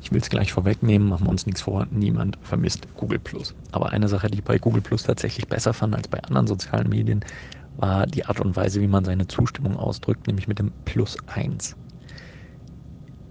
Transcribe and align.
Ich 0.00 0.12
will 0.12 0.20
es 0.20 0.30
gleich 0.30 0.52
vorwegnehmen, 0.52 1.08
machen 1.08 1.26
wir 1.26 1.30
uns 1.30 1.46
nichts 1.46 1.60
vor, 1.60 1.86
niemand 1.90 2.38
vermisst 2.42 2.88
Google 2.96 3.18
Plus. 3.18 3.54
Aber 3.70 3.90
eine 3.90 4.08
Sache, 4.08 4.28
die 4.28 4.38
ich 4.38 4.44
bei 4.44 4.58
Google 4.58 4.82
Plus 4.82 5.02
tatsächlich 5.02 5.46
besser 5.46 5.74
fand 5.74 5.94
als 5.94 6.08
bei 6.08 6.22
anderen 6.22 6.46
sozialen 6.46 6.88
Medien, 6.88 7.24
war 7.76 8.06
die 8.06 8.24
Art 8.24 8.40
und 8.40 8.56
Weise, 8.56 8.80
wie 8.80 8.88
man 8.88 9.04
seine 9.04 9.26
Zustimmung 9.26 9.76
ausdrückt, 9.76 10.26
nämlich 10.26 10.48
mit 10.48 10.58
dem 10.58 10.72
Plus 10.84 11.16
1. 11.26 11.76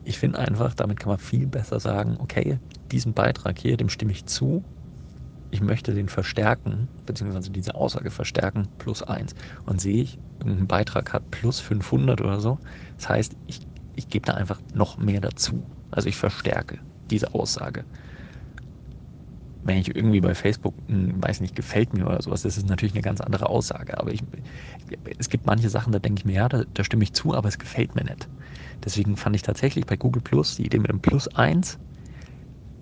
Ich 0.06 0.18
finde 0.18 0.40
einfach, 0.40 0.74
damit 0.74 1.00
kann 1.00 1.10
man 1.10 1.20
viel 1.20 1.48
besser 1.48 1.80
sagen, 1.80 2.18
okay, 2.20 2.60
diesen 2.92 3.14
Beitrag 3.14 3.60
hier, 3.60 3.78
dem 3.78 3.90
stimme 3.90 4.12
ich 4.12 4.26
zu, 4.26 4.64
ich 5.52 5.62
möchte 5.62 5.94
den 5.94 6.10
verstärken, 6.10 6.88
beziehungsweise 7.06 7.52
diese 7.52 7.76
Aussage 7.76 8.12
verstärken, 8.12 8.68
plus 8.78 9.04
1. 9.04 9.34
Und 9.66 9.82
sehe 9.82 10.04
ich, 10.04 10.20
irgendein 10.40 10.68
Beitrag 10.68 11.14
hat 11.14 11.32
plus 11.32 11.60
500 11.60 12.22
oder 12.22 12.40
so. 12.40 12.60
Das 12.98 13.10
heißt, 13.10 13.36
ich, 13.48 13.62
ich 13.96 14.08
gebe 14.10 14.26
da 14.26 14.34
einfach 14.34 14.62
noch 14.74 14.98
mehr 14.98 15.22
dazu. 15.22 15.64
Also 15.92 16.10
ich 16.10 16.16
verstärke 16.18 16.80
diese 17.10 17.34
Aussage. 17.34 17.86
Wenn 19.62 19.78
ich 19.78 19.94
irgendwie 19.94 20.22
bei 20.22 20.36
Facebook, 20.36 20.76
hm, 20.88 21.22
weiß 21.22 21.42
nicht, 21.42 21.54
gefällt 21.56 21.94
mir 21.94 22.06
oder 22.08 22.22
sowas, 22.22 22.44
das 22.44 22.58
ist 22.58 22.68
natürlich 22.70 22.94
eine 22.94 23.02
ganz 23.02 23.20
andere 23.20 23.50
Aussage. 23.50 23.98
Aber 24.00 24.12
ich, 24.14 24.22
es 25.18 25.30
gibt 25.30 25.46
manche 25.46 25.70
Sachen, 25.70 25.92
da 25.92 26.00
denke 26.00 26.20
ich 26.22 26.26
mir, 26.26 26.34
ja, 26.36 26.50
da, 26.50 26.64
da 26.74 26.84
stimme 26.84 27.04
ich 27.04 27.14
zu, 27.14 27.36
aber 27.36 27.50
es 27.50 27.58
gefällt 27.58 27.94
mir 27.96 28.04
nicht. 28.06 28.30
Deswegen 28.86 29.18
fand 29.18 29.36
ich 29.36 29.42
tatsächlich 29.42 29.86
bei 29.86 29.98
Google 29.98 30.22
Plus 30.22 30.56
die 30.56 30.66
Idee 30.66 30.80
mit 30.80 30.90
dem 30.92 31.02
Plus 31.02 31.28
1 31.30 31.80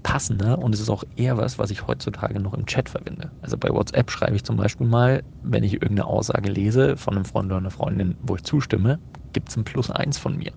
passender 0.04 0.60
und 0.60 0.74
es 0.74 0.82
ist 0.82 0.90
auch 0.90 1.04
eher 1.18 1.38
was, 1.38 1.60
was 1.60 1.72
ich 1.72 1.88
heutzutage 1.88 2.40
noch 2.40 2.54
im 2.54 2.66
Chat 2.66 2.90
verwende. 2.90 3.32
Also 3.42 3.58
bei 3.58 3.70
WhatsApp 3.70 4.12
schreibe 4.12 4.36
ich 4.36 4.44
zum 4.44 4.58
Beispiel 4.58 4.88
mal, 4.88 5.24
wenn 5.42 5.64
ich 5.64 5.74
irgendeine 5.74 6.06
Aussage 6.06 6.50
lese 6.50 6.98
von 6.98 7.16
einem 7.16 7.26
Freund 7.26 7.48
oder 7.48 7.58
einer 7.58 7.72
Freundin, 7.72 8.18
wo 8.22 8.36
ich 8.36 8.44
zustimme, 8.44 9.00
gibt 9.34 9.50
es 9.50 9.58
ein 9.58 9.66
Plus 9.66 9.92
eins 9.92 10.18
von 10.18 10.38
mir. 10.38 10.54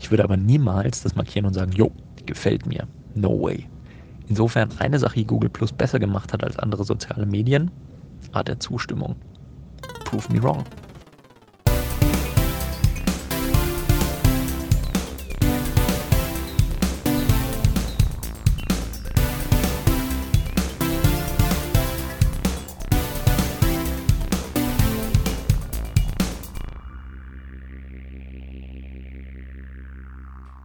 Ich 0.00 0.10
würde 0.10 0.24
aber 0.24 0.36
niemals 0.36 1.02
das 1.02 1.14
markieren 1.14 1.46
und 1.46 1.54
sagen, 1.54 1.72
jo, 1.72 1.92
gefällt 2.26 2.66
mir. 2.66 2.88
No 3.14 3.40
way. 3.40 3.68
Insofern 4.28 4.70
eine 4.78 4.98
Sache, 4.98 5.16
die 5.16 5.26
Google 5.26 5.50
Plus 5.50 5.72
besser 5.72 5.98
gemacht 5.98 6.32
hat 6.32 6.42
als 6.42 6.58
andere 6.58 6.84
soziale 6.84 7.26
Medien, 7.26 7.70
Art 8.32 8.48
der 8.48 8.58
Zustimmung. 8.60 9.16
Prove 10.04 10.32
me 10.32 10.42
wrong. 10.42 10.64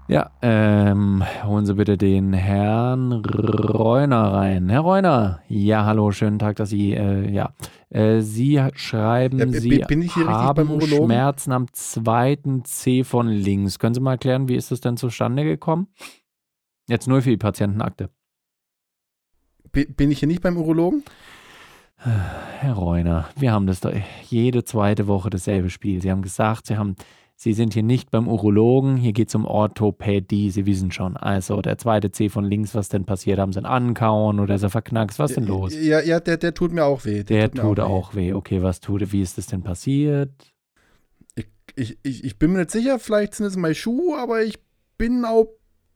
Ja, 0.08 0.30
ähm, 0.44 1.24
holen 1.44 1.66
Sie 1.66 1.74
bitte 1.74 1.98
den 1.98 2.32
Herrn 2.32 3.12
Reuner 3.12 4.34
rein. 4.34 4.70
Herr 4.70 4.82
Reuner, 4.82 5.42
ja, 5.48 5.84
hallo, 5.86 6.12
schönen 6.12 6.38
Tag, 6.38 6.58
dass 6.58 6.70
Sie, 6.70 6.94
äh, 6.94 7.28
ja, 7.32 7.56
äh, 7.90 8.22
Sie 8.22 8.62
schreiben, 8.76 9.40
ja, 9.40 9.48
Sie 9.48 9.84
haben 9.84 10.80
Schmerzen 10.82 11.52
am 11.52 11.74
zweiten 11.74 12.64
C 12.66 13.04
von 13.04 13.30
links. 13.30 13.80
Können 13.80 13.96
Sie 13.96 14.00
mal 14.00 14.12
erklären, 14.12 14.48
wie 14.48 14.56
ist 14.56 14.70
das 14.70 14.80
denn 14.80 14.96
zustande 14.96 15.44
gekommen? 15.44 15.88
Jetzt 16.88 17.08
nur 17.08 17.24
für 17.24 17.32
die 17.32 17.38
Patientenakte. 17.38 18.12
Bin 19.72 20.12
ich 20.12 20.20
hier 20.20 20.28
nicht 20.28 20.44
beim 20.44 20.56
Urologen? 20.56 21.04
Herr 21.98 22.74
Reuner, 22.74 23.28
wir 23.36 23.52
haben 23.52 23.66
das 23.66 23.80
doch 23.80 23.92
jede 24.30 24.64
zweite 24.64 25.08
Woche 25.08 25.32
dasselbe 25.32 25.72
Spiel. 25.72 26.00
Sie 26.00 26.12
haben 26.12 26.22
gesagt, 26.22 26.68
Sie 26.68 26.78
haben 26.78 26.96
Sie 27.38 27.52
sind 27.54 27.74
hier 27.74 27.84
nicht 27.84 28.12
beim 28.12 28.30
Urologen, 28.30 28.96
hier 28.96 29.12
geht 29.12 29.28
es 29.28 29.36
um 29.36 29.46
Orthopädie, 29.46 30.52
Sie 30.52 30.66
wissen 30.66 30.92
schon. 30.92 31.18
Also 31.18 31.62
der 31.62 31.78
zweite 31.78 32.10
C 32.12 32.30
von 32.30 32.46
links, 32.46 32.74
was 32.76 32.88
denn 32.88 33.04
passiert? 33.04 33.40
Haben 33.40 33.52
Sie 33.52 33.60
einen 33.60 33.66
ankauen 33.66 34.40
oder 34.40 34.56
ist 34.56 34.64
er 34.64 34.70
verknackst? 34.70 35.20
Was 35.20 35.32
ist 35.32 35.38
denn 35.38 35.48
los? 35.48 35.76
Ja, 35.76 36.00
ja, 36.00 36.22
der, 36.22 36.38
der 36.38 36.54
tut 36.54 36.72
mir 36.72 36.86
auch 36.86 37.04
weh. 37.04 37.24
Der, 37.24 37.50
der 37.50 37.52
tut, 37.52 37.62
tut 37.62 37.80
auch, 37.82 38.16
weh. 38.16 38.30
weh. 38.30 38.34
Okay, 38.34 38.64
was 38.64 38.80
tut 38.80 39.12
Wie 39.12 39.22
ist 39.22 39.38
das 39.38 39.48
denn 39.48 39.64
passiert? 39.64 40.32
Ich, 41.36 41.48
ich, 41.76 41.98
ich, 42.04 42.24
ich 42.24 42.40
bin 42.40 42.54
mir 42.54 42.60
nicht 42.60 42.72
sicher, 42.72 43.00
vielleicht 43.00 43.36
sind 43.36 43.48
es 43.48 43.58
meine 43.58 43.76
Schuhe, 43.76 44.18
aber 44.18 44.42
ich 44.42 44.58
bin 44.98 45.26
auch 45.26 45.48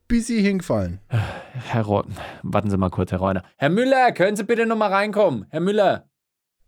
busy 0.10 0.42
hingefallen. 0.42 1.00
Herr 1.08 1.84
Rotten, 1.84 2.16
warten 2.44 2.70
Sie 2.70 2.78
mal 2.78 2.90
kurz, 2.90 3.12
Herr 3.12 3.20
Reuner. 3.20 3.44
Herr 3.56 3.70
Müller, 3.70 4.12
können 4.12 4.36
Sie 4.36 4.44
bitte 4.44 4.66
nochmal 4.66 4.92
reinkommen? 4.92 5.46
Herr 5.52 5.62
Müller. 5.62 6.10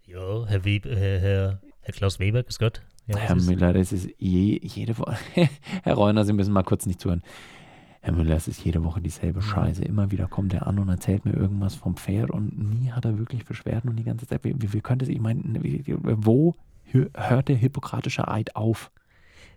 Ja, 0.06 0.46
Herr, 0.48 0.64
Wieb, 0.64 0.86
Herr, 0.86 1.20
Herr, 1.20 1.62
Herr 1.82 1.94
Klaus 1.94 2.20
Weber, 2.20 2.44
grüß 2.44 2.58
Gott. 2.58 2.82
Ja, 3.12 3.18
Herr 3.18 3.36
Müller, 3.36 3.74
das 3.74 3.92
ist 3.92 4.10
je, 4.18 4.60
jede 4.62 4.98
Woche. 4.98 5.16
Herr 5.84 5.94
Reuner, 5.94 6.26
Sie 6.26 6.34
müssen 6.34 6.54
mal 6.54 6.64
kurz 6.64 6.86
nicht 6.86 7.00
zuhören. 7.00 7.22
Herr 8.02 8.14
Müller, 8.14 8.36
es 8.36 8.48
ist 8.48 8.64
jede 8.64 8.84
Woche 8.84 9.00
dieselbe 9.00 9.42
Scheiße. 9.42 9.84
Immer 9.84 10.10
wieder 10.10 10.28
kommt 10.28 10.54
er 10.54 10.66
an 10.66 10.80
und 10.80 10.90
erzählt 10.90 11.24
mir 11.24 11.34
irgendwas 11.34 11.76
vom 11.76 11.96
Pferd 11.96 12.32
und 12.32 12.58
nie 12.58 12.92
hat 12.92 13.06
er 13.06 13.20
wirklich 13.20 13.46
Beschwerden 13.46 13.92
und 13.92 13.96
die 13.96 14.04
ganze 14.04 14.26
Zeit. 14.26 14.44
Wie, 14.44 14.56
wie, 14.58 14.82
könnte 14.82 15.06
es, 15.06 15.10
ich 15.10 15.20
meine, 15.20 15.44
wo 15.54 16.56
hört 16.92 17.48
der 17.48 17.56
hippokratische 17.56 18.28
Eid 18.28 18.56
auf? 18.56 18.92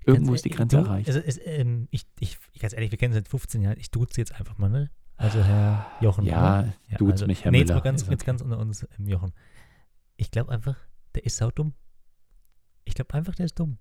Irgendwo 0.06 0.32
ganz, 0.32 0.41
ist 0.41 0.44
die 0.44 0.50
Grenze 0.50 0.76
du, 0.76 0.82
erreicht. 0.82 1.09
Also, 1.09 1.21
es, 1.21 1.41
ähm, 1.42 1.88
ich, 1.91 2.03
ich, 2.21 2.38
ganz 2.60 2.75
ehrlich, 2.75 2.91
wir 2.91 2.98
kennen 2.98 3.15
seit 3.15 3.28
15 3.28 3.62
Jahren. 3.62 3.78
Ich 3.78 3.91
duze 3.91 4.21
jetzt 4.21 4.38
einfach 4.38 4.59
mal, 4.59 4.69
ne? 4.69 4.91
Also 5.16 5.42
Herr 5.42 5.86
Jochen. 6.00 6.26
Ja, 6.26 6.65
ja 6.88 6.98
duze 6.98 7.12
also, 7.12 7.26
mich, 7.26 7.44
Herr 7.44 7.53
nee, 7.53 7.60
Müller. 7.60 7.75
Nee, 7.75 7.76
jetzt 7.76 7.84
mal 7.84 7.91
ganz, 7.91 8.09
jetzt 8.09 8.26
ganz 8.26 8.42
unter 8.42 8.59
uns, 8.59 8.86
ähm, 8.98 9.06
Jochen. 9.06 9.32
Ich 10.16 10.31
glaube 10.31 10.53
einfach, 10.53 10.76
der 11.15 11.25
ist 11.25 11.38
saudumm. 11.38 11.72
Ich 12.84 12.95
glaube 12.95 13.15
einfach, 13.15 13.34
der 13.34 13.47
ist 13.47 13.59
dumm. 13.59 13.78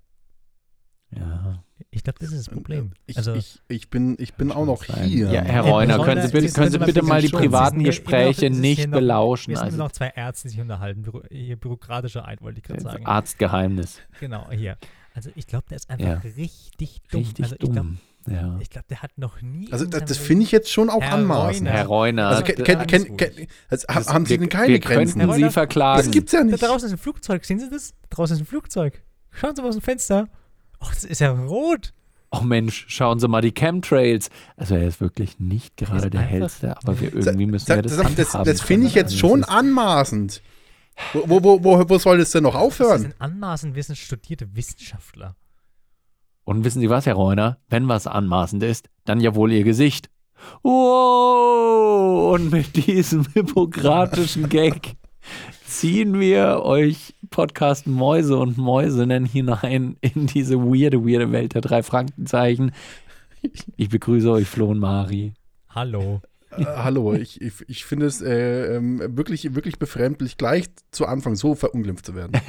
Ja. 1.10 1.62
Ich 1.90 2.02
glaube, 2.02 2.18
das 2.18 2.30
ist 2.32 2.46
das 2.46 2.54
Problem. 2.54 2.92
Ich, 3.06 3.16
also, 3.16 3.34
ich, 3.34 3.60
ich, 3.68 3.90
bin, 3.90 4.16
ich 4.18 4.34
bin 4.34 4.50
auch 4.50 4.64
noch 4.64 4.84
hier. 4.84 5.30
Ja, 5.30 5.42
Herr 5.42 5.62
Reuner, 5.62 5.98
können 6.04 6.26
Sie 6.26 6.32
bitte, 6.32 6.52
können 6.52 6.70
Sie 6.70 6.78
bitte 6.78 7.02
mal 7.02 7.20
die 7.20 7.28
privaten 7.28 7.80
hier, 7.80 7.88
Gespräche 7.88 8.50
noch, 8.50 8.58
nicht 8.58 8.88
noch, 8.88 8.98
belauschen? 8.98 9.50
Wir 9.50 9.58
sind 9.58 9.66
also. 9.66 9.78
noch 9.78 9.92
zwei 9.92 10.08
Ärzte, 10.08 10.48
die 10.48 10.52
sich 10.52 10.60
unterhalten. 10.60 11.02
Büro, 11.02 11.22
hier 11.30 11.56
bürokratischer 11.56 12.26
Eid, 12.26 12.42
wollte 12.42 12.58
ich 12.58 12.64
gerade 12.64 12.80
sagen. 12.80 13.06
Arztgeheimnis. 13.06 14.00
Genau, 14.18 14.50
hier. 14.50 14.76
Also 15.14 15.30
ich 15.36 15.46
glaube, 15.46 15.66
der 15.70 15.76
ist 15.76 15.90
einfach 15.90 16.24
ja. 16.24 16.30
richtig 16.36 17.02
dumm. 17.10 17.20
Richtig 17.20 17.44
also, 17.44 17.56
dumm. 17.56 17.98
Ja. 18.26 18.58
Ich 18.60 18.70
glaube, 18.70 18.86
der 18.88 19.02
hat 19.02 19.16
noch 19.16 19.42
nie. 19.42 19.72
Also, 19.72 19.86
das, 19.86 20.04
das 20.04 20.18
finde 20.18 20.44
ich 20.44 20.52
jetzt 20.52 20.70
schon 20.70 20.90
auch 20.90 21.02
Herr 21.02 21.14
anmaßend. 21.14 21.68
Herr 21.68 21.86
Reuner. 21.86 22.28
Also, 22.28 22.42
kenn, 22.42 22.86
kenn, 22.86 23.16
kenn, 23.16 23.46
also 23.68 23.86
haben 23.88 24.26
Sie 24.26 24.38
denn 24.38 24.48
keine 24.48 24.68
wir 24.68 24.80
Grenzen? 24.80 25.20
Wir 25.20 25.26
könnten 25.26 25.44
Sie 25.44 25.50
verklagen. 25.50 26.02
Das 26.02 26.10
gibt's 26.10 26.32
ja 26.32 26.42
nicht. 26.44 26.62
Da 26.62 26.68
draußen 26.68 26.86
ist 26.86 26.94
ein 26.94 26.98
Flugzeug. 26.98 27.44
Sehen 27.44 27.58
Sie 27.58 27.68
das? 27.68 27.94
Da 28.08 28.16
draußen 28.16 28.36
ist 28.36 28.42
ein 28.42 28.46
Flugzeug. 28.46 29.02
Schauen 29.30 29.54
Sie 29.56 29.62
mal 29.62 29.68
aus 29.68 29.76
dem 29.76 29.82
Fenster. 29.82 30.28
Oh, 30.80 30.86
das 30.88 31.04
ist 31.04 31.20
ja 31.20 31.30
rot. 31.30 31.92
Oh 32.30 32.40
Mensch, 32.40 32.86
schauen 32.88 33.20
Sie 33.20 33.28
mal 33.28 33.40
die 33.40 33.52
Chemtrails. 33.52 34.28
Also 34.56 34.74
er 34.74 34.88
ist 34.88 35.00
wirklich 35.00 35.38
nicht 35.38 35.76
gerade 35.76 36.10
der 36.10 36.22
hellste, 36.22 36.76
aber 36.76 37.00
wir 37.00 37.14
irgendwie 37.14 37.46
müssen 37.46 37.66
das, 37.66 37.76
wir 37.76 37.82
das 37.82 37.96
Das, 37.96 38.32
das, 38.32 38.44
das 38.44 38.60
finde 38.60 38.88
ich 38.88 38.94
jetzt 38.94 39.16
schon 39.16 39.44
anmaßend. 39.44 40.42
Wo, 41.12 41.42
wo, 41.42 41.64
wo, 41.64 41.88
wo 41.88 41.98
soll 41.98 42.18
das 42.18 42.30
denn 42.30 42.44
noch 42.44 42.54
aufhören? 42.54 42.90
Das 42.90 43.02
sind 43.02 43.20
anmaßend 43.20 43.74
wissen 43.74 43.96
studierte 43.96 44.54
Wissenschaftler. 44.54 45.36
Und 46.44 46.64
wissen 46.64 46.80
Sie 46.80 46.90
was, 46.90 47.06
Herr 47.06 47.14
Reuner? 47.14 47.58
Wenn 47.68 47.88
was 47.88 48.06
anmaßend 48.06 48.62
ist, 48.62 48.90
dann 49.04 49.20
ja 49.20 49.34
wohl 49.34 49.52
Ihr 49.52 49.64
Gesicht. 49.64 50.10
Oh, 50.62 52.32
und 52.34 52.52
mit 52.52 52.76
diesem 52.86 53.26
hippokratischen 53.32 54.48
Gag 54.48 54.96
ziehen 55.66 56.20
wir 56.20 56.60
euch 56.62 57.14
Podcast 57.30 57.86
Mäuse 57.86 58.36
und 58.36 58.58
Mäusinnen 58.58 59.24
hinein 59.24 59.96
in 60.00 60.26
diese 60.26 60.58
weirde, 60.58 61.04
weirde 61.04 61.32
Welt 61.32 61.54
der 61.54 61.62
drei 61.62 61.82
Frankenzeichen. 61.82 62.72
Ich 63.76 63.88
begrüße 63.88 64.30
euch, 64.30 64.46
Flo 64.46 64.66
und 64.66 64.78
Mari. 64.78 65.32
Hallo. 65.70 66.20
Äh, 66.56 66.64
hallo, 66.64 67.14
ich, 67.14 67.40
ich, 67.40 67.68
ich 67.68 67.84
finde 67.84 68.06
es 68.06 68.20
äh, 68.20 68.76
ähm, 68.76 69.16
wirklich, 69.16 69.54
wirklich 69.54 69.78
befremdlich, 69.78 70.36
gleich 70.36 70.66
zu 70.90 71.06
Anfang 71.06 71.34
so 71.36 71.54
verunglimpft 71.54 72.06
zu 72.06 72.14
werden. 72.14 72.40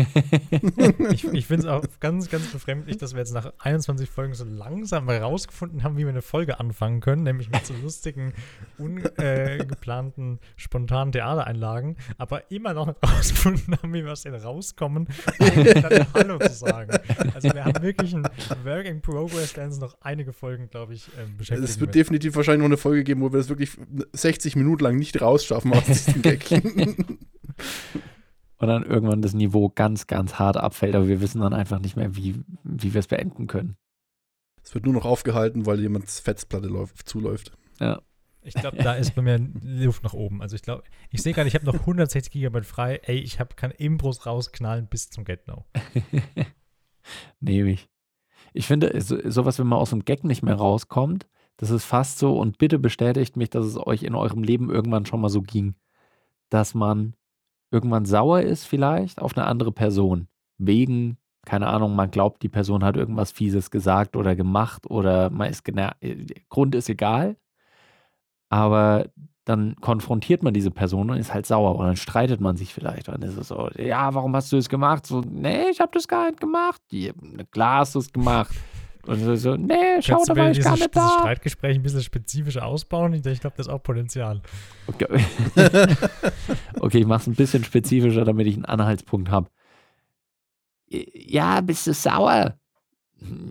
ich 1.11 1.25
ich 1.25 1.47
finde 1.47 1.63
es 1.63 1.65
auch 1.65 1.83
ganz, 1.99 2.29
ganz 2.29 2.47
befremdlich, 2.47 2.97
dass 2.97 3.13
wir 3.13 3.19
jetzt 3.19 3.33
nach 3.33 3.51
21 3.59 4.09
Folgen 4.09 4.33
so 4.33 4.45
langsam 4.45 5.09
herausgefunden 5.09 5.83
haben, 5.83 5.97
wie 5.97 6.03
wir 6.03 6.09
eine 6.09 6.21
Folge 6.21 6.59
anfangen 6.59 7.01
können, 7.01 7.23
nämlich 7.23 7.49
mit 7.49 7.65
so 7.65 7.73
lustigen, 7.81 8.33
ungeplanten, 8.77 10.35
äh, 10.35 10.39
spontanen 10.55 11.11
Theatereinlagen, 11.11 11.97
aber 12.17 12.51
immer 12.51 12.73
noch 12.73 12.87
nicht 12.87 13.01
herausgefunden 13.01 13.77
haben, 13.77 13.93
wie 13.93 14.03
wir 14.03 14.11
aus 14.11 14.23
denen 14.23 14.35
rauskommen, 14.41 15.07
dann 15.39 16.05
Hallo 16.13 16.39
zu 16.39 16.53
sagen. 16.53 16.91
Also 17.33 17.53
wir 17.53 17.65
haben 17.65 17.81
wirklich 17.81 18.15
ein 18.15 18.23
Work 18.63 18.85
in 18.85 19.01
Progress, 19.01 19.53
der 19.53 19.65
uns 19.65 19.79
noch 19.79 19.97
einige 20.01 20.33
Folgen, 20.33 20.69
glaube 20.69 20.93
ich, 20.93 21.07
äh, 21.09 21.25
beschäftigt. 21.37 21.69
Es 21.69 21.79
wird, 21.79 21.87
wird 21.87 21.95
definitiv 21.95 22.35
wahrscheinlich 22.35 22.59
noch 22.59 22.65
eine 22.65 22.77
Folge 22.77 23.03
geben, 23.03 23.21
wo 23.21 23.31
wir 23.31 23.37
das 23.37 23.49
wirklich 23.49 23.77
60 24.13 24.55
Minuten 24.55 24.83
lang 24.83 24.97
nicht 24.97 25.21
rausschaffen 25.21 25.73
aus 25.73 25.85
diesem 25.85 26.21
Gag. 26.21 26.51
Und 28.57 28.67
dann 28.67 28.83
irgendwann 28.83 29.21
das 29.21 29.33
Niveau 29.33 29.69
ganz, 29.69 30.07
ganz 30.07 30.39
hart 30.39 30.57
abfällt, 30.57 30.95
aber 30.95 31.07
wir 31.07 31.21
wissen 31.21 31.41
dann 31.41 31.53
einfach 31.53 31.79
nicht 31.79 31.97
mehr, 31.97 32.15
wie, 32.15 32.41
wie 32.63 32.93
wir 32.93 32.99
es 32.99 33.07
beenden 33.07 33.47
können. 33.47 33.75
Es 34.63 34.73
wird 34.73 34.85
nur 34.85 34.93
noch 34.93 35.05
aufgehalten, 35.05 35.65
weil 35.65 35.79
jemand 35.79 36.09
Festplatte 36.09 36.67
läuft, 36.67 37.07
zuläuft. 37.07 37.51
Ja. 37.79 38.01
Ich 38.41 38.53
glaube, 38.53 38.77
da 38.77 38.93
ist 38.93 39.15
bei 39.15 39.23
mir 39.23 39.39
Luft 39.63 40.03
nach 40.03 40.13
oben. 40.13 40.41
Also 40.41 40.55
ich 40.55 40.61
glaube, 40.61 40.83
ich 41.09 41.21
sehe 41.23 41.33
gerade, 41.33 41.47
ich 41.47 41.55
habe 41.55 41.65
noch 41.65 41.73
160 41.73 42.31
GB 42.31 42.61
frei. 42.61 43.01
Ey, 43.03 43.17
ich 43.17 43.39
hab, 43.39 43.57
kann 43.57 43.71
Imbros 43.71 44.27
rausknallen 44.27 44.87
bis 44.87 45.09
zum 45.09 45.25
Get 45.25 45.47
Now. 45.47 45.65
Nehme 47.39 47.71
ich. 47.71 47.89
Ich 48.53 48.67
finde, 48.67 49.01
so, 49.01 49.17
sowas, 49.29 49.57
wenn 49.57 49.67
man 49.67 49.79
aus 49.79 49.89
dem 49.89 50.05
Gag 50.05 50.23
nicht 50.23 50.43
mehr 50.43 50.55
rauskommt, 50.55 51.27
Das 51.57 51.69
ist 51.69 51.85
fast 51.85 52.19
so 52.19 52.37
und 52.37 52.57
bitte 52.57 52.79
bestätigt 52.79 53.37
mich, 53.37 53.49
dass 53.49 53.65
es 53.65 53.77
euch 53.77 54.03
in 54.03 54.15
eurem 54.15 54.43
Leben 54.43 54.69
irgendwann 54.69 55.05
schon 55.05 55.21
mal 55.21 55.29
so 55.29 55.41
ging, 55.41 55.75
dass 56.49 56.73
man 56.73 57.15
irgendwann 57.71 58.05
sauer 58.05 58.41
ist 58.41 58.65
vielleicht 58.65 59.21
auf 59.21 59.37
eine 59.37 59.47
andere 59.47 59.71
Person. 59.71 60.27
Wegen, 60.57 61.17
keine 61.45 61.67
Ahnung, 61.67 61.95
man 61.95 62.11
glaubt, 62.11 62.43
die 62.43 62.49
Person 62.49 62.83
hat 62.83 62.97
irgendwas 62.97 63.31
Fieses 63.31 63.71
gesagt 63.71 64.15
oder 64.15 64.35
gemacht 64.35 64.89
oder 64.89 65.29
man 65.29 65.49
ist 65.49 65.63
genervt. 65.63 65.97
Grund 66.49 66.75
ist 66.75 66.89
egal. 66.89 67.37
Aber 68.49 69.09
dann 69.45 69.75
konfrontiert 69.75 70.43
man 70.43 70.53
diese 70.53 70.71
Person 70.71 71.09
und 71.09 71.17
ist 71.17 71.33
halt 71.33 71.45
sauer 71.45 71.75
und 71.75 71.85
dann 71.85 71.95
streitet 71.95 72.41
man 72.41 72.57
sich 72.57 72.73
vielleicht. 72.73 73.07
Und 73.07 73.21
dann 73.21 73.29
ist 73.29 73.37
es 73.37 73.49
so, 73.49 73.69
ja, 73.77 74.13
warum 74.13 74.35
hast 74.35 74.51
du 74.51 74.55
das 74.55 74.69
gemacht? 74.69 75.05
So, 75.05 75.21
nee, 75.21 75.69
ich 75.69 75.79
habe 75.79 75.91
das 75.93 76.07
gar 76.07 76.27
nicht 76.27 76.39
gemacht. 76.39 76.81
Klar 77.51 77.79
hast 77.79 77.95
du 77.95 77.99
es 77.99 78.11
gemacht. 78.11 78.55
Und 79.05 79.19
so, 79.19 79.35
so 79.35 79.55
nee, 79.55 80.01
schau, 80.01 80.23
da 80.25 80.35
war 80.35 80.51
ich 80.51 80.61
gar 80.61 80.73
nicht 80.73 80.95
da. 80.95 81.19
Streitgespräch 81.19 81.75
ein 81.75 81.83
bisschen 81.83 82.01
spezifischer 82.01 82.65
ausbauen. 82.65 83.13
Ich, 83.13 83.25
ich 83.25 83.39
glaube, 83.39 83.55
das 83.57 83.67
ist 83.67 83.73
auch 83.73 83.83
Potenzial. 83.83 84.41
Okay, 84.87 85.05
okay 86.79 86.99
ich 86.99 87.05
mache 87.05 87.21
es 87.21 87.27
ein 87.27 87.35
bisschen 87.35 87.63
spezifischer, 87.63 88.25
damit 88.25 88.47
ich 88.47 88.55
einen 88.55 88.65
Anhaltspunkt 88.65 89.29
habe. 89.29 89.49
Ja, 90.87 91.61
bist 91.61 91.85
du 91.87 91.93
sauer? 91.93 92.57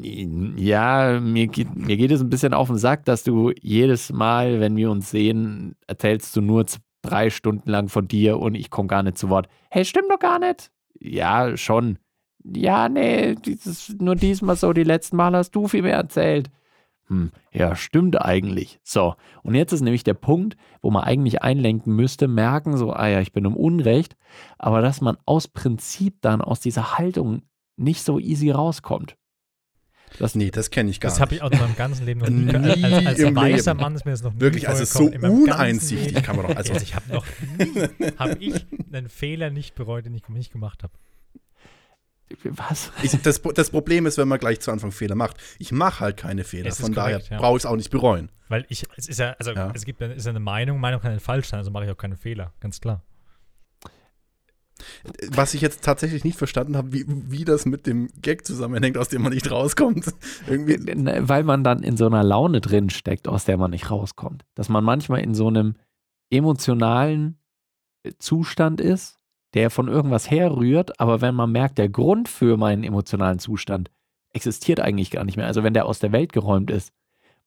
Ja, 0.03 1.21
mir 1.21 1.47
geht, 1.47 1.75
mir 1.75 1.97
geht 1.97 2.11
es 2.11 2.21
ein 2.21 2.31
bisschen 2.31 2.55
auf 2.55 2.69
den 2.69 2.79
Sack, 2.79 3.05
dass 3.05 3.25
du 3.25 3.53
jedes 3.61 4.13
Mal, 4.13 4.61
wenn 4.61 4.77
wir 4.77 4.91
uns 4.91 5.11
sehen, 5.11 5.77
erzählst 5.87 6.35
du 6.37 6.41
nur 6.41 6.67
drei 7.03 7.31
Stunden 7.31 7.71
lang 7.71 7.89
von 7.89 8.07
dir 8.09 8.39
und 8.39 8.55
ich 8.55 8.71
komme 8.71 8.89
gar 8.89 9.03
nicht 9.03 9.19
zu 9.19 9.29
Wort. 9.29 9.49
Hey, 9.71 9.85
stimmt 9.85 10.11
doch 10.11 10.19
gar 10.19 10.39
nicht. 10.39 10.71
Ja, 10.99 11.57
schon. 11.57 11.99
Ja, 12.45 12.89
nee, 12.89 13.35
dieses, 13.37 13.97
nur 13.99 14.17
diesmal 14.17 14.57
so, 14.57 14.73
die 14.73 14.85
letzten 14.85 15.17
Mal 15.17 15.35
hast 15.35 15.53
du 15.53 15.67
viel 15.67 15.83
mehr 15.83 15.97
erzählt. 15.97 16.51
Hm, 17.09 17.33
ja, 17.53 17.77
stimmt 17.77 18.21
eigentlich. 18.21 18.81
So, 18.83 19.15
und 19.43 19.55
jetzt 19.55 19.73
ist 19.73 19.83
nämlich 19.83 20.05
der 20.05 20.15
Punkt, 20.15 20.57
wo 20.81 20.91
man 20.91 21.05
eigentlich 21.05 21.43
einlenken 21.43 21.95
müsste, 21.95 22.29
merken 22.29 22.77
so, 22.77 22.93
ah 22.93 23.09
ja, 23.09 23.21
ich 23.21 23.33
bin 23.33 23.45
im 23.45 23.57
Unrecht, 23.57 24.17
aber 24.59 24.81
dass 24.81 25.01
man 25.01 25.17
aus 25.27 25.49
Prinzip 25.49 26.21
dann 26.23 26.41
aus 26.41 26.61
dieser 26.61 26.99
Haltung 26.99 27.43
nicht 27.77 28.03
so 28.03 28.19
easy 28.19 28.51
rauskommt. 28.51 29.17
Das, 30.19 30.35
nee, 30.35 30.51
das 30.51 30.71
kenne 30.71 30.91
ich 30.91 31.01
gar 31.01 31.11
das 31.11 31.19
nicht. 31.19 31.33
Das 31.33 31.43
habe 31.43 31.51
ich 31.51 31.57
auch 31.57 31.61
in 31.61 31.67
meinem 31.67 31.77
ganzen 31.77 32.07
Leben 32.07 32.21
noch 32.21 32.29
nie. 32.29 32.45
nie 32.77 32.85
als 32.85 33.21
als 33.21 33.35
weißer 33.35 33.73
Leben. 33.73 33.83
Mann 33.83 33.95
ist 33.97 34.05
mir 34.05 34.13
das 34.13 34.23
noch 34.23 34.33
nie 34.33 34.41
Wirklich, 34.41 34.69
also 34.69 34.85
so 34.85 35.05
uneinsichtig 35.07 36.23
kann 36.23 36.37
man 36.37 36.47
doch. 36.47 36.57
Also, 36.57 36.73
also 36.73 36.85
ich 36.85 36.95
habe 36.95 37.13
noch 37.13 37.27
nie, 37.59 38.17
habe 38.19 38.37
ich 38.39 38.67
einen 38.93 39.09
Fehler 39.09 39.51
nicht 39.51 39.75
bereut, 39.75 40.07
den 40.07 40.15
ich 40.15 40.29
nicht 40.29 40.53
gemacht 40.53 40.83
habe. 40.85 40.93
Was? 42.45 42.91
Ich, 43.03 43.13
das, 43.23 43.41
das, 43.43 43.71
Problem 43.71 44.07
ist, 44.07 44.19
wenn 44.19 44.29
man 44.29 44.39
gleich 44.39 44.61
zu 44.61 44.71
Anfang 44.71 44.93
Fehler 44.93 45.15
macht. 45.15 45.37
Ich 45.59 45.73
mache 45.73 46.01
halt 46.01 46.17
keine 46.17 46.45
Fehler, 46.45 46.73
von 46.73 46.95
korrekt, 46.95 46.97
daher 46.97 47.21
ja. 47.31 47.39
brauche 47.39 47.57
ich 47.57 47.63
es 47.63 47.67
auch 47.67 47.77
nicht 47.77 47.91
bereuen. 47.91 48.31
Weil 48.49 48.67
ich, 48.69 48.85
es 48.97 49.09
ist 49.09 49.19
ja, 49.19 49.35
also 49.39 49.53
ja. 49.53 49.73
es 49.75 49.85
gibt 49.85 50.01
ist 50.01 50.25
ja 50.25 50.31
eine 50.31 50.41
Meinung, 50.41 50.81
Meinung 50.81 51.01
kann 51.01 51.13
nicht 51.13 51.25
falsch 51.25 51.49
sein, 51.49 51.59
also 51.59 51.71
mache 51.71 51.85
ich 51.85 51.91
auch 51.91 51.97
keine 51.97 52.17
Fehler, 52.17 52.53
ganz 52.61 52.81
klar. 52.81 53.03
Was 55.31 55.55
ich 55.55 55.61
jetzt 55.61 55.85
tatsächlich 55.85 56.25
nicht 56.25 56.37
verstanden 56.37 56.77
habe, 56.77 56.93
wie, 56.93 57.05
wie 57.07 57.45
das 57.45 57.65
mit 57.65 57.87
dem 57.87 58.09
Gag 58.21 58.45
zusammenhängt, 58.45 58.99
aus 58.99 59.09
dem 59.09 59.23
man 59.23 59.33
nicht 59.33 59.51
rauskommt. 59.51 60.07
Irgendwie. 60.49 60.77
Ne, 60.95 61.29
weil 61.29 61.45
man 61.45 61.63
dann 61.63 61.83
in 61.83 61.97
so 61.97 62.07
einer 62.07 62.25
Laune 62.25 62.61
drin 62.61 62.91
steckt, 62.91 63.29
aus 63.29 63.45
der 63.45 63.57
man 63.57 63.71
nicht 63.71 63.91
rauskommt. 63.91 64.45
Dass 64.55 64.69
man 64.69 64.83
manchmal 64.83 65.21
in 65.21 65.35
so 65.35 65.47
einem 65.47 65.77
emotionalen 66.31 67.39
äh, 68.03 68.13
Zustand 68.19 68.81
ist, 68.81 69.19
der 69.55 69.71
von 69.71 69.89
irgendwas 69.89 70.31
herrührt, 70.31 71.01
aber 71.01 71.21
wenn 71.21 71.35
man 71.35 71.53
merkt, 71.53 71.79
der 71.79 71.89
Grund 71.89 72.29
für 72.29 72.57
meinen 72.57 72.85
emotionalen 72.85 73.39
Zustand 73.39 73.91
existiert 74.33 74.81
eigentlich 74.81 75.11
gar 75.11 75.25
nicht 75.25 75.37
mehr, 75.37 75.47
also 75.47 75.63
wenn 75.63 75.75
der 75.75 75.87
aus 75.87 76.01
der 76.01 76.13
Welt 76.13 76.33
geräumt 76.33 76.71
ist, 76.71 76.93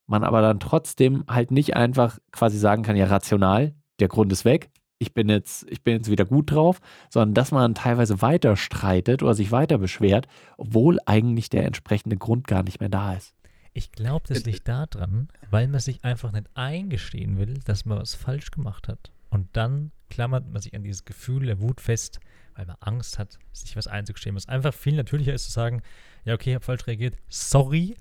man 0.06 0.24
aber 0.24 0.42
dann 0.42 0.60
trotzdem 0.60 1.26
halt 1.28 1.52
nicht 1.52 1.76
einfach 1.76 2.18
quasi 2.32 2.58
sagen 2.58 2.84
kann, 2.84 2.96
ja, 2.96 3.06
rational, 3.08 3.76
der 4.00 4.08
Grund 4.08 4.32
ist 4.32 4.46
weg, 4.46 4.70
ich 5.00 5.14
bin 5.14 5.30
jetzt, 5.30 5.66
ich 5.70 5.84
bin 5.84 5.96
jetzt 5.96 6.10
wieder 6.10 6.26
gut 6.26 6.52
drauf, 6.52 6.80
sondern 7.10 7.34
dass 7.34 7.52
man 7.52 7.62
dann 7.62 7.76
teilweise 7.76 8.22
weiter 8.22 8.56
streitet 8.56 9.22
oder 9.22 9.34
sich 9.34 9.52
weiter 9.52 9.78
beschwert, 9.78 10.28
obwohl 10.58 11.00
eigentlich 11.06 11.50
der 11.50 11.66
entsprechende 11.66 12.18
Grund 12.18 12.48
gar 12.48 12.64
nicht 12.64 12.80
mehr 12.80 12.90
da 12.90 13.14
ist. 13.14 13.36
Ich 13.74 13.92
glaube, 13.92 14.26
das 14.28 14.42
äh, 14.42 14.50
liegt 14.50 14.68
daran, 14.68 15.28
weil 15.52 15.68
man 15.68 15.80
sich 15.80 16.04
einfach 16.04 16.32
nicht 16.32 16.48
eingestehen 16.56 17.38
will, 17.38 17.60
dass 17.66 17.86
man 17.86 18.00
was 18.00 18.16
falsch 18.16 18.50
gemacht 18.50 18.88
hat. 18.88 19.12
Und 19.30 19.56
dann 19.56 19.92
klammert 20.10 20.48
man 20.52 20.62
sich 20.62 20.76
an 20.76 20.84
dieses 20.84 21.06
Gefühl 21.06 21.46
der 21.46 21.60
Wut 21.60 21.82
fest, 21.82 22.20
weil 22.56 22.66
man 22.66 22.78
Angst 22.80 23.20
hat, 23.20 23.38
sich 23.54 23.76
was 23.76 23.88
einzugestehen. 23.88 24.36
Was 24.36 24.48
einfach 24.48 24.74
viel 24.74 24.96
natürlicher 24.96 25.34
ist 25.34 25.46
zu 25.46 25.52
sagen, 25.52 25.82
ja, 26.26 26.34
okay, 26.34 26.52
ich 26.52 26.56
habe 26.56 26.66
falsch 26.66 26.88
reagiert, 26.88 27.16
sorry. 27.30 27.96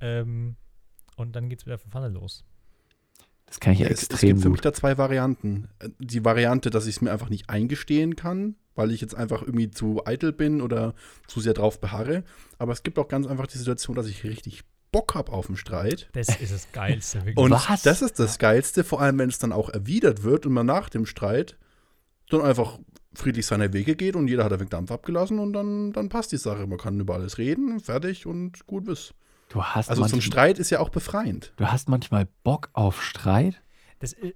Ähm, 0.00 0.56
und 1.16 1.36
dann 1.36 1.48
geht 1.48 1.60
es 1.60 1.66
wieder 1.66 1.78
von 1.78 1.90
vorne 1.90 2.08
los. 2.08 2.44
Das 3.46 3.60
kann 3.60 3.74
ich 3.74 3.80
ja, 3.80 3.86
extrem 3.86 4.14
Es 4.14 4.20
gibt 4.20 4.40
für 4.40 4.48
mich 4.48 4.60
da 4.62 4.72
zwei 4.72 4.96
Varianten. 4.96 5.68
Die 5.98 6.24
Variante, 6.24 6.70
dass 6.70 6.86
ich 6.86 6.96
es 6.96 7.00
mir 7.02 7.12
einfach 7.12 7.28
nicht 7.28 7.50
eingestehen 7.50 8.16
kann, 8.16 8.56
weil 8.74 8.90
ich 8.92 9.00
jetzt 9.00 9.14
einfach 9.14 9.42
irgendwie 9.42 9.70
zu 9.70 10.06
eitel 10.06 10.32
bin 10.32 10.62
oder 10.62 10.94
zu 11.26 11.40
sehr 11.40 11.52
drauf 11.52 11.78
beharre. 11.80 12.24
Aber 12.58 12.72
es 12.72 12.82
gibt 12.82 12.98
auch 12.98 13.08
ganz 13.08 13.26
einfach 13.26 13.46
die 13.46 13.58
Situation, 13.58 13.94
dass 13.94 14.06
ich 14.06 14.24
richtig 14.24 14.62
Bock 14.92 15.14
habe 15.14 15.32
auf 15.32 15.46
den 15.46 15.56
Streit. 15.56 16.08
Das 16.12 16.28
ist 16.28 16.52
das 16.52 16.70
Geilste. 16.72 17.18
Wirklich. 17.20 17.38
Und 17.38 17.50
Was? 17.50 17.82
das 17.82 18.02
ist 18.02 18.18
das 18.18 18.38
Geilste, 18.38 18.84
vor 18.84 19.00
allem 19.00 19.18
wenn 19.18 19.30
es 19.30 19.38
dann 19.38 19.52
auch 19.52 19.70
erwidert 19.70 20.22
wird 20.22 20.46
und 20.46 20.52
man 20.52 20.66
nach 20.66 20.88
dem 20.90 21.06
Streit 21.06 21.58
dann 22.28 22.42
einfach 22.42 22.78
friedlich 23.14 23.46
seine 23.46 23.72
Wege 23.72 23.96
geht 23.96 24.16
und 24.16 24.28
jeder 24.28 24.44
hat 24.44 24.52
ein 24.52 24.68
Dampf 24.68 24.90
abgelassen 24.90 25.38
und 25.38 25.52
dann, 25.52 25.92
dann 25.92 26.08
passt 26.08 26.32
die 26.32 26.36
Sache. 26.36 26.66
Man 26.66 26.78
kann 26.78 27.00
über 27.00 27.14
alles 27.14 27.38
reden, 27.38 27.80
fertig 27.80 28.26
und 28.26 28.66
gut 28.66 28.88
ist. 28.88 29.14
Du 29.48 29.62
hast 29.62 29.90
also 29.90 30.04
so 30.04 30.16
ein 30.16 30.22
Streit 30.22 30.58
ist 30.58 30.70
ja 30.70 30.80
auch 30.80 30.88
befreiend. 30.88 31.52
Du 31.56 31.66
hast 31.66 31.88
manchmal 31.88 32.26
Bock 32.42 32.70
auf 32.72 33.02
Streit? 33.02 33.60
Das, 33.98 34.14
äh, 34.14 34.32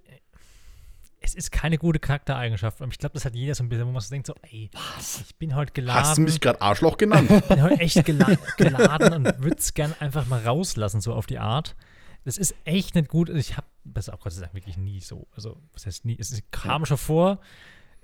es 1.26 1.34
ist 1.34 1.50
keine 1.50 1.76
gute 1.76 1.98
Charaktereigenschaft. 1.98 2.80
Ich 2.80 2.98
glaube, 2.98 3.14
das 3.14 3.24
hat 3.24 3.34
jeder 3.34 3.52
so 3.54 3.64
ein 3.64 3.68
bisschen, 3.68 3.86
wo 3.86 3.90
man 3.90 4.00
so 4.00 4.10
denkt, 4.10 4.28
so, 4.28 4.34
ey, 4.42 4.70
was? 4.72 5.22
ich 5.26 5.34
bin 5.34 5.56
heute 5.56 5.72
geladen. 5.72 6.00
Hast 6.00 6.18
du 6.18 6.22
mich 6.22 6.40
gerade 6.40 6.60
Arschloch 6.60 6.96
genannt? 6.96 7.28
Ich 7.30 7.44
bin 7.44 7.62
heute 7.62 7.80
echt 7.80 8.04
gela 8.04 8.36
geladen 8.56 9.12
und 9.12 9.42
würde 9.42 9.56
es 9.58 9.74
gern 9.74 9.92
einfach 9.98 10.26
mal 10.28 10.40
rauslassen, 10.40 11.00
so 11.00 11.12
auf 11.12 11.26
die 11.26 11.38
Art. 11.38 11.74
Das 12.24 12.38
ist 12.38 12.54
echt 12.64 12.94
nicht 12.94 13.08
gut. 13.08 13.28
Ich 13.28 13.56
habe 13.56 13.66
das 13.84 14.08
auch 14.08 14.20
Gott 14.20 14.32
sei 14.32 14.42
Dank 14.42 14.54
wirklich 14.54 14.76
nie 14.76 15.00
so. 15.00 15.26
Also, 15.34 15.56
was 15.72 15.86
heißt 15.86 16.04
nie? 16.04 16.16
Es 16.18 16.40
kam 16.52 16.86
schon 16.86 16.96
vor. 16.96 17.40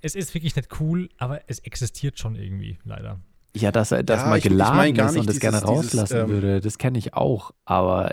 Es 0.01 0.17
ist 0.17 0.35
wirklich 0.35 0.57
nicht 0.57 0.81
cool, 0.81 1.09
aber 1.17 1.43
es 1.47 1.61
existiert 1.61 2.19
schon 2.19 2.35
irgendwie, 2.35 2.79
leider. 2.83 3.21
Ja, 3.55 3.71
dass 3.71 3.93
er 3.93 4.03
das 4.03 4.23
ja, 4.23 4.29
mal 4.29 4.41
geladen 4.41 4.81
ich, 4.81 4.91
ich 4.91 4.97
mein 4.97 5.07
ist 5.07 5.17
und 5.17 5.29
das 5.29 5.39
gerne 5.39 5.63
rauslassen 5.63 5.93
dieses, 5.93 6.11
ähm, 6.13 6.29
würde, 6.29 6.61
das 6.61 6.79
kenne 6.79 6.99
ich 6.99 7.15
auch. 7.15 7.53
Aber 7.65 8.13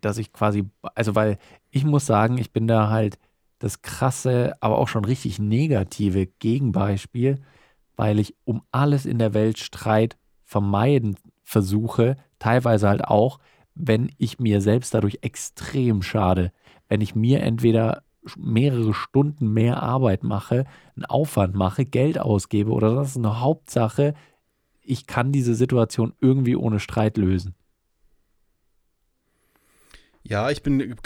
dass 0.00 0.16
ich 0.16 0.32
quasi, 0.32 0.64
also 0.94 1.14
weil 1.14 1.36
ich 1.70 1.84
muss 1.84 2.06
sagen, 2.06 2.38
ich 2.38 2.52
bin 2.52 2.66
da 2.66 2.88
halt 2.88 3.18
das 3.60 3.82
krasse, 3.82 4.54
aber 4.60 4.78
auch 4.78 4.88
schon 4.88 5.04
richtig 5.04 5.38
negative 5.38 6.26
Gegenbeispiel, 6.26 7.40
weil 7.94 8.18
ich 8.18 8.34
um 8.44 8.62
alles 8.72 9.06
in 9.06 9.18
der 9.18 9.34
Welt 9.34 9.58
Streit 9.58 10.16
vermeiden 10.44 11.14
versuche, 11.44 12.16
teilweise 12.38 12.88
halt 12.88 13.04
auch, 13.04 13.38
wenn 13.74 14.10
ich 14.18 14.40
mir 14.40 14.60
selbst 14.60 14.94
dadurch 14.94 15.18
extrem 15.22 16.02
schade, 16.02 16.52
wenn 16.88 17.00
ich 17.00 17.14
mir 17.14 17.40
entweder 17.40 18.02
mehrere 18.36 18.94
Stunden 18.94 19.52
mehr 19.52 19.82
Arbeit 19.82 20.24
mache, 20.24 20.64
einen 20.96 21.04
Aufwand 21.04 21.54
mache, 21.54 21.84
Geld 21.84 22.18
ausgebe 22.18 22.70
oder 22.72 22.94
das 22.94 23.10
ist 23.10 23.16
eine 23.16 23.40
Hauptsache, 23.40 24.14
ich 24.82 25.06
kann 25.06 25.32
diese 25.32 25.54
Situation 25.54 26.14
irgendwie 26.20 26.56
ohne 26.56 26.80
Streit 26.80 27.16
lösen. 27.16 27.54
Ja, 30.22 30.50
ich 30.50 30.62
bin 30.62 30.96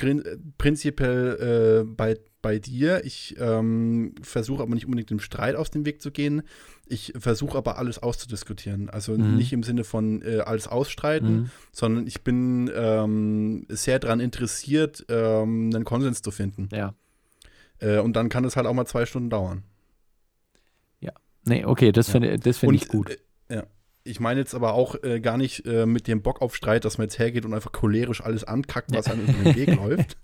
prinzipiell 0.59 1.83
äh, 1.83 1.85
bei, 1.85 2.19
bei 2.45 2.59
dir. 2.59 3.03
Ich 3.07 3.37
ähm, 3.39 4.15
versuche 4.21 4.63
aber 4.63 4.75
nicht 4.75 4.85
unbedingt 4.85 5.09
dem 5.09 5.19
Streit 5.19 5.57
aus 5.57 5.71
dem 5.71 5.87
Weg 5.87 6.03
zu 6.03 6.11
gehen. 6.11 6.43
Ich 6.87 7.15
versuche 7.17 7.57
aber 7.57 7.79
alles 7.79 7.99
auszudiskutieren. 7.99 8.91
Also 8.91 9.17
mhm. 9.17 9.37
nicht 9.37 9.55
im 9.55 9.63
Sinne 9.63 9.83
von 9.83 10.21
äh, 10.21 10.41
alles 10.41 10.69
ausstreiten, 10.69 11.35
mhm. 11.35 11.51
sondern 11.73 12.07
ich 12.07 12.23
bin 12.23 12.71
ähm, 12.77 13.65
sehr 13.71 13.99
daran 13.99 14.21
interessiert, 14.21 15.07
ähm, 15.09 15.71
einen 15.75 15.87
Konsens 15.87 16.21
zu 16.21 16.31
finden. 16.31 16.69
Ja. 16.71 16.95
Äh, 17.79 18.01
und 18.01 18.15
dann 18.15 18.29
kann 18.29 18.45
es 18.45 18.57
halt 18.57 18.67
auch 18.67 18.75
mal 18.75 18.85
zwei 18.85 19.07
Stunden 19.07 19.31
dauern. 19.31 19.63
Ja. 21.01 21.13
Nee, 21.47 21.65
okay, 21.65 21.93
das 21.93 22.09
ja. 22.09 22.13
finde 22.13 22.53
find 22.53 22.75
ich 22.75 22.89
gut. 22.89 23.09
Äh, 23.49 23.55
ja. 23.55 23.67
Ich 24.03 24.21
meine 24.21 24.41
jetzt 24.41 24.55
aber 24.55 24.75
auch 24.75 25.03
äh, 25.03 25.19
gar 25.21 25.39
nicht 25.39 25.65
äh, 25.65 25.87
mit 25.87 26.09
dem 26.09 26.21
Bock 26.21 26.43
auf 26.43 26.55
Streit, 26.55 26.85
dass 26.85 26.99
man 26.99 27.07
jetzt 27.07 27.19
hergeht 27.19 27.47
und 27.47 27.55
einfach 27.55 27.73
cholerisch 27.73 28.21
alles 28.21 28.45
ankackt, 28.45 28.95
was 28.95 29.11
einem 29.11 29.25
über 29.25 29.45
den 29.45 29.57
Weg 29.57 29.75
läuft. 29.77 30.19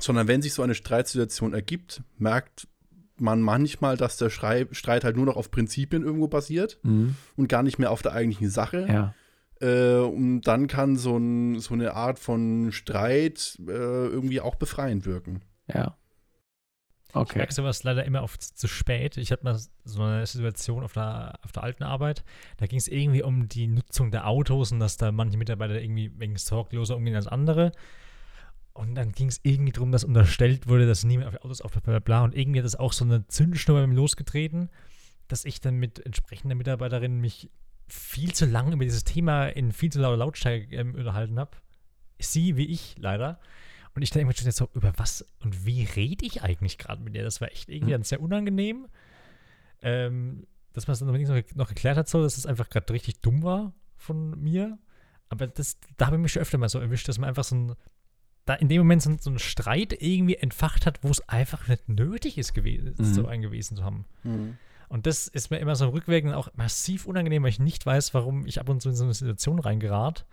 Sondern 0.00 0.28
wenn 0.28 0.42
sich 0.42 0.52
so 0.52 0.62
eine 0.62 0.74
Streitsituation 0.74 1.54
ergibt, 1.54 2.02
merkt 2.18 2.68
man 3.16 3.40
manchmal, 3.42 3.96
dass 3.96 4.16
der 4.16 4.30
Schrei 4.30 4.66
Streit 4.70 5.04
halt 5.04 5.16
nur 5.16 5.26
noch 5.26 5.36
auf 5.36 5.50
Prinzipien 5.50 6.04
irgendwo 6.04 6.28
basiert 6.28 6.78
mhm. 6.82 7.16
und 7.36 7.48
gar 7.48 7.62
nicht 7.62 7.78
mehr 7.78 7.90
auf 7.90 8.02
der 8.02 8.12
eigentlichen 8.12 8.50
Sache. 8.50 8.86
Ja. 8.88 9.14
Äh, 9.60 10.00
und 10.00 10.42
dann 10.42 10.68
kann 10.68 10.96
so, 10.96 11.16
ein, 11.16 11.58
so, 11.58 11.74
eine 11.74 11.94
Art 11.94 12.18
von 12.18 12.70
Streit 12.70 13.58
äh, 13.66 13.72
irgendwie 13.72 14.40
auch 14.40 14.54
befreiend 14.54 15.04
wirken. 15.04 15.42
Ja. 15.72 15.96
Okay. 17.14 17.30
Ich 17.30 17.36
merke 17.36 17.54
sowas 17.54 17.84
leider 17.84 18.04
immer 18.04 18.22
oft 18.22 18.42
zu 18.42 18.68
spät. 18.68 19.16
Ich 19.16 19.32
hatte 19.32 19.44
mal 19.44 19.58
so 19.84 20.02
eine 20.02 20.26
Situation 20.26 20.84
auf 20.84 20.92
der, 20.92 21.38
auf 21.42 21.52
der 21.52 21.62
alten 21.62 21.82
Arbeit. 21.82 22.22
Da 22.58 22.66
ging 22.66 22.78
es 22.78 22.86
irgendwie 22.86 23.22
um 23.22 23.48
die 23.48 23.66
Nutzung 23.66 24.10
der 24.10 24.28
Autos 24.28 24.72
und 24.72 24.78
dass 24.78 24.98
da 24.98 25.10
manche 25.10 25.38
Mitarbeiter 25.38 25.80
irgendwie 25.80 26.12
wegen 26.18 26.36
sorgloser 26.36 26.96
umgehen 26.96 27.16
als 27.16 27.26
andere. 27.26 27.72
Und 28.78 28.94
dann 28.94 29.10
ging 29.10 29.26
es 29.26 29.40
irgendwie 29.42 29.72
darum, 29.72 29.90
dass 29.90 30.04
unterstellt 30.04 30.68
wurde, 30.68 30.86
dass 30.86 31.02
niemand 31.02 31.28
auf 31.28 31.42
Autos 31.42 31.60
aufpasst, 31.60 31.84
bla, 31.84 31.98
bla, 31.98 32.22
Und 32.22 32.36
irgendwie 32.36 32.60
hat 32.60 32.64
das 32.64 32.76
auch 32.76 32.92
so 32.92 33.04
eine 33.04 33.26
Zündschnur 33.26 33.80
bei 33.80 33.86
mir 33.88 33.94
losgetreten, 33.96 34.70
dass 35.26 35.44
ich 35.44 35.60
dann 35.60 35.76
mit 35.76 36.04
entsprechender 36.06 36.54
Mitarbeiterin 36.54 37.20
mich 37.20 37.50
viel 37.88 38.32
zu 38.32 38.46
lange 38.46 38.74
über 38.74 38.84
dieses 38.84 39.02
Thema 39.02 39.48
in 39.48 39.72
viel 39.72 39.90
zu 39.90 39.98
lauter 39.98 40.16
Lautstärke 40.16 40.76
ähm, 40.76 40.94
unterhalten 40.94 41.40
habe. 41.40 41.56
Sie 42.20 42.56
wie 42.56 42.66
ich 42.66 42.94
leider. 42.98 43.40
Und 43.96 44.02
ich 44.02 44.10
dann 44.10 44.22
immer 44.22 44.32
so, 44.32 44.68
über 44.74 44.92
was 44.96 45.26
und 45.40 45.66
wie 45.66 45.82
rede 45.82 46.24
ich 46.24 46.42
eigentlich 46.42 46.78
gerade 46.78 47.02
mit 47.02 47.16
ihr? 47.16 47.24
Das 47.24 47.40
war 47.40 47.50
echt 47.50 47.68
irgendwie 47.68 47.96
mhm. 47.96 48.04
sehr 48.04 48.20
unangenehm. 48.20 48.86
Ähm, 49.82 50.46
dass 50.72 50.86
man 50.86 50.92
es 50.92 51.00
dann 51.00 51.08
noch, 51.08 51.54
noch 51.56 51.68
geklärt 51.68 51.96
hat, 51.96 52.08
so, 52.08 52.22
dass 52.22 52.38
es 52.38 52.46
einfach 52.46 52.70
gerade 52.70 52.92
richtig 52.92 53.22
dumm 53.22 53.42
war 53.42 53.72
von 53.96 54.40
mir. 54.40 54.78
Aber 55.30 55.48
das, 55.48 55.78
da 55.96 56.06
habe 56.06 56.16
ich 56.16 56.22
mich 56.22 56.32
schon 56.32 56.42
öfter 56.42 56.58
mal 56.58 56.68
so 56.68 56.78
erwischt, 56.78 57.08
dass 57.08 57.18
man 57.18 57.28
einfach 57.28 57.42
so 57.42 57.56
ein, 57.56 57.74
da 58.48 58.54
in 58.54 58.68
dem 58.68 58.78
Moment 58.78 59.02
so, 59.02 59.14
so 59.20 59.30
einen 59.30 59.38
Streit 59.38 59.94
irgendwie 60.00 60.36
entfacht 60.36 60.86
hat, 60.86 61.00
wo 61.02 61.08
es 61.08 61.28
einfach 61.28 61.68
nicht 61.68 61.88
nötig 61.88 62.38
ist, 62.38 62.54
gewesen, 62.54 62.94
mhm. 62.96 63.04
so 63.04 63.26
einen 63.26 63.42
gewesen 63.42 63.76
zu 63.76 63.84
haben. 63.84 64.06
Mhm. 64.24 64.56
Und 64.88 65.06
das 65.06 65.28
ist 65.28 65.50
mir 65.50 65.58
immer 65.58 65.76
so 65.76 65.88
rückwirkend 65.90 66.34
auch 66.34 66.48
massiv 66.54 67.06
unangenehm, 67.06 67.42
weil 67.42 67.50
ich 67.50 67.58
nicht 67.58 67.84
weiß, 67.84 68.14
warum 68.14 68.46
ich 68.46 68.58
ab 68.58 68.70
und 68.70 68.80
zu 68.80 68.88
in 68.88 68.94
so 68.94 69.04
eine 69.04 69.12
Situation 69.12 69.58
reingerat. 69.58 70.24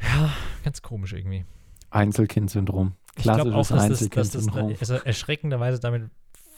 Ja, 0.00 0.32
ganz 0.64 0.80
komisch 0.80 1.12
irgendwie. 1.12 1.44
Einzelkind-Syndrom. 1.90 2.94
Klassisches 3.16 3.70
Einzelkind-Syndrom. 3.70 4.70
Dass 4.70 4.78
das, 4.78 4.90
also 4.90 5.04
erschreckenderweise 5.04 5.78
damit 5.78 6.10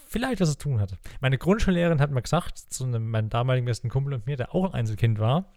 vielleicht 0.07 0.39
was 0.39 0.51
zu 0.51 0.57
tun 0.57 0.79
hat. 0.79 0.97
Meine 1.19 1.37
Grundschullehrerin 1.37 1.99
hat 1.99 2.11
mir 2.11 2.21
gesagt, 2.21 2.57
zu 2.57 2.85
einem, 2.85 3.09
meinem 3.09 3.29
damaligen 3.29 3.65
besten 3.65 3.89
Kumpel 3.89 4.13
und 4.13 4.25
mir, 4.25 4.37
der 4.37 4.55
auch 4.55 4.65
ein 4.65 4.73
Einzelkind 4.73 5.19
war, 5.19 5.51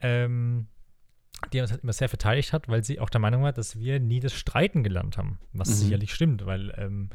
ähm, 0.00 0.68
die 1.52 1.60
uns 1.60 1.70
halt 1.70 1.82
immer 1.82 1.92
sehr 1.92 2.08
verteidigt 2.08 2.52
hat, 2.52 2.68
weil 2.68 2.84
sie 2.84 3.00
auch 3.00 3.10
der 3.10 3.20
Meinung 3.20 3.42
war, 3.42 3.52
dass 3.52 3.78
wir 3.78 4.00
nie 4.00 4.20
das 4.20 4.32
Streiten 4.32 4.82
gelernt 4.82 5.18
haben. 5.18 5.38
Was 5.52 5.68
mhm. 5.68 5.74
sicherlich 5.74 6.14
stimmt, 6.14 6.46
weil 6.46 6.72
ähm, 6.76 7.10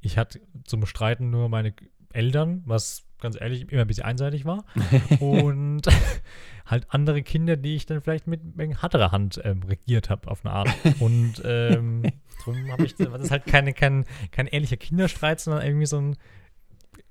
ich 0.00 0.18
hatte 0.18 0.40
zum 0.64 0.86
Streiten 0.86 1.30
nur 1.30 1.48
meine 1.48 1.74
Eltern, 2.12 2.62
was 2.66 3.06
ganz 3.20 3.40
ehrlich 3.40 3.70
immer 3.70 3.82
ein 3.82 3.86
bisschen 3.86 4.04
einseitig 4.04 4.44
war. 4.44 4.64
und 5.20 5.82
halt 6.66 6.86
andere 6.88 7.22
Kinder, 7.22 7.56
die 7.56 7.76
ich 7.76 7.86
dann 7.86 8.00
vielleicht 8.00 8.26
mit, 8.26 8.40
harterer 8.82 9.12
Hand 9.12 9.40
ähm, 9.44 9.62
regiert 9.62 10.10
habe, 10.10 10.30
auf 10.30 10.44
eine 10.44 10.54
Art. 10.54 10.70
Und 10.98 11.42
ähm, 11.44 12.02
darum 12.38 12.72
habe 12.72 12.84
ich, 12.84 12.94
das 12.94 13.22
ist 13.22 13.30
halt 13.30 13.46
keine, 13.46 13.72
kein, 13.72 14.04
kein 14.30 14.46
ehrlicher 14.46 14.76
Kinderstreit, 14.76 15.40
sondern 15.40 15.64
irgendwie 15.64 15.86
so 15.86 16.00
ein 16.00 16.16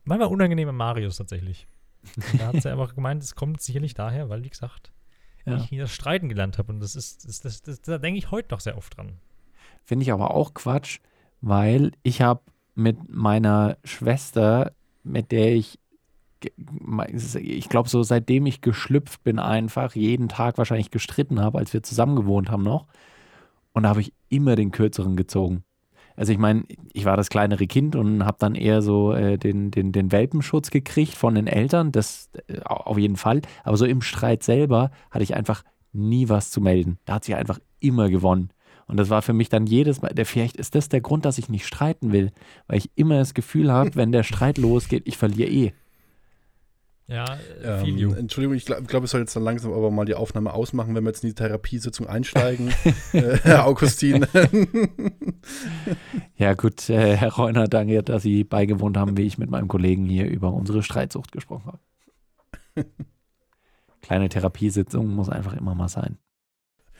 manchmal 0.03 0.29
unangenehmer 0.29 0.71
Marius 0.71 1.17
tatsächlich. 1.17 1.67
Und 2.15 2.39
da 2.41 2.47
hat 2.47 2.61
sie 2.61 2.71
einfach 2.71 2.95
gemeint, 2.95 3.21
es 3.23 3.35
kommt 3.35 3.61
sicherlich 3.61 3.93
daher, 3.93 4.29
weil, 4.29 4.43
wie 4.43 4.49
gesagt, 4.49 4.91
ja. 5.51 5.67
ich 5.69 5.77
das 5.77 5.91
Streiten 5.91 6.29
gelernt 6.29 6.57
habe. 6.57 6.71
Und 6.71 6.79
das 6.79 6.95
ist, 6.95 7.27
das, 7.27 7.41
das, 7.41 7.61
das, 7.61 7.81
da 7.81 7.97
denke 7.97 8.17
ich 8.17 8.31
heute 8.31 8.51
noch 8.51 8.59
sehr 8.59 8.77
oft 8.77 8.97
dran. 8.97 9.13
Finde 9.83 10.03
ich 10.03 10.11
aber 10.11 10.31
auch 10.33 10.53
Quatsch, 10.53 10.99
weil 11.41 11.91
ich 12.03 12.21
habe 12.21 12.41
mit 12.75 13.09
meiner 13.09 13.77
Schwester, 13.83 14.71
mit 15.03 15.31
der 15.31 15.53
ich 15.53 15.79
ich 17.41 17.67
glaube, 17.67 17.89
so 17.89 18.01
seitdem 18.01 18.45
ich 18.45 18.61
geschlüpft 18.61 19.23
bin, 19.23 19.39
einfach 19.39 19.95
jeden 19.95 20.29
Tag 20.29 20.57
wahrscheinlich 20.57 20.89
gestritten 20.89 21.41
habe, 21.41 21.57
als 21.57 21.73
wir 21.73 21.83
zusammen 21.83 22.15
gewohnt 22.15 22.49
haben 22.49 22.63
noch. 22.63 22.87
Und 23.73 23.83
da 23.83 23.89
habe 23.89 24.01
ich 24.01 24.13
immer 24.29 24.55
den 24.55 24.71
kürzeren 24.71 25.17
gezogen. 25.17 25.63
Also 26.19 26.33
ich 26.33 26.37
meine, 26.37 26.65
ich 26.91 27.05
war 27.05 27.15
das 27.15 27.29
kleinere 27.29 27.65
Kind 27.65 27.95
und 27.95 28.25
habe 28.25 28.35
dann 28.41 28.53
eher 28.53 28.81
so 28.81 29.13
äh, 29.13 29.37
den, 29.37 29.71
den, 29.71 29.93
den 29.93 30.11
Welpenschutz 30.11 30.69
gekriegt 30.69 31.15
von 31.15 31.33
den 31.33 31.47
Eltern, 31.47 31.93
das 31.93 32.29
äh, 32.49 32.59
auf 32.65 32.97
jeden 32.97 33.15
Fall. 33.15 33.41
Aber 33.63 33.77
so 33.77 33.85
im 33.85 34.01
Streit 34.01 34.43
selber 34.43 34.91
hatte 35.11 35.23
ich 35.23 35.33
einfach 35.33 35.63
nie 35.93 36.27
was 36.27 36.51
zu 36.51 36.59
melden. 36.59 36.99
Da 37.05 37.13
hat 37.13 37.23
sie 37.23 37.35
einfach 37.35 37.59
immer 37.79 38.09
gewonnen. 38.09 38.49
Und 38.85 38.97
das 38.97 39.09
war 39.09 39.21
für 39.21 39.31
mich 39.31 39.47
dann 39.47 39.65
jedes 39.65 40.01
Mal, 40.01 40.09
der, 40.09 40.25
vielleicht 40.25 40.57
ist 40.57 40.75
das 40.75 40.89
der 40.89 40.99
Grund, 40.99 41.23
dass 41.23 41.37
ich 41.37 41.47
nicht 41.47 41.65
streiten 41.65 42.11
will, 42.11 42.33
weil 42.67 42.79
ich 42.79 42.91
immer 42.95 43.17
das 43.17 43.33
Gefühl 43.33 43.71
habe, 43.71 43.91
wenn 43.95 44.11
der 44.11 44.23
Streit 44.23 44.57
losgeht, 44.57 45.03
ich 45.05 45.15
verliere 45.15 45.49
eh. 45.49 45.73
Ja, 47.09 47.39
äh, 47.63 47.89
ähm, 47.89 48.13
Entschuldigung, 48.13 48.55
ich 48.55 48.65
glaube, 48.65 48.83
glaub, 48.83 49.03
ich 49.03 49.09
soll 49.09 49.21
jetzt 49.21 49.35
dann 49.35 49.41
langsam 49.41 49.73
aber 49.73 49.89
mal 49.89 50.05
die 50.05 50.13
Aufnahme 50.13 50.53
ausmachen, 50.53 50.93
wenn 50.93 51.03
wir 51.03 51.09
jetzt 51.09 51.23
in 51.23 51.29
die 51.29 51.35
Therapiesitzung 51.35 52.05
einsteigen. 52.05 52.67
äh, 53.13 53.37
Herr 53.41 53.65
Augustin. 53.65 54.27
ja, 56.35 56.53
gut, 56.53 56.87
äh, 56.87 57.17
Herr 57.17 57.33
Reuner, 57.33 57.67
danke, 57.67 58.03
dass 58.03 58.21
Sie 58.21 58.43
beigewohnt 58.43 58.95
haben, 58.95 59.17
wie 59.17 59.23
ich 59.23 59.39
mit 59.39 59.49
meinem 59.49 59.67
Kollegen 59.67 60.05
hier 60.05 60.29
über 60.29 60.53
unsere 60.53 60.83
Streitsucht 60.83 61.31
gesprochen 61.31 61.79
habe. 62.75 62.85
Kleine 64.01 64.29
Therapiesitzung 64.29 65.07
muss 65.07 65.29
einfach 65.29 65.53
immer 65.53 65.73
mal 65.73 65.89
sein. 65.89 66.19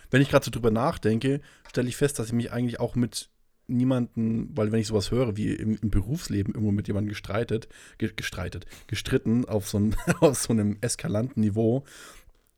Wenn 0.09 0.23
ich 0.23 0.29
gerade 0.29 0.43
so 0.43 0.49
drüber 0.49 0.71
nachdenke, 0.71 1.39
stelle 1.67 1.87
ich 1.87 1.95
fest, 1.95 2.17
dass 2.17 2.27
ich 2.27 2.33
mich 2.33 2.51
eigentlich 2.51 2.79
auch 2.79 2.95
mit 2.95 3.29
niemanden, 3.69 4.49
weil 4.55 4.71
wenn 4.71 4.79
ich 4.79 4.87
sowas 4.87 5.11
höre, 5.11 5.37
wie 5.37 5.53
im, 5.53 5.77
im 5.81 5.89
Berufsleben 5.89 6.53
irgendwo 6.53 6.71
mit 6.71 6.87
jemandem 6.87 7.09
gestreitet, 7.09 7.67
ge, 7.97 8.11
gestreitet, 8.15 8.65
gestritten 8.87 9.45
auf 9.45 9.67
so, 9.69 9.79
ein, 9.79 9.95
auf 10.19 10.37
so 10.37 10.53
einem 10.53 10.77
eskalanten 10.81 11.41
Niveau, 11.41 11.83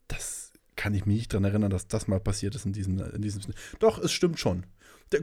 das 0.07 0.51
kann 0.75 0.93
ich 0.93 1.05
mich 1.05 1.17
nicht 1.17 1.33
daran 1.33 1.45
erinnern, 1.45 1.69
dass 1.69 1.87
das 1.87 2.07
mal 2.07 2.19
passiert 2.19 2.55
ist 2.55 2.65
in 2.65 2.73
diesem, 2.73 2.99
in 2.99 3.21
diesem 3.21 3.41
Sinne. 3.41 3.55
Doch, 3.79 3.99
es 3.99 4.11
stimmt 4.11 4.39
schon. 4.39 4.65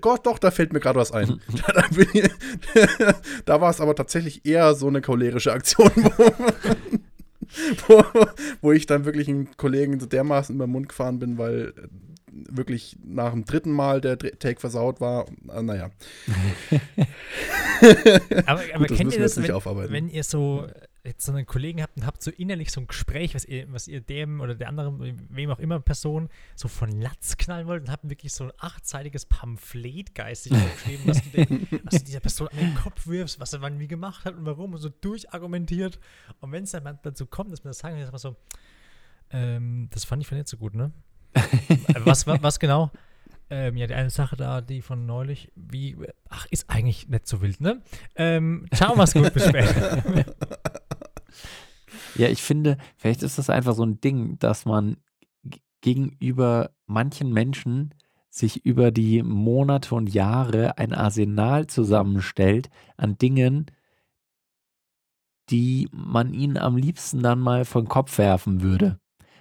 Gott, 0.01 0.27
doch, 0.27 0.39
da 0.39 0.51
fällt 0.51 0.73
mir 0.73 0.81
gerade 0.81 1.01
was 1.01 1.13
ein. 1.13 1.41
da, 1.67 1.83
da, 1.83 3.15
da 3.45 3.61
war 3.61 3.71
es 3.71 3.81
aber 3.81 3.95
tatsächlich 3.95 4.45
eher 4.45 4.75
so 4.75 4.87
eine 4.87 5.01
cholerische 5.01 5.53
Aktion, 5.53 5.91
wo, 5.97 6.33
wo, 7.87 8.05
wo, 8.61 8.73
ich 8.73 8.87
dann 8.87 9.05
wirklich 9.07 9.29
einen 9.29 9.57
Kollegen 9.57 9.99
so 9.99 10.07
dermaßen 10.07 10.55
über 10.55 10.67
den 10.67 10.73
Mund 10.73 10.91
gefahren 10.91 11.19
bin, 11.19 11.39
weil 11.39 11.73
wirklich 12.49 12.97
nach 13.05 13.33
dem 13.33 13.45
dritten 13.45 13.73
Mal 13.73 14.01
der 14.01 14.19
Take 14.19 14.61
versaut 14.61 15.01
war. 15.01 15.27
Ah, 15.49 15.63
naja. 15.63 15.91
aber 18.47 18.63
aber 18.75 18.87
Gut, 18.87 18.97
kennt 18.97 19.13
ihr 19.13 19.21
das, 19.21 19.37
wenn, 19.37 19.91
wenn, 19.91 20.09
ihr 20.09 20.25
so 20.25 20.67
jetzt 21.09 21.25
so 21.25 21.33
einen 21.33 21.47
Kollegen 21.47 21.83
habt 21.83 21.97
und 21.97 22.07
habt 22.07 22.23
so 22.23 22.31
innerlich 22.31 22.71
so 22.71 22.81
ein 22.81 22.87
Gespräch, 22.87 23.35
was 23.35 23.45
ihr, 23.45 23.71
was 23.73 23.89
ihr 23.89 24.01
dem 24.01 24.41
oder 24.41 24.55
der 24.55 24.69
anderen, 24.69 25.19
wem 25.31 25.51
auch 25.51 25.59
immer 25.59 25.81
Person, 25.81 26.29
so 26.55 26.69
von 26.69 26.91
Latz 27.01 27.37
knallen 27.37 27.67
wollt 27.67 27.83
und 27.83 27.91
habt 27.91 28.09
wirklich 28.09 28.33
so 28.33 28.45
ein 28.45 28.53
achtseitiges 28.59 29.27
Pamphlet 29.27 30.15
geistig 30.15 30.53
aufgeschrieben, 30.53 31.07
was 31.07 31.23
du, 31.23 31.81
was 31.85 31.99
du 31.99 32.05
dieser 32.05 32.21
Person 32.21 32.49
an 32.49 32.59
den 32.59 32.75
Kopf 32.75 33.07
wirfst, 33.07 33.41
was 33.41 33.53
er 33.53 33.63
wann 33.63 33.79
wie 33.79 33.89
gemacht 33.89 34.25
hat 34.25 34.37
und 34.37 34.45
warum 34.45 34.75
und 34.75 34.81
so 34.81 34.89
durchargumentiert. 34.89 35.99
Und 36.41 36.53
wenn 36.53 36.65
es 36.65 36.71
dann 36.73 36.99
dazu 37.03 37.27
kommt, 37.27 37.53
dass 37.53 37.65
man 37.65 37.71
das 37.71 37.79
sagen, 37.79 37.97
dann 37.97 38.05
ist 38.05 38.13
man 38.13 38.19
so, 38.19 38.37
ähm, 39.31 39.89
das 39.91 40.05
fand 40.05 40.23
ich 40.23 40.31
nicht 40.31 40.49
so 40.49 40.57
gut, 40.57 40.75
ne? 40.75 40.93
Was, 42.05 42.27
was, 42.27 42.43
was 42.43 42.59
genau? 42.59 42.91
Ähm, 43.51 43.77
ja, 43.77 43.87
die 43.87 43.95
eine 43.95 44.11
Sache 44.11 44.37
da, 44.37 44.61
die 44.61 44.83
von 44.83 45.07
neulich, 45.07 45.51
wie, 45.55 45.97
ach, 46.29 46.47
ist 46.51 46.69
eigentlich 46.69 47.09
nicht 47.09 47.27
so 47.27 47.41
wild, 47.41 47.61
ne? 47.61 47.83
Ähm, 48.15 48.67
ciao, 48.75 48.95
mach's 48.95 49.15
gut, 49.15 49.33
bis 49.33 49.47
später. 49.47 50.03
ja, 52.17 52.29
ich 52.29 52.43
finde, 52.43 52.77
vielleicht 52.97 53.23
ist 53.23 53.39
das 53.39 53.49
einfach 53.49 53.75
so 53.75 53.85
ein 53.85 54.01
Ding, 54.01 54.39
dass 54.39 54.67
man 54.67 54.99
gegenüber 55.81 56.71
manchen 56.87 57.33
Menschen 57.33 57.95
sich 58.29 58.65
über 58.67 58.91
die 58.91 59.23
Monate 59.23 59.95
und 59.95 60.13
Jahre 60.13 60.77
ein 60.77 60.93
Arsenal 60.93 61.67
zusammenstellt 61.67 62.69
an 62.97 63.17
Dingen, 63.17 63.67
die 65.49 65.89
man 65.91 66.35
ihnen 66.35 66.59
am 66.59 66.77
liebsten 66.77 67.23
dann 67.23 67.41
mal 67.41 67.65
von 67.65 67.89
Kopf 67.89 68.19
werfen 68.19 68.61
würde. 68.61 69.01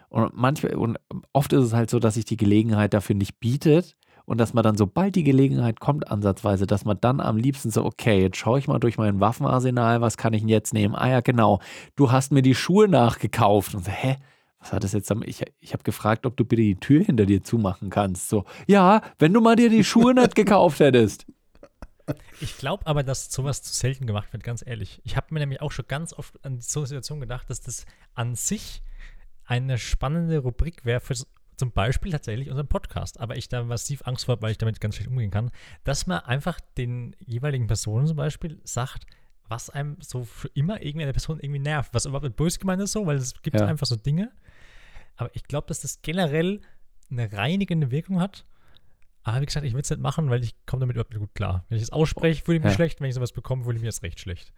Und 0.09 0.31
manchmal, 0.33 0.75
und 0.75 0.97
oft 1.33 1.53
ist 1.53 1.63
es 1.63 1.73
halt 1.73 1.89
so, 1.89 1.99
dass 1.99 2.15
sich 2.15 2.25
die 2.25 2.37
Gelegenheit 2.37 2.93
dafür 2.93 3.15
nicht 3.15 3.39
bietet 3.39 3.97
und 4.25 4.37
dass 4.39 4.53
man 4.53 4.63
dann, 4.63 4.77
sobald 4.77 5.15
die 5.15 5.23
Gelegenheit 5.23 5.79
kommt, 5.79 6.09
ansatzweise, 6.11 6.67
dass 6.67 6.85
man 6.85 6.99
dann 6.99 7.19
am 7.19 7.37
liebsten 7.37 7.71
so, 7.71 7.85
okay, 7.85 8.21
jetzt 8.21 8.37
schaue 8.37 8.59
ich 8.59 8.67
mal 8.67 8.79
durch 8.79 8.97
mein 8.97 9.19
Waffenarsenal, 9.19 10.01
was 10.01 10.17
kann 10.17 10.33
ich 10.33 10.41
denn 10.41 10.49
jetzt 10.49 10.73
nehmen? 10.73 10.95
Ah 10.95 11.09
ja, 11.09 11.21
genau, 11.21 11.59
du 11.95 12.11
hast 12.11 12.31
mir 12.31 12.41
die 12.41 12.55
Schuhe 12.55 12.87
nachgekauft. 12.87 13.73
Und 13.73 13.85
so, 13.85 13.91
hä? 13.91 14.17
Was 14.59 14.73
hat 14.73 14.83
das 14.83 14.93
jetzt. 14.93 15.13
Ich, 15.25 15.43
ich 15.59 15.73
habe 15.73 15.83
gefragt, 15.83 16.25
ob 16.25 16.35
du 16.35 16.43
bitte 16.43 16.61
die 16.61 16.79
Tür 16.79 17.03
hinter 17.03 17.25
dir 17.25 17.43
zumachen 17.43 17.89
kannst. 17.89 18.27
So, 18.27 18.43
ja, 18.65 19.01
wenn 19.19 19.31
du 19.31 19.39
mal 19.39 19.55
dir 19.55 19.69
die 19.69 19.83
Schuhe 19.83 20.13
nicht 20.13 20.35
gekauft 20.35 20.79
hättest. 20.79 21.25
Ich 22.41 22.57
glaube 22.57 22.85
aber, 22.87 23.03
dass 23.03 23.31
sowas 23.31 23.61
zu 23.61 23.73
selten 23.73 24.07
gemacht 24.07 24.33
wird, 24.33 24.43
ganz 24.43 24.65
ehrlich. 24.65 25.01
Ich 25.03 25.15
habe 25.15 25.27
mir 25.31 25.41
nämlich 25.41 25.61
auch 25.61 25.71
schon 25.71 25.85
ganz 25.87 26.13
oft 26.13 26.43
an 26.43 26.59
so 26.59 26.81
eine 26.81 26.87
Situation 26.87 27.19
gedacht, 27.19 27.49
dass 27.49 27.61
das 27.61 27.85
an 28.15 28.35
sich 28.35 28.81
eine 29.47 29.77
spannende 29.77 30.39
Rubrik 30.39 30.85
wäre 30.85 30.99
für 30.99 31.15
zum 31.55 31.71
Beispiel 31.71 32.11
tatsächlich 32.11 32.49
unseren 32.49 32.67
Podcast. 32.67 33.19
Aber 33.19 33.35
ich 33.35 33.49
da 33.49 33.63
massiv 33.63 34.03
Angst 34.05 34.25
vor, 34.25 34.41
weil 34.41 34.51
ich 34.51 34.57
damit 34.59 34.79
ganz 34.79 34.95
schlecht 34.95 35.09
umgehen 35.09 35.31
kann, 35.31 35.49
dass 35.83 36.05
man 36.05 36.19
einfach 36.19 36.59
den 36.77 37.15
jeweiligen 37.25 37.65
Personen 37.65 38.05
zum 38.05 38.17
Beispiel 38.17 38.61
sagt, 38.63 39.07
was 39.49 39.69
einem 39.69 39.97
so 40.01 40.23
für 40.23 40.49
immer 40.49 40.81
irgendeine 40.83 41.13
Person 41.13 41.39
irgendwie 41.39 41.59
nervt. 41.59 41.93
Was 41.93 42.05
überhaupt 42.05 42.25
nicht 42.25 42.35
böse 42.35 42.59
gemeint 42.59 42.81
ist 42.81 42.91
so, 42.91 43.05
weil 43.07 43.17
es 43.17 43.41
gibt 43.41 43.59
ja. 43.59 43.65
einfach 43.65 43.87
so 43.87 43.95
Dinge. 43.95 44.31
Aber 45.15 45.31
ich 45.33 45.45
glaube, 45.45 45.67
dass 45.67 45.81
das 45.81 46.01
generell 46.01 46.61
eine 47.09 47.31
reinigende 47.31 47.89
Wirkung 47.89 48.19
hat. 48.19 48.45
Aber 49.23 49.41
wie 49.41 49.45
gesagt, 49.45 49.65
ich 49.65 49.73
will 49.73 49.81
es 49.81 49.89
nicht 49.89 50.01
machen, 50.01 50.29
weil 50.29 50.43
ich 50.43 50.53
komme 50.65 50.81
damit 50.81 50.95
überhaupt 50.95 51.11
nicht 51.11 51.19
gut 51.19 51.33
klar. 51.33 51.65
Wenn 51.69 51.77
ich 51.77 51.83
es 51.83 51.91
ausspreche, 51.91 52.43
fühle 52.43 52.57
ich 52.57 52.63
mich 52.63 52.71
Ja. 52.73 52.75
schlecht. 52.75 53.01
Wenn 53.01 53.09
ich 53.09 53.15
sowas 53.15 53.31
bekomme, 53.31 53.63
fühle 53.63 53.77
ich 53.77 53.81
mich 53.81 53.87
jetzt 53.87 54.03
recht 54.03 54.19
schlecht. 54.19 54.53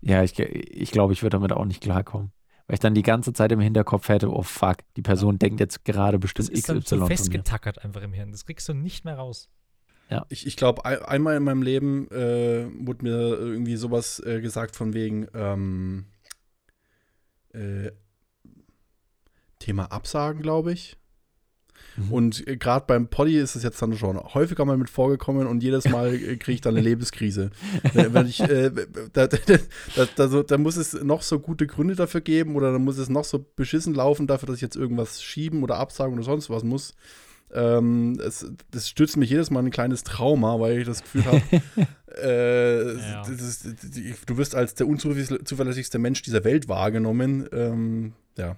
Ja, 0.00 0.22
ich, 0.22 0.38
ich 0.38 0.90
glaube, 0.90 1.12
ich 1.12 1.22
würde 1.22 1.36
damit 1.36 1.52
auch 1.52 1.64
nicht 1.64 1.82
klarkommen. 1.82 2.32
Weil 2.66 2.74
ich 2.74 2.80
dann 2.80 2.94
die 2.94 3.02
ganze 3.02 3.32
Zeit 3.32 3.52
im 3.52 3.60
Hinterkopf 3.60 4.08
hätte, 4.08 4.32
oh 4.32 4.42
fuck, 4.42 4.78
die 4.96 5.02
Person 5.02 5.38
denkt 5.38 5.60
jetzt 5.60 5.84
gerade 5.84 6.18
Das 6.18 6.22
bestimmt 6.22 6.50
ist 6.50 6.68
dann 6.68 6.78
XY 6.80 6.88
so 6.88 6.96
von 6.96 7.08
mir. 7.08 7.16
festgetackert 7.16 7.84
einfach 7.84 8.02
im 8.02 8.12
Hirn. 8.12 8.32
Das 8.32 8.46
kriegst 8.46 8.68
du 8.68 8.74
nicht 8.74 9.04
mehr 9.04 9.16
raus. 9.16 9.48
Ich, 10.28 10.46
ich 10.46 10.56
glaube, 10.56 10.84
ein, 10.84 11.00
einmal 11.02 11.36
in 11.36 11.42
meinem 11.42 11.62
Leben 11.62 12.08
äh, 12.10 12.66
wurde 12.86 13.02
mir 13.04 13.16
irgendwie 13.16 13.74
sowas 13.76 14.20
äh, 14.24 14.40
gesagt 14.40 14.76
von 14.76 14.94
wegen 14.94 15.26
ähm, 15.34 16.06
äh, 17.52 17.90
Thema 19.58 19.86
Absagen, 19.90 20.40
glaube 20.40 20.72
ich. 20.72 20.96
Mhm. 21.96 22.12
Und 22.12 22.48
äh, 22.48 22.56
gerade 22.56 22.84
beim 22.86 23.08
Poddy 23.08 23.38
ist 23.38 23.54
es 23.56 23.62
jetzt 23.62 23.80
dann 23.80 23.96
schon 23.96 24.18
häufiger 24.18 24.64
mal 24.64 24.76
mit 24.76 24.90
vorgekommen 24.90 25.46
und 25.46 25.62
jedes 25.62 25.88
Mal 25.88 26.14
äh, 26.14 26.36
kriege 26.36 26.52
ich 26.54 26.60
dann 26.60 26.74
eine 26.74 26.82
Lebenskrise. 26.84 27.50
wenn, 27.92 28.14
wenn 28.14 28.26
ich, 28.26 28.40
äh, 28.40 28.70
da, 29.12 29.26
da, 29.26 29.36
da, 29.96 30.06
da, 30.16 30.28
so, 30.28 30.42
da 30.42 30.58
muss 30.58 30.76
es 30.76 30.92
noch 31.02 31.22
so 31.22 31.38
gute 31.40 31.66
Gründe 31.66 31.94
dafür 31.94 32.20
geben 32.20 32.56
oder 32.56 32.72
dann 32.72 32.82
muss 32.84 32.98
es 32.98 33.08
noch 33.08 33.24
so 33.24 33.44
beschissen 33.56 33.94
laufen 33.94 34.26
dafür, 34.26 34.46
dass 34.46 34.56
ich 34.56 34.62
jetzt 34.62 34.76
irgendwas 34.76 35.22
schieben 35.22 35.62
oder 35.62 35.76
absagen 35.76 36.14
oder 36.14 36.24
sonst 36.24 36.50
was 36.50 36.64
muss. 36.64 36.94
Ähm, 37.52 38.18
es, 38.24 38.44
das 38.72 38.88
stützt 38.88 39.16
mich 39.16 39.30
jedes 39.30 39.50
Mal 39.50 39.60
in 39.60 39.66
ein 39.66 39.70
kleines 39.70 40.02
Trauma, 40.02 40.58
weil 40.58 40.78
ich 40.80 40.86
das 40.86 41.02
Gefühl 41.02 41.24
habe, 41.26 41.40
äh, 42.20 42.94
Ja. 42.96 43.22
du 44.26 44.36
wirst 44.36 44.54
als 44.54 44.74
der 44.74 44.88
unzuverlässigste 44.88 45.98
Mensch 45.98 46.22
dieser 46.22 46.42
Welt 46.44 46.68
wahrgenommen. 46.68 47.46
Ähm, 47.52 48.12
ja. 48.36 48.56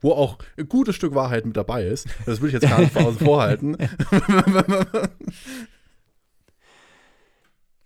Wo 0.00 0.12
auch 0.12 0.38
ein 0.56 0.68
gutes 0.68 0.96
Stück 0.96 1.14
Wahrheit 1.14 1.44
mit 1.46 1.56
dabei 1.56 1.84
ist. 1.84 2.06
Das 2.26 2.40
will 2.40 2.48
ich 2.48 2.54
jetzt 2.54 2.68
gar 2.68 2.80
nicht 2.80 2.96
außen 2.96 3.18
vorhalten. 3.24 3.76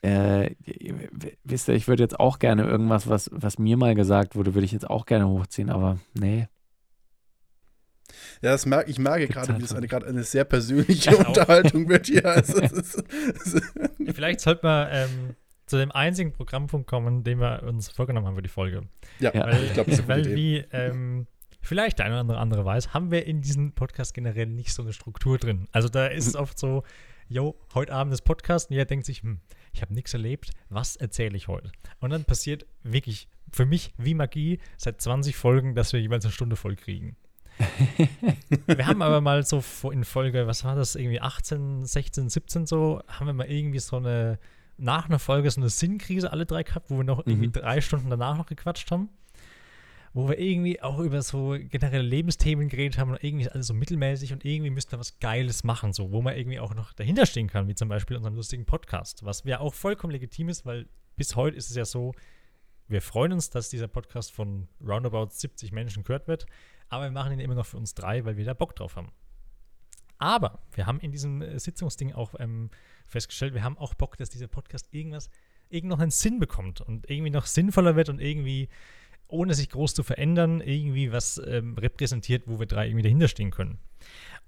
Äh, 0.00 0.50
w- 0.64 1.32
wisst 1.42 1.68
ihr, 1.68 1.74
ich 1.74 1.88
würde 1.88 2.04
jetzt 2.04 2.20
auch 2.20 2.38
gerne 2.38 2.62
irgendwas, 2.64 3.08
was, 3.08 3.28
was 3.32 3.58
mir 3.58 3.76
mal 3.76 3.96
gesagt 3.96 4.36
wurde, 4.36 4.54
würde 4.54 4.64
ich 4.64 4.70
jetzt 4.72 4.88
auch 4.88 5.06
gerne 5.06 5.26
hochziehen, 5.26 5.70
aber 5.70 5.98
nee. 6.14 6.46
Ja, 8.40 8.52
das 8.52 8.64
merke, 8.64 8.88
ich 8.90 8.98
merke 9.00 9.26
gerade, 9.26 9.48
halt 9.48 9.58
wie 9.58 9.64
es 9.64 9.70
so 9.70 9.76
eine, 9.76 9.88
gerade 9.88 10.06
eine 10.06 10.22
sehr 10.22 10.44
persönliche 10.44 11.10
Ja. 11.14 11.26
Unterhaltung 11.26 11.88
wird 11.88 12.06
hier. 12.06 12.24
Also, 12.24 12.58
ist, 12.60 13.02
Vielleicht 14.14 14.40
sollten 14.40 14.62
wir 14.64 14.88
ähm, 14.92 15.34
zu 15.66 15.76
dem 15.78 15.90
einzigen 15.90 16.32
Programmpunkt 16.32 16.88
kommen, 16.88 17.24
den 17.24 17.40
wir 17.40 17.64
uns 17.64 17.88
vorgenommen 17.88 18.26
haben 18.28 18.36
für 18.36 18.42
die 18.42 18.48
Folge. 18.48 18.82
ja. 19.18 19.34
Weil, 19.34 19.64
ich 19.64 19.72
glaube, 19.74 19.90
das 19.90 19.98
ist 19.98 20.08
eine 20.08 20.24
weil 20.24 20.36
wie 20.36 20.58
ähm, 20.70 21.26
vielleicht 21.60 21.98
der 21.98 22.06
eine 22.06 22.14
oder 22.14 22.20
andere, 22.20 22.38
andere 22.38 22.64
weiß, 22.64 22.94
haben 22.94 23.10
wir 23.10 23.26
in 23.26 23.40
diesem 23.40 23.72
Podcast 23.72 24.14
generell 24.14 24.46
nicht 24.46 24.72
so 24.72 24.82
eine 24.82 24.92
Struktur 24.92 25.38
drin. 25.38 25.68
Also 25.72 25.88
da 25.88 26.06
ist 26.06 26.26
es 26.26 26.36
oft 26.36 26.58
so, 26.58 26.82
yo, 27.28 27.54
heute 27.74 27.92
Abend 27.92 28.12
ist 28.12 28.22
Podcast 28.22 28.70
und 28.70 28.74
jeder 28.74 28.86
denkt 28.86 29.06
sich, 29.06 29.22
hm, 29.22 29.40
ich 29.72 29.82
habe 29.82 29.92
nichts 29.94 30.12
erlebt, 30.14 30.50
was 30.70 30.96
erzähle 30.96 31.36
ich 31.36 31.48
heute? 31.48 31.70
Und 32.00 32.10
dann 32.10 32.24
passiert 32.24 32.66
wirklich 32.82 33.28
für 33.52 33.66
mich 33.66 33.92
wie 33.96 34.14
Magie 34.14 34.60
seit 34.76 35.00
20 35.00 35.36
Folgen, 35.36 35.74
dass 35.74 35.92
wir 35.92 36.00
jeweils 36.00 36.24
eine 36.24 36.32
Stunde 36.32 36.56
voll 36.56 36.76
kriegen. 36.76 37.16
wir 38.66 38.86
haben 38.86 39.02
aber 39.02 39.20
mal 39.20 39.44
so 39.44 39.62
in 39.90 40.04
Folge, 40.04 40.46
was 40.46 40.64
war 40.64 40.76
das, 40.76 40.94
irgendwie 40.94 41.20
18, 41.20 41.84
16, 41.84 42.28
17 42.28 42.66
so, 42.66 43.02
haben 43.08 43.26
wir 43.26 43.32
mal 43.32 43.50
irgendwie 43.50 43.80
so 43.80 43.96
eine, 43.96 44.38
nach 44.76 45.06
einer 45.06 45.18
Folge 45.18 45.50
so 45.50 45.60
eine 45.60 45.68
Sinnkrise 45.68 46.30
alle 46.32 46.46
drei 46.46 46.62
gehabt, 46.62 46.88
wo 46.90 46.98
wir 46.98 47.04
noch 47.04 47.26
irgendwie 47.26 47.48
Mhm. 47.48 47.52
drei 47.52 47.80
Stunden 47.80 48.10
danach 48.10 48.36
noch 48.36 48.46
gequatscht 48.46 48.90
haben. 48.90 49.08
Wo 50.18 50.28
wir 50.28 50.36
irgendwie 50.36 50.82
auch 50.82 50.98
über 50.98 51.22
so 51.22 51.56
generelle 51.56 52.02
Lebensthemen 52.02 52.68
geredet 52.68 52.98
haben 52.98 53.12
und 53.12 53.22
irgendwie 53.22 53.44
ist 53.44 53.52
alles 53.52 53.68
so 53.68 53.74
mittelmäßig 53.74 54.32
und 54.32 54.44
irgendwie 54.44 54.70
müssten 54.70 54.90
wir 54.90 54.98
was 54.98 55.20
Geiles 55.20 55.62
machen, 55.62 55.92
so, 55.92 56.10
wo 56.10 56.20
man 56.22 56.36
irgendwie 56.36 56.58
auch 56.58 56.74
noch 56.74 56.92
dahinter 56.92 57.24
stehen 57.24 57.46
kann, 57.46 57.68
wie 57.68 57.76
zum 57.76 57.88
Beispiel 57.88 58.16
unseren 58.16 58.34
lustigen 58.34 58.66
Podcast, 58.66 59.24
was 59.24 59.44
ja 59.44 59.60
auch 59.60 59.74
vollkommen 59.74 60.10
legitim 60.10 60.48
ist, 60.48 60.66
weil 60.66 60.88
bis 61.14 61.36
heute 61.36 61.56
ist 61.56 61.70
es 61.70 61.76
ja 61.76 61.84
so, 61.84 62.16
wir 62.88 63.00
freuen 63.00 63.32
uns, 63.32 63.50
dass 63.50 63.68
dieser 63.68 63.86
Podcast 63.86 64.32
von 64.32 64.66
roundabout 64.84 65.28
70 65.30 65.70
Menschen 65.70 66.02
gehört 66.02 66.26
wird, 66.26 66.46
aber 66.88 67.04
wir 67.04 67.12
machen 67.12 67.34
ihn 67.34 67.38
immer 67.38 67.54
noch 67.54 67.66
für 67.66 67.76
uns 67.76 67.94
drei, 67.94 68.24
weil 68.24 68.36
wir 68.36 68.44
da 68.44 68.54
Bock 68.54 68.74
drauf 68.74 68.96
haben. 68.96 69.12
Aber 70.18 70.58
wir 70.72 70.86
haben 70.86 70.98
in 70.98 71.12
diesem 71.12 71.42
äh, 71.42 71.60
Sitzungsding 71.60 72.12
auch 72.12 72.34
ähm, 72.40 72.70
festgestellt, 73.06 73.54
wir 73.54 73.62
haben 73.62 73.78
auch 73.78 73.94
Bock, 73.94 74.16
dass 74.16 74.30
dieser 74.30 74.48
Podcast 74.48 74.88
irgendwas, 74.90 75.30
irgend 75.68 75.90
noch 75.90 76.00
einen 76.00 76.10
Sinn 76.10 76.40
bekommt 76.40 76.80
und 76.80 77.08
irgendwie 77.08 77.30
noch 77.30 77.46
sinnvoller 77.46 77.94
wird 77.94 78.08
und 78.08 78.20
irgendwie, 78.20 78.68
ohne 79.28 79.54
sich 79.54 79.70
groß 79.70 79.94
zu 79.94 80.02
verändern, 80.02 80.60
irgendwie 80.60 81.12
was 81.12 81.40
ähm, 81.46 81.74
repräsentiert, 81.74 82.44
wo 82.46 82.58
wir 82.58 82.66
drei 82.66 82.86
irgendwie 82.86 83.02
dahinter 83.02 83.28
stehen 83.28 83.50
können. 83.50 83.78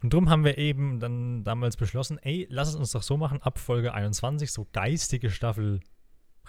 Und 0.03 0.13
darum 0.13 0.31
haben 0.31 0.45
wir 0.45 0.57
eben 0.57 0.99
dann 0.99 1.45
damals 1.45 1.77
beschlossen, 1.77 2.19
ey, 2.23 2.47
lass 2.51 2.69
es 2.69 2.75
uns 2.75 2.93
doch 2.93 3.03
so 3.03 3.17
machen, 3.17 3.43
ab 3.43 3.59
Folge 3.59 3.93
21, 3.93 4.51
so 4.51 4.67
geistige 4.73 5.31
Staffel, 5.31 5.81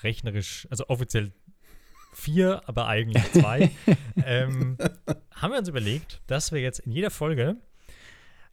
rechnerisch, 0.01 0.67
also 0.69 0.87
offiziell 0.87 1.33
vier, 2.13 2.61
aber 2.65 2.87
eigentlich 2.87 3.23
zwei, 3.31 3.71
ähm, 4.25 4.77
haben 5.31 5.51
wir 5.51 5.59
uns 5.59 5.67
überlegt, 5.67 6.21
dass 6.27 6.51
wir 6.51 6.61
jetzt 6.61 6.79
in 6.79 6.91
jeder 6.91 7.11
Folge, 7.11 7.57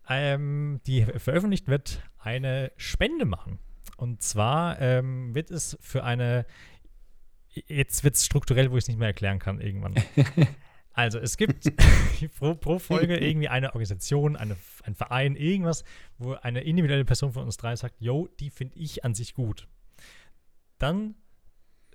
ähm, 0.09 0.81
die 0.87 1.05
veröffentlicht 1.05 1.69
wird, 1.69 2.03
eine 2.19 2.73
Spende 2.77 3.25
machen. 3.25 3.59
Und 3.97 4.23
zwar 4.23 4.81
ähm, 4.81 5.35
wird 5.35 5.51
es 5.51 5.77
für 5.81 6.05
eine, 6.05 6.47
jetzt 7.67 8.05
wird 8.05 8.17
es 8.17 8.25
strukturell, 8.25 8.71
wo 8.71 8.77
ich 8.77 8.85
es 8.85 8.89
nicht 8.89 8.99
mehr 8.99 9.09
erklären 9.09 9.39
kann 9.39 9.61
irgendwann. 9.61 9.95
Also 10.99 11.21
es 11.21 11.37
gibt 11.37 11.73
pro, 12.41 12.57
pro 12.57 12.81
Folge 12.81 13.19
irgendwie 13.19 13.47
eine 13.47 13.69
Organisation, 13.69 14.35
eine, 14.35 14.57
ein 14.83 14.97
Verein, 14.97 15.37
irgendwas, 15.37 15.85
wo 16.19 16.33
eine 16.33 16.63
individuelle 16.63 17.05
Person 17.05 17.33
von 17.33 17.45
uns 17.45 17.57
drei 17.57 17.77
sagt, 17.77 18.01
yo, 18.01 18.27
die 18.41 18.51
finde 18.51 18.77
ich 18.77 19.05
an 19.05 19.15
sich 19.15 19.35
gut. 19.35 19.69
Dann 20.79 21.15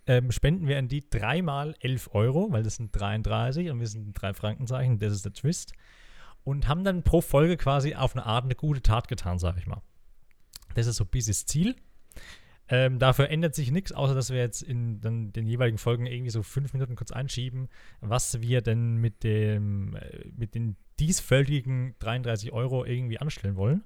ähm, 0.08 0.32
spenden 0.32 0.69
wir 0.69 0.78
an 0.78 0.88
die 0.88 1.10
dreimal 1.10 1.76
11 1.82 2.12
Euro, 2.13 2.49
weil 2.54 2.63
das 2.63 2.78
sind 2.78 2.97
33 2.97 3.71
und 3.71 3.82
wir 3.82 3.88
sind 3.88 4.08
in 4.08 4.13
drei 4.13 4.34
Frankenzeichen, 4.34 4.99
das 4.99 5.12
ist 5.12 5.26
der 5.26 5.34
Twist. 5.34 5.73
Und 6.45 6.69
haben 6.69 6.86
dann 6.86 7.04
pro 7.04 7.19
Folge 7.19 7.58
quasi 7.58 7.95
auf 7.95 8.15
eine 8.15 8.26
Art 8.26 8.45
eine 8.45 8.56
gute 8.56 8.82
Tat 8.82 9.10
getan, 9.10 9.38
sage 9.38 9.60
ich 9.60 9.67
mal. 9.67 9.82
Das 10.76 10.88
ist 10.88 10.95
so 10.95 11.04
bis 11.04 11.26
das 11.26 11.45
Ziel. 11.45 11.76
Ähm, 12.76 12.98
dafür 12.98 13.30
ändert 13.30 13.54
sich 13.54 13.70
nichts, 13.70 13.92
außer 13.92 14.16
dass 14.16 14.32
wir 14.32 14.40
jetzt 14.40 14.64
in 14.64 15.00
dann 15.00 15.32
den 15.32 15.46
jeweiligen 15.46 15.78
Folgen 15.78 16.08
irgendwie 16.08 16.32
so 16.32 16.42
fünf 16.42 16.74
Minuten 16.74 16.96
kurz 16.96 17.12
einschieben, 17.12 17.70
was 18.02 18.42
wir 18.42 18.64
denn 18.64 18.96
mit 18.96 19.24
dem, 19.24 19.96
äh, 19.96 20.26
mit 20.36 20.56
den 20.56 20.76
diesfolgigen 21.00 21.94
33 22.00 22.52
Euro 22.52 22.84
irgendwie 22.84 23.20
anstellen 23.20 23.58
wollen. 23.58 23.84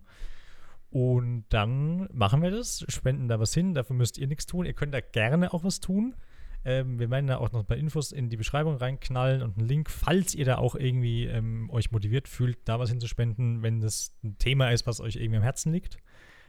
Und 0.89 1.43
dann 1.49 2.07
machen 2.13 2.41
wir 2.41 2.49
das, 2.49 2.85
spenden 2.87 3.27
da 3.27 3.41
was 3.41 3.53
hin, 3.53 3.73
dafür 3.73 3.97
müsst 3.97 4.17
ihr 4.17 4.27
nichts 4.27 4.45
tun. 4.45 4.65
Ihr 4.65 4.71
könnt 4.71 4.93
da 4.93 5.01
gerne 5.01 5.53
auch 5.53 5.65
was 5.65 5.81
tun. 5.81 6.15
Ähm, 6.63 6.97
wir 6.97 7.09
werden 7.09 7.27
da 7.27 7.39
auch 7.39 7.51
noch 7.51 7.59
ein 7.59 7.67
paar 7.67 7.75
Infos 7.75 8.13
in 8.13 8.29
die 8.29 8.37
Beschreibung 8.37 8.77
reinknallen 8.77 9.41
und 9.41 9.57
einen 9.57 9.67
Link, 9.67 9.89
falls 9.89 10.33
ihr 10.33 10.45
da 10.45 10.59
auch 10.59 10.75
irgendwie 10.75 11.25
ähm, 11.25 11.69
euch 11.71 11.91
motiviert 11.91 12.29
fühlt, 12.29 12.59
da 12.63 12.79
was 12.79 12.89
hinzuspenden, 12.89 13.63
wenn 13.63 13.81
das 13.81 14.15
ein 14.23 14.37
Thema 14.37 14.69
ist, 14.69 14.87
was 14.87 15.01
euch 15.01 15.17
irgendwie 15.17 15.37
am 15.37 15.43
Herzen 15.43 15.73
liegt. 15.73 15.97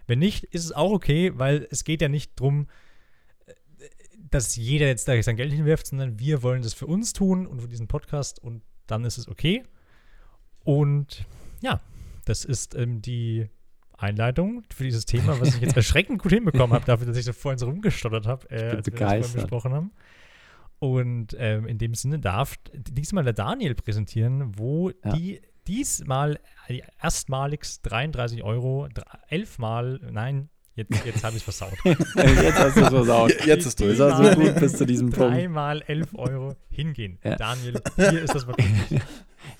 Wenn 0.08 0.18
nicht, 0.18 0.42
ist 0.44 0.64
es 0.64 0.72
auch 0.72 0.90
okay, 0.90 1.32
weil 1.36 1.68
es 1.70 1.84
geht 1.84 2.02
ja 2.02 2.08
nicht 2.08 2.40
darum, 2.40 2.66
dass 4.30 4.56
jeder 4.56 4.86
jetzt 4.86 5.06
da 5.06 5.22
sein 5.22 5.36
Geld 5.36 5.52
hinwirft, 5.52 5.86
sondern 5.86 6.18
wir 6.18 6.42
wollen 6.42 6.62
das 6.62 6.74
für 6.74 6.86
uns 6.86 7.12
tun 7.12 7.46
und 7.46 7.60
für 7.62 7.68
diesen 7.68 7.86
Podcast 7.88 8.42
und 8.42 8.62
dann 8.86 9.04
ist 9.04 9.18
es 9.18 9.28
okay. 9.28 9.62
Und 10.64 11.24
ja, 11.60 11.80
das 12.24 12.44
ist 12.44 12.74
ähm, 12.74 13.00
die 13.00 13.48
Einleitung 13.96 14.62
für 14.74 14.84
dieses 14.84 15.06
Thema, 15.06 15.40
was 15.40 15.54
ich 15.54 15.60
jetzt 15.60 15.76
erschreckend 15.76 16.22
gut 16.22 16.32
hinbekommen 16.32 16.74
habe, 16.74 16.84
dafür, 16.84 17.06
dass 17.06 17.16
ich 17.16 17.24
so 17.24 17.32
vorhin 17.32 17.58
so 17.58 17.66
rumgestottert 17.66 18.26
habe, 18.26 18.50
äh, 18.50 18.76
als 18.76 18.86
wir 18.86 18.92
das 18.92 19.32
besprochen 19.32 19.72
haben. 19.72 19.92
Und 20.78 21.34
ähm, 21.38 21.66
in 21.66 21.78
dem 21.78 21.94
Sinne 21.94 22.18
darf 22.20 22.54
diesmal 22.72 23.24
der 23.24 23.32
Daniel 23.32 23.74
präsentieren, 23.74 24.56
wo 24.58 24.90
Ja. 24.90 25.12
die 25.16 25.40
diesmal 25.68 26.40
die 26.68 26.82
erstmaligst 27.00 27.80
33 27.84 28.42
Euro, 28.42 28.88
dr- 28.92 29.06
elfmal, 29.28 30.00
nein, 30.10 30.48
jetzt, 30.74 31.04
jetzt 31.04 31.24
habe 31.24 31.36
ich 31.36 31.46
es 31.46 31.54
versaut. 31.56 31.72
Jetzt 31.84 32.58
hast 32.58 32.76
du 32.76 32.80
es 32.82 32.88
versaut. 32.88 33.32
Jetzt 33.46 33.66
ist. 33.66 33.80
Das 33.80 33.98
war 33.98 34.24
so 34.34 34.40
gut 34.40 34.54
bis 34.56 34.72
zu 34.76 34.86
diesem 34.86 35.10
Punkt. 35.10 35.34
Dreimal 35.34 35.82
11 35.86 36.14
Euro 36.14 36.54
hingehen. 36.70 37.18
Ja. 37.24 37.36
Daniel, 37.36 37.80
hier 37.96 38.22
ist 38.22 38.34
das 38.34 38.46
Wort. 38.46 38.58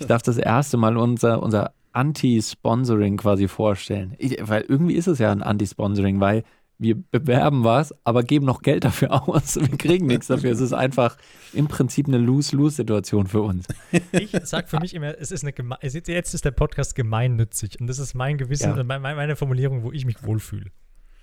Ich 0.01 0.07
darf 0.07 0.23
das 0.23 0.39
erste 0.39 0.77
Mal 0.77 0.97
unser, 0.97 1.43
unser 1.43 1.73
Anti-Sponsoring 1.93 3.17
quasi 3.17 3.49
vorstellen. 3.49 4.15
Ich, 4.19 4.37
weil 4.43 4.63
irgendwie 4.69 4.95
ist 4.95 5.07
es 5.07 5.19
ja 5.19 5.33
ein 5.33 5.43
Anti-Sponsoring, 5.43 6.21
weil 6.21 6.43
wir 6.81 6.95
bewerben 7.11 7.65
was, 7.65 7.93
aber 8.05 8.23
geben 8.23 8.47
noch 8.47 8.63
Geld 8.63 8.85
dafür 8.85 9.11
aus. 9.29 9.57
Wir 9.57 9.77
kriegen 9.77 10.07
nichts 10.07 10.29
dafür. 10.29 10.53
Es 10.53 10.61
ist 10.61 10.73
einfach 10.73 11.17
im 11.53 11.67
Prinzip 11.67 12.07
eine 12.07 12.19
Lose-Lose-Situation 12.19 13.27
für 13.27 13.43
uns. 13.43 13.67
Ich 14.13 14.31
sag 14.45 14.69
für 14.69 14.79
mich 14.81 14.95
immer, 14.95 15.19
es 15.19 15.33
ist 15.33 15.43
eine 15.43 15.53
geme 15.53 15.77
jetzt 15.83 16.35
ist 16.35 16.45
der 16.45 16.51
Podcast 16.53 16.95
gemeinnützig 16.95 17.81
und 17.81 17.87
das 17.89 17.99
ist 17.99 18.15
mein 18.15 18.39
Gewissen 18.39 18.77
Ja. 18.77 18.85
meine 18.99 19.37
Formulierung, 19.37 19.83
wo 19.83 19.93
ich 19.93 20.05
mich 20.07 20.23
wohlfühle. 20.23 20.71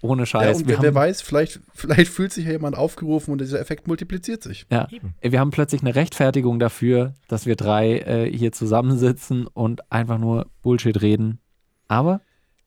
Ohne 0.01 0.23
Ja, 0.23 0.25
Scheiß. 0.25 0.57
und 0.57 0.67
wir, 0.67 0.75
wer, 0.75 0.81
wer 0.81 0.87
haben, 0.89 0.95
weiß, 0.95 1.21
vielleicht, 1.21 1.61
vielleicht 1.73 2.11
fühlt 2.11 2.31
sich 2.33 2.45
ja 2.45 2.51
jemand 2.51 2.77
aufgerufen 2.77 3.31
und 3.31 3.39
dieser 3.41 3.59
Effekt 3.59 3.87
multipliziert 3.87 4.43
sich. 4.43 4.65
ja, 4.69 4.87
Eben. 4.91 5.15
wir 5.21 5.39
haben 5.39 5.51
plötzlich 5.51 5.81
eine 5.81 5.95
Rechtfertigung 5.95 6.59
dafür, 6.59 7.13
dass 7.29 7.45
wir 7.45 7.55
drei 7.55 7.99
äh, 7.99 8.31
hier 8.31 8.51
zusammensitzen 8.51 9.47
und 9.47 9.89
einfach 9.91 10.17
nur 10.19 10.47
Bullshit 10.61 11.01
reden. 11.01 11.39
Aber 11.87 12.21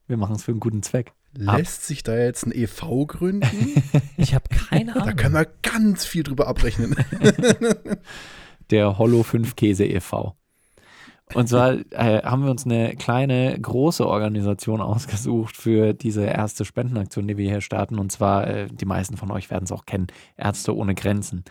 Wir 0.06 0.16
machen 0.16 0.36
es 0.36 0.42
für 0.42 0.52
einen 0.52 0.60
guten 0.60 0.82
Zweck. 0.82 1.12
Lässt 1.38 1.86
sich 1.86 2.02
da 2.02 2.16
jetzt 2.16 2.46
ein 2.46 2.52
EV 2.52 3.06
gründen? 3.06 3.82
Ich 4.16 4.34
habe 4.34 4.48
keine 4.48 4.96
Ahnung. 4.96 5.06
Da 5.06 5.12
können 5.12 5.34
wir 5.34 5.46
ganz 5.62 6.04
viel 6.04 6.24
drüber 6.24 6.48
abrechnen. 6.48 6.96
Der 8.70 8.98
Hollow 8.98 9.22
5 9.22 9.54
Käse 9.54 9.84
e.V. 9.84 10.34
Und 11.34 11.48
zwar 11.48 11.74
äh, 11.90 12.22
haben 12.22 12.42
wir 12.42 12.50
uns 12.50 12.64
eine 12.64 12.96
kleine, 12.96 13.58
große 13.60 14.06
Organisation 14.06 14.80
ausgesucht 14.80 15.56
für 15.56 15.94
diese 15.94 16.24
erste 16.24 16.64
Spendenaktion, 16.64 17.28
die 17.28 17.36
wir 17.36 17.48
hier 17.48 17.60
starten. 17.60 17.98
Und 17.98 18.10
zwar, 18.10 18.48
äh, 18.48 18.66
die 18.66 18.86
meisten 18.86 19.16
von 19.16 19.30
euch 19.30 19.50
werden 19.50 19.64
es 19.64 19.72
auch 19.72 19.86
kennen, 19.86 20.08
Ärzte 20.36 20.74
ohne 20.74 20.96
Grenzen. 20.96 21.44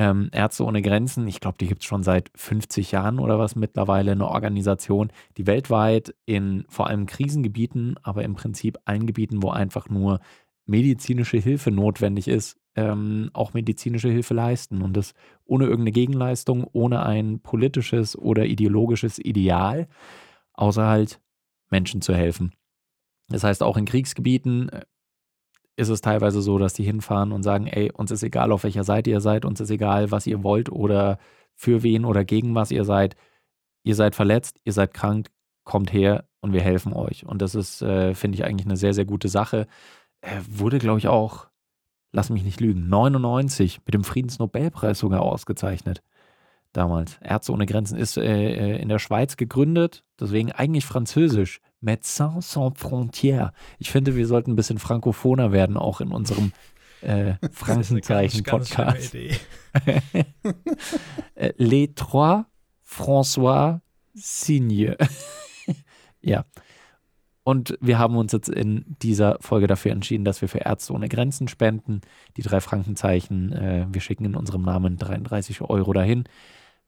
Ähm, 0.00 0.28
Ärzte 0.30 0.64
ohne 0.64 0.80
Grenzen, 0.80 1.26
ich 1.26 1.40
glaube, 1.40 1.58
die 1.58 1.66
gibt 1.66 1.82
es 1.82 1.86
schon 1.88 2.04
seit 2.04 2.30
50 2.36 2.92
Jahren 2.92 3.18
oder 3.18 3.40
was 3.40 3.56
mittlerweile, 3.56 4.12
eine 4.12 4.28
Organisation, 4.28 5.10
die 5.36 5.48
weltweit 5.48 6.14
in 6.24 6.64
vor 6.68 6.86
allem 6.86 7.06
Krisengebieten, 7.06 7.96
aber 8.04 8.22
im 8.22 8.36
Prinzip 8.36 8.78
allen 8.84 9.08
Gebieten, 9.08 9.42
wo 9.42 9.50
einfach 9.50 9.88
nur 9.88 10.20
medizinische 10.66 11.38
Hilfe 11.38 11.72
notwendig 11.72 12.28
ist, 12.28 12.60
ähm, 12.76 13.30
auch 13.32 13.54
medizinische 13.54 14.08
Hilfe 14.08 14.34
leisten 14.34 14.82
und 14.82 14.96
das 14.96 15.14
ohne 15.44 15.64
irgendeine 15.64 15.90
Gegenleistung, 15.90 16.62
ohne 16.70 17.04
ein 17.04 17.40
politisches 17.40 18.16
oder 18.16 18.46
ideologisches 18.46 19.18
Ideal, 19.18 19.88
außer 20.52 20.86
halt 20.86 21.20
Menschen 21.70 22.02
zu 22.02 22.14
helfen. 22.14 22.52
Das 23.30 23.42
heißt, 23.42 23.64
auch 23.64 23.76
in 23.76 23.84
Kriegsgebieten 23.84 24.68
äh, 24.68 24.82
ist 25.78 25.88
es 25.88 26.00
teilweise 26.00 26.42
so, 26.42 26.58
dass 26.58 26.74
die 26.74 26.84
hinfahren 26.84 27.32
und 27.32 27.42
sagen, 27.42 27.66
ey, 27.66 27.90
uns 27.92 28.10
ist 28.10 28.22
egal, 28.22 28.52
auf 28.52 28.64
welcher 28.64 28.84
Seite 28.84 29.10
ihr 29.10 29.20
seid, 29.20 29.44
uns 29.44 29.60
ist 29.60 29.70
egal, 29.70 30.10
was 30.10 30.26
ihr 30.26 30.42
wollt 30.42 30.70
oder 30.70 31.18
für 31.54 31.82
wen 31.82 32.04
oder 32.04 32.24
gegen 32.24 32.54
was 32.54 32.70
ihr 32.70 32.84
seid. 32.84 33.16
Ihr 33.84 33.94
seid 33.94 34.14
verletzt, 34.14 34.58
ihr 34.64 34.72
seid 34.72 34.92
krank, 34.92 35.28
kommt 35.64 35.92
her 35.92 36.24
und 36.40 36.52
wir 36.52 36.62
helfen 36.62 36.92
euch. 36.92 37.26
Und 37.26 37.42
das 37.42 37.54
ist, 37.54 37.82
äh, 37.82 38.14
finde 38.14 38.36
ich, 38.36 38.44
eigentlich 38.44 38.66
eine 38.66 38.76
sehr, 38.76 38.94
sehr 38.94 39.04
gute 39.04 39.28
Sache. 39.28 39.66
Er 40.20 40.42
wurde, 40.48 40.78
glaube 40.78 40.98
ich, 40.98 41.08
auch 41.08 41.48
lass 42.12 42.30
mich 42.30 42.44
nicht 42.44 42.60
lügen, 42.60 42.88
99 42.88 43.80
mit 43.84 43.94
dem 43.94 44.04
Friedensnobelpreis 44.04 44.98
sogar 44.98 45.22
ausgezeichnet. 45.22 46.02
Damals. 46.72 47.18
Ärzte 47.22 47.52
ohne 47.52 47.66
Grenzen 47.66 47.98
ist 47.98 48.18
äh, 48.18 48.22
äh, 48.22 48.82
in 48.82 48.88
der 48.88 48.98
Schweiz 48.98 49.36
gegründet, 49.36 50.04
deswegen 50.20 50.52
eigentlich 50.52 50.84
französisch. 50.84 51.60
Médecins 51.80 52.40
Sans 52.40 52.72
Frontières. 52.74 53.52
Ich 53.78 53.90
finde, 53.90 54.16
wir 54.16 54.26
sollten 54.26 54.52
ein 54.52 54.56
bisschen 54.56 54.78
frankophoner 54.78 55.52
werden, 55.52 55.76
auch 55.76 56.00
in 56.00 56.12
unserem 56.12 56.52
äh, 57.02 57.34
Frankenzeichen-Podcast. 57.52 59.16
Äh, 61.34 61.52
Les 61.56 61.90
Trois 61.94 62.46
François 62.84 63.80
Signe. 64.14 64.96
ja, 66.20 66.44
und 67.48 67.78
wir 67.80 67.98
haben 67.98 68.16
uns 68.16 68.32
jetzt 68.32 68.50
in 68.50 68.84
dieser 69.00 69.38
Folge 69.40 69.66
dafür 69.66 69.92
entschieden, 69.92 70.26
dass 70.26 70.42
wir 70.42 70.48
für 70.48 70.58
Ärzte 70.58 70.92
ohne 70.92 71.08
Grenzen 71.08 71.48
spenden. 71.48 72.02
Die 72.36 72.42
drei 72.42 72.60
Frankenzeichen, 72.60 73.52
äh, 73.52 73.86
wir 73.90 74.02
schicken 74.02 74.26
in 74.26 74.34
unserem 74.34 74.60
Namen 74.60 74.98
33 74.98 75.62
Euro 75.62 75.94
dahin. 75.94 76.24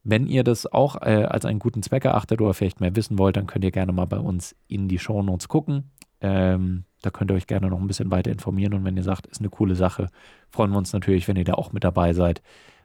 Wenn 0.03 0.27
ihr 0.27 0.45
das 0.45 0.67
auch 0.67 0.97
äh, 1.03 1.25
als 1.25 1.45
einen 1.45 1.59
guten 1.59 1.83
Zweck 1.83 2.05
erachtet 2.05 2.41
oder 2.41 2.55
vielleicht 2.55 2.81
mehr 2.81 2.97
wissen 2.97 3.19
wollt, 3.19 3.37
dann 3.37 3.47
könnt 3.47 3.65
ihr 3.65 3.71
gerne 3.71 3.93
mal 3.93 4.07
bei 4.07 4.19
uns 4.19 4.57
in 4.67 4.89
die 4.89 4.99
Shownotes 4.99 5.49
gucken. 5.49 5.91
Ähm, 6.21 6.85
da 7.03 7.11
könnt 7.11 7.31
ihr 7.31 7.35
euch 7.35 7.47
gerne 7.47 7.69
noch 7.69 7.81
ein 7.81 7.87
bisschen 7.87 8.11
weiter 8.11 8.31
informieren. 8.31 8.75
Und 8.75 8.85
wenn 8.85 8.97
ihr 8.97 9.03
sagt, 9.03 9.27
ist 9.27 9.41
eine 9.41 9.51
coole 9.51 9.75
Sache, 9.75 10.11
freuen 10.51 10.71
wir 10.71 10.79
uns 10.79 10.93
natürlich, 10.93 11.29
wenn 11.29 11.37
ihr 11.37 11.45
da 11.45 11.55
auch 11.55 11.73
mit 11.73 11.85
dabei 11.85 12.13
seid. 12.13 12.43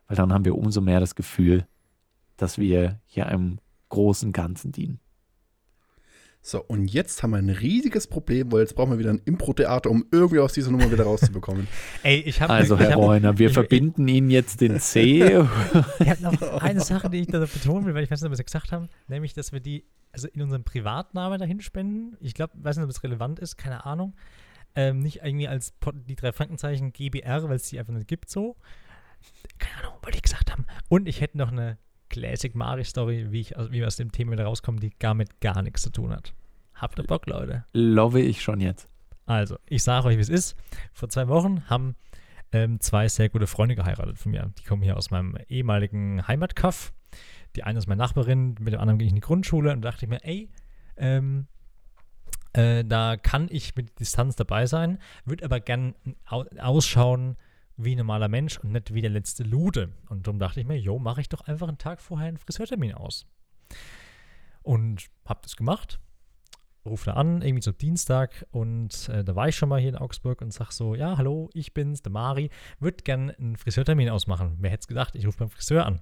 Weil 0.08 0.18
dann 0.18 0.34
haben 0.34 0.46
wir 0.46 0.58
umso 0.58 0.82
mehr 0.82 1.00
das 1.00 1.16
Gefühl, 1.16 1.66
dass 2.38 2.58
wir 2.58 3.00
hier 3.06 3.28
einem 3.28 3.60
großen 3.90 4.32
Ganzen 4.32 4.72
dienen. 4.72 5.00
So, 6.48 6.64
und 6.64 6.90
jetzt 6.90 7.24
haben 7.24 7.32
wir 7.32 7.38
ein 7.38 7.50
riesiges 7.50 8.06
Problem, 8.06 8.52
weil 8.52 8.60
jetzt 8.60 8.76
brauchen 8.76 8.92
wir 8.92 9.00
wieder 9.00 9.10
ein 9.10 9.20
Impro-Theater, 9.26 9.90
um 9.90 10.06
irgendwie 10.12 10.38
aus 10.38 10.54
dieser 10.54 10.70
Nummer 10.70 10.92
wieder 10.92 11.04
rauszubekommen. 11.04 11.68
Ey, 12.04 12.20
ich 12.20 12.40
habe 12.40 12.54
Also, 12.54 12.78
Herr 12.78 12.98
Reuner, 12.98 13.40
wir 13.40 13.48
ich, 13.48 13.54
verbinden 13.54 14.08
ich, 14.08 14.14
Ihnen 14.14 14.30
jetzt 14.30 14.62
den 14.62 14.80
C. 14.80 15.24
ich 15.24 15.34
habe 16.08 16.22
noch 16.22 16.40
eine 16.62 16.82
Sache, 16.82 17.10
die 17.10 17.22
ich 17.22 17.28
da 17.28 17.40
betonen 17.40 17.88
will, 17.88 17.96
weil 17.96 18.04
ich 18.04 18.12
weiß 18.12 18.22
nicht, 18.22 18.28
ob 18.28 18.32
wir 18.38 18.40
es 18.40 18.46
gesagt 18.46 18.72
haben, 18.72 18.90
nämlich, 19.08 19.34
dass 19.34 19.54
wir 19.54 19.60
die 19.60 19.86
also 20.12 20.28
in 20.28 20.44
unserem 20.44 20.64
Privatnamen 20.64 21.40
dahin 21.40 21.62
spenden. 21.62 22.16
Ich 22.20 22.36
glaube, 22.36 22.54
weiß 22.58 22.78
nicht, 22.78 22.84
ob 22.84 22.92
es 22.92 23.02
relevant 23.02 23.40
ist, 23.40 23.58
keine 23.58 23.84
Ahnung. 23.88 24.14
Ähm, 24.76 25.00
nicht 25.00 25.24
irgendwie 25.24 25.48
als 25.48 25.74
die 26.08 26.16
drei 26.16 26.32
Frankenzeichen 26.32 26.94
GBR, 26.94 27.50
weil 27.50 27.56
es 27.56 27.70
die 27.70 27.80
einfach 27.80 27.94
nicht 27.94 28.08
gibt 28.08 28.30
so. 28.30 28.56
Keine 29.58 29.80
Ahnung, 29.80 29.98
wollte 30.04 30.18
ich 30.18 30.22
gesagt 30.22 30.52
haben. 30.52 30.68
Und 30.90 31.08
ich 31.08 31.22
hätte 31.22 31.40
noch 31.40 31.52
eine 31.52 31.80
Classic 32.16 32.56
Mari-Story, 32.56 33.28
wie, 33.32 33.42
ich, 33.42 33.58
also 33.58 33.72
wie 33.72 33.80
wir 33.80 33.88
aus 33.88 33.98
dem 33.98 34.12
Thema 34.12 34.32
wieder 34.32 34.46
rauskommen, 34.46 34.80
die 34.80 34.92
gar 35.00 35.14
mit 35.14 35.42
gar 35.42 35.62
nichts 35.62 35.82
zu 35.82 35.90
tun 35.90 36.12
hat. 36.12 36.34
Habt 36.74 36.98
ihr 36.98 37.04
Bock, 37.04 37.28
Leute? 37.28 37.66
Love 37.74 38.22
ich 38.22 38.42
schon 38.42 38.62
jetzt. 38.62 38.88
Also, 39.26 39.58
ich 39.66 39.84
sage 39.84 40.08
euch, 40.08 40.18
wie 40.18 40.22
es 40.22 40.30
ist. 40.30 40.56
Vor 40.94 41.10
zwei 41.10 41.28
Wochen 41.28 41.70
haben 41.70 41.96
ähm, 42.54 42.80
zwei 42.80 43.10
sehr 43.10 43.28
gute 43.28 43.48
Freunde 43.48 43.76
geheiratet 43.76 44.18
von 44.18 44.32
mir. 44.32 44.54
Die 44.58 44.64
kommen 44.64 44.82
hier 44.82 44.96
aus 44.96 45.12
meinem 45.12 45.38
ehemaligen 45.50 46.26
Heimatkaff. 46.26 46.94
Die 47.58 47.64
eine 47.64 47.80
ist 47.80 47.88
meine 47.88 48.00
Nachbarin, 48.00 48.56
mit 48.62 48.74
dem 48.74 48.80
anderen 48.80 48.98
ging 48.98 49.08
ich 49.08 49.12
in 49.12 49.16
die 49.16 49.22
Grundschule 49.22 49.74
und 49.74 49.82
dachte 49.82 50.06
ich 50.06 50.10
mir, 50.10 50.24
ey, 50.24 50.50
ähm, 50.96 51.48
äh, 52.54 52.86
da 52.86 53.18
kann 53.18 53.50
ich 53.52 53.76
mit 53.76 54.00
Distanz 54.00 54.38
dabei 54.38 54.68
sein, 54.68 55.00
würde 55.26 55.44
aber 55.44 55.60
gern 55.60 55.96
ausschauen 56.26 57.36
wie 57.78 57.94
ein 57.94 57.98
normaler 57.98 58.28
Mensch 58.28 58.58
und 58.60 58.72
nicht 58.72 58.94
wie 58.94 59.02
der 59.02 59.10
letzte 59.10 59.44
Lude. 59.44 59.90
Und 60.10 60.28
darum 60.28 60.40
dachte 60.40 60.60
ich 60.60 60.68
mir, 60.68 60.80
jo, 60.80 61.00
mache 61.00 61.22
ich 61.22 61.30
doch 61.30 61.42
einfach 61.42 61.68
einen 61.68 61.78
Tag 61.78 62.02
vorher 62.02 62.28
einen 62.28 62.38
Friseurtermin 62.38 62.94
aus. 62.94 63.26
Und 64.64 65.08
habe 65.26 65.42
das 65.44 65.56
gemacht. 65.56 66.00
Rufe 66.86 67.06
da 67.06 67.14
an, 67.14 67.42
irgendwie 67.42 67.64
so 67.64 67.72
Dienstag 67.72 68.46
und 68.52 69.10
äh, 69.10 69.24
da 69.24 69.36
war 69.36 69.48
ich 69.48 69.56
schon 69.56 69.70
mal 69.70 69.80
hier 69.80 69.90
in 69.90 69.96
Augsburg 69.96 70.44
und 70.44 70.54
sag 70.54 70.72
so, 70.72 70.94
ja, 70.94 71.18
hallo, 71.18 71.50
ich 71.54 71.74
bin's, 71.74 72.04
der 72.04 72.12
Mari, 72.12 72.52
würde 72.80 72.98
gern 73.04 73.32
einen 73.32 73.56
Friseurtermin 73.56 74.08
ausmachen. 74.10 74.58
Wer 74.60 74.70
hätte 74.70 74.82
es 74.82 74.88
gedacht, 74.88 75.16
ich 75.16 75.26
rufe 75.26 75.40
beim 75.40 75.50
Friseur 75.50 75.84
an. 75.84 76.02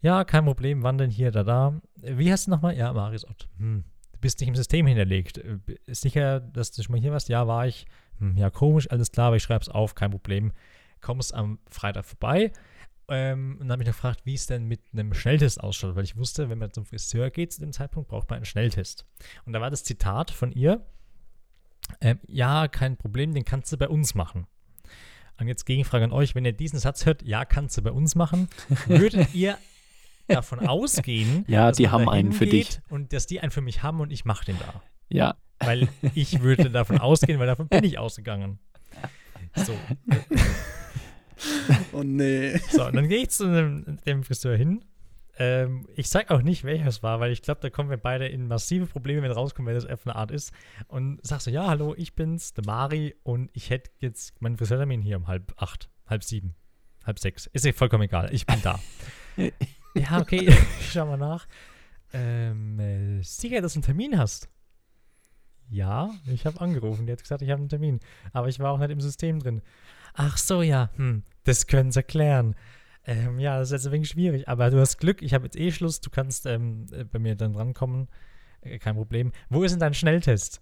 Ja, 0.00 0.24
kein 0.24 0.46
Problem, 0.46 0.82
wann 0.82 0.96
denn 0.96 1.10
hier, 1.10 1.30
da, 1.30 1.44
da. 1.44 1.78
Wie 1.96 2.32
heißt 2.32 2.46
du 2.46 2.52
nochmal? 2.52 2.74
Ja, 2.74 2.90
Maris 2.94 3.28
Ott. 3.28 3.48
Hm, 3.58 3.84
du 4.12 4.18
bist 4.18 4.40
nicht 4.40 4.48
im 4.48 4.54
System 4.54 4.86
hinterlegt. 4.86 5.38
Äh, 5.38 5.58
ist 5.84 6.00
sicher, 6.00 6.40
dass 6.40 6.70
du 6.70 6.82
schon 6.82 6.94
mal 6.94 7.00
hier 7.02 7.12
warst? 7.12 7.28
Ja, 7.28 7.46
war 7.46 7.66
ich. 7.66 7.84
Hm, 8.18 8.38
ja, 8.38 8.48
komisch, 8.48 8.90
alles 8.90 9.12
klar, 9.12 9.26
aber 9.26 9.36
ich 9.36 9.42
schreibe 9.42 9.60
es 9.60 9.68
auf, 9.68 9.94
kein 9.94 10.10
Problem 10.10 10.52
kommst 11.00 11.34
am 11.34 11.58
Freitag 11.68 12.04
vorbei. 12.04 12.52
Ähm, 13.10 13.56
und 13.58 13.60
dann 13.60 13.72
habe 13.72 13.82
ich 13.82 13.86
noch 13.86 13.94
gefragt, 13.94 14.20
wie 14.24 14.34
es 14.34 14.46
denn 14.46 14.66
mit 14.66 14.80
einem 14.92 15.14
Schnelltest 15.14 15.62
ausschaut, 15.62 15.96
weil 15.96 16.04
ich 16.04 16.16
wusste, 16.16 16.50
wenn 16.50 16.58
man 16.58 16.72
zum 16.72 16.84
Friseur 16.84 17.30
geht 17.30 17.52
zu 17.52 17.60
dem 17.60 17.72
Zeitpunkt, 17.72 18.10
braucht 18.10 18.28
man 18.28 18.36
einen 18.36 18.44
Schnelltest. 18.44 19.06
Und 19.46 19.54
da 19.54 19.60
war 19.60 19.70
das 19.70 19.82
Zitat 19.82 20.30
von 20.30 20.52
ihr: 20.52 20.86
ähm, 22.00 22.20
Ja, 22.26 22.68
kein 22.68 22.96
Problem, 22.96 23.32
den 23.32 23.44
kannst 23.44 23.72
du 23.72 23.78
bei 23.78 23.88
uns 23.88 24.14
machen. 24.14 24.46
Und 25.40 25.48
jetzt 25.48 25.64
Gegenfrage 25.64 26.04
an 26.04 26.12
euch: 26.12 26.34
Wenn 26.34 26.44
ihr 26.44 26.52
diesen 26.52 26.78
Satz 26.78 27.06
hört, 27.06 27.22
ja, 27.22 27.46
kannst 27.46 27.78
du 27.78 27.82
bei 27.82 27.92
uns 27.92 28.14
machen, 28.14 28.48
würdet 28.86 29.34
ihr 29.34 29.56
davon 30.26 30.60
ausgehen, 30.60 31.44
ja, 31.48 31.72
die 31.72 31.88
haben 31.88 32.10
einen 32.10 32.32
für 32.32 32.46
dich 32.46 32.80
und 32.90 33.14
dass 33.14 33.26
die 33.26 33.40
einen 33.40 33.50
für 33.50 33.62
mich 33.62 33.82
haben 33.82 34.00
und 34.00 34.12
ich 34.12 34.26
mache 34.26 34.44
den 34.44 34.58
da. 34.58 34.82
Ja. 35.08 35.36
Weil 35.60 35.88
ich 36.14 36.40
würde 36.40 36.70
davon 36.70 36.98
ausgehen, 37.00 37.38
weil 37.40 37.46
davon 37.46 37.68
bin 37.68 37.84
ich 37.84 37.98
ausgegangen. 37.98 38.58
So. 39.54 39.74
Oh 41.92 42.02
nee. 42.02 42.56
So, 42.70 42.86
und 42.86 42.96
dann 42.96 43.08
gehe 43.08 43.22
ich 43.22 43.30
zu 43.30 43.46
dem, 43.46 43.98
dem 44.06 44.22
Friseur 44.22 44.56
hin. 44.56 44.84
Ähm, 45.38 45.86
ich 45.94 46.08
sag 46.08 46.30
auch 46.30 46.42
nicht, 46.42 46.64
welcher 46.64 46.86
es 46.86 47.02
war, 47.02 47.20
weil 47.20 47.30
ich 47.30 47.42
glaube, 47.42 47.60
da 47.60 47.70
kommen 47.70 47.90
wir 47.90 47.96
beide 47.96 48.26
in 48.26 48.48
massive 48.48 48.86
Probleme, 48.86 49.22
wenn 49.22 49.30
rauskommen, 49.30 49.68
wer 49.68 49.74
das 49.74 49.84
F 49.84 50.04
eine 50.04 50.16
Art 50.16 50.30
ist. 50.30 50.52
Und 50.88 51.20
sag 51.22 51.40
so, 51.40 51.50
ja, 51.50 51.66
hallo, 51.66 51.94
ich 51.96 52.14
bin's, 52.14 52.54
der 52.54 52.64
Mari, 52.66 53.14
und 53.22 53.50
ich 53.52 53.70
hätte 53.70 53.90
jetzt 53.98 54.40
meinen 54.42 54.56
Friseurtermin 54.56 55.00
hier 55.00 55.16
um 55.16 55.28
halb 55.28 55.54
acht, 55.56 55.90
halb 56.06 56.24
sieben, 56.24 56.54
halb 57.04 57.20
sechs. 57.20 57.46
Ist 57.52 57.64
ja 57.64 57.72
vollkommen 57.72 58.04
egal, 58.04 58.30
ich 58.32 58.46
bin 58.46 58.60
da. 58.62 58.80
ja, 59.94 60.20
okay, 60.20 60.52
schau 60.90 61.06
mal 61.06 61.16
nach. 61.16 61.46
Ähm, 62.12 62.80
äh, 62.80 63.22
sicher, 63.22 63.60
dass 63.60 63.74
du 63.74 63.78
einen 63.78 63.84
Termin 63.84 64.18
hast? 64.18 64.48
Ja, 65.70 66.10
ich 66.26 66.46
habe 66.46 66.60
angerufen. 66.60 67.06
Die 67.06 67.12
hat 67.12 67.22
gesagt, 67.22 67.42
ich 67.42 67.50
habe 67.50 67.60
einen 67.60 67.68
Termin. 67.68 68.00
Aber 68.32 68.48
ich 68.48 68.58
war 68.58 68.72
auch 68.72 68.78
nicht 68.78 68.90
im 68.90 69.00
System 69.00 69.38
drin. 69.38 69.62
Ach 70.20 70.36
so, 70.36 70.62
ja, 70.62 70.90
hm, 70.96 71.22
das 71.44 71.68
können 71.68 71.92
sie 71.92 72.00
erklären. 72.00 72.56
Ähm, 73.04 73.38
ja, 73.38 73.56
das 73.56 73.68
ist 73.68 73.72
jetzt 73.72 73.86
ein 73.86 73.92
wenig 73.92 74.08
schwierig, 74.08 74.48
aber 74.48 74.68
du 74.68 74.80
hast 74.80 74.98
Glück, 74.98 75.22
ich 75.22 75.32
habe 75.32 75.44
jetzt 75.44 75.56
eh 75.56 75.70
Schluss, 75.70 76.00
du 76.00 76.10
kannst 76.10 76.44
ähm, 76.44 76.86
äh, 76.90 77.04
bei 77.04 77.20
mir 77.20 77.36
dann 77.36 77.52
drankommen. 77.52 78.08
Äh, 78.60 78.80
kein 78.80 78.96
Problem. 78.96 79.30
Wo 79.48 79.62
ist 79.62 79.70
denn 79.70 79.78
dein 79.78 79.94
Schnelltest? 79.94 80.60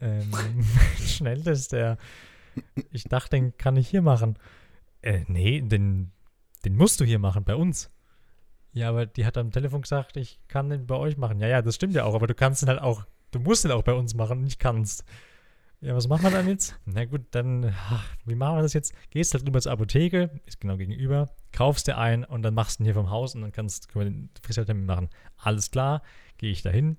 Ähm, 0.00 0.32
Schnelltest, 0.98 1.72
der. 1.72 1.96
Ich 2.90 3.04
dachte, 3.04 3.30
den 3.36 3.56
kann 3.56 3.76
ich 3.76 3.88
hier 3.88 4.02
machen. 4.02 4.36
Äh, 5.00 5.20
nee, 5.28 5.60
den, 5.60 6.10
den 6.64 6.74
musst 6.74 7.00
du 7.00 7.04
hier 7.04 7.20
machen, 7.20 7.44
bei 7.44 7.54
uns. 7.54 7.92
Ja, 8.72 8.88
aber 8.88 9.06
die 9.06 9.24
hat 9.24 9.38
am 9.38 9.52
Telefon 9.52 9.82
gesagt, 9.82 10.16
ich 10.16 10.40
kann 10.48 10.70
den 10.70 10.88
bei 10.88 10.96
euch 10.96 11.16
machen. 11.16 11.38
Ja, 11.38 11.46
ja, 11.46 11.62
das 11.62 11.76
stimmt 11.76 11.94
ja 11.94 12.02
auch, 12.02 12.16
aber 12.16 12.26
du 12.26 12.34
kannst 12.34 12.62
den 12.62 12.68
halt 12.68 12.82
auch, 12.82 13.06
du 13.30 13.38
musst 13.38 13.62
den 13.62 13.70
auch 13.70 13.84
bei 13.84 13.94
uns 13.94 14.14
machen 14.14 14.40
und 14.40 14.46
ich 14.48 14.58
kannst. 14.58 15.04
Ja, 15.84 15.94
was 15.94 16.08
machen 16.08 16.22
wir 16.22 16.30
dann 16.30 16.48
jetzt? 16.48 16.78
Na 16.86 17.04
gut, 17.04 17.26
dann, 17.32 17.74
ach, 17.90 18.08
wie 18.24 18.34
machen 18.34 18.56
wir 18.56 18.62
das 18.62 18.72
jetzt? 18.72 18.94
Gehst 19.10 19.34
halt 19.34 19.46
rüber 19.46 19.60
zur 19.60 19.72
Apotheke, 19.72 20.30
ist 20.46 20.58
genau 20.58 20.78
gegenüber, 20.78 21.28
kaufst 21.52 21.86
dir 21.86 21.98
ein 21.98 22.24
und 22.24 22.40
dann 22.42 22.54
machst 22.54 22.78
du 22.78 22.82
ihn 22.82 22.86
hier 22.86 22.94
vom 22.94 23.10
Haus 23.10 23.34
und 23.34 23.42
dann 23.42 23.52
kannst, 23.52 23.88
können 23.90 24.04
wir 24.04 24.10
den 24.10 24.30
Friseurtermin 24.42 24.86
machen. 24.86 25.10
Alles 25.36 25.70
klar, 25.70 26.00
gehe 26.38 26.50
ich 26.50 26.62
dahin. 26.62 26.96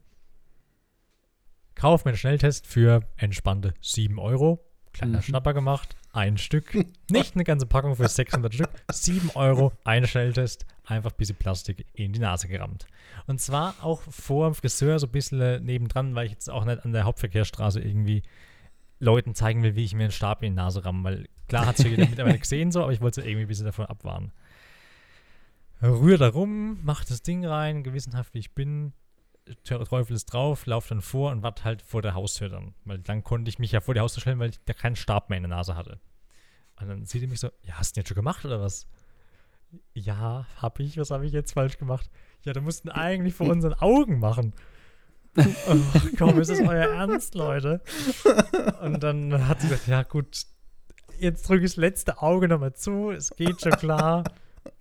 Kauf 1.73 2.05
mir 2.05 2.09
einen 2.09 2.17
Schnelltest 2.17 2.67
für 2.67 3.01
entspannte 3.17 3.73
7 3.81 4.19
Euro. 4.19 4.63
Kleiner 4.93 5.17
Mhm. 5.17 5.23
Schnapper 5.23 5.53
gemacht, 5.55 5.95
ein 6.13 6.37
Stück. 6.37 6.73
Nicht 7.11 7.33
eine 7.33 7.43
ganze 7.43 7.65
Packung 7.65 7.95
für 7.95 8.07
600 8.07 8.53
Stück. 8.53 8.69
7 8.91 9.31
Euro, 9.33 9.73
ein 9.83 10.05
Schnelltest. 10.05 10.67
Einfach 10.85 11.09
ein 11.11 11.17
bisschen 11.17 11.37
Plastik 11.37 11.87
in 11.93 12.13
die 12.13 12.19
Nase 12.19 12.47
gerammt. 12.47 12.85
Und 13.25 13.41
zwar 13.41 13.73
auch 13.81 14.01
vor 14.03 14.47
dem 14.47 14.53
Friseur, 14.53 14.99
so 14.99 15.07
ein 15.07 15.11
bisschen 15.11 15.41
äh, 15.41 15.59
nebendran, 15.59 16.13
weil 16.13 16.27
ich 16.27 16.33
jetzt 16.33 16.51
auch 16.51 16.65
nicht 16.65 16.85
an 16.85 16.93
der 16.93 17.03
Hauptverkehrsstraße 17.03 17.81
irgendwie 17.81 18.21
Leuten 18.99 19.35
zeigen 19.35 19.63
will, 19.63 19.75
wie 19.75 19.83
ich 19.83 19.93
mir 19.93 20.03
einen 20.03 20.11
Stab 20.11 20.43
in 20.43 20.51
die 20.51 20.55
Nase 20.55 20.85
ramme. 20.85 21.03
Weil 21.03 21.27
klar 21.47 21.65
hat 21.65 21.77
es 21.77 21.85
ja 21.85 21.91
jeder 21.91 22.07
mittlerweile 22.07 22.39
gesehen 22.39 22.71
so, 22.71 22.83
aber 22.83 22.93
ich 22.93 23.01
wollte 23.01 23.21
irgendwie 23.21 23.41
ein 23.41 23.47
bisschen 23.47 23.65
davon 23.65 23.85
abwarnen. 23.85 24.31
Rühr 25.81 26.17
da 26.17 26.29
rum, 26.29 26.79
mach 26.83 27.03
das 27.03 27.21
Ding 27.21 27.45
rein, 27.45 27.83
gewissenhaft 27.83 28.33
wie 28.33 28.39
ich 28.39 28.53
bin. 28.53 28.93
Der 29.47 29.55
Teufel 29.83 30.15
ist 30.15 30.25
drauf, 30.25 30.65
lauf 30.65 30.87
dann 30.87 31.01
vor 31.01 31.31
und 31.31 31.43
wart 31.43 31.63
halt 31.63 31.81
vor 31.81 32.01
der 32.01 32.15
Haustür 32.15 32.49
dann. 32.49 32.73
Weil 32.85 32.99
dann 32.99 33.23
konnte 33.23 33.49
ich 33.49 33.59
mich 33.59 33.71
ja 33.71 33.81
vor 33.81 33.93
die 33.93 33.99
Haustür 33.99 34.21
stellen, 34.21 34.39
weil 34.39 34.49
ich 34.49 34.59
da 34.65 34.73
keinen 34.73 34.95
Stab 34.95 35.29
mehr 35.29 35.37
in 35.37 35.43
der 35.43 35.55
Nase 35.55 35.75
hatte. 35.75 35.99
Und 36.79 36.87
dann 36.87 37.05
sieht 37.05 37.21
er 37.21 37.27
mich 37.27 37.39
so, 37.39 37.49
ja, 37.63 37.75
hast 37.75 37.95
du 37.95 37.99
jetzt 37.99 38.07
schon 38.07 38.15
gemacht 38.15 38.43
oder 38.45 38.59
was? 38.59 38.87
Ja, 39.93 40.47
hab 40.57 40.79
ich. 40.79 40.97
Was 40.97 41.11
habe 41.11 41.25
ich 41.25 41.33
jetzt 41.33 41.53
falsch 41.53 41.77
gemacht? 41.77 42.09
Ja, 42.43 42.53
du 42.53 42.61
musst 42.61 42.85
ihn 42.85 42.91
eigentlich 42.91 43.35
vor 43.35 43.47
unseren 43.51 43.73
Augen 43.73 44.19
machen. 44.19 44.53
Ach 45.37 46.05
komm, 46.17 46.39
ist 46.39 46.49
das 46.49 46.59
euer 46.59 46.87
Ernst, 46.87 47.35
Leute? 47.35 47.81
Und 48.81 49.03
dann 49.03 49.47
hat 49.47 49.61
sie 49.61 49.67
gesagt, 49.67 49.87
ja 49.87 50.03
gut, 50.03 50.45
jetzt 51.19 51.47
drücke 51.47 51.65
ich 51.65 51.71
das 51.71 51.77
letzte 51.77 52.21
Auge 52.21 52.47
nochmal 52.47 52.73
zu, 52.73 53.11
es 53.11 53.29
geht 53.31 53.61
schon 53.61 53.73
klar. 53.73 54.23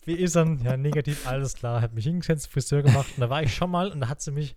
Wie 0.05 0.15
ist 0.15 0.37
er? 0.37 0.57
Ja, 0.63 0.77
negativ, 0.77 1.27
alles 1.27 1.55
klar. 1.55 1.81
Hat 1.81 1.95
mich 1.95 2.05
hingesetzt, 2.05 2.49
Friseur 2.49 2.83
gemacht 2.83 3.09
und 3.17 3.21
da 3.21 3.31
war 3.31 3.43
ich 3.43 3.55
schon 3.55 3.71
mal 3.71 3.91
und 3.91 4.01
da 4.01 4.09
hat 4.09 4.21
sie 4.21 4.31
mich 4.31 4.57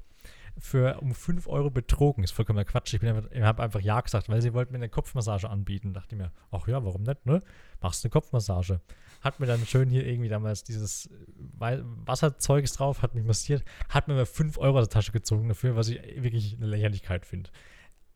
für 0.60 1.00
um 1.02 1.14
5 1.14 1.48
Euro 1.48 1.70
betrogen. 1.70 2.24
Ist 2.24 2.32
vollkommener 2.32 2.66
Quatsch. 2.66 2.94
Ich, 2.94 3.04
ich 3.04 3.42
habe 3.42 3.64
einfach 3.64 3.80
Ja 3.82 4.02
gesagt, 4.02 4.30
weil 4.30 4.42
sie 4.42 4.54
wollten 4.54 4.72
mir 4.74 4.78
eine 4.80 4.90
Kopfmassage 4.90 5.50
anbieten. 5.50 5.94
Dachte 5.94 6.16
ich 6.16 6.22
mir, 6.22 6.32
ach 6.52 6.68
ja, 6.68 6.84
warum 6.84 7.04
nicht, 7.04 7.26
ne? 7.26 7.42
Machst 7.82 8.04
eine 8.04 8.10
Kopfmassage. 8.12 8.82
Hat 9.22 9.40
mir 9.40 9.46
dann 9.48 9.66
schön 9.66 9.90
hier 9.90 10.06
irgendwie 10.06 10.30
damals 10.30 10.64
dieses 10.64 11.10
Wei- 11.58 11.82
Wasserzeugs 11.84 12.74
drauf, 12.74 13.02
hat 13.02 13.16
mich 13.16 13.24
massiert, 13.24 13.64
hat 13.90 14.08
mir 14.08 14.14
mal 14.14 14.26
5 14.26 14.58
Euro 14.58 14.80
aus 14.80 14.88
der 14.88 14.94
Tasche 14.94 15.12
gezogen 15.12 15.48
dafür, 15.48 15.76
was 15.76 15.90
ich 15.90 16.00
wirklich 16.22 16.56
eine 16.58 16.68
Lächerlichkeit 16.68 17.26
finde. 17.26 17.50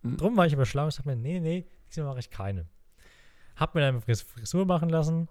Mhm. 0.04 0.18
Drum 0.18 0.38
war 0.38 0.46
ich 0.46 0.54
aber 0.54 0.66
schlau 0.66 0.86
und 0.86 0.92
sagte 0.94 1.10
mir, 1.10 1.16
nee, 1.16 1.40
nee, 1.40 1.68
diesmal 1.90 2.08
mache 2.08 2.20
ich 2.20 2.30
keine. 2.30 2.68
Hab 3.56 3.76
mir 3.76 3.82
dann 3.82 3.96
eine 3.96 4.02
Fris- 4.02 4.22
Frisur 4.22 4.66
machen 4.66 4.90
lassen, 4.90 5.28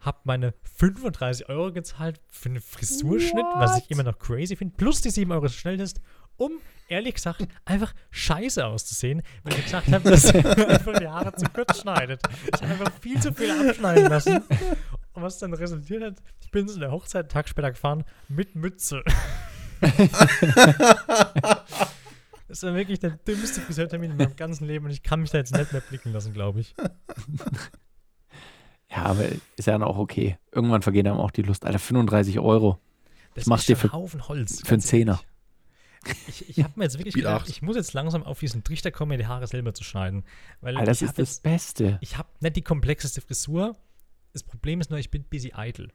hab 0.00 0.26
meine 0.26 0.52
35 0.76 1.48
Euro 1.48 1.72
gezahlt 1.72 2.20
für 2.30 2.50
einen 2.50 2.60
Frisurschnitt, 2.60 3.46
was 3.54 3.78
ich 3.78 3.90
immer 3.90 4.02
noch 4.02 4.18
crazy 4.18 4.54
finde, 4.54 4.74
plus 4.76 5.00
die 5.00 5.10
7 5.10 5.32
Euro 5.32 5.48
Schnelltest, 5.48 6.00
um, 6.36 6.52
ehrlich 6.88 7.14
gesagt, 7.14 7.46
einfach 7.64 7.94
scheiße 8.10 8.64
auszusehen, 8.66 9.22
weil 9.42 9.54
ich 9.54 9.64
gesagt 9.64 9.88
habe, 9.92 10.10
dass 10.10 10.24
er 10.26 10.68
einfach 10.68 10.98
die 10.98 11.08
Haare 11.08 11.34
zu 11.34 11.46
kurz 11.52 11.80
schneidet. 11.80 12.20
Ich 12.54 12.62
habe 12.62 12.72
einfach 12.72 12.92
viel 13.00 13.20
zu 13.20 13.32
viel 13.32 13.50
abschneiden 13.50 14.08
lassen. 14.08 14.36
Und 15.12 15.22
was 15.22 15.38
dann 15.38 15.54
resultiert 15.54 16.02
hat, 16.02 16.14
ich 16.42 16.50
bin 16.50 16.68
zu 16.68 16.78
der 16.78 16.90
Hochzeit 16.90 17.24
einen 17.24 17.28
Tag 17.30 17.48
später 17.48 17.70
gefahren 17.70 18.04
mit 18.28 18.54
Mütze. 18.54 19.02
Das 22.48 22.62
war 22.62 22.74
wirklich 22.74 23.00
der 23.00 23.10
dümmste 23.10 23.60
Friseurtermin 23.60 24.12
in 24.12 24.16
meinem 24.16 24.36
ganzen 24.36 24.66
Leben 24.66 24.84
und 24.86 24.92
ich 24.92 25.02
kann 25.02 25.20
mich 25.20 25.30
da 25.30 25.38
jetzt 25.38 25.52
nicht 25.52 25.72
mehr 25.72 25.80
blicken 25.80 26.12
lassen, 26.12 26.32
glaube 26.32 26.60
ich. 26.60 26.74
Ja, 28.88 28.98
aber 29.02 29.24
ist 29.56 29.66
ja 29.66 29.72
dann 29.72 29.82
auch 29.82 29.98
okay. 29.98 30.38
Irgendwann 30.52 30.80
vergeht 30.82 31.06
einem 31.06 31.18
auch 31.18 31.32
die 31.32 31.42
Lust. 31.42 31.66
Alter, 31.66 31.80
35 31.80 32.38
Euro. 32.38 32.78
Das 33.34 33.46
machst 33.46 33.64
ist 33.64 33.68
dir 33.70 33.76
für- 33.76 33.88
ein 33.88 33.92
Haufen 33.92 34.28
Holz. 34.28 34.60
für 34.60 34.68
einen 34.68 34.80
ganz 34.80 34.86
ehrlich. 34.86 35.18
Ich, 36.28 36.48
ich 36.48 36.64
habe 36.64 36.72
mir 36.76 36.84
jetzt 36.84 36.98
wirklich 36.98 37.14
Biet 37.14 37.24
gedacht, 37.24 37.42
acht. 37.42 37.48
ich 37.48 37.62
muss 37.62 37.76
jetzt 37.76 37.92
langsam 37.92 38.22
auf 38.22 38.38
diesen 38.38 38.64
Trichter 38.64 38.90
kommen, 38.90 39.10
mir 39.10 39.18
die 39.18 39.26
Haare 39.26 39.46
selber 39.46 39.74
zu 39.74 39.84
schneiden. 39.84 40.24
Weil 40.60 40.76
Alter, 40.76 40.86
das 40.86 40.98
ich 40.98 41.02
ist 41.02 41.08
habe 41.08 41.22
das 41.22 41.40
Beste. 41.40 41.98
ich 42.00 42.18
habe 42.18 42.28
nicht 42.40 42.56
die 42.56 42.62
komplexeste 42.62 43.20
Frisur. 43.20 43.76
Das 44.32 44.42
Problem 44.42 44.80
ist 44.80 44.90
nur, 44.90 44.98
ich 44.98 45.10
bin 45.10 45.24
busy 45.24 45.52
eitel. 45.54 45.92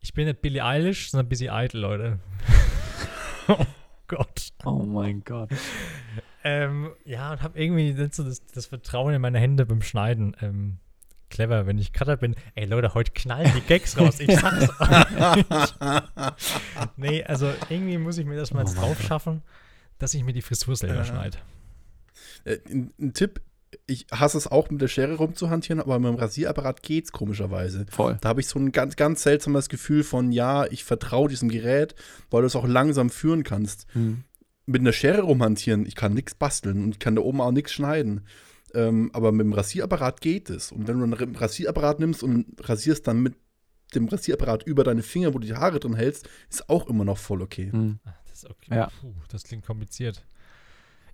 Ich 0.00 0.14
bin 0.14 0.26
nicht 0.26 0.42
Billie 0.42 0.64
Eilish, 0.64 1.10
sondern 1.10 1.28
busy 1.28 1.48
eitel, 1.48 1.80
Leute. 1.80 2.18
oh 3.48 3.66
Gott. 4.06 4.52
Oh 4.64 4.82
mein 4.82 5.24
Gott. 5.24 5.50
Ähm, 6.42 6.92
ja, 7.04 7.32
und 7.32 7.42
habe 7.42 7.58
irgendwie 7.58 7.92
nicht 7.92 8.14
so 8.14 8.22
das, 8.22 8.44
das 8.46 8.66
Vertrauen 8.66 9.14
in 9.14 9.20
meine 9.22 9.38
Hände 9.38 9.64
beim 9.64 9.82
Schneiden. 9.82 10.36
Ähm, 10.42 10.78
clever, 11.34 11.66
wenn 11.66 11.78
ich 11.78 11.92
Cutter 11.92 12.16
bin. 12.16 12.34
Ey 12.54 12.64
Leute, 12.66 12.94
heute 12.94 13.12
knallen 13.12 13.52
die 13.54 13.60
Gags 13.60 13.98
raus. 13.98 14.20
Ich 14.20 14.34
sag's 14.38 14.68
euch. 14.80 15.44
nee, 16.96 17.22
also 17.24 17.52
irgendwie 17.68 17.98
muss 17.98 18.18
ich 18.18 18.24
mir 18.26 18.36
das 18.36 18.52
mal 18.52 18.62
Oh 18.62 18.66
jetzt 18.66 18.76
drauf 18.78 19.02
schaffen, 19.02 19.42
dass 19.98 20.14
ich 20.14 20.24
mir 20.24 20.32
die 20.32 20.42
Frisur 20.42 20.76
selber 20.76 20.96
Ja. 20.96 21.04
schneide. 21.04 21.38
Äh, 22.44 22.58
ein, 22.70 22.92
ein 23.00 23.12
Tipp, 23.12 23.40
ich 23.86 24.06
hasse 24.12 24.38
es 24.38 24.46
auch 24.46 24.70
mit 24.70 24.80
der 24.80 24.88
Schere 24.88 25.16
rumzuhantieren, 25.16 25.80
aber 25.80 25.98
mit 25.98 26.08
dem 26.08 26.16
Rasierapparat 26.16 26.82
geht's 26.82 27.10
komischerweise. 27.12 27.86
Voll. 27.90 28.16
Da 28.20 28.28
habe 28.30 28.40
ich 28.40 28.46
so 28.46 28.58
ein 28.58 28.70
ganz, 28.72 28.96
ganz 28.96 29.22
seltsames 29.22 29.68
Gefühl 29.68 30.04
von, 30.04 30.30
ja, 30.30 30.64
ich 30.66 30.84
vertraue 30.84 31.28
diesem 31.28 31.48
Gerät, 31.48 31.94
weil 32.30 32.42
du 32.42 32.46
es 32.46 32.56
auch 32.56 32.66
langsam 32.66 33.10
führen 33.10 33.42
kannst. 33.42 33.86
Hm. 33.92 34.24
Mit 34.66 34.80
einer 34.80 34.92
Schere 34.92 35.22
rumhantieren, 35.22 35.84
ich 35.84 35.94
kann 35.96 36.14
nichts 36.14 36.34
basteln 36.34 36.82
und 36.84 36.90
ich 36.92 36.98
kann 36.98 37.16
da 37.16 37.22
oben 37.22 37.40
auch 37.40 37.50
nichts 37.52 37.72
schneiden. 37.72 38.22
Ähm, 38.74 39.10
aber 39.12 39.32
mit 39.32 39.44
dem 39.46 39.52
Rasierapparat 39.52 40.20
geht 40.20 40.50
es. 40.50 40.72
Und 40.72 40.86
wenn 40.88 40.98
du 40.98 41.04
einen 41.04 41.36
Rasierapparat 41.36 42.00
nimmst 42.00 42.22
und 42.22 42.46
rasierst 42.68 43.06
dann 43.06 43.20
mit 43.22 43.34
dem 43.94 44.08
Rasierapparat 44.08 44.64
über 44.64 44.82
deine 44.84 45.02
Finger, 45.02 45.32
wo 45.34 45.38
du 45.38 45.46
die 45.46 45.54
Haare 45.54 45.78
drin 45.78 45.94
hältst, 45.94 46.28
ist 46.50 46.68
auch 46.68 46.88
immer 46.88 47.04
noch 47.04 47.18
voll 47.18 47.42
okay. 47.42 47.70
Hm. 47.70 48.00
Ah, 48.04 48.14
Das 48.28 48.38
ist 48.38 48.50
okay. 48.50 48.74
Ja. 48.74 48.88
Puh, 49.00 49.12
das 49.28 49.44
klingt 49.44 49.64
kompliziert. 49.64 50.24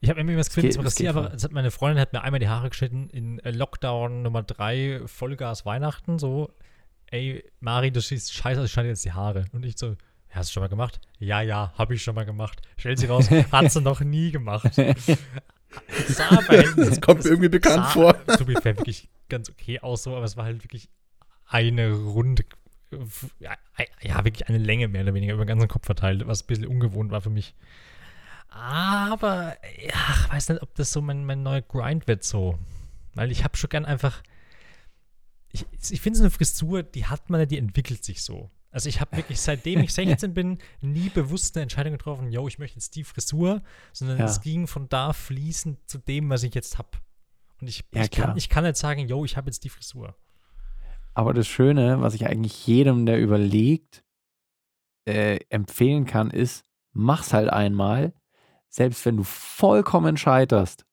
Ich 0.03 0.09
habe 0.09 0.19
irgendwie 0.19 0.37
das 0.37 0.49
Gefühl, 0.49 0.63
geht- 0.63 0.73
zum 0.73 0.85
das 0.85 1.45
hat 1.45 1.53
meine 1.53 1.71
Freundin 1.71 2.01
hat 2.01 2.15
mir 2.15 2.23
einmal 2.23 2.41
die 2.41 2.49
Haare 2.49 2.71
geschnitten 2.71 3.11
in 3.11 3.39
äh, 3.41 3.51
Lockdown 3.51 4.23
Nummer 4.23 4.43
3, 4.43 5.03
Vollgas 5.05 5.67
Weihnachten, 5.67 6.19
so, 6.19 6.55
ey, 7.11 7.45
Mari, 7.61 7.91
du 7.91 8.01
siehst 8.01 8.33
scheiße 8.33 8.65
ich 8.65 8.73
schneide 8.73 8.89
jetzt 8.89 9.05
die 9.05 9.13
Haare. 9.13 9.45
Und 9.53 9.67
ich 9.67 9.77
so, 9.77 9.97
hast 10.31 10.49
du 10.49 10.53
schon 10.55 10.63
mal 10.63 10.69
gemacht? 10.69 11.01
Ja, 11.19 11.43
ja, 11.43 11.75
habe 11.77 11.95
ich 11.95 12.03
schon 12.03 12.15
mal 12.15 12.25
gemacht. 12.25 12.63
Stellt 12.79 12.99
sie 12.99 13.07
raus, 13.09 13.29
hat 13.53 13.71
sie 13.71 13.83
noch 13.83 14.01
nie 14.01 14.31
gemacht. 14.31 14.71
Sah 16.09 16.41
Verhältnis- 16.43 16.89
Das 16.91 17.01
kommt 17.01 17.25
mir 17.25 17.31
irgendwie 17.31 17.49
bekannt 17.49 17.85
sah, 17.85 17.91
vor. 17.91 18.27
To 18.27 18.45
be 18.45 18.61
fair, 18.61 18.77
wirklich 18.77 19.09
ganz 19.29 19.49
okay 19.51 19.81
aus, 19.81 20.03
so, 20.03 20.17
aber 20.17 20.25
es 20.25 20.37
war 20.37 20.45
halt 20.45 20.65
wirklich 20.65 20.89
eine 21.47 21.93
runde, 21.93 22.45
ja, 23.39 23.53
ja, 24.03 24.25
wirklich 24.25 24.49
eine 24.49 24.59
Länge 24.59 24.89
mehr 24.89 25.03
oder 25.03 25.15
weniger 25.15 25.35
über 25.35 25.45
den 25.45 25.49
ganzen 25.49 25.69
Kopf 25.69 25.87
verteilt, 25.87 26.27
was 26.27 26.43
ein 26.43 26.47
bisschen 26.47 26.67
ungewohnt 26.67 27.11
war 27.11 27.21
für 27.21 27.31
mich. 27.31 27.55
Aber, 28.49 29.57
ja, 29.81 29.95
ich 30.25 30.33
weiß 30.33 30.49
nicht, 30.49 30.63
ob 30.63 30.75
das 30.75 30.91
so 30.93 31.01
mein, 31.01 31.25
mein 31.25 31.43
neuer 31.43 31.63
Grind 31.63 32.09
wird 32.09 32.25
so. 32.25 32.59
Weil 33.15 33.31
ich 33.31 33.45
habe 33.45 33.57
schon 33.57 33.71
gern 33.71 33.85
einfach, 33.85 34.23
ich, 35.53 35.67
ich 35.91 36.01
finde 36.01 36.19
so 36.19 36.25
eine 36.25 36.31
Frisur, 36.31 36.83
die 36.83 37.07
hat 37.07 37.31
man 37.31 37.41
ja, 37.41 37.47
die 37.47 37.59
entwickelt 37.59 38.05
sich 38.05 38.23
so. 38.23 38.51
Also 38.73 38.89
ich 38.89 39.01
habe 39.01 39.17
wirklich, 39.17 39.41
seitdem 39.41 39.81
ich 39.81 39.93
16 39.95 40.33
bin, 40.35 40.59
nie 40.81 41.09
bewusst 41.09 41.57
eine 41.57 41.63
Entscheidung 41.63 41.93
getroffen, 41.93 42.31
yo, 42.31 42.47
ich 42.49 42.59
möchte 42.59 42.77
jetzt 42.77 42.95
die 42.97 43.05
Frisur, 43.05 43.63
sondern 43.93 44.19
Ja. 44.19 44.25
es 44.27 44.41
ging 44.41 44.67
von 44.67 44.89
da 44.89 45.13
fließend 45.13 45.79
zu 45.89 45.99
dem, 45.99 46.31
was 46.31 46.43
ich 46.43 46.55
jetzt 46.55 46.79
habe. 46.79 46.91
Und 47.61 47.69
ich, 47.69 47.85
Ja, 47.93 48.03
ich, 48.05 48.11
kann, 48.11 48.37
ich 48.37 48.49
kann 48.49 48.65
nicht 48.65 48.77
sagen, 48.77 49.07
yo, 49.09 49.25
ich 49.25 49.37
habe 49.37 49.49
jetzt 49.49 49.65
die 49.65 49.69
Frisur. 49.69 50.15
Aber 51.15 51.35
das 51.35 51.47
Schöne, 51.49 52.01
was 52.01 52.15
ich 52.15 52.27
eigentlich 52.27 52.67
jedem, 52.67 53.05
der 53.07 53.19
überlegt, 53.19 54.05
äh, 55.07 55.41
empfehlen 55.49 56.07
kann, 56.07 56.31
ist, 56.31 56.65
mach's 56.93 57.33
halt 57.33 57.51
einmal, 57.51 58.15
selbst 58.69 59.05
wenn 59.05 59.17
du 59.17 59.25
vollkommen 59.25 60.17
scheiterst. 60.17 60.87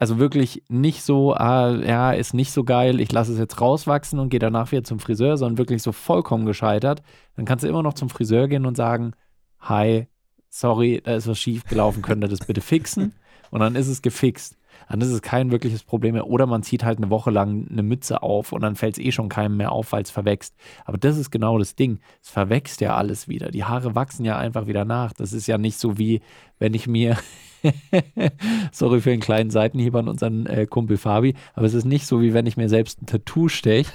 Also 0.00 0.18
wirklich 0.18 0.62
nicht 0.68 1.02
so, 1.02 1.34
ah, 1.34 1.76
ja, 1.76 2.12
ist 2.12 2.32
nicht 2.32 2.52
so 2.52 2.64
geil, 2.64 3.00
ich 3.00 3.12
lasse 3.12 3.32
es 3.34 3.38
jetzt 3.38 3.60
rauswachsen 3.60 4.18
und 4.18 4.30
gehe 4.30 4.40
danach 4.40 4.72
wieder 4.72 4.82
zum 4.82 4.98
Friseur, 4.98 5.36
sondern 5.36 5.58
wirklich 5.58 5.82
so 5.82 5.92
vollkommen 5.92 6.46
gescheitert. 6.46 7.02
Dann 7.36 7.44
kannst 7.44 7.64
du 7.64 7.68
immer 7.68 7.82
noch 7.82 7.92
zum 7.92 8.08
Friseur 8.08 8.48
gehen 8.48 8.64
und 8.64 8.78
sagen, 8.78 9.12
hi, 9.60 10.06
sorry, 10.48 11.02
da 11.04 11.16
ist 11.16 11.28
was 11.28 11.38
schief 11.38 11.64
gelaufen, 11.64 12.00
könnt 12.00 12.24
ihr 12.24 12.28
das 12.28 12.46
bitte 12.46 12.62
fixen? 12.62 13.12
Und 13.50 13.60
dann 13.60 13.76
ist 13.76 13.88
es 13.88 14.00
gefixt. 14.00 14.56
Dann 14.90 15.00
ist 15.02 15.10
es 15.10 15.22
kein 15.22 15.52
wirkliches 15.52 15.84
Problem 15.84 16.14
mehr. 16.14 16.26
Oder 16.26 16.46
man 16.46 16.64
zieht 16.64 16.82
halt 16.82 16.98
eine 16.98 17.10
Woche 17.10 17.30
lang 17.30 17.68
eine 17.70 17.84
Mütze 17.84 18.24
auf 18.24 18.50
und 18.50 18.60
dann 18.62 18.74
fällt 18.74 18.98
es 18.98 19.04
eh 19.04 19.12
schon 19.12 19.28
keinem 19.28 19.56
mehr 19.56 19.70
auf, 19.70 19.92
weil 19.92 20.02
es 20.02 20.10
verwächst. 20.10 20.56
Aber 20.84 20.98
das 20.98 21.16
ist 21.16 21.30
genau 21.30 21.58
das 21.58 21.76
Ding. 21.76 22.00
Es 22.20 22.28
verwächst 22.28 22.80
ja 22.80 22.96
alles 22.96 23.28
wieder. 23.28 23.52
Die 23.52 23.62
Haare 23.62 23.94
wachsen 23.94 24.24
ja 24.24 24.36
einfach 24.36 24.66
wieder 24.66 24.84
nach. 24.84 25.12
Das 25.12 25.32
ist 25.32 25.46
ja 25.46 25.58
nicht 25.58 25.78
so 25.78 25.96
wie, 25.96 26.22
wenn 26.58 26.74
ich 26.74 26.88
mir, 26.88 27.16
sorry 28.72 29.00
für 29.00 29.10
den 29.10 29.20
kleinen 29.20 29.50
Seitenhieb 29.50 29.94
an 29.94 30.08
unseren 30.08 30.46
äh, 30.46 30.66
Kumpel 30.66 30.96
Fabi, 30.96 31.34
aber 31.54 31.66
es 31.66 31.74
ist 31.74 31.84
nicht 31.84 32.06
so, 32.06 32.20
wie 32.20 32.34
wenn 32.34 32.46
ich 32.46 32.56
mir 32.56 32.68
selbst 32.68 33.00
ein 33.00 33.06
Tattoo 33.06 33.48
steche, 33.48 33.92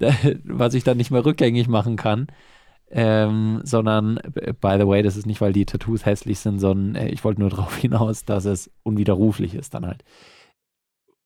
was 0.44 0.74
ich 0.74 0.84
dann 0.84 0.98
nicht 0.98 1.10
mehr 1.10 1.24
rückgängig 1.24 1.66
machen 1.66 1.96
kann. 1.96 2.26
Ähm, 2.90 3.60
sondern, 3.64 4.16
b- 4.34 4.52
by 4.60 4.76
the 4.80 4.86
way, 4.86 5.02
das 5.02 5.16
ist 5.16 5.26
nicht, 5.26 5.40
weil 5.40 5.52
die 5.52 5.66
Tattoos 5.66 6.06
hässlich 6.06 6.40
sind, 6.40 6.58
sondern 6.58 6.96
äh, 6.96 7.08
ich 7.10 7.24
wollte 7.24 7.40
nur 7.40 7.50
darauf 7.52 7.76
hinaus, 7.76 8.24
dass 8.24 8.44
es 8.44 8.70
unwiderruflich 8.82 9.54
ist 9.54 9.74
dann 9.74 9.86
halt. 9.86 10.04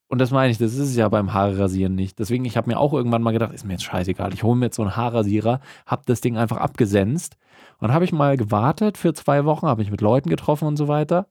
Und 0.08 0.20
das 0.20 0.30
meine 0.30 0.50
ich, 0.52 0.58
das 0.58 0.74
ist 0.74 0.90
es 0.90 0.96
ja 0.96 1.08
beim 1.08 1.32
Haare 1.32 1.58
rasieren 1.58 1.94
nicht. 1.94 2.18
Deswegen, 2.18 2.44
ich 2.44 2.56
habe 2.56 2.70
mir 2.70 2.78
auch 2.78 2.92
irgendwann 2.92 3.22
mal 3.22 3.32
gedacht, 3.32 3.52
ist 3.52 3.64
mir 3.64 3.72
jetzt 3.72 3.84
scheißegal, 3.84 4.32
ich 4.34 4.42
hole 4.42 4.56
mir 4.56 4.66
jetzt 4.66 4.76
so 4.76 4.82
einen 4.82 4.96
Haarrasierer, 4.96 5.60
habe 5.86 6.02
das 6.06 6.20
Ding 6.20 6.36
einfach 6.36 6.58
abgesenzt 6.58 7.36
und 7.78 7.92
habe 7.92 8.04
ich 8.04 8.12
mal 8.12 8.36
gewartet 8.36 8.98
für 8.98 9.14
zwei 9.14 9.44
Wochen, 9.44 9.66
habe 9.66 9.80
mich 9.80 9.90
mit 9.90 10.00
Leuten 10.02 10.28
getroffen 10.30 10.68
und 10.68 10.76
so 10.76 10.88
weiter. 10.88 11.26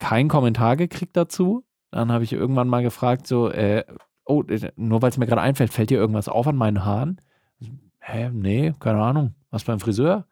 keinen 0.00 0.28
Kommentar 0.28 0.76
gekriegt 0.76 1.16
dazu. 1.16 1.64
Dann 1.92 2.12
habe 2.12 2.24
ich 2.24 2.32
irgendwann 2.34 2.68
mal 2.68 2.82
gefragt, 2.82 3.26
so, 3.26 3.50
äh, 3.50 3.84
oh, 4.26 4.44
nur 4.76 5.02
weil 5.02 5.10
es 5.10 5.18
mir 5.18 5.26
gerade 5.26 5.42
einfällt, 5.42 5.72
fällt 5.72 5.90
dir 5.90 5.98
irgendwas 5.98 6.28
auf 6.28 6.46
an 6.48 6.56
meinen 6.56 6.84
Haaren? 6.84 7.20
Hä, 8.00 8.30
nee, 8.32 8.74
keine 8.80 9.02
Ahnung. 9.02 9.34
Was 9.50 9.64
beim 9.64 9.80
Friseur? 9.80 10.26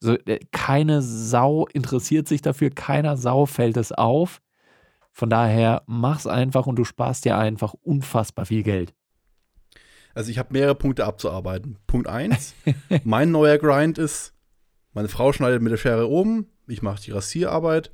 So, 0.00 0.14
äh, 0.14 0.40
keine 0.52 1.02
Sau 1.02 1.66
interessiert 1.66 2.28
sich 2.28 2.42
dafür, 2.42 2.70
keiner 2.70 3.16
Sau 3.16 3.46
fällt 3.46 3.76
es 3.76 3.92
auf. 3.92 4.40
Von 5.12 5.30
daher 5.30 5.82
mach's 5.86 6.26
einfach 6.26 6.66
und 6.66 6.76
du 6.76 6.84
sparst 6.84 7.24
dir 7.24 7.38
einfach 7.38 7.74
unfassbar 7.74 8.46
viel 8.46 8.62
Geld. 8.62 8.94
Also 10.12 10.30
ich 10.30 10.38
habe 10.38 10.52
mehrere 10.52 10.74
Punkte 10.74 11.06
abzuarbeiten. 11.06 11.78
Punkt 11.86 12.08
1, 12.08 12.54
mein 13.04 13.30
neuer 13.30 13.58
Grind 13.58 13.98
ist, 13.98 14.34
meine 14.92 15.08
Frau 15.08 15.32
schneidet 15.32 15.62
mit 15.62 15.72
der 15.72 15.76
Schere 15.76 16.08
oben, 16.08 16.50
ich 16.66 16.82
mache 16.82 17.02
die 17.02 17.10
Rasierarbeit. 17.10 17.90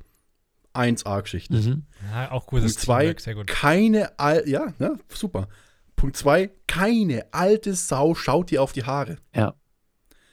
1A-Geschichte. 0.73 1.55
Mhm. 1.55 1.83
Ja, 2.11 2.31
auch 2.31 2.45
gutes 2.47 2.75
Punkt 2.75 3.19
2, 3.19 3.43
keine, 3.45 4.17
Al 4.19 4.47
ja, 4.47 4.73
ne, 4.79 4.97
super. 5.09 5.47
Punkt 5.95 6.15
2, 6.15 6.49
keine 6.67 7.25
alte 7.31 7.73
Sau 7.73 8.15
schaut 8.15 8.51
dir 8.51 8.63
auf 8.63 8.71
die 8.71 8.85
Haare. 8.85 9.17
Ja. 9.35 9.53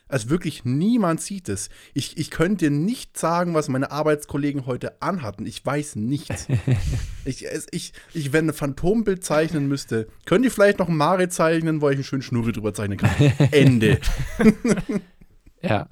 Also 0.09 0.31
wirklich 0.31 0.65
niemand 0.65 1.21
sieht 1.21 1.49
es. 1.49 1.69
Ich, 1.93 2.17
ich 2.17 2.31
könnte 2.31 2.67
dir 2.67 2.71
nicht 2.71 3.19
sagen, 3.19 3.55
was 3.55 3.69
meine 3.69 3.91
Arbeitskollegen 3.91 4.67
heute 4.67 5.01
anhatten. 5.03 5.47
Ich 5.47 5.65
weiß 5.65 5.97
nichts. 5.97 6.47
ich, 7.25 7.47
ich, 7.71 7.93
ich, 8.15 8.33
wenn 8.33 8.49
ein 8.49 8.55
Phantombild 8.55 9.23
zeichnen 9.23 9.69
müsste, 9.69 10.09
könnt 10.25 10.45
ihr 10.45 10.51
vielleicht 10.51 10.79
noch 10.79 10.89
ein 10.89 10.97
Mare 10.97 11.29
zeichnen, 11.29 11.83
wo 11.83 11.91
ich 11.91 11.97
einen 11.97 12.05
schönen 12.05 12.23
Schnurri 12.23 12.53
drüber 12.53 12.73
zeichnen 12.73 12.99
kann. 12.99 13.11
Ende. 13.53 14.01
ja. 15.63 15.89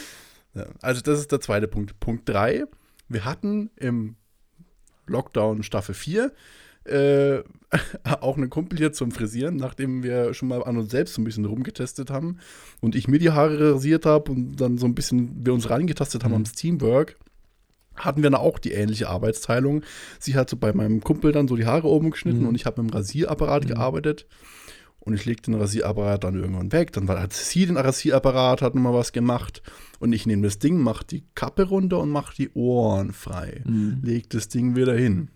ja. 0.54 0.66
Also 0.82 1.00
das 1.00 1.20
ist 1.20 1.30
der 1.30 1.40
zweite 1.40 1.68
Punkt. 1.68 2.00
Punkt 2.00 2.28
3. 2.28 2.64
Wir 3.08 3.24
hatten 3.24 3.70
im 3.76 4.16
Lockdown 5.06 5.62
Staffel 5.62 5.94
4 5.94 6.32
äh, 6.84 7.42
auch 8.20 8.36
einen 8.36 8.50
Kumpel 8.50 8.78
hier 8.78 8.92
zum 8.92 9.12
Frisieren, 9.12 9.56
nachdem 9.56 10.02
wir 10.02 10.34
schon 10.34 10.48
mal 10.48 10.62
an 10.64 10.76
uns 10.76 10.90
selbst 10.90 11.14
so 11.14 11.20
ein 11.20 11.24
bisschen 11.24 11.44
rumgetestet 11.44 12.10
haben 12.10 12.38
und 12.80 12.94
ich 12.94 13.08
mir 13.08 13.18
die 13.18 13.30
Haare 13.30 13.74
rasiert 13.74 14.06
habe 14.06 14.32
und 14.32 14.56
dann 14.56 14.78
so 14.78 14.86
ein 14.86 14.94
bisschen 14.94 15.44
wir 15.44 15.54
uns 15.54 15.70
reingetastet 15.70 16.24
haben 16.24 16.32
mhm. 16.32 16.36
am 16.38 16.46
Steamwork, 16.46 17.16
hatten 17.94 18.22
wir 18.22 18.30
dann 18.30 18.40
auch 18.40 18.58
die 18.58 18.72
ähnliche 18.72 19.08
Arbeitsteilung. 19.08 19.82
Sie 20.18 20.34
hat 20.34 20.50
so 20.50 20.56
bei 20.56 20.72
meinem 20.72 21.00
Kumpel 21.00 21.32
dann 21.32 21.48
so 21.48 21.56
die 21.56 21.66
Haare 21.66 21.88
oben 21.88 22.10
geschnitten 22.10 22.42
mhm. 22.42 22.48
und 22.48 22.54
ich 22.54 22.66
habe 22.66 22.82
mit 22.82 22.90
dem 22.90 22.94
Rasierapparat 22.94 23.64
mhm. 23.64 23.68
gearbeitet. 23.68 24.26
Und 25.02 25.14
ich 25.14 25.24
legte 25.24 25.50
den 25.50 25.58
Rasierapparat 25.58 26.24
dann 26.24 26.34
irgendwann 26.34 26.72
weg. 26.72 26.92
Dann 26.92 27.08
hat 27.08 27.32
sie 27.32 27.64
den 27.64 27.78
Rasierapparat, 27.78 28.60
hat 28.60 28.74
nochmal 28.74 28.92
was 28.92 29.12
gemacht. 29.12 29.62
Und 29.98 30.12
ich 30.12 30.26
nehme 30.26 30.42
das 30.42 30.58
Ding, 30.58 30.76
mache 30.76 31.06
die 31.06 31.24
Kappe 31.34 31.62
runter 31.62 32.00
und 32.00 32.10
mache 32.10 32.34
die 32.36 32.50
Ohren 32.52 33.12
frei. 33.12 33.62
Mhm. 33.64 34.00
Leg 34.02 34.28
das 34.28 34.48
Ding 34.48 34.76
wieder 34.76 34.94
hin. 34.94 35.30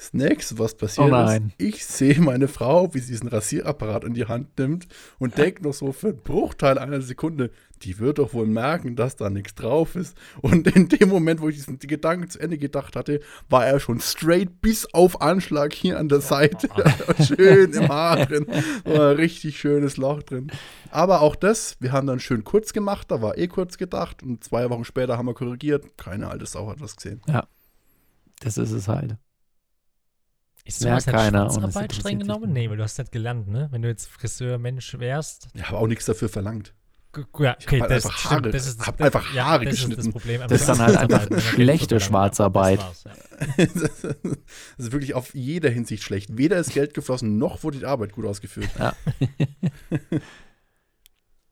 Das 0.00 0.14
nächste, 0.14 0.58
was 0.58 0.74
passiert 0.76 1.12
oh 1.12 1.24
ist, 1.26 1.42
ich 1.58 1.84
sehe 1.84 2.22
meine 2.22 2.48
Frau, 2.48 2.94
wie 2.94 3.00
sie 3.00 3.12
diesen 3.12 3.28
Rasierapparat 3.28 4.04
in 4.04 4.14
die 4.14 4.24
Hand 4.24 4.58
nimmt 4.58 4.88
und 5.18 5.36
denkt 5.36 5.62
noch 5.62 5.74
so 5.74 5.92
für 5.92 6.08
einen 6.08 6.22
Bruchteil 6.22 6.78
einer 6.78 7.02
Sekunde, 7.02 7.50
die 7.82 7.98
wird 7.98 8.18
doch 8.18 8.32
wohl 8.32 8.46
merken, 8.46 8.96
dass 8.96 9.16
da 9.16 9.28
nichts 9.28 9.56
drauf 9.56 9.96
ist. 9.96 10.16
Und 10.40 10.74
in 10.74 10.88
dem 10.88 11.10
Moment, 11.10 11.42
wo 11.42 11.50
ich 11.50 11.56
diesen 11.56 11.78
Gedanken 11.78 12.30
zu 12.30 12.38
Ende 12.38 12.56
gedacht 12.56 12.96
hatte, 12.96 13.20
war 13.50 13.66
er 13.66 13.78
schon 13.78 14.00
straight 14.00 14.62
bis 14.62 14.86
auf 14.94 15.20
Anschlag 15.20 15.74
hier 15.74 15.98
an 15.98 16.08
der 16.08 16.22
Seite. 16.22 16.70
schön 17.22 17.74
im 17.74 17.88
Haar 17.88 18.24
drin. 18.26 18.46
War 18.84 19.10
ein 19.10 19.16
richtig 19.16 19.58
schönes 19.58 19.98
Loch 19.98 20.22
drin. 20.22 20.50
Aber 20.90 21.20
auch 21.20 21.36
das, 21.36 21.76
wir 21.78 21.92
haben 21.92 22.06
dann 22.06 22.20
schön 22.20 22.42
kurz 22.42 22.72
gemacht, 22.72 23.10
da 23.10 23.20
war 23.20 23.36
eh 23.36 23.48
kurz 23.48 23.76
gedacht 23.76 24.22
und 24.22 24.42
zwei 24.44 24.70
Wochen 24.70 24.84
später 24.84 25.18
haben 25.18 25.26
wir 25.26 25.34
korrigiert. 25.34 25.98
Keine 25.98 26.28
alte 26.28 26.46
Sau 26.46 26.70
hat 26.70 26.80
was 26.80 26.96
gesehen. 26.96 27.20
Ja. 27.28 27.46
Das 28.40 28.56
ist 28.56 28.70
es 28.70 28.88
halt. 28.88 29.18
Ist 30.64 30.82
ja, 30.82 31.00
keiner. 31.00 31.50
Schwarzarbeit 31.50 31.94
streng 31.94 32.18
genommen? 32.20 32.52
Nee, 32.52 32.68
weil 32.68 32.76
du 32.76 32.82
hast 32.82 32.98
nicht 32.98 33.12
gelernt, 33.12 33.48
ne? 33.48 33.68
Wenn 33.70 33.82
du 33.82 33.88
jetzt 33.88 34.08
Friseur-Mensch 34.08 34.98
wärst. 34.98 35.48
Ich 35.54 35.66
habe 35.66 35.78
auch 35.78 35.86
nichts 35.86 36.04
dafür 36.04 36.28
verlangt. 36.28 36.74
Ja, 37.16 37.22
okay, 37.24 37.56
ich 37.58 37.80
halt 37.80 37.90
das, 37.90 38.06
einfach 38.06 38.30
Haare, 38.30 38.50
das 38.50 38.66
ist, 38.68 38.86
hab 38.86 39.00
einfach 39.00 39.34
Haare 39.34 39.64
ja, 39.64 39.70
das 39.70 39.70
geschnitten. 39.70 40.00
Ist 40.00 40.06
das, 40.06 40.12
Problem. 40.12 40.40
das 40.46 40.60
ist 40.60 40.68
dann 40.68 40.78
halt 40.78 40.96
einfach 40.96 41.40
schlechte 41.40 41.98
Schwarzarbeit. 41.98 42.78
Das, 42.78 43.04
ja. 43.04 43.12
das, 43.56 44.04
ist 44.78 44.92
wirklich 44.92 45.14
auf 45.14 45.34
jeder 45.34 45.70
Hinsicht 45.70 46.04
schlecht. 46.04 46.36
Weder 46.36 46.58
ist 46.58 46.72
Geld 46.72 46.94
geflossen, 46.94 47.36
noch 47.36 47.64
wurde 47.64 47.78
die 47.78 47.84
Arbeit 47.84 48.12
gut 48.12 48.26
ausgeführt. 48.26 48.70
Ja. 48.78 48.94
das 49.18 50.20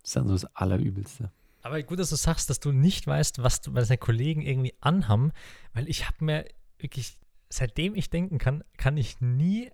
ist 0.04 0.16
dann 0.16 0.28
so 0.28 0.34
das 0.34 0.44
Allerübelste. 0.54 1.32
Aber 1.62 1.82
gut, 1.82 1.98
dass 1.98 2.10
du 2.10 2.16
sagst, 2.16 2.48
dass 2.50 2.60
du 2.60 2.70
nicht 2.70 3.08
weißt, 3.08 3.42
was, 3.42 3.60
du, 3.60 3.74
was 3.74 3.88
deine 3.88 3.98
Kollegen 3.98 4.42
irgendwie 4.42 4.74
anhaben, 4.80 5.32
weil 5.74 5.88
ich 5.88 6.06
habe 6.06 6.24
mir 6.24 6.44
wirklich 6.78 7.18
seitdem 7.48 7.94
ich 7.94 8.10
denken 8.10 8.38
kann, 8.38 8.64
kann 8.76 8.96
ich 8.96 9.20
nie 9.20 9.70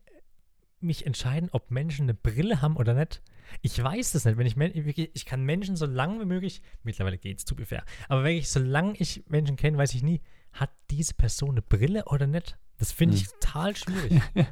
mich 0.81 1.07
entscheiden, 1.07 1.49
ob 1.53 1.71
Menschen 1.71 2.05
eine 2.05 2.15
Brille 2.15 2.63
haben 2.63 2.77
oder 2.77 2.95
nicht. 2.95 3.23
Ich 3.63 3.83
weiß 3.83 4.13
das 4.13 4.25
nicht. 4.25 4.39
Wenn 4.39 4.47
ich, 4.47 4.99
ich 4.99 5.27
kann 5.27 5.43
Menschen 5.43 5.77
so 5.77 5.87
lange 5.87 6.21
wie 6.21 6.27
möglich, 6.27 6.63
mittlerweile 6.83 7.19
geht 7.19 7.39
es, 7.39 7.45
zu 7.45 7.57
fair, 7.57 7.85
aber 8.09 8.25
wirklich, 8.25 8.49
solange 8.49 8.95
ich 8.99 9.25
Menschen 9.29 9.57
kenne, 9.57 9.79
weiß 9.79 9.95
ich 9.95 10.03
nie, 10.03 10.21
hat 10.53 10.71
diese 10.91 11.15
Person 11.15 11.51
eine 11.51 11.63
Brille 11.63 12.05
oder 12.07 12.27
nicht? 12.27 12.59
Das 12.79 12.93
finde 12.93 13.17
ich 13.17 13.25
hm. 13.25 13.31
total 13.41 13.77
schwierig. 13.77 14.23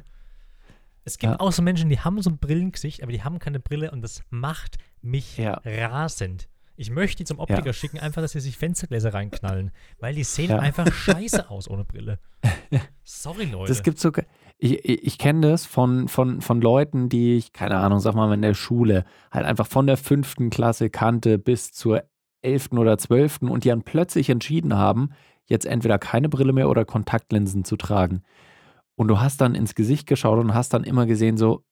es 1.05 1.17
gibt 1.17 1.33
ja. 1.33 1.39
auch 1.39 1.51
so 1.51 1.61
Menschen, 1.61 1.89
die 1.89 1.99
haben 1.99 2.21
so 2.21 2.29
ein 2.29 2.37
Brillengesicht, 2.37 3.03
aber 3.03 3.11
die 3.11 3.23
haben 3.23 3.39
keine 3.39 3.59
Brille 3.59 3.91
und 3.91 4.01
das 4.01 4.23
macht 4.29 4.77
mich 5.01 5.37
ja. 5.37 5.61
rasend. 5.63 6.49
Ich 6.75 6.89
möchte 6.89 7.17
die 7.17 7.25
zum 7.25 7.39
Optiker 7.39 7.67
ja. 7.67 7.73
schicken, 7.73 7.99
einfach, 7.99 8.21
dass 8.21 8.31
sie 8.31 8.39
sich 8.39 8.57
Fenstergläser 8.57 9.13
reinknallen, 9.13 9.71
weil 9.99 10.15
die 10.15 10.23
sehen 10.23 10.49
ja. 10.49 10.59
einfach 10.59 10.91
scheiße 10.93 11.49
aus 11.49 11.69
ohne 11.69 11.85
Brille. 11.85 12.19
Sorry, 13.03 13.45
Leute. 13.45 13.71
Das 13.71 13.83
gibt 13.83 13.99
sogar, 13.99 14.25
ich, 14.57 14.83
ich, 14.85 15.03
ich 15.03 15.17
kenne 15.17 15.49
das 15.49 15.65
von, 15.65 16.07
von, 16.07 16.41
von 16.41 16.61
Leuten, 16.61 17.09
die 17.09 17.37
ich, 17.37 17.53
keine 17.53 17.77
Ahnung, 17.77 17.99
sag 17.99 18.15
mal 18.15 18.33
in 18.33 18.41
der 18.41 18.53
Schule, 18.53 19.05
halt 19.31 19.45
einfach 19.45 19.67
von 19.67 19.85
der 19.85 19.97
fünften 19.97 20.49
Klasse 20.49 20.89
kannte 20.89 21.37
bis 21.37 21.71
zur 21.71 22.03
elften 22.41 22.77
oder 22.77 22.97
zwölften 22.97 23.49
und 23.49 23.63
die 23.63 23.69
dann 23.69 23.83
plötzlich 23.83 24.29
entschieden 24.29 24.75
haben, 24.75 25.11
jetzt 25.45 25.65
entweder 25.65 25.99
keine 25.99 26.29
Brille 26.29 26.53
mehr 26.53 26.69
oder 26.69 26.85
Kontaktlinsen 26.85 27.65
zu 27.65 27.77
tragen. 27.77 28.23
Und 28.95 29.07
du 29.07 29.19
hast 29.19 29.41
dann 29.41 29.55
ins 29.55 29.75
Gesicht 29.75 30.07
geschaut 30.07 30.39
und 30.39 30.53
hast 30.53 30.73
dann 30.73 30.83
immer 30.83 31.05
gesehen, 31.05 31.37
so, 31.37 31.63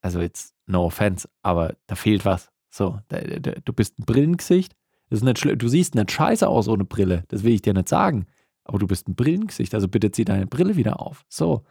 also 0.00 0.20
jetzt 0.20 0.54
no 0.66 0.86
offense, 0.86 1.28
aber 1.42 1.74
da 1.86 1.94
fehlt 1.94 2.24
was. 2.24 2.50
So, 2.70 2.98
du 3.08 3.72
bist 3.72 3.98
ein 3.98 4.04
Brillengesicht. 4.04 4.74
Das 5.10 5.20
ist 5.20 5.24
nicht 5.24 5.62
du 5.62 5.68
siehst 5.68 5.94
nicht 5.94 6.12
scheiße 6.12 6.46
aus 6.46 6.68
ohne 6.68 6.84
Brille. 6.84 7.24
Das 7.28 7.42
will 7.42 7.54
ich 7.54 7.62
dir 7.62 7.74
nicht 7.74 7.88
sagen. 7.88 8.26
Aber 8.64 8.78
du 8.78 8.86
bist 8.86 9.08
ein 9.08 9.14
Brillengesicht. 9.14 9.74
Also 9.74 9.88
bitte 9.88 10.10
zieh 10.10 10.24
deine 10.24 10.46
Brille 10.46 10.76
wieder 10.76 11.00
auf. 11.00 11.24
So. 11.28 11.64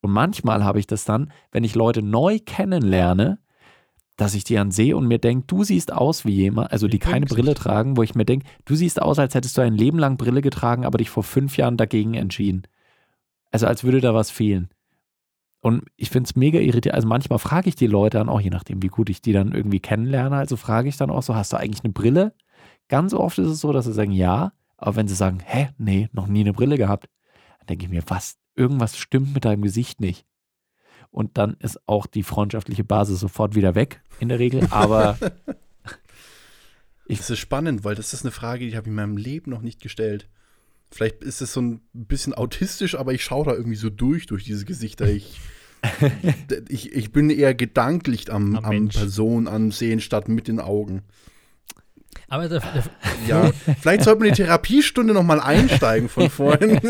Und 0.00 0.12
manchmal 0.12 0.64
habe 0.64 0.78
ich 0.78 0.86
das 0.86 1.04
dann, 1.04 1.30
wenn 1.52 1.64
ich 1.64 1.74
Leute 1.74 2.02
neu 2.02 2.38
kennenlerne, 2.44 3.38
dass 4.16 4.34
ich 4.34 4.44
die 4.44 4.54
dann 4.54 4.70
sehe 4.70 4.96
und 4.96 5.06
mir 5.06 5.18
denke, 5.18 5.46
du 5.46 5.64
siehst 5.64 5.92
aus 5.92 6.24
wie 6.24 6.32
jemand, 6.32 6.72
also 6.72 6.88
die 6.88 6.98
keine 6.98 7.26
Brille 7.26 7.54
tragen, 7.54 7.96
wo 7.96 8.02
ich 8.02 8.14
mir 8.14 8.26
denke, 8.26 8.46
du 8.66 8.74
siehst 8.74 9.00
aus, 9.00 9.18
als 9.18 9.34
hättest 9.34 9.56
du 9.56 9.62
ein 9.62 9.74
Leben 9.74 9.98
lang 9.98 10.18
Brille 10.18 10.42
getragen, 10.42 10.84
aber 10.84 10.98
dich 10.98 11.08
vor 11.08 11.22
fünf 11.22 11.56
Jahren 11.56 11.78
dagegen 11.78 12.14
entschieden. 12.14 12.64
Also 13.50 13.66
als 13.66 13.82
würde 13.82 14.00
da 14.00 14.14
was 14.14 14.30
fehlen. 14.30 14.68
Und 15.60 15.84
ich 15.96 16.10
finde 16.10 16.28
es 16.28 16.36
mega 16.36 16.58
irritierend. 16.58 16.94
Also 16.94 17.08
manchmal 17.08 17.38
frage 17.38 17.68
ich 17.68 17.76
die 17.76 17.86
Leute 17.86 18.18
dann 18.18 18.28
auch, 18.28 18.40
je 18.40 18.50
nachdem, 18.50 18.82
wie 18.82 18.88
gut 18.88 19.10
ich 19.10 19.20
die 19.20 19.32
dann 19.32 19.52
irgendwie 19.52 19.80
kennenlerne, 19.80 20.36
also 20.36 20.56
frage 20.56 20.88
ich 20.88 20.96
dann 20.96 21.10
auch 21.10 21.22
so, 21.22 21.34
hast 21.34 21.52
du 21.52 21.58
eigentlich 21.58 21.84
eine 21.84 21.92
Brille? 21.92 22.34
Ganz 22.88 23.12
oft 23.12 23.38
ist 23.38 23.48
es 23.48 23.60
so, 23.60 23.72
dass 23.72 23.84
sie 23.84 23.92
sagen, 23.92 24.12
ja. 24.12 24.52
Aber 24.78 24.96
wenn 24.96 25.08
sie 25.08 25.14
sagen, 25.14 25.40
hä, 25.44 25.68
nee, 25.76 26.08
noch 26.12 26.26
nie 26.26 26.40
eine 26.40 26.54
Brille 26.54 26.78
gehabt, 26.78 27.10
dann 27.58 27.66
denke 27.66 27.84
ich 27.84 27.90
mir, 27.90 28.02
was, 28.06 28.38
irgendwas 28.54 28.96
stimmt 28.96 29.34
mit 29.34 29.44
deinem 29.44 29.62
Gesicht 29.62 30.00
nicht. 30.00 30.24
Und 31.10 31.36
dann 31.36 31.54
ist 31.58 31.80
auch 31.86 32.06
die 32.06 32.22
freundschaftliche 32.22 32.84
Basis 32.84 33.20
sofort 33.20 33.54
wieder 33.54 33.74
weg, 33.74 34.02
in 34.20 34.28
der 34.28 34.38
Regel. 34.38 34.66
Aber 34.70 35.18
ich 37.06 37.18
das 37.18 37.30
ist 37.30 37.38
spannend, 37.38 37.84
weil 37.84 37.96
das 37.96 38.14
ist 38.14 38.24
eine 38.24 38.30
Frage, 38.30 38.66
die 38.66 38.76
habe 38.76 38.86
ich 38.86 38.90
in 38.90 38.94
meinem 38.94 39.16
Leben 39.18 39.50
noch 39.50 39.60
nicht 39.60 39.80
gestellt. 39.80 40.28
Vielleicht 40.90 41.22
ist 41.22 41.40
es 41.40 41.52
so 41.52 41.62
ein 41.62 41.80
bisschen 41.92 42.34
autistisch, 42.34 42.96
aber 42.96 43.12
ich 43.12 43.22
schaue 43.22 43.46
da 43.46 43.52
irgendwie 43.52 43.76
so 43.76 43.90
durch, 43.90 44.26
durch 44.26 44.44
diese 44.44 44.64
Gesichter. 44.64 45.08
Ich, 45.08 45.40
ich, 46.68 46.92
ich 46.92 47.12
bin 47.12 47.30
eher 47.30 47.54
gedanklich 47.54 48.32
am, 48.32 48.56
am, 48.56 48.64
am 48.64 48.88
Person 48.88 49.46
ansehen 49.46 50.00
statt 50.00 50.28
mit 50.28 50.48
den 50.48 50.60
Augen. 50.60 51.02
Aber 52.28 52.48
der, 52.48 52.60
der 52.60 52.84
ja, 53.28 53.52
vielleicht 53.80 54.04
sollten 54.04 54.22
wir 54.22 54.30
die 54.30 54.42
Therapiestunde 54.42 55.14
noch 55.14 55.22
mal 55.22 55.40
einsteigen 55.40 56.08
von 56.08 56.28
vorhin. 56.30 56.80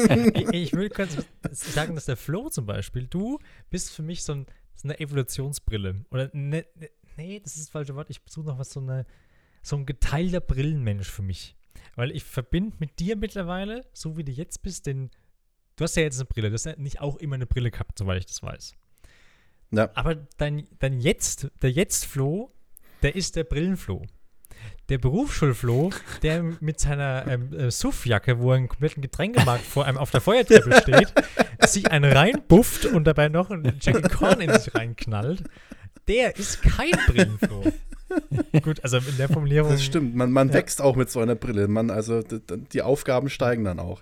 ich, 0.53 0.73
will 0.73 0.89
kurz 0.89 1.17
sagen, 1.51 1.95
dass 1.95 2.07
der 2.07 2.17
Flo 2.17 2.49
zum 2.49 2.67
Beispiel, 2.67 3.07
du 3.07 3.39
bist 3.71 3.91
für 3.91 4.03
mich 4.03 4.23
so, 4.23 4.33
ein, 4.33 4.47
so 4.75 4.89
eine 4.89 4.99
Evolutionsbrille. 4.99 6.05
Oder 6.11 6.31
ne, 6.33 6.65
ne, 6.75 6.91
nee, 7.17 7.41
das 7.41 7.57
ist 7.57 7.67
das 7.67 7.71
falsche 7.71 7.95
Wort. 7.95 8.09
Ich 8.11 8.21
suche 8.27 8.47
noch 8.47 8.59
was 8.59 8.71
so 8.71 8.81
eine 8.81 9.07
so 9.63 9.77
ein 9.77 9.87
geteilter 9.87 10.41
Brillenmensch 10.41 11.11
für 11.11 11.23
mich. 11.23 11.57
Weil 11.97 12.11
ich 12.11 12.25
verbinde 12.25 12.77
mit 12.79 12.99
dir 12.99 13.17
mittlerweile, 13.17 13.85
so 13.93 14.17
wie 14.17 14.25
du 14.25 14.33
jetzt 14.33 14.63
bist, 14.63 14.87
denn 14.87 15.11
du 15.77 15.85
hast 15.85 15.97
ja 15.97 16.03
jetzt 16.03 16.19
eine 16.19 16.27
Brille. 16.27 16.49
Du 16.49 16.55
hast 16.55 16.67
ja 16.67 16.75
nicht 16.77 17.01
auch 17.01 17.17
immer 17.17 17.35
eine 17.35 17.47
Brille 17.47 17.71
gehabt, 17.71 17.99
soweit 17.99 18.19
ich 18.19 18.27
das 18.27 18.43
weiß. 18.43 18.75
Ja. 19.73 19.91
Aber 19.95 20.17
dein, 20.37 20.67
dein 20.79 21.01
Jetzt, 21.01 21.49
der 21.63 21.71
Jetzt-Flo, 21.71 22.53
der 23.03 23.15
ist 23.15 23.37
der 23.37 23.45
Brillenflo. 23.45 24.05
Der 24.89 24.99
Berufsschulflo, 24.99 25.91
der 26.23 26.43
mit 26.61 26.81
seiner 26.81 27.27
ähm, 27.27 27.53
äh, 27.53 27.71
Suffjacke, 27.71 28.41
wo 28.41 28.51
er 28.51 28.57
einen 28.57 28.69
kompletten 28.69 29.01
Getränkemarkt 29.01 29.65
vor 29.65 29.87
einem 29.87 29.97
auf 29.97 30.11
der 30.11 30.21
Feuertreppe 30.21 30.81
steht, 30.83 31.15
sich 31.67 31.91
einen 31.91 32.13
reinbufft 32.13 32.87
und 32.87 33.05
dabei 33.05 33.29
noch 33.29 33.51
einen 33.51 33.79
Jackie 33.81 34.09
Korn 34.09 34.41
in 34.41 34.53
sich 34.53 34.75
reinknallt, 34.75 35.45
der 36.09 36.37
ist 36.37 36.61
kein 36.63 36.91
Brillenflo. 37.07 37.73
Gut, 38.63 38.83
also 38.83 38.99
in 38.99 39.17
der 39.17 39.29
Formulierung. 39.29 39.71
Das 39.71 39.85
stimmt, 39.85 40.15
man, 40.15 40.33
man 40.33 40.49
ja. 40.49 40.55
wächst 40.55 40.83
auch 40.83 40.97
mit 40.97 41.11
so 41.11 41.21
einer 41.21 41.35
Brille. 41.35 41.69
Man, 41.69 41.91
also 41.91 42.23
die 42.23 42.83
Aufgaben 42.83 43.29
steigen 43.29 43.65
dann 43.65 43.79
auch. 43.79 44.01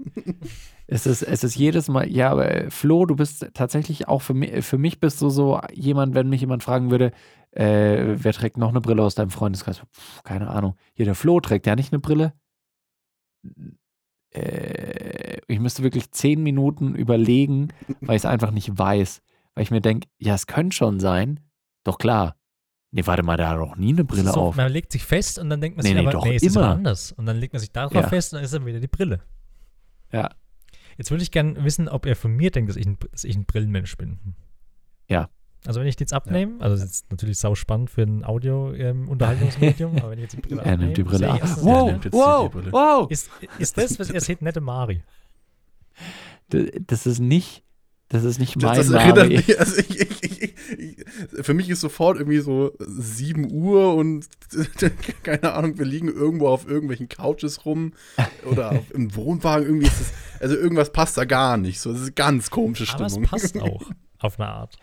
es, 0.86 1.06
ist, 1.06 1.22
es 1.22 1.44
ist 1.44 1.56
jedes 1.56 1.88
Mal, 1.88 2.08
ja, 2.10 2.30
aber 2.30 2.70
Flo, 2.70 3.06
du 3.06 3.16
bist 3.16 3.48
tatsächlich 3.54 4.08
auch 4.08 4.22
für 4.22 4.34
mich, 4.34 4.64
für 4.64 4.78
mich 4.78 5.00
bist 5.00 5.20
du 5.22 5.30
so 5.30 5.60
jemand, 5.72 6.14
wenn 6.14 6.28
mich 6.28 6.40
jemand 6.40 6.62
fragen 6.62 6.90
würde, 6.90 7.12
äh, 7.52 8.14
wer 8.16 8.32
trägt 8.32 8.56
noch 8.56 8.70
eine 8.70 8.80
Brille 8.80 9.02
aus 9.02 9.14
deinem 9.14 9.30
Freundeskreis? 9.30 9.80
Puh, 9.80 9.86
keine 10.24 10.50
Ahnung. 10.50 10.76
Hier, 10.94 11.04
der 11.04 11.14
Flo 11.14 11.40
trägt 11.40 11.66
ja 11.66 11.76
nicht 11.76 11.92
eine 11.92 12.00
Brille. 12.00 12.32
Äh, 14.32 15.38
ich 15.48 15.58
müsste 15.58 15.82
wirklich 15.82 16.12
zehn 16.12 16.42
Minuten 16.42 16.94
überlegen, 16.94 17.68
weil 18.00 18.16
ich 18.16 18.22
es 18.22 18.26
einfach 18.26 18.52
nicht 18.52 18.78
weiß. 18.78 19.22
Weil 19.54 19.64
ich 19.64 19.70
mir 19.72 19.80
denke, 19.80 20.08
ja, 20.18 20.34
es 20.34 20.46
könnte 20.46 20.76
schon 20.76 21.00
sein. 21.00 21.40
Doch 21.82 21.98
klar, 21.98 22.36
Nee, 22.92 23.06
warte 23.06 23.22
mal, 23.22 23.36
da 23.36 23.50
hat 23.50 23.58
doch 23.58 23.76
nie 23.76 23.92
eine 23.92 24.04
Brille 24.04 24.32
so, 24.32 24.40
auf. 24.40 24.56
Man 24.56 24.72
legt 24.72 24.90
sich 24.90 25.04
fest 25.04 25.38
und 25.38 25.48
dann 25.48 25.60
denkt 25.60 25.76
man 25.76 25.84
nee, 25.84 25.90
sich, 25.90 25.94
nee, 25.94 26.02
aber 26.02 26.10
doch, 26.10 26.24
nee, 26.24 26.34
es 26.34 26.42
immer. 26.42 26.50
ist 26.50 26.56
aber 26.56 26.68
anders. 26.68 27.12
Und 27.12 27.26
dann 27.26 27.36
legt 27.36 27.52
man 27.52 27.60
sich 27.60 27.70
darauf 27.70 27.92
ja. 27.92 28.08
fest 28.08 28.32
und 28.32 28.38
dann 28.38 28.44
ist 28.44 28.52
dann 28.52 28.66
wieder 28.66 28.80
die 28.80 28.88
Brille. 28.88 29.20
Ja. 30.12 30.30
Jetzt 30.98 31.10
würde 31.10 31.22
ich 31.22 31.30
gerne 31.30 31.62
wissen, 31.64 31.88
ob 31.88 32.04
er 32.04 32.16
von 32.16 32.32
mir 32.32 32.50
denkt, 32.50 32.68
dass 32.68 32.76
ich 32.76 32.86
ein, 32.86 32.98
dass 33.12 33.24
ich 33.24 33.36
ein 33.36 33.44
Brillenmensch 33.44 33.96
bin. 33.96 34.18
Ja. 35.08 35.28
Also 35.66 35.80
wenn 35.80 35.86
ich 35.86 35.96
die 35.96 36.02
jetzt 36.02 36.12
abnehme, 36.12 36.54
ja. 36.58 36.64
also 36.64 36.76
das 36.76 36.90
ist 36.90 37.10
natürlich 37.10 37.38
sau 37.38 37.54
spannend 37.54 37.90
für 37.90 38.02
ein 38.02 38.24
Audio-Unterhaltungsmedium, 38.24 39.92
ähm, 39.92 39.98
aber 40.02 40.10
wenn 40.10 40.18
ich 40.18 40.24
jetzt 40.24 40.36
die 40.36 40.40
Brille 40.40 40.62
Er 40.62 40.76
nimmt 40.76 40.96
die 40.96 41.02
Brille 41.04 41.30
ab. 41.30 41.40
Wow, 41.62 41.94
wow, 42.10 42.50
wow. 42.70 43.10
Ist, 43.10 43.30
ist 43.58 43.78
das, 43.78 43.98
was 43.98 44.10
er 44.10 44.20
sieht, 44.20 44.42
nette 44.42 44.60
Mari? 44.60 45.04
Das 46.48 47.06
ist 47.06 47.20
nicht 47.20 47.62
das 48.10 48.24
ist 48.24 48.40
nicht 48.40 48.56
mein 48.56 48.74
das, 48.74 48.88
das 48.88 48.90
erinnert 48.90 49.28
mich, 49.28 49.60
also 49.60 49.78
ich, 49.78 50.00
ich, 50.00 50.22
Für 51.42 51.54
mich 51.54 51.68
ist 51.70 51.80
sofort 51.80 52.18
irgendwie 52.18 52.38
so 52.38 52.72
7 52.78 53.50
Uhr 53.50 53.94
und 53.94 54.26
keine 55.22 55.52
Ahnung, 55.54 55.78
wir 55.78 55.86
liegen 55.86 56.08
irgendwo 56.08 56.48
auf 56.48 56.68
irgendwelchen 56.68 57.08
Couches 57.08 57.64
rum 57.64 57.92
oder 58.50 58.80
im 58.94 59.14
Wohnwagen. 59.14 59.66
Irgendwie 59.66 59.86
ist 59.86 60.00
das, 60.00 60.12
also 60.40 60.56
irgendwas 60.56 60.92
passt 60.92 61.16
da 61.16 61.24
gar 61.24 61.56
nicht. 61.56 61.80
So, 61.80 61.92
das 61.92 62.00
ist 62.00 62.06
eine 62.06 62.14
ganz 62.14 62.50
komische 62.50 62.86
Stimmung. 62.86 63.12
Aber 63.12 63.22
es 63.24 63.30
passt 63.30 63.60
auch, 63.60 63.82
auf 64.18 64.40
eine 64.40 64.48
Art. 64.48 64.76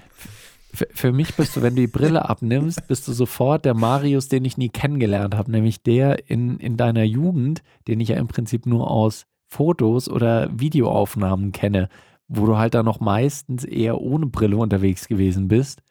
Für, 0.73 0.87
für 0.93 1.11
mich 1.11 1.35
bist 1.35 1.55
du, 1.55 1.61
wenn 1.61 1.75
du 1.75 1.81
die 1.81 1.87
Brille 1.87 2.29
abnimmst, 2.29 2.87
bist 2.87 3.07
du 3.07 3.13
sofort 3.13 3.65
der 3.65 3.73
Marius, 3.73 4.27
den 4.27 4.45
ich 4.45 4.57
nie 4.57 4.69
kennengelernt 4.69 5.35
habe, 5.35 5.51
nämlich 5.51 5.81
der 5.81 6.29
in, 6.29 6.59
in 6.59 6.77
deiner 6.77 7.03
Jugend, 7.03 7.63
den 7.87 7.99
ich 7.99 8.09
ja 8.09 8.17
im 8.17 8.27
Prinzip 8.27 8.65
nur 8.65 8.91
aus 8.91 9.25
Fotos 9.47 10.09
oder 10.09 10.49
Videoaufnahmen 10.51 11.53
kenne 11.53 11.89
wo 12.27 12.45
du 12.45 12.57
halt 12.57 12.73
dann 12.73 12.85
noch 12.85 12.99
meistens 12.99 13.63
eher 13.63 14.01
ohne 14.01 14.25
Brille 14.25 14.57
unterwegs 14.57 15.07
gewesen 15.07 15.47
bist. 15.47 15.81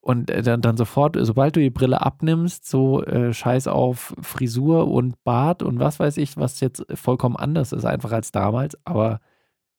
Und 0.00 0.30
äh, 0.30 0.42
dann, 0.42 0.62
dann 0.62 0.76
sofort, 0.76 1.16
sobald 1.20 1.56
du 1.56 1.60
die 1.60 1.70
Brille 1.70 2.00
abnimmst, 2.00 2.68
so 2.68 3.04
äh, 3.04 3.34
scheiß 3.34 3.66
auf 3.66 4.14
Frisur 4.20 4.88
und 4.88 5.22
Bart 5.24 5.62
und 5.62 5.78
was 5.78 6.00
weiß 6.00 6.16
ich, 6.16 6.36
was 6.36 6.60
jetzt 6.60 6.84
vollkommen 6.94 7.36
anders 7.36 7.72
ist, 7.72 7.84
einfach 7.84 8.12
als 8.12 8.32
damals. 8.32 8.78
Aber 8.84 9.20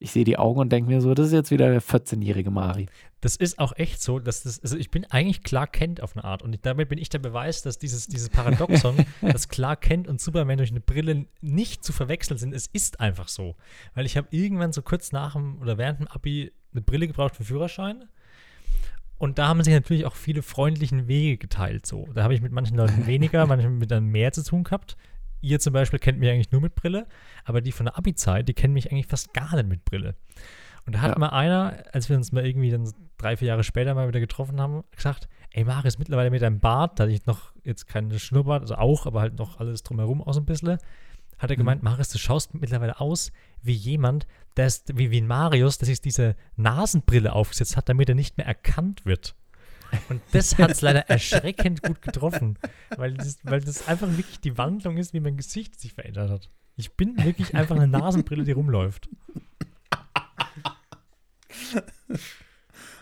ich 0.01 0.11
sehe 0.11 0.24
die 0.24 0.38
Augen 0.38 0.59
und 0.59 0.72
denke 0.72 0.89
mir 0.89 0.99
so, 0.99 1.13
das 1.13 1.28
ist 1.28 1.34
jetzt 1.34 1.51
wieder 1.51 1.69
der 1.69 1.82
14-jährige 1.82 2.49
Mari. 2.49 2.88
Das 3.22 3.36
ist 3.36 3.59
auch 3.59 3.74
echt 3.76 4.01
so, 4.01 4.17
dass 4.17 4.41
das, 4.41 4.59
also 4.63 4.76
ich 4.76 4.89
bin 4.89 5.05
eigentlich 5.05 5.43
Clark 5.43 5.74
Kent 5.74 6.01
auf 6.01 6.15
eine 6.15 6.24
Art 6.24 6.41
und 6.41 6.57
damit 6.65 6.89
bin 6.89 6.97
ich 6.97 7.09
der 7.09 7.19
Beweis, 7.19 7.61
dass 7.61 7.78
dieses, 7.78 8.07
dieses 8.07 8.30
Paradoxon, 8.30 8.95
dass 9.22 9.47
Clark 9.47 9.82
Kent 9.82 10.07
und 10.07 10.19
Superman 10.19 10.57
durch 10.57 10.72
eine 10.72 10.82
Brille 10.82 11.28
nicht 11.41 11.84
zu 11.84 11.93
verwechseln 11.93 12.39
sind. 12.39 12.53
Es 12.53 12.65
ist 12.65 12.99
einfach 12.99 13.28
so. 13.28 13.55
Weil 13.93 14.07
ich 14.07 14.17
habe 14.17 14.28
irgendwann 14.32 14.74
so 14.74 14.82
kurz 14.82 15.11
nach 15.11 15.34
dem 15.34 15.61
oder 15.61 15.78
während 15.78 15.99
dem 15.99 16.07
Abi 16.07 16.51
eine 16.72 16.82
Brille 16.82 17.05
gebraucht 17.05 17.36
für 17.36 17.43
Führerschein. 17.43 18.05
Und 19.22 19.38
da 19.38 19.49
haben 19.49 19.61
sich 19.61 19.72
natürlich 19.72 20.07
auch 20.07 20.15
viele 20.15 20.41
freundlichen 20.41 21.07
Wege 21.07 21.38
geteilt. 21.38 21.86
So. 21.86 22.07
Da 22.15 22.24
habe 22.24 22.34
ich 22.34 22.41
mit 22.41 22.51
manchen 22.51 22.76
Leuten 22.76 23.05
weniger, 23.05 23.45
manchen 23.47 23.78
mit 23.78 23.91
dann 23.91 24.05
mehr 24.05 24.32
zu 24.32 24.43
tun 24.43 24.63
gehabt. 24.63 24.97
Ihr 25.41 25.59
zum 25.59 25.74
Beispiel 25.74 25.99
kennt 25.99 26.17
mich 26.17 26.28
eigentlich 26.32 26.51
nur 26.51 26.59
mit 26.59 26.74
Brille, 26.74 27.05
aber 27.45 27.61
die 27.61 27.72
von 27.72 27.86
der 27.86 27.99
Abi-Zeit, 27.99 28.49
die 28.49 28.55
kennen 28.55 28.74
mich 28.74 28.91
eigentlich 28.91 29.05
fast 29.05 29.32
gar 29.36 29.55
nicht 29.55 29.69
mit 29.69 29.86
Brille. 29.86 30.15
Und 30.88 30.95
da 30.95 31.01
hat 31.01 31.11
ja. 31.11 31.19
mal 31.19 31.30
einer, 31.30 31.84
als 31.93 32.09
wir 32.09 32.17
uns 32.17 32.32
mal 32.32 32.43
irgendwie 32.43 32.72
dann 32.72 32.91
drei, 33.19 33.38
vier 33.38 33.49
Jahre 33.49 33.63
später 33.63 33.93
mal 33.93 34.07
wieder 34.07 34.19
getroffen 34.19 34.59
haben, 34.59 34.84
gesagt, 34.95 35.30
ey 35.51 35.65
Marius, 35.65 35.99
mittlerweile 35.99 36.32
mit 36.32 36.41
deinem 36.41 36.59
Bart, 36.59 36.99
da 36.99 37.03
hatte 37.03 37.13
ich 37.13 37.28
noch 37.28 37.53
jetzt 37.63 37.86
keine 37.88 38.17
Schnurrbart, 38.17 38.63
also 38.63 38.74
auch, 38.74 39.05
aber 39.05 39.22
halt 39.22 39.38
noch 39.38 39.59
alles 39.59 39.84
drumherum 39.84 40.24
aus 40.24 40.38
ein 40.38 40.45
bisschen, 40.45 40.80
hat 41.38 41.51
er 41.51 41.57
mhm. 41.57 41.59
gemeint, 41.59 41.84
mhm. 41.84 41.89
Marius, 41.89 42.09
du 42.09 42.17
schaust 42.17 42.55
mittlerweile 42.55 42.99
aus 42.99 43.32
wie 43.61 43.74
jemand, 43.74 44.26
der 44.58 44.68
ist, 44.68 44.97
wie, 44.97 45.12
wie 45.12 45.22
ein 45.22 45.28
Marius, 45.28 45.78
der 45.78 45.86
sich 45.86 46.02
diese 46.02 46.36
Nasenbrille 46.56 47.34
aufgesetzt 47.34 47.78
hat, 47.78 47.89
damit 47.89 48.10
er 48.10 48.16
nicht 48.16 48.38
mehr 48.38 48.45
erkannt 48.45 49.06
wird. 49.06 49.36
Und 50.10 50.22
das 50.32 50.58
hat 50.58 50.72
es 50.72 50.82
leider 50.82 51.10
erschreckend 51.10 51.84
gut 51.84 52.02
getroffen, 52.02 52.58
weil 52.95 53.14
das, 53.14 53.39
weil 53.43 53.62
das 53.62 53.88
einfach 53.88 54.10
wirklich 54.18 54.39
die 54.39 54.58
Wandlung 54.58 54.97
ist, 54.97 55.14
wie 55.14 55.20
mein 55.20 55.38
Gesicht 55.38 55.80
sich 55.80 55.93
verändert 55.93 56.30
hat. 56.30 56.49
Ich 56.78 56.95
bin 56.95 57.22
wirklich 57.24 57.54
einfach 57.56 57.76
eine 57.76 57.88
Nasenbrille, 57.88 58.43
die 58.43 58.54
rumläuft. 58.54 59.10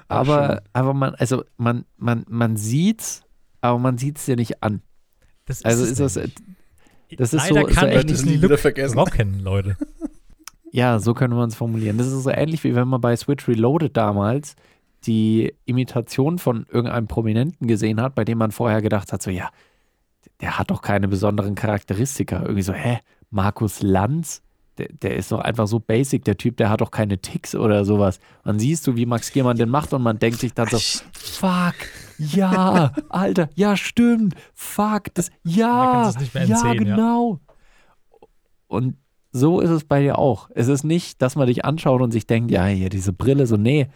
aber, 0.08 0.64
aber 0.74 0.93
man, 0.93 1.16
also 1.16 1.45
man, 1.58 1.86
man, 1.97 2.26
man 2.28 2.58
sieht's, 2.58 3.24
aber 3.62 3.80
man 3.80 3.97
sieht 3.97 4.18
es 4.18 4.28
ja 4.28 4.36
nicht 4.36 4.64
an. 4.64 4.82
Das 5.45 5.64
also 5.64 5.84
ist, 5.84 5.91
ist 5.91 6.00
das, 6.00 6.14
das 7.18 7.34
ist 7.34 7.50
Leider 7.50 7.62
so, 7.62 7.68
kann 7.68 7.91
so 7.91 8.00
ich 8.00 8.06
diesen 8.06 8.41
Look 8.41 8.60
vergessen. 8.60 8.97
rocken, 8.97 9.39
Leute. 9.39 9.78
Ja, 10.72 10.99
so 10.99 11.13
können 11.13 11.36
wir 11.36 11.43
uns 11.43 11.55
formulieren. 11.55 11.97
Das 11.97 12.07
ist 12.07 12.24
so 12.24 12.30
ähnlich 12.30 12.63
wie 12.63 12.76
wenn 12.76 12.88
man 12.88 13.01
bei 13.01 13.15
Switch 13.15 13.47
Reloaded 13.47 13.95
damals 13.97 14.55
die 15.05 15.53
Imitation 15.65 16.39
von 16.39 16.65
irgendeinem 16.70 17.07
Prominenten 17.07 17.67
gesehen 17.67 18.01
hat, 18.01 18.15
bei 18.15 18.26
dem 18.26 18.38
man 18.38 18.51
vorher 18.51 18.82
gedacht 18.82 19.13
hat, 19.13 19.22
so 19.22 19.32
ja, 19.32 19.49
der 20.41 20.57
hat 20.59 20.72
doch 20.72 20.82
keine 20.82 21.07
besonderen 21.07 21.55
Charakteristika. 21.55 22.41
Irgendwie 22.41 22.61
so, 22.61 22.74
hä, 22.74 22.99
Markus 23.30 23.82
Lanz? 23.82 24.41
Der, 24.78 24.88
der, 24.89 25.17
ist 25.17 25.34
doch 25.34 25.39
einfach 25.39 25.67
so 25.67 25.80
basic, 25.80 26.24
der 26.24 26.38
Typ, 26.38 26.55
der 26.55 26.70
hat 26.70 26.80
doch 26.80 26.91
keine 26.91 27.17
Ticks 27.17 27.53
oder 27.53 27.84
sowas. 27.84 28.22
Dann 28.45 28.59
siehst 28.59 28.88
du, 28.88 28.95
wie 28.95 29.05
Max 29.05 29.32
Giermann 29.32 29.57
den 29.57 29.67
macht 29.67 29.91
und 29.91 30.01
man 30.01 30.20
denkt 30.20 30.39
sich 30.39 30.53
dann 30.53 30.70
so, 30.70 30.78
fuck, 31.11 31.76
ja, 32.17 32.93
Alter, 33.09 33.49
ja, 33.55 33.76
stimmt, 33.76 34.36
fuck, 34.53 35.13
das, 35.15 35.32
ja, 35.43 36.13
ja, 36.34 36.74
genau. 36.76 37.41
Ja. 37.41 38.28
Und 38.67 38.95
so 39.32 39.59
ist 39.59 39.69
es 39.69 39.84
bei 39.84 40.01
dir 40.01 40.17
auch. 40.17 40.49
Es 40.53 40.67
ist 40.67 40.84
nicht, 40.84 41.21
dass 41.21 41.36
man 41.36 41.47
dich 41.47 41.65
anschaut 41.65 42.01
und 42.01 42.11
sich 42.11 42.25
denkt, 42.27 42.51
ja, 42.51 42.65
hier 42.65 42.89
diese 42.89 43.13
Brille, 43.13 43.47
so, 43.47 43.57
nee, 43.57 43.89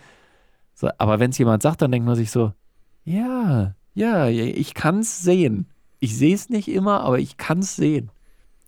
so, 0.74 0.90
aber 0.98 1.20
wenn 1.20 1.32
es 1.32 1.38
jemand 1.38 1.64
sagt, 1.64 1.82
dann 1.82 1.92
denkt 1.92 2.06
man 2.06 2.16
sich 2.16 2.32
so, 2.32 2.54
ja, 3.04 3.76
ja, 3.94 4.28
ich 4.28 4.74
kann 4.74 5.00
es 5.00 5.22
sehen. 5.22 5.68
Ich 6.00 6.18
sehe 6.18 6.36
es 6.36 6.50
nicht 6.50 6.68
immer, 6.68 7.02
aber 7.02 7.20
ich 7.20 7.38
kann 7.38 7.60
es 7.60 7.76
sehen. 7.76 8.12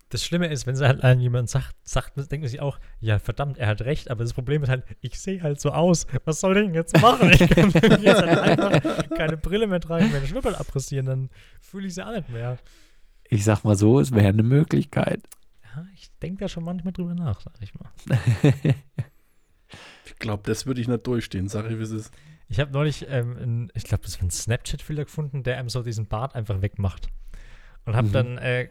Das 0.10 0.24
Schlimme 0.24 0.48
ist, 0.48 0.68
wenn 0.68 0.80
halt 0.80 1.20
jemand 1.20 1.50
sagt, 1.50 1.76
sagt, 1.84 2.16
denkt 2.16 2.44
man 2.44 2.48
sich 2.48 2.62
auch, 2.62 2.80
ja, 3.00 3.18
verdammt, 3.18 3.58
er 3.58 3.68
hat 3.68 3.82
recht, 3.82 4.12
aber 4.12 4.24
das 4.24 4.34
Problem 4.34 4.64
ist 4.64 4.70
halt, 4.70 4.84
ich 5.02 5.20
sehe 5.20 5.42
halt 5.42 5.60
so 5.60 5.72
aus. 5.72 6.06
Was 6.26 6.40
soll 6.40 6.56
ich 6.58 6.66
denn 6.66 6.76
jetzt 6.76 7.02
machen? 7.02 7.32
Ich 7.32 7.50
kann 7.50 7.72
jetzt 8.02 8.22
halt 8.22 8.40
einfach 8.40 9.10
keine 9.10 9.36
Brille 9.36 9.68
mehr 9.68 9.80
tragen, 9.80 10.12
meine 10.12 10.28
Schnüppel 10.28 10.56
abrasieren, 10.56 11.08
dann 11.08 11.30
fühle 11.60 11.88
ich 11.88 11.96
sie 11.96 12.06
auch 12.06 12.16
nicht 12.16 12.30
mehr. 12.30 12.58
Ich 13.28 13.44
sag 13.44 13.64
mal 13.64 13.76
so, 13.76 14.00
es 14.00 14.12
wäre 14.12 14.28
eine 14.28 14.44
Möglichkeit. 14.44 15.22
Ja, 15.76 15.86
ich 15.94 16.10
denke 16.22 16.46
da 16.46 16.48
schon 16.48 16.64
manchmal 16.64 16.94
drüber 16.94 17.16
nach, 17.16 17.42
sag 17.42 17.54
ich 17.62 17.74
mal. 17.76 17.92
Ich 20.06 20.20
glaube, 20.20 20.44
das 20.46 20.66
würde 20.66 20.80
ich 20.80 20.88
nicht 20.88 21.06
durchstehen, 21.08 21.48
sag 21.48 21.70
ich, 21.70 21.78
wie 21.78 21.84
es 21.84 21.92
ist. 21.92 22.14
Ich 22.48 22.60
habe 22.60 22.72
neulich, 22.72 23.06
ähm, 23.10 23.38
ein, 23.38 23.72
ich 23.74 23.84
glaube, 23.84 24.04
das 24.04 24.20
war 24.20 24.28
ein 24.28 24.32
Snapchat-Filter 24.32 25.06
gefunden, 25.06 25.44
der 25.44 25.58
einem 25.58 25.70
so 25.70 25.82
diesen 25.82 26.08
Bart 26.08 26.36
einfach 26.36 26.62
wegmacht. 26.62 27.08
Und 27.86 27.96
habe 27.96 28.08
mhm. 28.08 28.12
dann 28.14 28.38
äh, 28.38 28.70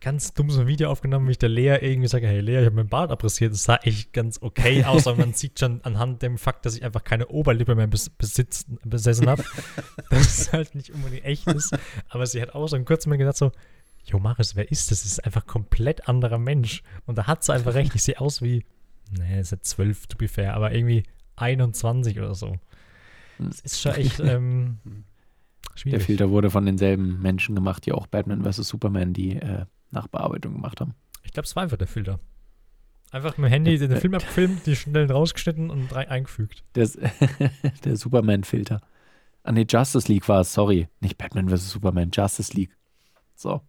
ganz 0.00 0.34
dumm 0.34 0.50
so 0.50 0.60
ein 0.60 0.66
Video 0.66 0.90
aufgenommen, 0.90 1.26
wie 1.28 1.32
ich 1.32 1.38
der 1.38 1.48
Lea 1.48 1.78
irgendwie 1.80 2.08
sage, 2.08 2.26
hey 2.26 2.40
Lea, 2.40 2.60
ich 2.60 2.66
habe 2.66 2.76
meinen 2.76 2.88
Bart 2.88 3.10
abrasiert. 3.10 3.52
Das 3.52 3.64
sah 3.64 3.76
echt 3.76 4.12
ganz 4.12 4.42
okay 4.42 4.84
aus, 4.86 5.06
aber 5.06 5.18
man 5.18 5.34
sieht 5.34 5.60
schon 5.60 5.80
anhand 5.82 6.22
dem 6.22 6.36
Fakt, 6.36 6.66
dass 6.66 6.76
ich 6.76 6.84
einfach 6.84 7.04
keine 7.04 7.28
Oberlippe 7.28 7.74
mehr 7.74 7.86
bes 7.86 8.10
besitzt, 8.10 8.68
besessen 8.84 9.28
habe, 9.28 9.44
dass 10.10 10.40
es 10.40 10.52
halt 10.52 10.74
nicht 10.74 10.90
unbedingt 10.90 11.24
echt 11.24 11.46
ist. 11.46 11.76
Aber 12.08 12.26
sie 12.26 12.42
hat 12.42 12.54
auch 12.54 12.66
so 12.66 12.76
in 12.76 12.84
kurzem 12.84 13.10
mal 13.10 13.16
gesagt 13.16 13.38
so, 13.38 13.52
Jo 14.06 14.18
Maris, 14.18 14.54
wer 14.56 14.70
ist 14.70 14.90
das? 14.90 15.02
Das 15.02 15.12
ist 15.12 15.24
einfach 15.24 15.42
ein 15.42 15.48
komplett 15.48 16.08
anderer 16.08 16.38
Mensch. 16.38 16.82
Und 17.06 17.18
da 17.18 17.26
hat 17.26 17.42
sie 17.44 17.52
einfach 17.52 17.74
recht. 17.74 17.94
Ich 17.94 18.04
sehe 18.04 18.20
aus 18.20 18.40
wie 18.40 18.64
nee, 19.10 19.40
ist 19.40 19.52
ja 19.52 19.60
12 19.60 20.06
to 20.06 20.16
be 20.16 20.28
fair, 20.28 20.54
aber 20.54 20.72
irgendwie 20.72 21.04
21 21.36 22.18
oder 22.18 22.34
so. 22.34 22.56
Das 23.38 23.60
ist 23.60 23.80
schon 23.80 23.92
echt 23.92 24.20
ähm, 24.20 24.78
schwierig. 25.74 25.98
Der 25.98 26.06
Filter 26.06 26.30
wurde 26.30 26.50
von 26.50 26.66
denselben 26.66 27.20
Menschen 27.20 27.54
gemacht, 27.54 27.84
die 27.86 27.92
auch 27.92 28.06
Batman 28.06 28.44
vs. 28.44 28.68
Superman 28.68 29.12
die 29.12 29.36
äh, 29.36 29.66
Nachbearbeitung 29.90 30.54
gemacht 30.54 30.80
haben. 30.80 30.94
Ich 31.24 31.32
glaube, 31.32 31.46
es 31.46 31.56
war 31.56 31.64
einfach 31.64 31.76
der 31.76 31.88
Filter. 31.88 32.20
Einfach 33.10 33.38
mit 33.38 33.48
dem 33.48 33.52
Handy 33.52 33.78
den 33.78 33.96
Film 33.96 34.14
abgefilmt, 34.14 34.66
die 34.66 34.74
schnell 34.74 35.10
rausgeschnitten 35.10 35.70
und 35.70 35.88
drei 35.88 36.08
eingefügt. 36.08 36.64
Der, 36.74 36.88
der 37.84 37.96
Superman-Filter. 37.96 38.80
Ah, 39.44 39.52
nee, 39.52 39.66
Justice 39.68 40.10
League 40.10 40.28
war 40.28 40.40
es, 40.40 40.52
sorry. 40.52 40.88
Nicht 41.00 41.16
Batman 41.16 41.48
vs. 41.48 41.70
Superman, 41.70 42.10
Justice 42.12 42.52
League. 42.52 42.76
So. 43.36 43.62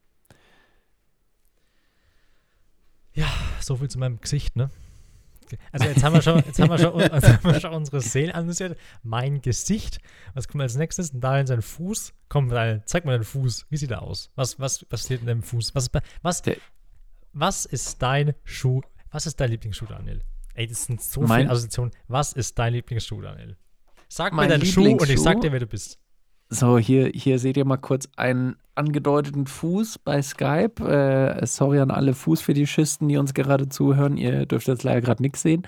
Ja, 3.17 3.27
so 3.59 3.75
viel 3.75 3.89
zu 3.89 3.97
meinem 3.97 4.21
Gesicht, 4.21 4.55
ne? 4.55 4.69
Also 5.71 5.87
jetzt 5.87 6.03
haben 6.03 6.13
wir 6.13 6.21
schon, 6.21 6.37
jetzt 6.45 6.59
haben 6.59 6.69
wir 6.69 6.77
schon, 6.77 6.99
jetzt 6.99 7.27
haben 7.27 7.51
wir 7.51 7.59
schon 7.59 7.73
unsere 7.73 7.99
Seelen 7.99 8.31
analysiert. 8.31 8.77
Mein 9.01 9.41
Gesicht. 9.41 9.99
Was 10.35 10.47
kommt 10.47 10.61
als 10.61 10.75
nächstes? 10.75 11.09
Da 11.13 11.39
in 11.39 11.47
sein 11.47 11.63
Fuß. 11.63 12.13
Komm, 12.29 12.49
Daniel, 12.49 12.83
zeig 12.85 13.05
mal 13.05 13.13
deinen 13.13 13.23
Fuß. 13.23 13.65
Wie 13.69 13.77
sieht 13.77 13.89
er 13.89 14.03
aus? 14.03 14.29
Was, 14.35 14.59
was 14.59 14.85
passiert 14.85 15.21
in 15.21 15.27
deinem 15.27 15.41
Fuß? 15.41 15.73
Was, 15.73 15.89
was, 16.21 16.43
was 17.33 17.65
ist 17.65 17.99
dein 18.03 18.35
Schuh? 18.43 18.81
Was 19.09 19.25
ist 19.25 19.39
dein 19.39 19.49
Lieblingsschuh, 19.49 19.87
Daniel? 19.87 20.21
Ey, 20.53 20.67
das 20.67 20.85
sind 20.85 21.01
so 21.01 21.21
mein, 21.21 21.41
viele 21.41 21.51
Assoziationen. 21.51 21.93
Was 22.07 22.33
ist 22.33 22.59
dein 22.59 22.73
Lieblingsschuh, 22.73 23.21
Daniel? 23.21 23.57
Sag 24.09 24.33
mir 24.33 24.47
deinen 24.47 24.63
Schuh 24.63 24.95
und 24.95 25.09
ich 25.09 25.19
sag 25.19 25.41
dir, 25.41 25.51
wer 25.51 25.61
du 25.61 25.67
bist. 25.67 25.97
So, 26.49 26.77
hier, 26.77 27.11
hier 27.13 27.39
seht 27.39 27.57
ihr 27.57 27.65
mal 27.65 27.77
kurz 27.77 28.07
einen 28.15 28.55
angedeuteten 28.73 29.47
Fuß 29.47 29.99
bei 29.99 30.21
Skype. 30.21 30.81
Äh, 30.81 31.45
sorry 31.45 31.79
an 31.79 31.91
alle 31.91 32.13
Fußfetischisten, 32.13 33.07
die 33.09 33.17
uns 33.17 33.33
gerade 33.33 33.67
zuhören. 33.67 34.15
Ihr 34.17 34.45
dürft 34.45 34.67
jetzt 34.67 34.83
leider 34.83 35.01
gerade 35.01 35.21
nichts 35.21 35.41
sehen. 35.41 35.67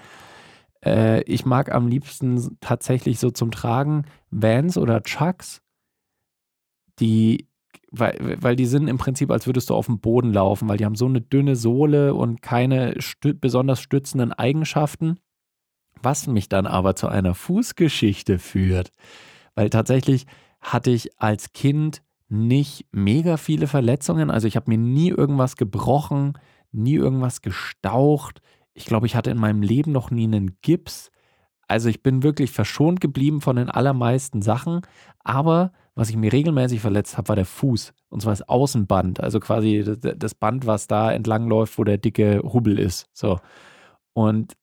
Äh, 0.83 1.21
ich 1.23 1.45
mag 1.45 1.73
am 1.73 1.87
liebsten 1.87 2.57
tatsächlich 2.61 3.19
so 3.19 3.29
zum 3.29 3.51
Tragen 3.51 4.05
Vans 4.31 4.77
oder 4.77 5.03
Chucks, 5.03 5.61
die, 6.99 7.47
weil, 7.91 8.37
weil 8.39 8.55
die 8.55 8.65
sind 8.65 8.87
im 8.87 8.97
Prinzip, 8.97 9.31
als 9.31 9.47
würdest 9.47 9.69
du 9.69 9.75
auf 9.75 9.87
dem 9.87 9.99
Boden 9.99 10.31
laufen, 10.31 10.69
weil 10.69 10.77
die 10.77 10.85
haben 10.85 10.95
so 10.95 11.07
eine 11.07 11.21
dünne 11.21 11.57
Sohle 11.57 12.13
und 12.13 12.41
keine 12.41 13.01
stü 13.01 13.33
besonders 13.33 13.81
stützenden 13.81 14.31
Eigenschaften. 14.31 15.19
Was 16.01 16.27
mich 16.27 16.47
dann 16.47 16.65
aber 16.65 16.95
zu 16.95 17.09
einer 17.09 17.35
Fußgeschichte 17.35 18.39
führt. 18.39 18.93
Weil 19.55 19.69
tatsächlich 19.69 20.25
hatte 20.61 20.91
ich 20.91 21.19
als 21.19 21.53
Kind 21.53 22.01
nicht 22.27 22.85
mega 22.91 23.37
viele 23.37 23.67
Verletzungen. 23.67 24.29
Also 24.29 24.47
ich 24.47 24.55
habe 24.55 24.69
mir 24.69 24.77
nie 24.77 25.09
irgendwas 25.09 25.55
gebrochen, 25.55 26.33
nie 26.71 26.95
irgendwas 26.95 27.41
gestaucht. 27.41 28.41
Ich 28.73 28.85
glaube, 28.85 29.07
ich 29.07 29.15
hatte 29.15 29.31
in 29.31 29.39
meinem 29.39 29.61
Leben 29.61 29.91
noch 29.91 30.11
nie 30.11 30.25
einen 30.25 30.57
Gips. 30.61 31.09
Also 31.67 31.89
ich 31.89 32.03
bin 32.03 32.23
wirklich 32.23 32.51
verschont 32.51 33.01
geblieben 33.01 33.41
von 33.41 33.55
den 33.55 33.69
allermeisten 33.69 34.41
Sachen. 34.41 34.81
Aber 35.23 35.71
was 35.95 36.09
ich 36.09 36.15
mir 36.15 36.31
regelmäßig 36.31 36.81
verletzt 36.81 37.17
habe, 37.17 37.29
war 37.29 37.35
der 37.35 37.45
Fuß. 37.45 37.93
Und 38.09 38.21
zwar 38.21 38.31
das 38.31 38.47
Außenband. 38.47 39.19
Also 39.19 39.39
quasi 39.39 39.83
das 39.83 40.35
Band, 40.35 40.65
was 40.65 40.87
da 40.87 41.11
entlang 41.11 41.47
läuft, 41.47 41.77
wo 41.77 41.83
der 41.83 41.97
dicke 41.97 42.41
Hubbel 42.43 42.79
ist. 42.79 43.07
So. 43.13 43.39
Und 44.13 44.53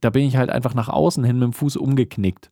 da 0.00 0.10
bin 0.10 0.26
ich 0.26 0.36
halt 0.36 0.50
einfach 0.50 0.74
nach 0.74 0.88
außen 0.88 1.24
hin 1.24 1.38
mit 1.38 1.44
dem 1.44 1.52
Fuß 1.52 1.76
umgeknickt. 1.76 2.50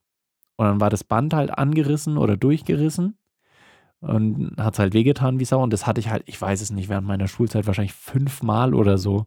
Und 0.57 0.67
dann 0.67 0.81
war 0.81 0.91
das 0.91 1.05
Band 1.05 1.35
halt 1.35 1.57
angerissen 1.57 2.19
oder 2.19 2.37
durchgerissen 2.37 3.17
und 4.01 4.57
hat 4.59 4.75
es 4.75 4.79
halt 4.79 4.95
wehgetan 4.95 5.39
wie 5.39 5.45
Sau. 5.45 5.63
Und 5.63 5.73
das 5.73 5.87
hatte 5.87 6.01
ich 6.01 6.11
halt, 6.11 6.25
ich 6.27 6.41
weiß 6.41 6.61
es 6.61 6.71
nicht, 6.71 6.89
während 6.89 7.07
meiner 7.07 7.29
Schulzeit 7.29 7.67
wahrscheinlich 7.67 7.95
fünfmal 7.95 8.75
oder 8.75 8.99
so. 8.99 9.27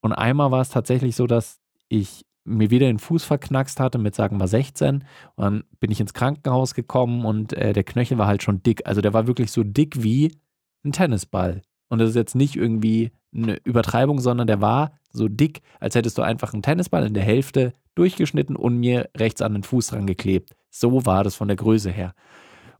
Und 0.00 0.12
einmal 0.12 0.50
war 0.50 0.60
es 0.60 0.68
tatsächlich 0.68 1.16
so, 1.16 1.26
dass 1.26 1.60
ich 1.88 2.24
mir 2.44 2.70
wieder 2.70 2.86
den 2.86 2.98
Fuß 2.98 3.24
verknackst 3.24 3.80
hatte 3.80 3.98
mit, 3.98 4.14
sagen 4.14 4.38
wir, 4.38 4.46
16. 4.46 5.04
Und 5.34 5.44
dann 5.44 5.64
bin 5.80 5.90
ich 5.90 6.00
ins 6.00 6.14
Krankenhaus 6.14 6.74
gekommen 6.74 7.24
und 7.24 7.52
äh, 7.54 7.72
der 7.72 7.84
Knöchel 7.84 8.18
war 8.18 8.26
halt 8.26 8.42
schon 8.42 8.62
dick. 8.62 8.86
Also 8.86 9.00
der 9.00 9.14
war 9.14 9.26
wirklich 9.26 9.50
so 9.50 9.64
dick 9.64 10.02
wie 10.02 10.36
ein 10.84 10.92
Tennisball. 10.92 11.62
Und 11.88 11.98
das 11.98 12.10
ist 12.10 12.16
jetzt 12.16 12.34
nicht 12.34 12.56
irgendwie 12.56 13.12
eine 13.34 13.56
Übertreibung, 13.64 14.20
sondern 14.20 14.46
der 14.46 14.60
war 14.60 14.92
so 15.10 15.28
dick, 15.28 15.62
als 15.80 15.94
hättest 15.94 16.18
du 16.18 16.22
einfach 16.22 16.52
einen 16.52 16.62
Tennisball 16.62 17.06
in 17.06 17.14
der 17.14 17.22
Hälfte 17.22 17.72
durchgeschnitten 17.94 18.56
und 18.56 18.78
mir 18.78 19.08
rechts 19.16 19.42
an 19.42 19.52
den 19.52 19.62
Fuß 19.62 19.88
dran 19.88 20.06
geklebt. 20.06 20.54
So 20.70 21.06
war 21.06 21.24
das 21.24 21.36
von 21.36 21.48
der 21.48 21.56
Größe 21.56 21.90
her. 21.90 22.14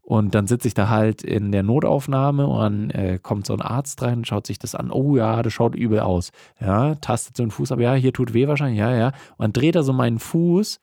Und 0.05 0.35
dann 0.35 0.47
sitze 0.47 0.69
ich 0.69 0.75
da 0.75 0.91
halt 0.91 1.23
in 1.23 1.51
der 1.51 1.63
Notaufnahme 1.63 2.47
und 2.47 2.61
dann 2.61 2.91
äh, 2.91 3.19
kommt 3.23 3.47
so 3.47 3.55
ein 3.55 3.63
Arzt 3.63 4.03
rein 4.03 4.19
und 4.19 4.27
schaut 4.27 4.47
sich 4.47 4.59
das 4.59 4.75
an. 4.75 4.91
Oh 4.91 5.17
ja, 5.17 5.43
das 5.43 5.55
schaut 5.55 5.75
übel 5.75 6.01
aus. 6.01 6.31
Ja, 6.61 6.95
tastet 6.97 7.39
so 7.39 7.43
einen 7.43 7.51
Fuß, 7.51 7.73
aber 7.73 7.83
ja, 7.83 7.95
hier 7.95 8.13
tut 8.13 8.35
weh 8.35 8.47
wahrscheinlich. 8.47 8.79
Ja, 8.79 8.95
ja. 8.95 9.09
Und 9.09 9.39
dann 9.39 9.53
dreht 9.55 9.77
er 9.77 9.83
so 9.83 9.95
meinen 9.95 10.19
Fuß 10.19 10.81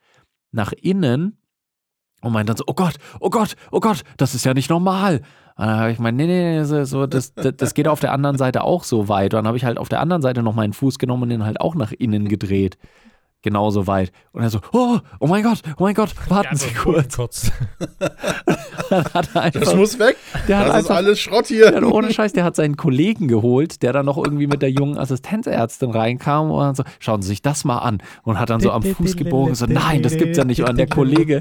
nach 0.51 0.71
innen 0.71 1.37
und 2.21 2.33
meint 2.33 2.49
dann 2.49 2.57
so, 2.57 2.63
oh 2.65 2.73
Gott, 2.73 2.95
oh 3.19 3.29
Gott, 3.29 3.55
oh 3.71 3.79
Gott, 3.79 4.03
das 4.17 4.33
ist 4.33 4.43
ja 4.43 4.55
nicht 4.55 4.71
normal. 4.71 5.21
Und 5.55 5.65
dann 5.67 5.79
habe 5.79 5.91
ich 5.91 5.97
gemeint, 5.97 6.17
nee, 6.17 6.27
nee, 6.27 6.59
nee, 6.59 6.63
so, 6.85 7.05
das, 7.05 7.33
das, 7.35 7.53
das 7.55 7.73
geht 7.73 7.87
auf 7.87 7.99
der 7.99 8.13
anderen 8.13 8.37
Seite 8.37 8.63
auch 8.63 8.83
so 8.83 9.07
weit. 9.07 9.33
Und 9.33 9.39
dann 9.39 9.47
habe 9.47 9.57
ich 9.57 9.65
halt 9.65 9.77
auf 9.77 9.89
der 9.89 9.99
anderen 9.99 10.21
Seite 10.21 10.43
noch 10.43 10.55
meinen 10.55 10.73
Fuß 10.73 10.99
genommen 10.99 11.23
und 11.23 11.29
den 11.29 11.45
halt 11.45 11.61
auch 11.61 11.75
nach 11.75 11.91
innen 11.91 12.27
gedreht 12.27 12.77
genauso 13.41 13.87
weit. 13.87 14.11
Und 14.31 14.43
er 14.43 14.49
so, 14.49 14.59
oh, 14.71 14.99
oh 15.19 15.27
mein 15.27 15.43
Gott, 15.43 15.61
oh 15.77 15.83
mein 15.83 15.93
Gott, 15.93 16.13
warten 16.29 16.55
Sie 16.55 16.73
kurz. 16.73 17.15
kurz. 17.15 17.51
einfach, 18.91 19.51
das 19.51 19.75
muss 19.75 19.99
weg. 19.99 20.17
Der 20.47 20.59
das 20.59 20.75
einfach, 20.75 20.79
ist 20.79 20.91
alles 20.91 21.19
Schrott 21.19 21.47
hier. 21.47 21.71
Der 21.71 21.91
ohne 21.91 22.13
Scheiß, 22.13 22.33
der 22.33 22.43
hat 22.43 22.55
seinen 22.55 22.77
Kollegen 22.77 23.27
geholt, 23.27 23.81
der 23.81 23.93
dann 23.93 24.05
noch 24.05 24.17
irgendwie 24.17 24.47
mit 24.47 24.61
der 24.61 24.71
jungen 24.71 24.97
Assistenzärztin 24.97 25.91
reinkam 25.91 26.51
und 26.51 26.61
dann 26.61 26.75
so, 26.75 26.83
schauen 26.99 27.21
Sie 27.21 27.29
sich 27.29 27.41
das 27.41 27.63
mal 27.65 27.79
an. 27.79 27.99
Und 28.23 28.39
hat 28.39 28.49
dann 28.49 28.61
so 28.61 28.71
am 28.71 28.83
Fuß 28.83 29.15
gebogen, 29.15 29.55
so, 29.55 29.65
nein, 29.65 30.01
das 30.01 30.17
gibt's 30.17 30.37
ja 30.37 30.45
nicht. 30.45 30.61
Und 30.61 30.77
der 30.77 30.87
Kollege 30.87 31.39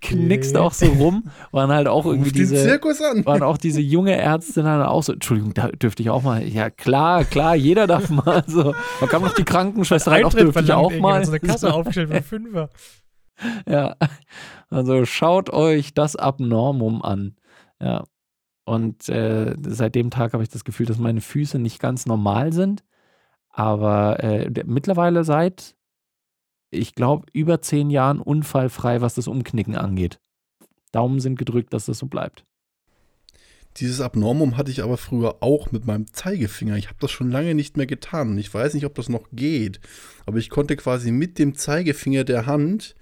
knickst 0.00 0.56
auch 0.56 0.72
so 0.72 0.86
rum. 0.86 1.24
Waren 1.52 1.70
halt 1.70 1.88
auch 1.88 2.06
irgendwie 2.06 2.32
diese, 2.32 2.56
Zirkus 2.56 3.00
an. 3.00 3.24
waren 3.26 3.42
auch 3.42 3.58
diese 3.58 3.80
junge 3.80 4.16
Ärztin 4.16 4.64
dann 4.64 4.82
auch 4.82 5.02
so, 5.02 5.12
Entschuldigung, 5.12 5.54
da 5.54 5.68
dürfte 5.68 6.02
ich 6.02 6.10
auch 6.10 6.22
mal, 6.22 6.42
ja 6.42 6.70
klar, 6.70 7.24
klar, 7.24 7.54
jeder 7.54 7.86
darf 7.86 8.10
mal 8.10 8.42
so. 8.46 8.74
Man 9.00 9.10
kam 9.10 9.22
noch 9.22 9.34
die 9.34 9.44
Krankenschwester 9.44 10.12
rein, 10.12 10.24
auch 10.24 10.34
dürfte 10.34 10.62
ich 10.62 10.72
auch 10.72 10.85
mal. 10.94 11.24
So 11.24 11.32
eine 11.32 11.40
Kasse 11.40 11.72
aufgestellt 11.74 12.10
für 12.10 12.22
Fünfer. 12.22 12.70
Ja, 13.68 13.96
also 14.70 15.04
schaut 15.04 15.50
euch 15.50 15.94
das 15.94 16.16
Abnormum 16.16 17.02
an. 17.02 17.36
Ja. 17.80 18.04
Und 18.64 19.08
äh, 19.08 19.54
seit 19.64 19.94
dem 19.94 20.10
Tag 20.10 20.32
habe 20.32 20.42
ich 20.42 20.48
das 20.48 20.64
Gefühl, 20.64 20.86
dass 20.86 20.98
meine 20.98 21.20
Füße 21.20 21.58
nicht 21.58 21.78
ganz 21.78 22.06
normal 22.06 22.52
sind. 22.52 22.82
Aber 23.48 24.22
äh, 24.22 24.50
mittlerweile 24.66 25.24
seit, 25.24 25.76
ich 26.70 26.94
glaube, 26.94 27.26
über 27.32 27.62
zehn 27.62 27.90
Jahren 27.90 28.20
unfallfrei, 28.20 29.00
was 29.00 29.14
das 29.14 29.28
Umknicken 29.28 29.76
angeht. 29.76 30.20
Daumen 30.92 31.20
sind 31.20 31.38
gedrückt, 31.38 31.72
dass 31.72 31.86
das 31.86 31.98
so 31.98 32.06
bleibt. 32.06 32.44
Dieses 33.78 34.00
Abnormum 34.00 34.56
hatte 34.56 34.70
ich 34.70 34.82
aber 34.82 34.96
früher 34.96 35.36
auch 35.40 35.70
mit 35.70 35.86
meinem 35.86 36.10
Zeigefinger. 36.12 36.76
Ich 36.76 36.86
habe 36.86 36.96
das 37.00 37.10
schon 37.10 37.30
lange 37.30 37.54
nicht 37.54 37.76
mehr 37.76 37.86
getan. 37.86 38.38
Ich 38.38 38.52
weiß 38.52 38.72
nicht, 38.74 38.86
ob 38.86 38.94
das 38.94 39.08
noch 39.08 39.28
geht. 39.32 39.80
Aber 40.24 40.38
ich 40.38 40.48
konnte 40.48 40.76
quasi 40.76 41.10
mit 41.10 41.38
dem 41.38 41.54
Zeigefinger 41.54 42.24
der 42.24 42.46
Hand 42.46 42.94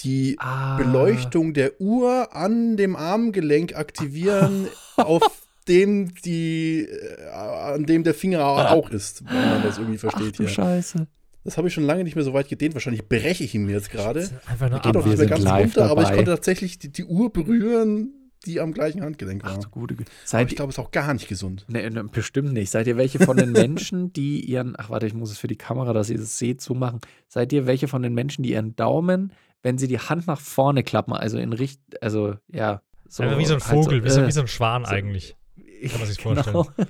die 0.00 0.36
ah. 0.38 0.76
Beleuchtung 0.76 1.54
der 1.54 1.80
Uhr 1.80 2.34
an 2.34 2.76
dem 2.76 2.96
Armgelenk 2.96 3.76
aktivieren, 3.76 4.68
auf 4.96 5.42
dem 5.68 6.14
die, 6.14 6.80
äh, 6.80 7.28
an 7.30 7.84
dem 7.84 8.04
der 8.04 8.14
Finger 8.14 8.44
auch 8.44 8.90
ist, 8.90 9.24
wenn 9.26 9.34
man 9.34 9.62
das 9.62 9.78
irgendwie 9.78 9.98
versteht. 9.98 10.32
Ach, 10.34 10.36
du 10.36 10.48
Scheiße. 10.48 11.06
Das 11.44 11.56
habe 11.56 11.68
ich 11.68 11.74
schon 11.74 11.84
lange 11.84 12.04
nicht 12.04 12.16
mehr 12.16 12.24
so 12.24 12.34
weit 12.34 12.48
gedehnt. 12.48 12.74
Wahrscheinlich 12.74 13.08
breche 13.08 13.44
ich 13.44 13.54
ihn 13.54 13.64
mir 13.64 13.72
jetzt 13.72 13.90
gerade. 13.90 14.28
Einfach 14.46 14.68
nur 14.68 14.80
geht 14.80 14.96
auch 14.96 15.06
nicht 15.06 15.18
mehr 15.18 15.26
ganz 15.26 15.46
runter, 15.46 15.90
aber 15.90 16.02
ich 16.02 16.08
konnte 16.08 16.32
tatsächlich 16.32 16.78
die, 16.78 16.90
die 16.90 17.04
Uhr 17.04 17.32
berühren, 17.32 18.12
die 18.46 18.60
am 18.60 18.72
gleichen 18.72 19.02
Handgelenk 19.02 19.44
war. 19.44 19.56
Ach 19.56 19.58
du 19.58 19.68
gute 19.68 19.96
Seid 20.24 20.42
Aber 20.42 20.50
ich 20.50 20.56
glaube, 20.56 20.70
es 20.70 20.78
ist 20.78 20.84
auch 20.84 20.90
gar 20.90 21.12
nicht 21.12 21.28
gesund. 21.28 21.64
Nee, 21.68 21.88
ne, 21.90 22.04
bestimmt 22.04 22.52
nicht. 22.52 22.70
Seid 22.70 22.86
ihr 22.86 22.96
welche 22.96 23.18
von 23.18 23.36
den 23.36 23.52
Menschen, 23.52 24.12
die 24.12 24.40
ihren, 24.40 24.74
ach 24.78 24.90
warte, 24.90 25.06
ich 25.06 25.14
muss 25.14 25.30
es 25.30 25.38
für 25.38 25.48
die 25.48 25.56
Kamera, 25.56 25.92
dass 25.92 26.10
ihr 26.10 26.18
es 26.18 26.38
seht, 26.38 26.60
zumachen. 26.60 27.00
Seid 27.26 27.52
ihr 27.52 27.66
welche 27.66 27.88
von 27.88 28.02
den 28.02 28.14
Menschen, 28.14 28.42
die 28.42 28.52
ihren 28.52 28.76
Daumen, 28.76 29.32
wenn 29.62 29.78
sie 29.78 29.88
die 29.88 29.98
Hand 29.98 30.26
nach 30.26 30.40
vorne 30.40 30.82
klappen, 30.82 31.12
also 31.12 31.38
in 31.38 31.52
Richt, 31.52 31.80
also 32.00 32.34
ja. 32.48 32.82
So, 33.08 33.24
wie 33.24 33.44
so 33.46 33.54
ein 33.54 33.60
Vogel, 33.60 34.02
halt 34.02 34.10
so, 34.10 34.20
wie, 34.20 34.22
so, 34.22 34.26
wie, 34.26 34.32
so, 34.32 34.40
ein 34.42 34.48
Schwan 34.48 34.84
so, 34.84 34.90
eigentlich. 34.90 35.36
Kann 35.88 35.98
man 35.98 36.08
sich 36.08 36.18
genau. 36.18 36.42
vorstellen. 36.42 36.88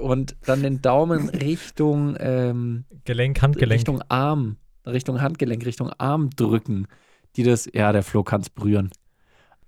Und 0.00 0.36
dann 0.44 0.62
den 0.62 0.82
Daumen 0.82 1.28
Richtung 1.28 2.16
ähm, 2.18 2.84
Gelenk, 3.04 3.40
Handgelenk. 3.42 3.78
Richtung 3.78 4.02
Arm, 4.08 4.56
Richtung 4.84 5.20
Handgelenk, 5.20 5.64
Richtung 5.64 5.90
Arm 5.90 6.30
drücken. 6.30 6.86
Die 7.36 7.42
das, 7.42 7.68
ja, 7.72 7.92
der 7.92 8.02
Flo 8.02 8.22
kann 8.24 8.40
es 8.40 8.50
berühren. 8.50 8.90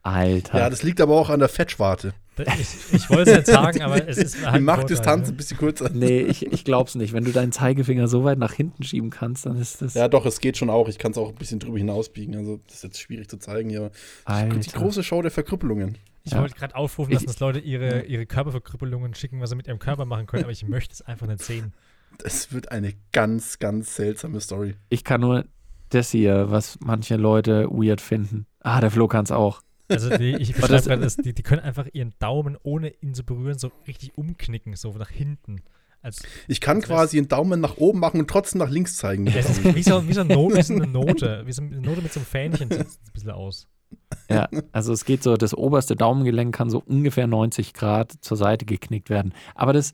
Alter. 0.03 0.59
Ja, 0.59 0.71
das 0.71 0.83
liegt 0.83 1.01
aber 1.01 1.19
auch 1.19 1.31
an 1.31 1.41
der 1.41 1.49
Fettschwarte. 1.49 2.15
Ich, 2.39 2.95
ich 2.95 3.11
wollte 3.11 3.31
es 3.31 3.37
jetzt 3.39 3.51
sagen, 3.51 3.83
aber 3.83 4.07
es 4.07 4.17
ist 4.17 4.45
halt 4.45 4.57
Die 4.57 4.61
Machtdistanz 4.61 5.27
ne? 5.27 5.35
ein 5.35 5.37
bisschen 5.37 5.59
kürzer. 5.59 5.91
Nee, 5.93 6.21
ich, 6.21 6.47
ich 6.47 6.65
glaube 6.65 6.89
es 6.89 6.95
nicht. 6.95 7.13
Wenn 7.13 7.25
du 7.25 7.33
deinen 7.33 7.53
Zeigefinger 7.53 8.07
so 8.07 8.25
weit 8.25 8.39
nach 8.39 8.53
hinten 8.53 8.85
schieben 8.85 9.11
kannst, 9.11 9.47
dann 9.47 9.61
ist 9.61 9.83
das. 9.83 9.95
Ja, 9.95 10.09
doch, 10.09 10.25
es 10.25 10.41
geht 10.41 10.57
schon 10.57 10.71
auch. 10.71 10.89
Ich 10.89 10.99
kann 10.99 11.11
es 11.13 11.19
auch 11.19 11.31
ein 11.31 11.35
bisschen 11.35 11.59
drüber 11.59 11.79
hinausbiegen. 11.79 12.37
Also, 12.37 12.61
das 12.67 12.77
ist 12.77 12.85
jetzt 12.85 13.01
schwierig 13.01 13.29
zu 13.29 13.39
zeigen 13.39 13.71
hier. 13.71 13.91
Alter. 14.25 14.57
Die 14.57 14.71
große 14.71 15.03
Show 15.03 15.21
der 15.21 15.31
Verkrüppelungen. 15.31 15.99
Ich 16.25 16.33
ja. 16.33 16.41
wollte 16.41 16.55
gerade 16.55 16.77
aufrufen, 16.77 17.15
dass 17.15 17.25
uns 17.25 17.41
Leute 17.41 17.59
ihre, 17.59 18.03
ihre 18.03 18.27
Körperverkrüppelungen 18.27 19.15
schicken, 19.15 19.41
was 19.41 19.51
sie 19.51 19.57
mit 19.57 19.67
ihrem 19.67 19.79
Körper 19.79 20.05
machen 20.05 20.27
können, 20.27 20.45
aber 20.45 20.53
ich 20.53 20.67
möchte 20.67 20.93
es 20.93 21.03
einfach 21.03 21.27
nicht 21.27 21.43
sehen. 21.43 21.73
Das 22.19 22.53
wird 22.53 22.71
eine 22.71 22.95
ganz, 23.13 23.59
ganz 23.59 23.97
seltsame 23.97 24.41
Story. 24.41 24.75
Ich 24.91 25.05
kann 25.05 25.21
nur 25.21 25.45
das 25.89 26.11
hier, 26.11 26.51
was 26.51 26.79
manche 26.81 27.17
Leute 27.17 27.69
weird 27.71 28.01
finden. 28.01 28.47
Ah, 28.61 28.81
der 28.81 28.91
Flo 28.91 29.09
kann 29.09 29.25
es 29.25 29.31
auch. 29.31 29.63
Also 29.89 30.17
die, 30.17 30.37
ich 30.37 30.55
beschreibe 30.55 30.83
gerade, 30.83 31.07
die, 31.23 31.33
die 31.33 31.43
können 31.43 31.63
einfach 31.63 31.87
ihren 31.93 32.15
Daumen, 32.19 32.57
ohne 32.63 32.93
ihn 33.01 33.15
zu 33.15 33.25
berühren, 33.25 33.59
so 33.59 33.71
richtig 33.87 34.17
umknicken, 34.17 34.77
so 34.77 34.93
nach 34.93 35.11
hinten. 35.11 35.63
Als, 36.01 36.23
ich 36.47 36.61
kann 36.61 36.81
quasi 36.81 37.19
einen 37.19 37.29
Daumen 37.29 37.61
nach 37.61 37.77
oben 37.77 37.99
machen 37.99 38.21
und 38.21 38.31
trotzdem 38.31 38.61
nach 38.61 38.71
links 38.71 38.97
zeigen. 38.97 39.25
Das 39.25 39.51
ist 39.51 39.65
wie 39.75 39.83
so, 39.83 40.07
wie 40.07 40.13
so, 40.13 40.21
eine, 40.21 40.35
Note, 40.35 40.57
wie 40.57 40.63
so 40.63 40.75
eine 40.75 40.87
Note, 40.87 41.43
wie 41.47 41.53
so 41.53 41.63
eine 41.63 41.81
Note 41.81 42.03
mit 42.03 42.13
so 42.13 42.21
einem 42.21 42.27
Fähnchen 42.27 42.71
sieht 42.71 42.87
es 42.87 42.99
ein 42.99 43.13
bisschen 43.13 43.31
aus. 43.31 43.67
Ja, 44.31 44.49
also 44.73 44.93
es 44.93 45.05
geht 45.05 45.23
so, 45.23 45.37
das 45.37 45.55
oberste 45.55 45.97
Daumengelenk 45.97 46.55
kann 46.55 46.71
so 46.71 46.83
ungefähr 46.85 47.27
90 47.27 47.73
Grad 47.73 48.13
zur 48.21 48.37
Seite 48.37 48.65
geknickt 48.65 49.11
werden. 49.11 49.33
Aber 49.55 49.73
das, 49.73 49.93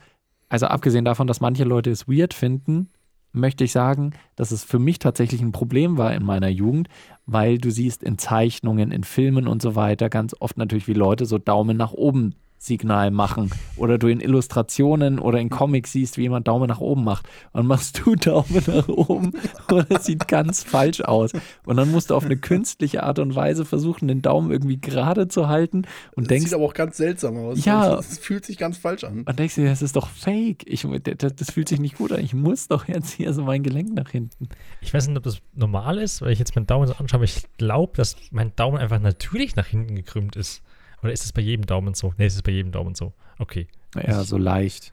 also 0.48 0.66
abgesehen 0.66 1.04
davon, 1.04 1.26
dass 1.26 1.40
manche 1.40 1.64
Leute 1.64 1.90
es 1.90 2.08
weird 2.08 2.34
finden, 2.34 2.90
möchte 3.34 3.64
ich 3.64 3.72
sagen, 3.72 4.12
dass 4.36 4.50
es 4.50 4.64
für 4.64 4.78
mich 4.78 4.98
tatsächlich 4.98 5.40
ein 5.42 5.52
Problem 5.52 5.98
war 5.98 6.14
in 6.14 6.24
meiner 6.24 6.48
Jugend, 6.48 6.88
weil 7.26 7.58
du 7.58 7.70
siehst 7.70 8.02
in 8.02 8.18
Zeichnungen, 8.18 8.90
in 8.90 9.04
Filmen 9.04 9.48
und 9.48 9.60
so 9.60 9.74
weiter 9.74 10.08
ganz 10.08 10.34
oft 10.40 10.56
natürlich, 10.56 10.88
wie 10.88 10.94
Leute 10.94 11.26
so 11.26 11.38
Daumen 11.38 11.76
nach 11.76 11.92
oben 11.92 12.34
Signal 12.64 13.10
machen 13.10 13.50
oder 13.76 13.98
du 13.98 14.08
in 14.08 14.20
Illustrationen 14.20 15.18
oder 15.18 15.38
in 15.38 15.50
Comics 15.50 15.92
siehst, 15.92 16.16
wie 16.16 16.22
jemand 16.22 16.48
Daumen 16.48 16.66
nach 16.66 16.80
oben 16.80 17.04
macht 17.04 17.28
und 17.52 17.66
machst 17.66 18.00
du 18.04 18.14
Daumen 18.16 18.62
nach 18.66 18.88
oben 18.88 19.32
und 19.70 19.90
es 19.90 20.06
sieht 20.06 20.28
ganz 20.28 20.62
falsch 20.62 21.02
aus 21.02 21.32
und 21.66 21.76
dann 21.76 21.90
musst 21.90 22.10
du 22.10 22.14
auf 22.14 22.24
eine 22.24 22.38
künstliche 22.38 23.02
Art 23.02 23.18
und 23.18 23.34
Weise 23.34 23.64
versuchen, 23.66 24.08
den 24.08 24.22
Daumen 24.22 24.50
irgendwie 24.50 24.78
gerade 24.78 25.28
zu 25.28 25.48
halten 25.48 25.82
und 26.16 26.24
Das 26.24 26.28
denkst, 26.28 26.46
sieht 26.46 26.54
aber 26.54 26.64
auch 26.64 26.74
ganz 26.74 26.96
seltsam 26.96 27.36
aus. 27.36 27.64
Ja. 27.64 27.98
Es 27.98 28.18
fühlt 28.18 28.46
sich 28.46 28.56
ganz 28.56 28.78
falsch 28.78 29.04
an. 29.04 29.24
und 29.24 29.38
denkst 29.38 29.56
dir, 29.56 29.66
das 29.66 29.82
ist 29.82 29.96
doch 29.96 30.08
fake. 30.08 30.64
Ich, 30.66 30.86
das, 31.18 31.36
das 31.36 31.50
fühlt 31.50 31.68
sich 31.68 31.80
nicht 31.80 31.98
gut 31.98 32.12
an. 32.12 32.20
Ich 32.20 32.32
muss 32.32 32.68
doch 32.68 32.88
jetzt 32.88 33.12
hier 33.12 33.34
so 33.34 33.42
mein 33.42 33.62
Gelenk 33.62 33.94
nach 33.94 34.08
hinten. 34.08 34.48
Ich 34.80 34.94
weiß 34.94 35.06
nicht, 35.06 35.16
ob 35.16 35.24
das 35.24 35.38
normal 35.54 35.98
ist, 35.98 36.22
weil 36.22 36.32
ich 36.32 36.38
jetzt 36.38 36.56
meinen 36.56 36.66
Daumen 36.66 36.86
so 36.86 36.94
anschaue, 36.94 37.18
aber 37.18 37.24
ich 37.24 37.42
glaube, 37.58 37.92
dass 37.96 38.16
mein 38.30 38.56
Daumen 38.56 38.78
einfach 38.78 39.00
natürlich 39.00 39.54
nach 39.54 39.66
hinten 39.66 39.94
gekrümmt 39.96 40.36
ist. 40.36 40.62
Oder 41.04 41.12
ist 41.12 41.24
es 41.24 41.32
bei 41.32 41.42
jedem 41.42 41.66
Daumen 41.66 41.94
so? 41.94 42.12
Nee, 42.18 42.26
es 42.26 42.34
ist 42.34 42.42
bei 42.42 42.52
jedem 42.52 42.72
Daumen 42.72 42.94
so. 42.94 43.12
Okay. 43.38 43.68
Ja, 43.94 44.24
so 44.24 44.36
leicht. 44.38 44.92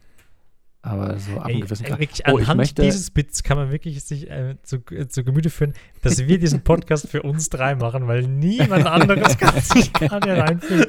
Aber 0.84 1.18
so 1.20 1.38
ab 1.38 1.45
einem 1.45 1.62
gewissen 1.62 1.86
Grad. 1.86 1.99
Oh, 1.99 2.03
ich 2.03 2.26
anhand 2.26 2.57
möchte- 2.57 2.82
dieses 2.82 3.12
Bits 3.12 3.43
kann 3.43 3.55
man 3.57 3.72
wirklich 3.72 4.03
sich 4.03 4.30
äh, 4.32 4.55
zu, 4.64 4.78
äh, 4.91 5.07
zu 5.07 5.24
Gemüte 5.24 5.49
führen, 5.51 5.74
dass 6.01 6.28
wir 6.28 6.39
diesen 6.39 6.64
Podcast 6.64 7.07
für 7.07 7.22
uns 7.22 7.49
drei 7.49 7.76
machen, 7.76 8.07
weil 8.07 8.24
niemand 8.24 8.88
anderes 8.88 9.38
kann 9.38 9.59
sich 9.62 9.93
gerade 9.93 10.36
reinfühlen. 10.38 10.88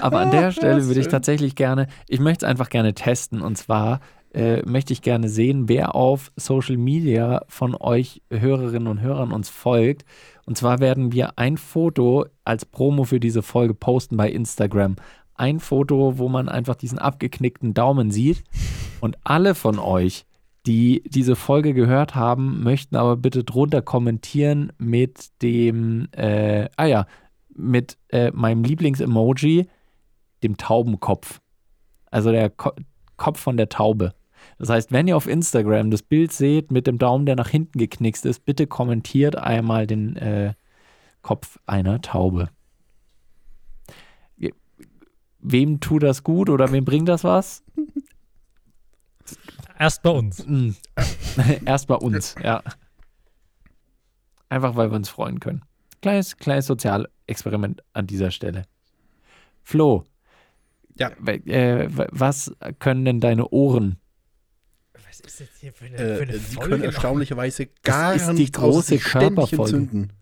Aber 0.00 0.18
an 0.20 0.30
der 0.30 0.52
Stelle 0.52 0.84
würde 0.86 1.00
ich 1.00 1.08
tatsächlich 1.08 1.54
gerne, 1.54 1.86
ich 2.08 2.20
möchte 2.20 2.44
es 2.44 2.50
einfach 2.50 2.70
gerne 2.70 2.92
testen. 2.94 3.40
Und 3.40 3.56
zwar 3.56 4.00
äh, 4.34 4.62
möchte 4.66 4.92
ich 4.92 5.02
gerne 5.02 5.28
sehen, 5.28 5.68
wer 5.68 5.94
auf 5.94 6.32
Social 6.36 6.76
Media 6.76 7.42
von 7.48 7.74
euch 7.74 8.22
Hörerinnen 8.30 8.88
und 8.88 9.00
Hörern 9.00 9.32
uns 9.32 9.48
folgt. 9.48 10.04
Und 10.48 10.56
zwar 10.56 10.78
werden 10.78 11.12
wir 11.12 11.38
ein 11.38 11.58
Foto 11.58 12.24
als 12.42 12.64
Promo 12.64 13.04
für 13.04 13.20
diese 13.20 13.42
Folge 13.42 13.74
posten 13.74 14.16
bei 14.16 14.30
Instagram. 14.30 14.96
Ein 15.34 15.60
Foto, 15.60 16.16
wo 16.16 16.30
man 16.30 16.48
einfach 16.48 16.74
diesen 16.74 16.98
abgeknickten 16.98 17.74
Daumen 17.74 18.10
sieht. 18.10 18.44
Und 19.00 19.18
alle 19.24 19.54
von 19.54 19.78
euch, 19.78 20.24
die 20.64 21.02
diese 21.04 21.36
Folge 21.36 21.74
gehört 21.74 22.14
haben, 22.14 22.62
möchten 22.62 22.96
aber 22.96 23.18
bitte 23.18 23.44
drunter 23.44 23.82
kommentieren 23.82 24.72
mit 24.78 25.42
dem, 25.42 26.08
äh, 26.12 26.70
ah 26.78 26.86
ja, 26.86 27.06
mit 27.54 27.98
äh, 28.08 28.30
meinem 28.30 28.64
Lieblings-Emoji, 28.64 29.68
dem 30.42 30.56
Taubenkopf. 30.56 31.42
Also 32.10 32.32
der 32.32 32.48
Ko 32.48 32.70
Kopf 33.18 33.38
von 33.38 33.58
der 33.58 33.68
Taube. 33.68 34.14
Das 34.58 34.70
heißt, 34.70 34.92
wenn 34.92 35.06
ihr 35.06 35.16
auf 35.16 35.28
Instagram 35.28 35.90
das 35.90 36.02
Bild 36.02 36.32
seht 36.32 36.72
mit 36.72 36.86
dem 36.86 36.98
Daumen, 36.98 37.26
der 37.26 37.36
nach 37.36 37.48
hinten 37.48 37.78
geknickst 37.78 38.26
ist, 38.26 38.44
bitte 38.44 38.66
kommentiert 38.66 39.36
einmal 39.36 39.86
den 39.86 40.16
äh, 40.16 40.54
Kopf 41.22 41.58
einer 41.66 42.00
Taube. 42.00 42.48
Wem 45.40 45.80
tut 45.80 46.02
das 46.02 46.24
gut 46.24 46.50
oder 46.50 46.72
wem 46.72 46.84
bringt 46.84 47.08
das 47.08 47.22
was? 47.24 47.62
Erst 49.78 50.02
bei 50.02 50.10
uns. 50.10 50.44
Mm. 50.46 50.70
Erst 51.64 51.86
bei 51.86 51.94
uns, 51.94 52.34
ja. 52.42 52.62
Einfach 54.48 54.74
weil 54.74 54.90
wir 54.90 54.96
uns 54.96 55.08
freuen 55.08 55.38
können. 55.38 55.62
Kleines, 56.02 56.36
kleines 56.36 56.66
Sozialexperiment 56.66 57.84
an 57.92 58.06
dieser 58.06 58.30
Stelle. 58.30 58.64
Flo. 59.62 60.04
Ja. 60.96 61.10
Äh, 61.26 61.88
was 61.90 62.52
können 62.80 63.04
denn 63.04 63.20
deine 63.20 63.48
Ohren? 63.50 63.98
Was 65.24 65.40
ist 65.40 65.40
das 65.40 65.60
hier 65.60 65.72
für 65.72 65.84
eine, 65.86 65.96
Äh, 65.96 66.16
für 66.16 66.22
eine 66.22 66.32
die 66.32 66.38
Folge? 66.38 66.70
können 66.70 66.82
erstaunlicherweise 66.84 67.68
gar 67.82 68.14
ist 68.14 68.26
die 68.28 68.32
nicht 68.34 68.54
große 68.54 68.98
Körperfolge. 68.98 69.56
entzünden. 69.76 70.12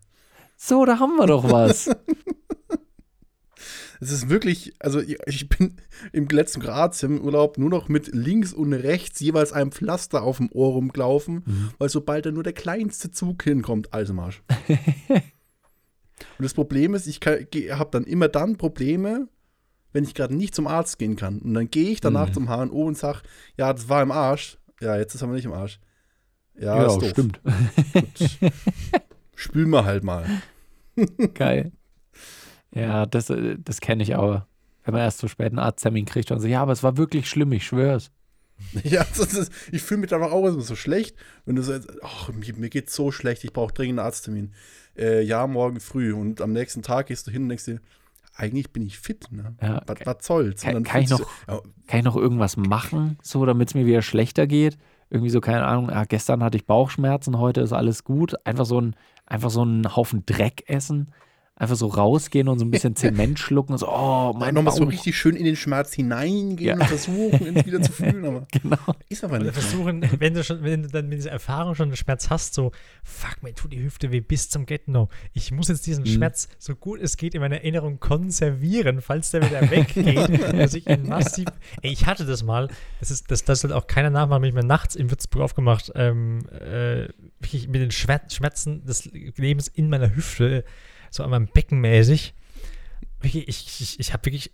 So, 0.57 0.85
da 0.85 0.99
haben 0.99 1.15
wir 1.17 1.27
doch 1.27 1.49
was. 1.51 1.89
Es 3.99 4.11
ist 4.11 4.29
wirklich, 4.29 4.75
also 4.79 4.99
ich- 5.01 5.49
bin 5.49 5.77
im 6.13 6.27
letzten 6.27 6.61
Kroatien 6.61 7.17
im 7.17 7.23
Urlaub 7.25 7.57
nur 7.57 7.69
noch 7.71 7.89
mit 7.89 8.13
links 8.13 8.53
und 8.53 8.71
rechts 8.73 9.19
jeweils 9.19 9.51
einem 9.53 9.71
Pflaster 9.71 10.21
auf 10.21 10.37
dem 10.37 10.51
Ohr 10.51 10.73
rumgelaufen, 10.73 11.41
Mhm. 11.45 11.69
weil 11.79 11.89
sobald 11.89 12.27
da 12.27 12.31
nur 12.31 12.43
der 12.43 12.53
kleinste 12.53 13.09
Zug 13.09 13.41
hinkommt, 13.41 13.93
alles 13.95 14.11
im 14.11 14.19
Arsch. 14.19 14.43
und 15.09 16.43
das 16.43 16.53
Problem 16.53 16.93
ist, 16.93 17.07
ich 17.07 17.19
habe 17.25 17.89
dann 17.91 18.03
immer 18.03 18.27
dann 18.27 18.57
Probleme, 18.57 19.27
wenn 19.93 20.03
ich 20.03 20.13
gerade 20.13 20.35
nicht 20.35 20.53
zum 20.53 20.67
Arzt 20.67 20.99
gehen 20.99 21.15
kann. 21.15 21.39
Und 21.39 21.55
dann 21.55 21.71
gehe 21.71 21.89
ich 21.89 21.99
danach 21.99 22.29
Mhm. 22.29 22.33
zum 22.33 22.47
HNO 22.49 22.83
und 22.85 22.97
sage, 22.99 23.21
ja, 23.57 23.73
das 23.73 23.89
war 23.89 24.03
im 24.03 24.11
Arsch. 24.11 24.59
Ja, 24.81 24.97
jetzt 24.97 25.15
ist 25.15 25.23
aber 25.23 25.33
nicht 25.33 25.45
im 25.45 25.53
Arsch. 25.53 25.79
Ja, 26.59 26.85
doof. 26.85 27.09
stimmt. 27.09 27.39
Gut. 27.93 28.51
Spül 29.35 29.67
mal 29.67 29.85
halt 29.85 30.03
mal. 30.03 30.25
Geil. 31.33 31.71
Ja, 32.73 33.05
das, 33.05 33.29
äh, 33.29 33.57
das 33.59 33.81
kenne 33.81 34.03
ich 34.03 34.15
auch. 34.15 34.41
Wenn 34.83 34.93
man 34.93 35.03
erst 35.03 35.19
so 35.19 35.27
spät 35.27 35.47
einen 35.47 35.59
Arzttermin 35.59 36.05
kriegt 36.05 36.31
und 36.31 36.39
so, 36.39 36.47
ja, 36.47 36.61
aber 36.61 36.71
es 36.71 36.81
war 36.81 36.97
wirklich 36.97 37.29
schlimm, 37.29 37.51
ich 37.51 37.65
schwör's. 37.65 38.11
Ja, 38.83 39.03
ist, 39.03 39.51
ich 39.71 39.83
fühle 39.83 40.01
mich 40.01 40.09
danach 40.09 40.31
auch 40.31 40.47
immer 40.47 40.61
so 40.61 40.75
schlecht, 40.75 41.15
wenn 41.45 41.55
du 41.55 41.61
sagst, 41.61 41.89
ach, 42.01 42.29
mir, 42.29 42.55
mir 42.55 42.69
geht's 42.69 42.95
so 42.95 43.11
schlecht, 43.11 43.43
ich 43.43 43.53
brauche 43.53 43.73
dringend 43.73 43.99
einen 43.99 44.07
Arzttermin. 44.07 44.53
Äh, 44.97 45.21
ja, 45.21 45.45
morgen 45.45 45.79
früh. 45.79 46.11
Und 46.13 46.41
am 46.41 46.53
nächsten 46.53 46.81
Tag 46.81 47.07
gehst 47.07 47.27
du 47.27 47.31
hin 47.31 47.43
und 47.43 47.49
denkst 47.49 47.65
dir, 47.65 47.81
eigentlich 48.37 48.71
bin 48.71 48.83
ich 48.85 48.99
fit, 48.99 49.27
ne? 49.31 49.55
Ja, 49.61 49.81
was, 49.85 49.97
was 50.05 50.17
soll's? 50.25 50.61
kann- 50.61 50.83
kann 50.83 51.01
ich 51.01 51.09
noch- 51.09 51.19
ja, 51.47 51.61
Kann 51.87 51.99
ich 51.99 52.05
noch 52.05 52.15
irgendwas 52.15 52.55
machen, 52.57 53.17
so 53.21 53.45
damit 53.45 53.69
es 53.69 53.75
mir 53.75 53.85
wieder 53.85 54.01
schlechter 54.01 54.47
geht? 54.47 54.77
Irgendwie 55.09 55.29
so, 55.29 55.39
keine 55.41 55.65
Ahnung, 55.65 55.89
ah, 55.89 56.03
gestern 56.05 56.43
hatte 56.43 56.57
ich 56.57 56.65
Bauchschmerzen, 56.65 57.39
heute 57.39 57.61
ist 57.61 57.71
alles 57.73 58.03
gut. 58.03 58.35
Einfach 58.45 58.65
so 58.65 58.79
ein, 58.81 58.95
einfach 59.25 59.49
so 59.49 59.61
einen 59.61 59.95
Haufen 59.95 60.25
Dreck 60.25 60.63
essen. 60.67 61.13
Einfach 61.59 61.75
so 61.75 61.87
rausgehen 61.87 62.47
und 62.49 62.59
so 62.59 62.65
ein 62.65 62.69
bisschen 62.71 62.95
Zement 62.95 63.39
schlucken. 63.39 63.71
und 63.73 63.79
So, 63.79 63.89
oh, 63.89 64.31
mein 64.37 64.53
nochmal 64.53 64.75
so 64.75 64.83
richtig 64.83 65.17
schön 65.17 65.35
in 65.35 65.43
den 65.43 65.55
Schmerz 65.55 65.91
hineingehen 65.93 66.67
Ja. 66.67 66.73
und 66.75 66.83
versuchen, 66.85 67.47
ihn 67.47 67.65
wieder 67.65 67.81
zu 67.81 67.91
fühlen. 67.93 68.23
Aber 68.25 68.45
Genau. 68.51 68.77
ist 69.09 69.23
aber 69.23 69.37
Oder 69.37 69.45
nicht. 69.45 69.53
versuchen, 69.55 70.05
wenn 70.19 70.35
du 70.35 70.43
schon, 70.43 70.61
wenn 70.63 70.83
du 70.83 70.89
dann 70.89 71.09
mit 71.09 71.17
dieser 71.17 71.31
Erfahrung 71.31 71.73
schon 71.73 71.87
einen 71.87 71.95
Schmerz 71.97 72.29
hast, 72.29 72.53
so, 72.53 72.71
fuck, 73.03 73.41
mir 73.41 73.55
tut 73.55 73.73
die 73.73 73.81
Hüfte 73.83 74.11
weh 74.11 74.19
bis 74.21 74.49
zum 74.49 74.67
Get-No. 74.67 75.09
Ich 75.33 75.51
muss 75.51 75.67
jetzt 75.69 75.87
diesen 75.87 76.03
Mhm. 76.03 76.09
Schmerz 76.09 76.47
so 76.59 76.75
gut 76.75 77.01
es 77.01 77.17
geht 77.17 77.33
in 77.33 77.41
meiner 77.41 77.55
Erinnerung 77.57 77.99
konservieren, 77.99 79.01
falls 79.01 79.31
der 79.31 79.41
wieder 79.49 79.71
weggeht, 79.71 80.53
dass 80.59 80.75
ich 80.75 80.87
ihn 80.87 81.07
massiv. 81.09 81.47
Ey, 81.81 81.91
ich 81.91 82.05
hatte 82.05 82.25
das 82.25 82.43
mal, 82.43 82.67
das 82.99 83.09
ist, 83.09 83.31
das, 83.31 83.43
das 83.45 83.61
soll 83.61 83.73
auch 83.73 83.87
keiner 83.87 84.11
nachmachen, 84.11 84.41
bin 84.43 84.49
ich 84.49 84.55
mir 84.55 84.63
nachts 84.63 84.95
in 84.95 85.09
Würzburg 85.09 85.41
aufgemacht, 85.41 85.91
ähm, 85.95 86.45
äh, 86.51 87.05
mit 87.67 87.75
den 87.81 87.89
Schmer- 87.91 88.29
Schmerzen 88.31 88.85
des 88.85 89.05
Lebens 89.37 89.67
in 89.67 89.89
meiner 89.89 90.15
Hüfte, 90.15 90.63
so 91.09 91.23
an 91.23 91.29
meinem 91.29 91.47
Becken 91.47 91.79
mäßig. 91.79 92.33
Ich, 93.23 93.47
ich, 93.47 93.99
ich 93.99 94.13
habe 94.13 94.25
wirklich 94.25 94.51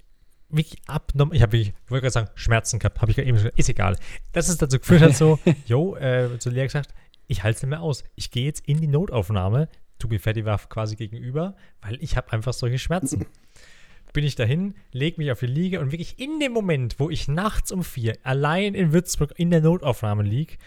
wirklich 0.56 0.82
abnormal, 0.88 1.36
ich 1.36 1.42
habe 1.42 1.54
wirklich, 1.54 1.74
ich 1.86 1.92
wollte 1.92 2.04
gerade 2.04 2.14
sagen, 2.14 2.30
Schmerzen 2.36 2.80
gehabt, 2.80 3.02
habe 3.02 3.12
ich 3.12 3.18
gerade 3.18 3.28
eben 3.28 3.40
schon, 3.40 3.52
ist 3.56 3.70
egal. 3.70 3.98
Das 4.32 4.50
ist 4.50 4.62
dazu 4.62 4.80
geführt 4.80 5.02
hat 5.02 5.16
so, 5.16 5.40
jo, 5.66 5.96
äh, 5.96 6.38
zu 6.40 6.50
Lea 6.50 6.64
gesagt, 6.64 6.94
ich 7.28 7.44
halte 7.44 7.58
es 7.58 7.64
nicht 7.64 7.70
mehr 7.70 7.82
aus. 7.82 8.04
Ich 8.16 8.32
gehe 8.32 8.46
jetzt 8.46 8.68
in 8.68 8.80
die 8.80 8.88
Notaufnahme. 8.88 9.70
Tubi 10.00 10.20
Fetti 10.20 10.46
war 10.46 10.58
quasi 10.60 10.96
gegenüber, 10.96 11.56
weil 11.82 11.98
ich 12.02 12.18
habe 12.18 12.32
einfach 12.32 12.54
solche 12.54 12.80
Schmerzen. 12.80 13.26
Bin 14.14 14.24
ich 14.24 14.36
dahin, 14.36 14.76
leg 14.92 15.18
mich 15.18 15.32
auf 15.32 15.40
die 15.40 15.48
Liege 15.48 15.80
und 15.80 15.92
wirklich 15.92 16.20
in 16.20 16.40
dem 16.40 16.52
Moment, 16.52 17.00
wo 17.00 17.10
ich 17.10 17.28
nachts 17.28 17.72
um 17.72 17.84
vier 17.84 18.18
allein 18.24 18.76
in 18.76 18.94
Würzburg 18.94 19.34
in 19.38 19.50
der 19.50 19.62
Notaufnahme 19.62 20.22
lieg, 20.22 20.60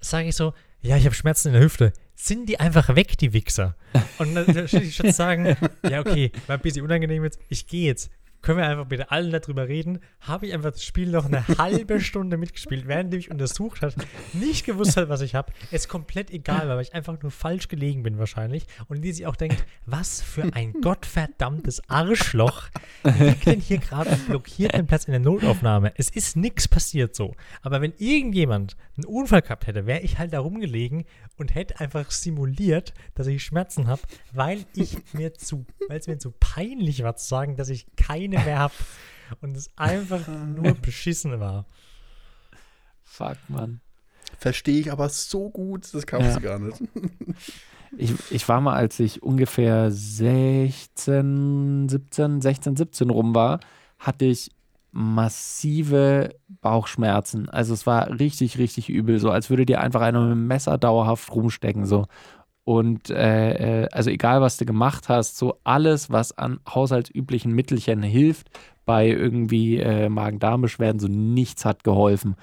sage 0.00 0.28
ich 0.28 0.36
so, 0.36 0.52
ja, 0.80 0.96
ich 0.96 1.04
habe 1.04 1.14
Schmerzen 1.14 1.48
in 1.48 1.54
der 1.54 1.62
Hüfte. 1.62 1.92
Sind 2.18 2.48
die 2.48 2.58
einfach 2.58 2.96
weg, 2.96 3.18
die 3.18 3.34
Wichser? 3.34 3.76
Und 4.18 4.34
dann 4.34 4.46
würde 4.46 4.78
ich 4.78 4.96
schon 4.96 5.12
sagen, 5.12 5.54
ja, 5.88 6.00
okay, 6.00 6.32
war 6.46 6.56
ein 6.56 6.62
bisschen 6.62 6.82
unangenehm 6.82 7.22
jetzt, 7.22 7.38
ich 7.50 7.66
gehe 7.66 7.86
jetzt. 7.86 8.10
Können 8.46 8.58
wir 8.58 8.66
einfach 8.66 8.86
bitte 8.86 9.10
alle 9.10 9.40
darüber 9.40 9.66
reden? 9.66 9.98
Habe 10.20 10.46
ich 10.46 10.54
einfach 10.54 10.70
das 10.70 10.84
Spiel 10.84 11.10
noch 11.10 11.24
eine 11.24 11.46
halbe 11.58 12.00
Stunde 12.00 12.36
mitgespielt, 12.36 12.86
während 12.86 13.12
die 13.12 13.16
mich 13.16 13.30
untersucht 13.30 13.82
hat, 13.82 13.96
nicht 14.34 14.64
gewusst 14.64 14.96
hat, 14.96 15.08
was 15.08 15.20
ich 15.20 15.34
habe. 15.34 15.52
Es 15.72 15.88
komplett 15.88 16.30
egal 16.30 16.68
weil 16.68 16.80
ich 16.80 16.94
einfach 16.94 17.20
nur 17.20 17.32
falsch 17.32 17.66
gelegen 17.66 18.04
bin 18.04 18.18
wahrscheinlich. 18.18 18.66
Und 18.86 19.02
die 19.02 19.12
sich 19.12 19.26
auch 19.26 19.34
denkt, 19.34 19.66
was 19.84 20.22
für 20.22 20.54
ein 20.54 20.72
gottverdammtes 20.80 21.82
Arschloch 21.90 22.68
liegt 23.02 23.46
denn 23.46 23.60
hier 23.60 23.78
gerade 23.78 24.10
und 24.10 24.26
blockiert 24.28 24.74
den 24.74 24.86
Platz 24.86 25.06
in 25.06 25.12
der 25.12 25.20
Notaufnahme. 25.20 25.92
Es 25.96 26.08
ist 26.08 26.36
nichts 26.36 26.68
passiert 26.68 27.16
so. 27.16 27.34
Aber 27.62 27.80
wenn 27.80 27.94
irgendjemand 27.98 28.76
einen 28.96 29.06
Unfall 29.06 29.42
gehabt 29.42 29.66
hätte, 29.66 29.86
wäre 29.86 30.00
ich 30.00 30.18
halt 30.18 30.32
da 30.32 30.38
rumgelegen 30.38 31.04
und 31.36 31.54
hätte 31.54 31.80
einfach 31.80 32.10
simuliert, 32.10 32.94
dass 33.14 33.26
ich 33.26 33.42
Schmerzen 33.44 33.86
habe, 33.88 34.02
weil 34.32 34.64
ich 34.74 34.96
mir 35.12 35.34
zu, 35.34 35.66
weil 35.88 35.98
es 35.98 36.06
mir 36.06 36.18
zu 36.18 36.32
peinlich 36.32 37.02
war 37.02 37.16
zu 37.16 37.26
sagen, 37.28 37.56
dass 37.56 37.68
ich 37.68 37.86
keine 37.96 38.38
mehr 38.38 38.58
habe 38.58 38.74
und 39.40 39.56
es 39.56 39.70
einfach 39.76 40.26
nur 40.28 40.74
beschissen 40.82 41.38
war. 41.40 41.66
Fuck, 43.04 43.36
Mann. 43.48 43.80
Verstehe 44.38 44.80
ich 44.80 44.90
aber 44.92 45.08
so 45.08 45.48
gut, 45.50 45.92
das 45.94 46.06
kannst 46.06 46.28
Ja. 46.28 46.34
du 46.36 46.40
gar 46.40 46.58
nicht. 46.58 46.82
Ich, 47.98 48.12
ich 48.30 48.46
war 48.48 48.60
mal, 48.60 48.74
als 48.74 48.98
ich 49.00 49.22
ungefähr 49.22 49.90
16, 49.92 51.88
17, 51.88 52.42
16, 52.42 52.76
17 52.76 53.10
rum 53.10 53.34
war, 53.34 53.60
hatte 53.98 54.24
ich 54.26 54.50
massive 54.96 56.30
Bauchschmerzen. 56.62 57.50
Also 57.50 57.74
es 57.74 57.86
war 57.86 58.18
richtig, 58.18 58.56
richtig 58.58 58.88
übel, 58.88 59.18
so 59.18 59.30
als 59.30 59.50
würde 59.50 59.66
dir 59.66 59.80
einfach 59.80 60.00
einer 60.00 60.22
mit 60.22 60.30
dem 60.30 60.46
Messer 60.46 60.78
dauerhaft 60.78 61.30
rumstecken, 61.34 61.84
so. 61.84 62.06
Und 62.64 63.10
äh, 63.10 63.82
äh, 63.82 63.88
also 63.92 64.10
egal, 64.10 64.40
was 64.40 64.56
du 64.56 64.64
gemacht 64.64 65.08
hast, 65.08 65.36
so 65.36 65.58
alles, 65.64 66.10
was 66.10 66.36
an 66.36 66.60
haushaltsüblichen 66.68 67.52
Mittelchen 67.52 68.02
hilft, 68.02 68.48
bei 68.86 69.08
irgendwie 69.08 69.78
äh, 69.78 70.08
Magen-Darm-Beschwerden, 70.08 70.98
so 70.98 71.08
nichts 71.08 71.64
hat 71.64 71.84
geholfen. 71.84 72.34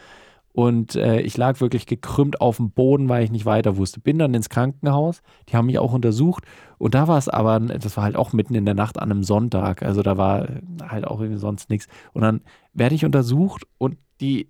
Und 0.53 0.95
äh, 0.95 1.19
ich 1.21 1.35
lag 1.35 1.59
wirklich 1.61 1.87
gekrümmt 1.87 2.39
auf 2.39 2.57
dem 2.57 2.71
Boden, 2.71 3.09
weil 3.09 3.23
ich 3.23 3.31
nicht 3.31 3.45
weiter 3.45 3.75
wusste. 3.75 3.99
Bin 3.99 4.19
dann 4.19 4.35
ins 4.35 4.49
Krankenhaus, 4.49 5.21
die 5.49 5.57
haben 5.57 5.65
mich 5.65 5.79
auch 5.79 5.93
untersucht. 5.93 6.45
Und 6.77 6.93
da 6.93 7.07
war 7.07 7.17
es 7.17 7.27
aber, 7.27 7.59
das 7.59 7.97
war 7.97 8.03
halt 8.03 8.15
auch 8.15 8.33
mitten 8.33 8.53
in 8.53 8.65
der 8.65 8.75
Nacht 8.75 8.99
an 8.99 9.11
einem 9.11 9.23
Sonntag. 9.23 9.81
Also 9.81 10.03
da 10.03 10.15
war 10.15 10.47
halt 10.87 11.05
auch 11.07 11.19
irgendwie 11.19 11.39
sonst 11.39 11.71
nichts. 11.71 11.87
Und 12.13 12.21
dann 12.21 12.41
werde 12.73 12.93
ich 12.93 13.03
untersucht 13.03 13.63
und 13.79 13.97
die 14.21 14.47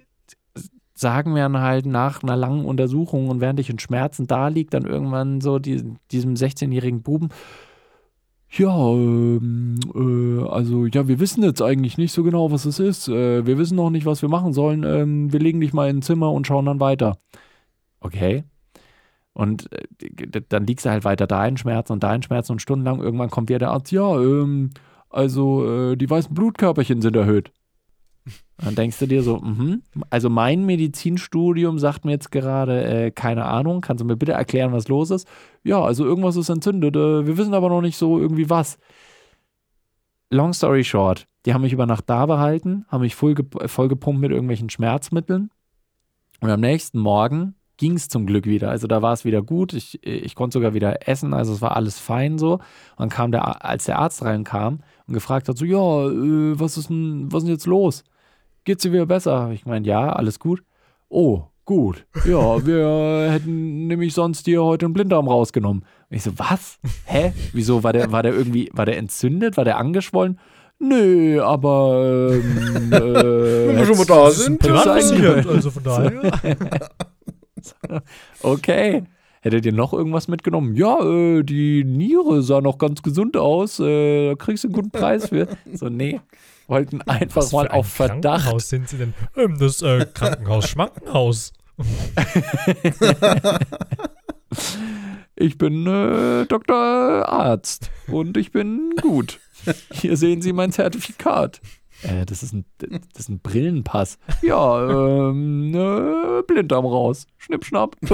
sagen 0.93 1.34
mir 1.34 1.43
dann 1.43 1.60
halt 1.60 1.86
nach 1.86 2.22
einer 2.22 2.36
langen 2.36 2.66
Untersuchung 2.66 3.30
und 3.30 3.41
während 3.41 3.60
ich 3.60 3.70
in 3.70 3.80
Schmerzen 3.80 4.28
da 4.28 4.49
liegt, 4.49 4.74
dann 4.74 4.86
irgendwann 4.86 5.41
so 5.41 5.58
die, 5.58 5.95
diesem 6.12 6.36
16-jährigen 6.36 7.01
Buben, 7.01 7.30
ja, 8.58 8.76
ähm, 8.91 9.80
äh, 9.95 10.47
also 10.47 10.86
ja, 10.86 11.08
wir 11.08 11.20
wissen 11.20 11.43
jetzt 11.43 11.62
eigentlich 11.62 11.97
nicht 11.97 12.12
so 12.12 12.24
genau, 12.24 12.51
was 12.51 12.66
es 12.66 12.80
ist. 12.80 13.08
Äh, 13.08 13.45
wir 13.45 13.58
wissen 13.58 13.76
noch 13.76 13.89
nicht, 13.89 14.06
was 14.06 14.22
wir 14.22 14.30
machen 14.30 14.54
sollen. 14.54 14.84
Ähm, 14.84 15.34
wir 15.34 15.39
legen 15.39 15.60
dich 15.60 15.74
mal 15.74 15.89
in 15.89 15.97
ein 15.97 16.01
Zimmer 16.04 16.32
und 16.32 16.45
schauen 16.45 16.66
dann 16.66 16.80
weiter. 16.80 17.18
Okay. 17.99 18.43
Und 19.34 19.72
äh, 19.74 20.41
dann 20.49 20.68
liegst 20.68 20.86
du 20.86 20.91
halt 20.91 21.04
weiter 21.04 21.26
da 21.26 21.45
in 21.47 21.58
Schmerzen 21.58 21.93
und 21.93 22.04
da 22.04 22.14
in 22.14 22.22
Schmerzen 22.22 22.54
und 22.54 22.62
stundenlang 22.62 23.01
irgendwann 23.01 23.32
kommt 23.32 23.49
wieder 23.49 23.60
der 23.60 23.72
Arzt, 23.72 23.91
ja, 23.91 24.20
ähm, 24.20 24.70
also 25.10 25.91
äh, 25.91 25.95
die 25.95 26.10
weißen 26.10 26.34
Blutkörperchen 26.34 27.01
sind 27.01 27.16
erhöht. 27.16 27.51
Dann 28.64 28.76
denkst 28.76 28.99
du 28.99 29.07
dir 29.07 29.24
so, 29.24 29.38
mh, 29.38 29.80
also 30.09 30.30
mein 30.30 30.66
Medizinstudium 30.66 31.80
sagt 31.80 32.05
mir 32.05 32.11
jetzt 32.11 32.32
gerade, 32.32 32.84
äh, 32.84 33.11
keine 33.11 33.45
Ahnung, 33.45 33.82
kannst 33.82 34.01
du 34.01 34.05
mir 34.05 34.16
bitte 34.16 34.34
erklären, 34.34 34.72
was 34.72 34.88
los 34.88 35.11
ist? 35.11 35.28
Ja, 35.64 35.82
also 35.82 36.05
irgendwas 36.05 36.36
ist 36.36 36.49
entzündet, 36.49 36.95
äh, 36.95 37.28
wir 37.28 37.38
wissen 37.38 37.53
aber 37.53 37.70
noch 37.70 37.82
nicht 37.82 37.97
so 37.97 38.20
irgendwie 38.20 38.49
was. 38.49 38.78
Long 40.30 40.53
story 40.53 40.84
short, 40.84 41.28
die 41.45 41.53
haben 41.53 41.61
mich 41.61 41.74
über 41.74 41.86
Nacht 41.86 42.09
da 42.09 42.26
behalten, 42.26 42.86
haben 42.88 43.01
mich 43.01 43.16
voll, 43.16 43.36
voll 43.66 43.88
gepumpt 43.89 44.22
mit 44.22 44.32
irgendwelchen 44.32 44.70
Schmerzmitteln 44.70 45.49
und 46.39 46.49
am 46.49 46.61
nächsten 46.61 46.99
Morgen 46.99 47.55
ging 47.78 47.93
es 47.93 48.07
zum 48.07 48.26
Glück 48.26 48.45
wieder. 48.45 48.70
Also 48.70 48.88
da 48.88 49.01
war 49.01 49.14
es 49.14 49.26
wieder 49.26 49.41
gut. 49.41 49.74
Ich, 49.74 50.05
ich 50.05 50.36
konnte 50.36 50.53
sogar 50.53 50.74
wieder 50.74 51.07
essen. 51.07 51.34
Also 51.34 51.53
es 51.53 51.61
war 51.61 51.76
alles 51.76 51.99
fein 51.99 52.38
so. 52.38 52.53
Und 52.53 52.61
dann 52.97 53.09
kam 53.09 53.32
der, 53.32 53.66
als 53.66 53.86
der 53.86 53.99
Arzt 53.99 54.24
reinkam 54.24 54.80
und 55.07 55.14
gefragt 55.14 55.49
hat, 55.49 55.57
so, 55.57 55.66
ja, 55.66 56.07
äh, 56.09 56.59
was 56.59 56.78
ist 56.78 56.89
denn, 56.89 57.32
was 57.32 57.39
ist 57.39 57.47
denn 57.47 57.55
jetzt 57.55 57.66
los? 57.66 58.03
Geht's 58.66 58.84
dir 58.84 58.93
wieder 58.93 59.05
besser? 59.05 59.51
Ich 59.51 59.66
meine, 59.66 59.86
ja, 59.86 60.14
alles 60.14 60.39
gut. 60.39 60.64
Oh, 61.09 61.43
gut. 61.66 62.05
Ja, 62.26 62.66
wir 62.66 63.28
hätten 63.32 63.88
nämlich 63.88 64.14
sonst 64.14 64.47
dir 64.47 64.64
heute 64.64 64.86
einen 64.86 64.93
Blinddarm 64.93 65.28
rausgenommen. 65.28 65.84
Und 66.09 66.16
ich 66.16 66.24
so, 66.24 66.32
was? 66.38 66.80
Hä? 67.05 67.34
Wieso? 67.51 67.84
War 67.84 67.91
der, 67.91 68.14
war 68.14 68.24
der 68.24 68.34
irgendwie, 68.34 68.70
war 68.72 68.86
der 68.86 68.97
entzündet? 68.97 69.57
War 69.57 69.66
der 69.66 69.78
angeschwollen? 69.78 70.39
Nö, 70.80 71.41
aber 71.41 72.32
ähm, 72.34 72.93
äh, 72.93 73.68
wenn 73.68 73.78
wir 73.78 73.86
schon 73.86 73.97
mal 73.97 74.05
da 74.05 74.32
sind, 74.32 74.59
passiert, 74.59 75.45
also 75.45 75.70
von 75.70 75.84
daher. 75.84 76.32
okay. 78.41 79.03
Hättet 79.41 79.66
ihr 79.66 79.74
noch 79.74 79.91
irgendwas 79.91 80.30
mitgenommen? 80.30 80.74
Ja, 80.76 80.99
äh, 81.03 81.43
die 81.43 81.84
Niere 81.84 82.41
sah 82.43 82.61
noch 82.61 82.78
ganz 82.78 83.01
gesund 83.01 83.36
aus. 83.36 83.82
Äh, 83.82 84.30
da 84.30 84.36
kriegst 84.36 84.64
du 84.64 84.70
einen 84.70 84.76
guten 84.76 84.91
Preis 84.91 85.28
für. 85.28 85.49
So, 85.74 85.89
nee 85.89 86.22
wollten 86.68 87.01
einfach 87.01 87.51
mal 87.51 87.68
auf 87.68 87.88
Verdacht. 87.88 88.22
Krankenhaus 88.22 88.70
sind 88.70 88.89
sie 88.89 88.97
denn? 88.97 89.14
Ähm, 89.36 89.57
das 89.59 89.82
äh, 89.82 90.05
Krankenhaus 90.14 90.70
Schmankenhaus. 90.70 91.53
ich 95.36 95.57
bin 95.57 95.88
äh, 95.88 96.45
Dr. 96.45 96.78
Arzt 96.78 97.89
und 98.07 98.38
ich 98.38 98.51
bin 98.51 98.91
gut. 99.01 99.39
Hier 99.91 100.18
sehen 100.18 100.41
Sie 100.41 100.53
mein 100.53 100.72
Zertifikat. 100.72 101.61
Äh, 102.03 102.26
das, 102.26 102.43
ist 102.43 102.53
ein, 102.53 102.66
das 102.78 102.89
ist 103.16 103.30
ein 103.30 103.39
Brillenpass. 103.39 104.20
Ja, 104.41 105.30
ähm, 105.30 105.74
äh, 105.74 106.43
Blinddarm 106.43 106.86
raus. 106.86 107.28
Schnipp, 107.38 107.66
schnapp. 107.66 107.95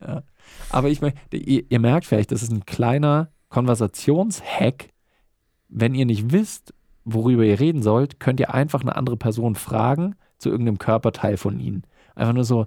ja. 0.00 0.22
Aber 0.70 0.88
ich 0.88 1.02
meine, 1.02 1.14
ihr, 1.32 1.64
ihr 1.68 1.78
merkt 1.78 2.06
vielleicht, 2.06 2.32
das 2.32 2.42
ist 2.42 2.50
ein 2.50 2.64
kleiner 2.64 3.30
Konversationshack, 3.50 4.88
wenn 5.72 5.94
ihr 5.94 6.06
nicht 6.06 6.32
wisst, 6.32 6.74
worüber 7.04 7.44
ihr 7.44 7.58
reden 7.58 7.82
sollt, 7.82 8.20
könnt 8.20 8.40
ihr 8.40 8.54
einfach 8.54 8.82
eine 8.82 8.94
andere 8.94 9.16
Person 9.16 9.54
fragen 9.54 10.14
zu 10.38 10.50
irgendeinem 10.50 10.78
Körperteil 10.78 11.36
von 11.36 11.58
ihnen. 11.58 11.84
Einfach 12.14 12.34
nur 12.34 12.44
so, 12.44 12.66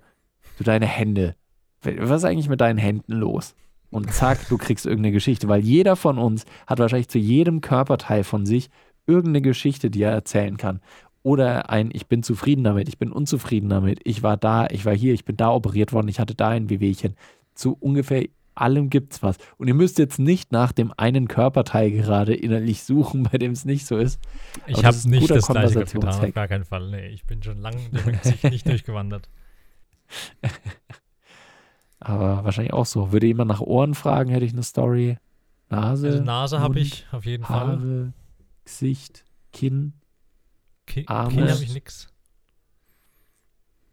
du 0.58 0.64
deine 0.64 0.88
Hände. 0.88 1.36
Was 1.82 2.22
ist 2.22 2.26
eigentlich 2.26 2.50
mit 2.50 2.62
deinen 2.62 2.80
Händen 2.80 3.14
los? 3.14 3.56
Und 3.92 4.12
zack, 4.12 4.50
du 4.50 4.58
kriegst 4.58 4.86
irgendeine 4.86 5.14
Geschichte, 5.14 5.48
weil 5.48 5.62
jeder 5.62 5.96
von 5.96 6.18
uns 6.18 6.46
hat 6.68 6.80
wahrscheinlich 6.80 7.08
zu 7.08 7.20
jedem 7.20 7.62
Körperteil 7.62 8.24
von 8.24 8.46
sich 8.46 8.70
irgendeine 9.06 9.42
Geschichte, 9.42 9.92
die 9.92 10.02
er 10.02 10.12
erzählen 10.12 10.58
kann. 10.58 10.82
Oder 11.22 11.70
ein, 11.70 11.92
ich 11.94 12.08
bin 12.08 12.24
zufrieden 12.24 12.64
damit, 12.64 12.90
ich 12.90 12.98
bin 12.98 13.12
unzufrieden 13.12 13.70
damit, 13.70 14.00
ich 14.04 14.24
war 14.24 14.38
da, 14.38 14.68
ich 14.68 14.86
war 14.86 14.96
hier, 14.96 15.14
ich 15.14 15.26
bin 15.26 15.38
da 15.38 15.52
operiert 15.52 15.94
worden, 15.94 16.08
ich 16.08 16.20
hatte 16.20 16.36
da 16.36 16.50
ein 16.50 16.70
Wehwehchen. 16.70 17.16
Zu 17.54 17.78
ungefähr 17.80 18.26
allem 18.56 18.90
gibt's 18.90 19.22
was. 19.24 19.38
Und 19.58 19.68
ihr 19.68 19.74
müsst 19.74 20.00
jetzt 20.00 20.20
nicht 20.20 20.52
nach 20.52 20.72
dem 20.72 20.94
einen 20.98 21.28
Körperteil 21.28 21.92
gerade 21.92 22.34
innerlich 22.34 22.84
suchen, 22.84 23.24
bei 23.24 23.38
dem 23.38 23.52
es 23.52 23.66
nicht 23.66 23.86
so 23.86 23.98
ist. 23.98 24.20
Ich 24.68 24.84
habe 24.84 24.98
nicht 25.10 25.30
das 25.30 25.48
gleiche 25.48 25.84
getan, 25.84 26.08
auf 26.08 26.34
gar 26.34 26.48
keinen 26.48 26.66
Fall. 26.66 26.90
Nee, 26.90 27.08
ich 27.08 27.26
bin 27.26 27.44
schon 27.44 27.60
lange 27.60 27.80
nicht 28.44 28.68
durchgewandert. 28.68 29.30
Aber 32.00 32.44
wahrscheinlich 32.44 32.74
auch 32.74 32.86
so. 32.86 33.12
Würde 33.12 33.28
jemand 33.28 33.50
nach 33.50 33.62
Ohren 33.62 33.96
fragen, 33.96 34.30
hätte 34.30 34.46
ich 34.46 34.54
eine 34.54 34.64
Story. 34.64 35.18
Nase. 35.70 36.08
Also 36.08 36.24
Nase 36.24 36.60
habe 36.60 36.80
ich 36.80 37.06
auf 37.12 37.26
jeden 37.26 37.50
Haare, 37.50 37.78
Fall. 37.78 38.14
Gesicht, 38.64 39.26
Kinn. 39.52 39.94
Ki 40.86 41.06
Arme. 41.08 41.32
Kinn 41.32 41.52
habe 41.52 41.64
ich 41.64 41.74
nix. 41.74 42.08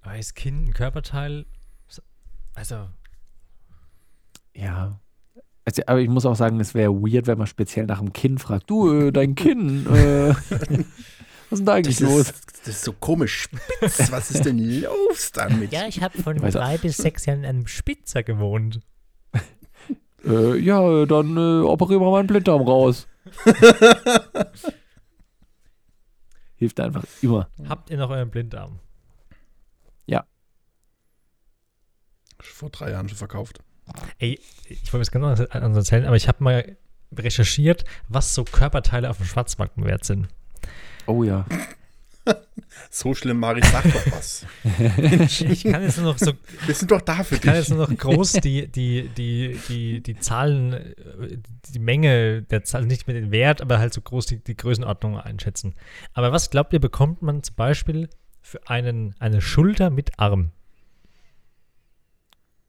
Aber 0.03 0.19
ist 0.19 0.35
Kinn 0.35 0.65
ein 0.65 0.73
Körperteil? 0.75 1.47
Also, 2.55 2.89
ja. 4.55 5.01
Also, 5.65 5.83
aber 5.87 6.01
ich 6.01 6.09
muss 6.09 6.27
auch 6.27 6.35
sagen, 6.35 6.59
es 6.61 6.75
wäre 6.75 6.93
weird, 6.93 7.27
wenn 7.27 7.39
man 7.39 7.47
speziell 7.47 7.87
nach 7.87 8.01
dem 8.01 8.13
Kinn 8.13 8.39
fragt. 8.39 8.69
Du, 8.69 8.93
äh, 8.93 9.13
dein 9.13 9.35
Kinn, 9.37 9.87
äh, 9.87 10.29
was 10.31 10.41
ist 11.51 11.59
denn 11.59 11.67
da 11.67 11.75
eigentlich 11.75 11.99
das 11.99 12.09
los? 12.09 12.31
Ist, 12.31 12.67
das 12.67 12.69
ist 12.69 12.85
so 12.85 12.93
komisch 12.93 13.43
spitz. 13.43 14.11
Was 14.11 14.31
ist 14.33 14.45
denn 14.45 14.59
los 14.59 15.31
damit? 15.33 15.73
Ja, 15.73 15.87
ich 15.87 16.03
habe 16.03 16.21
von 16.21 16.37
drei 16.37 16.79
bis 16.79 16.97
sechs 16.97 17.27
Jahren 17.27 17.41
in 17.41 17.47
einem 17.47 17.67
Spitzer 17.67 18.23
gewohnt. 18.23 18.81
Äh, 20.25 20.57
ja, 20.59 21.05
dann 21.05 21.37
äh, 21.37 21.63
operieren 21.67 22.01
wir 22.01 22.13
meinen 22.13 22.29
Blinddarm 22.29 22.63
raus. 22.63 23.09
Hilft 26.55 26.79
einfach 26.79 27.05
immer. 27.23 27.49
Habt 27.69 27.91
ihr 27.91 27.97
noch 27.97 28.09
euren 28.11 28.31
Blinddarm? 28.31 28.79
Ja. 30.07 30.25
Vor 32.41 32.71
drei 32.71 32.93
Jahren 32.93 33.09
schon 33.09 33.19
verkauft. 33.19 33.59
Ey, 34.19 34.39
ich 34.69 34.93
wollte 34.93 35.03
es 35.03 35.11
ganz 35.11 35.41
anders 35.51 35.77
erzählen, 35.77 36.07
aber 36.07 36.17
ich 36.17 36.29
habe 36.29 36.43
mal 36.43 36.77
recherchiert, 37.17 37.85
was 38.09 38.35
so 38.35 38.45
Körperteile 38.45 39.11
auf 39.11 39.19
dem 39.19 39.27
Schwarzmarkt 39.27 39.77
wert 39.77 40.05
sind. 40.05 40.29
Oh 41.07 41.25
ja. 41.25 41.45
so 42.91 43.15
schlimm, 43.15 43.41
Mari, 43.41 43.61
sag 43.65 43.83
doch 43.85 44.13
was. 44.13 44.47
ich 44.97 45.65
kann 45.65 45.83
jetzt 45.83 45.99
nur 45.99 46.13
noch 46.13 46.19
so. 46.19 46.33
Wir 46.67 46.75
sind 46.75 46.91
doch 46.91 47.01
da 47.01 47.25
für 47.25 47.35
Ich 47.35 47.41
kann 47.41 47.57
jetzt 47.57 47.71
nur 47.71 47.87
noch 47.87 47.97
groß 47.97 48.35
die, 48.35 48.69
die, 48.69 49.09
die, 49.09 49.59
die, 49.69 50.01
die 50.01 50.19
Zahlen, 50.19 50.95
die 51.69 51.79
Menge 51.79 52.43
der 52.43 52.65
Zahlen, 52.65 52.87
nicht 52.87 53.07
mit 53.07 53.17
dem 53.17 53.31
Wert, 53.33 53.61
aber 53.61 53.79
halt 53.79 53.93
so 53.93 54.01
groß 54.01 54.27
die, 54.27 54.39
die 54.39 54.57
Größenordnung 54.57 55.19
einschätzen. 55.19 55.75
Aber 56.15 56.33
was 56.33 56.51
glaubt 56.51 56.73
ihr, 56.73 56.81
bekommt 56.81 57.23
man 57.23 57.43
zum 57.43 57.57
Beispiel 57.57 58.09
für 58.41 58.69
einen, 58.69 59.15
eine 59.19 59.41
Schulter 59.41 59.91
mit 59.91 60.19
Arm? 60.19 60.53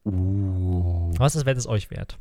Uh. 0.04 1.12
Was 1.16 1.34
ist, 1.36 1.46
wenn 1.46 1.56
es 1.56 1.66
euch 1.66 1.90
wert? 1.90 2.18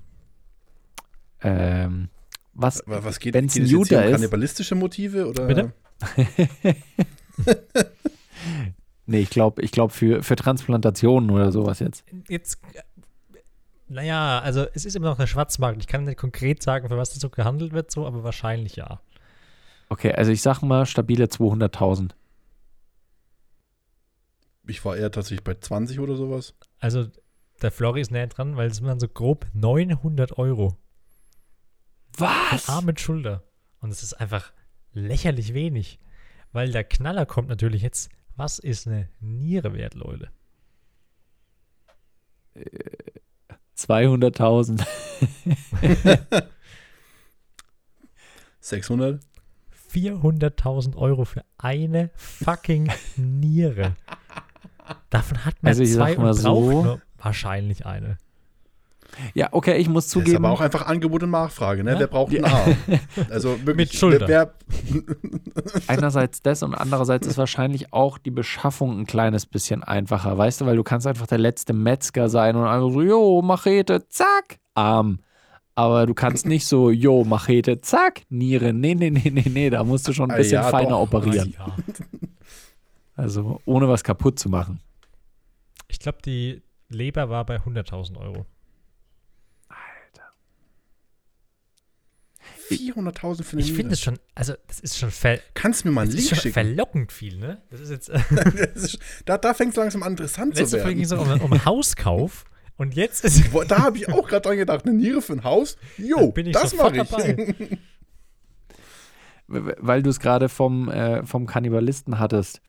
Ähm, 1.41 2.09
was, 2.53 2.83
was 2.85 3.19
geht, 3.19 3.33
geht 3.33 3.45
es 3.45 3.55
jetzt 3.55 3.73
um 3.73 3.83
kannibalistische 3.83 4.75
Motive? 4.75 5.27
Oder? 5.27 5.45
Bitte? 5.45 5.73
nee, 9.05 9.19
ich 9.19 9.29
glaube, 9.29 9.61
ich 9.61 9.71
glaub 9.71 9.91
für, 9.91 10.23
für 10.23 10.35
Transplantationen 10.35 11.29
oder 11.31 11.51
sowas 11.51 11.79
jetzt. 11.79 12.05
Jetzt, 12.29 12.59
naja, 13.87 14.39
also 14.39 14.65
es 14.73 14.85
ist 14.85 14.95
immer 14.95 15.09
noch 15.09 15.17
der 15.17 15.27
Schwarzmarkt. 15.27 15.81
Ich 15.81 15.87
kann 15.87 16.05
nicht 16.05 16.17
konkret 16.17 16.63
sagen, 16.63 16.89
für 16.89 16.97
was 16.97 17.11
das 17.11 17.19
so 17.19 17.29
gehandelt 17.29 17.73
wird, 17.73 17.91
so, 17.91 18.05
aber 18.05 18.23
wahrscheinlich 18.23 18.75
ja. 18.75 19.01
Okay, 19.89 20.13
also 20.13 20.31
ich 20.31 20.41
sag 20.41 20.61
mal 20.61 20.85
stabile 20.85 21.25
200.000. 21.25 22.11
Ich 24.65 24.83
war 24.85 24.95
eher 24.95 25.11
tatsächlich 25.11 25.43
bei 25.43 25.55
20 25.55 25.99
oder 25.99 26.15
sowas. 26.15 26.53
Also 26.79 27.07
der 27.63 27.71
Flori 27.71 28.01
ist 28.01 28.11
näher 28.11 28.27
dran, 28.27 28.57
weil 28.57 28.69
es 28.69 28.77
sind 28.77 28.87
dann 28.87 28.99
so 28.99 29.07
grob 29.07 29.47
900 29.53 30.37
Euro. 30.37 30.77
Was? 32.17 32.69
Arm 32.69 32.85
mit 32.85 32.99
Schulter. 32.99 33.43
Und 33.79 33.89
es 33.89 34.03
ist 34.03 34.13
einfach 34.13 34.51
lächerlich 34.91 35.53
wenig. 35.53 35.99
Weil 36.51 36.71
der 36.71 36.83
Knaller 36.83 37.25
kommt 37.25 37.49
natürlich 37.49 37.81
jetzt, 37.81 38.11
was 38.35 38.59
ist 38.59 38.87
eine 38.87 39.09
Niere 39.19 39.73
wert, 39.73 39.95
Leute? 39.95 40.29
200.000. 43.77 44.85
600? 48.59 49.21
400.000 49.91 50.95
Euro 50.95 51.25
für 51.25 51.43
eine 51.57 52.11
fucking 52.15 52.91
Niere. 53.15 53.95
Davon 55.09 55.45
hat 55.45 55.61
man 55.63 55.69
Also 55.69 55.83
ich 55.83 55.93
zwei 55.93 56.11
sag 56.11 56.17
mal 56.19 56.31
und 56.31 56.41
braucht 56.41 56.43
so. 56.43 56.83
nur 56.83 57.01
wahrscheinlich 57.23 57.85
eine. 57.85 58.17
Ja, 59.35 59.49
okay, 59.51 59.77
ich 59.77 59.87
muss 59.89 60.05
Das 60.05 60.07
ist 60.07 60.11
zugeben. 60.13 60.43
aber 60.43 60.53
auch 60.53 60.61
einfach 60.61 60.87
Angebot 60.87 61.21
und 61.21 61.29
Nachfrage, 61.29 61.83
ne? 61.83 61.91
Ja. 61.93 61.99
Wer 61.99 62.07
braucht 62.07 62.33
einen 62.35 62.45
Arm? 62.45 62.75
Also 63.29 63.51
wirklich, 63.63 63.75
Mit 63.75 63.93
Schulter. 63.93 64.27
Wer, 64.27 64.53
einerseits 65.87 66.41
das 66.41 66.63
und 66.63 66.73
andererseits 66.73 67.27
ist 67.27 67.37
wahrscheinlich 67.37 67.93
auch 67.93 68.17
die 68.17 68.31
Beschaffung 68.31 68.99
ein 68.99 69.05
kleines 69.05 69.45
bisschen 69.45 69.83
einfacher, 69.83 70.35
weißt 70.37 70.61
du, 70.61 70.65
weil 70.65 70.75
du 70.75 70.83
kannst 70.83 71.05
einfach 71.05 71.27
der 71.27 71.37
letzte 71.37 71.73
Metzger 71.73 72.27
sein 72.29 72.55
und 72.55 72.65
einfach 72.65 72.91
so, 72.91 73.01
jo, 73.03 73.41
Machete, 73.43 74.07
zack, 74.09 74.57
Arm. 74.73 75.19
Aber 75.75 76.05
du 76.05 76.13
kannst 76.13 76.45
nicht 76.47 76.65
so, 76.65 76.89
jo, 76.89 77.23
Machete, 77.23 77.81
zack, 77.81 78.21
Niere. 78.29 78.73
Nee, 78.73 78.95
nee, 78.95 79.09
nee, 79.11 79.29
nee, 79.31 79.45
nee, 79.47 79.69
da 79.69 79.83
musst 79.83 80.07
du 80.07 80.13
schon 80.13 80.29
ein 80.29 80.35
Ah, 80.35 80.37
bisschen 80.37 80.61
ja, 80.61 80.69
feiner 80.69 80.89
doch. 80.91 81.01
operieren. 81.01 81.53
Ja. 81.57 81.75
Also 83.15 83.61
ohne 83.65 83.87
was 83.87 84.03
kaputt 84.03 84.39
zu 84.39 84.49
machen. 84.49 84.79
Ich 85.87 85.99
glaube, 85.99 86.17
die 86.25 86.61
Leber 86.93 87.29
war 87.29 87.45
bei 87.45 87.57
100.000 87.57 88.17
Euro. 88.19 88.45
400.000 92.69 93.43
für 93.43 93.53
eine 93.53 93.61
Ich 93.61 93.73
finde 93.73 93.93
es 93.93 94.01
schon, 94.01 94.19
also 94.35 94.53
das 94.67 94.79
ist 94.79 94.97
schon, 94.97 95.11
ver 95.11 95.39
Kannst 95.53 95.83
du 95.83 95.89
mir 95.89 95.93
mal 95.93 96.01
einen 96.01 96.11
das 96.11 96.19
ist 96.19 96.25
Link 96.25 96.29
schon 96.29 96.41
schicken? 96.43 96.53
verlockend 96.53 97.11
viel, 97.11 97.37
ne? 97.37 97.61
Das 97.69 97.79
ist 97.79 97.89
jetzt, 97.89 98.09
Das 98.35 98.75
ist, 98.83 98.99
da 99.25 99.37
da 99.37 99.53
fängt 99.53 99.71
es 99.71 99.75
langsam 99.77 100.03
an 100.03 100.11
interessant 100.13 100.55
letzte 100.55 100.77
zu 100.77 100.81
Folge 100.83 100.99
ging 101.01 101.09
werden. 101.09 101.29
es 101.35 101.41
um, 101.41 101.51
um 101.51 101.65
Hauskauf 101.65 102.45
und 102.77 102.95
jetzt 102.95 103.23
ist, 103.23 103.43
Da 103.67 103.79
habe 103.83 103.97
ich 103.97 104.09
auch 104.09 104.27
gerade 104.27 104.41
dran 104.41 104.57
gedacht, 104.57 104.85
eine 104.85 104.93
Niere 104.95 105.21
für 105.21 105.33
ein 105.33 105.43
Haus? 105.43 105.77
Jo, 105.97 106.17
Da 106.17 106.25
bin 106.27 106.47
ich 106.47 106.53
das 106.53 106.73
mache 106.75 106.97
ich. 106.97 107.09
dabei. 107.09 107.77
Weil 109.47 110.01
du 110.01 110.09
es 110.09 110.19
gerade 110.19 110.49
vom, 110.49 110.89
äh, 110.89 111.23
vom 111.25 111.45
Kannibalisten 111.45 112.17
hattest. 112.17 112.61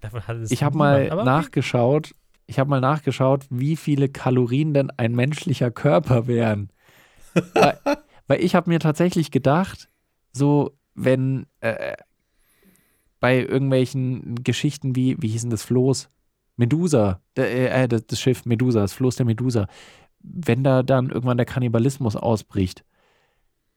davon 0.00 0.26
hat 0.26 0.36
es 0.38 0.50
Ich 0.50 0.62
habe 0.62 0.76
mal 0.76 1.08
nachgeschaut, 1.24 2.14
ich 2.46 2.58
habe 2.58 2.70
mal 2.70 2.80
nachgeschaut, 2.80 3.46
wie 3.50 3.76
viele 3.76 4.08
Kalorien 4.08 4.74
denn 4.74 4.90
ein 4.90 5.14
menschlicher 5.14 5.70
Körper 5.70 6.26
wären. 6.26 6.70
weil, 7.54 7.78
weil 8.26 8.42
ich 8.42 8.54
habe 8.54 8.70
mir 8.70 8.80
tatsächlich 8.80 9.30
gedacht, 9.30 9.88
so 10.32 10.76
wenn 10.94 11.46
äh, 11.60 11.96
bei 13.20 13.40
irgendwelchen 13.40 14.42
Geschichten 14.44 14.94
wie, 14.94 15.16
wie 15.20 15.28
hieß 15.28 15.42
denn 15.42 15.50
das 15.50 15.64
Floß? 15.64 16.10
Medusa, 16.56 17.20
der, 17.36 17.82
äh, 17.82 17.88
das, 17.88 18.06
das 18.06 18.20
Schiff 18.20 18.44
Medusa, 18.46 18.80
das 18.80 18.92
Floß 18.92 19.16
der 19.16 19.26
Medusa, 19.26 19.68
wenn 20.20 20.64
da 20.64 20.82
dann 20.82 21.10
irgendwann 21.10 21.36
der 21.36 21.46
Kannibalismus 21.46 22.16
ausbricht, 22.16 22.84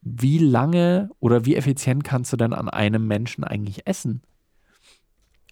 wie 0.01 0.37
lange 0.37 1.09
oder 1.19 1.45
wie 1.45 1.55
effizient 1.55 2.03
kannst 2.03 2.31
du 2.31 2.37
denn 2.37 2.53
an 2.53 2.69
einem 2.69 3.05
Menschen 3.05 3.43
eigentlich 3.43 3.85
essen? 3.85 4.21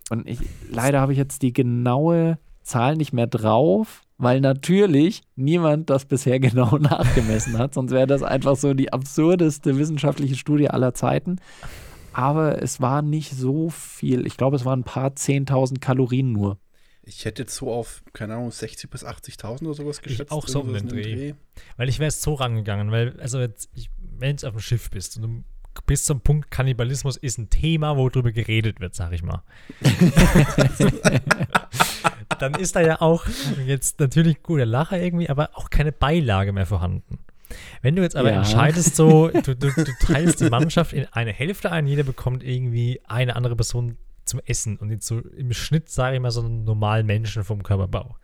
Und 0.10 0.28
ich, 0.28 0.40
leider 0.72 1.02
habe 1.02 1.12
ich 1.12 1.18
jetzt 1.18 1.42
die 1.42 1.52
genaue 1.52 2.40
Zahl 2.68 2.96
nicht 2.96 3.14
mehr 3.14 3.28
drauf, 3.28 4.04
weil 4.18 4.42
natürlich 4.42 5.22
niemand 5.36 5.90
das 5.90 6.06
bisher 6.06 6.40
genau 6.42 6.78
nachgemessen 6.78 7.58
hat. 7.58 7.74
Sonst 7.74 7.92
wäre 7.92 8.08
das 8.08 8.24
einfach 8.24 8.56
so 8.56 8.74
die 8.74 8.94
absurdeste 8.94 9.78
wissenschaftliche 9.78 10.36
Studie 10.36 10.70
aller 10.70 10.94
Zeiten. 10.94 11.40
Aber 12.14 12.62
es 12.62 12.82
war 12.82 13.02
nicht 13.02 13.32
so 13.32 13.70
viel. 13.70 14.26
Ich 14.26 14.38
glaube, 14.38 14.56
es 14.56 14.66
waren 14.66 14.80
ein 14.80 14.84
paar 14.84 15.10
10.000 15.12 15.80
Kalorien 15.80 16.32
nur. 16.32 16.58
Ich 17.04 17.24
hätte 17.26 17.44
jetzt 17.44 17.56
so 17.56 17.72
auf, 17.72 18.04
keine 18.12 18.34
Ahnung, 18.34 18.50
60.000 18.50 18.90
bis 18.90 19.06
80.000 19.06 19.62
oder 19.64 19.74
sowas 19.76 20.02
geschätzt. 20.02 20.32
auch 20.32 20.48
so 20.48 20.62
um 20.62 20.74
den 20.74 20.88
Dreh. 20.88 21.36
Weil 21.78 21.88
ich 21.88 22.00
wäre 22.00 22.08
jetzt 22.08 22.22
so 22.22 22.34
rangegangen, 22.34 22.92
weil, 22.92 23.18
also 23.22 23.40
jetzt, 23.40 23.70
ich, 23.76 23.90
wenn 23.98 24.36
du 24.36 24.48
auf 24.48 24.54
dem 24.56 24.60
Schiff 24.60 24.90
bist 24.90 25.16
und 25.18 25.22
du 25.22 25.44
bis 25.86 26.04
zum 26.06 26.22
Punkt 26.22 26.50
Kannibalismus 26.50 27.18
ist 27.18 27.38
ein 27.38 27.50
Thema, 27.50 27.96
wo 27.98 28.10
drüber 28.10 28.32
geredet 28.32 28.82
wird, 28.82 28.96
sag 28.96 29.14
ich 29.14 29.22
mal. 29.24 29.44
Dann 32.40 32.54
ist 32.56 32.76
da 32.76 32.82
ja 32.82 33.02
auch 33.02 33.26
jetzt 33.66 34.00
natürlich 34.00 34.44
guter 34.44 34.66
Lacher 34.66 35.00
irgendwie, 35.02 35.30
aber 35.30 35.52
auch 35.54 35.70
keine 35.70 35.92
Beilage 35.92 36.54
mehr 36.54 36.66
vorhanden. 36.66 37.20
Wenn 37.82 37.96
du 37.96 38.02
jetzt 38.02 38.16
aber 38.16 38.32
Ja. 38.32 38.40
entscheidest, 38.40 38.96
so, 38.96 39.30
du, 39.44 39.56
du, 39.56 39.72
du 39.72 39.92
teilst 40.00 40.42
die 40.42 40.50
Mannschaft 40.50 40.94
in 40.94 41.06
eine 41.12 41.32
Hälfte 41.32 41.72
ein, 41.72 41.88
jeder 41.88 42.04
bekommt 42.04 42.44
irgendwie 42.44 43.02
eine 43.08 43.36
andere 43.36 43.56
Person 43.56 43.98
zum 44.26 44.42
Essen 44.46 44.76
und 44.78 44.92
jetzt 44.92 45.08
so 45.08 45.20
im 45.20 45.54
Schnitt, 45.54 45.90
sage 45.90 46.16
ich 46.18 46.22
mal, 46.22 46.32
so 46.32 46.42
einen 46.42 46.66
normalen 46.66 47.06
Menschen 47.06 47.44
vom 47.46 47.64
Körperbau 47.64 48.18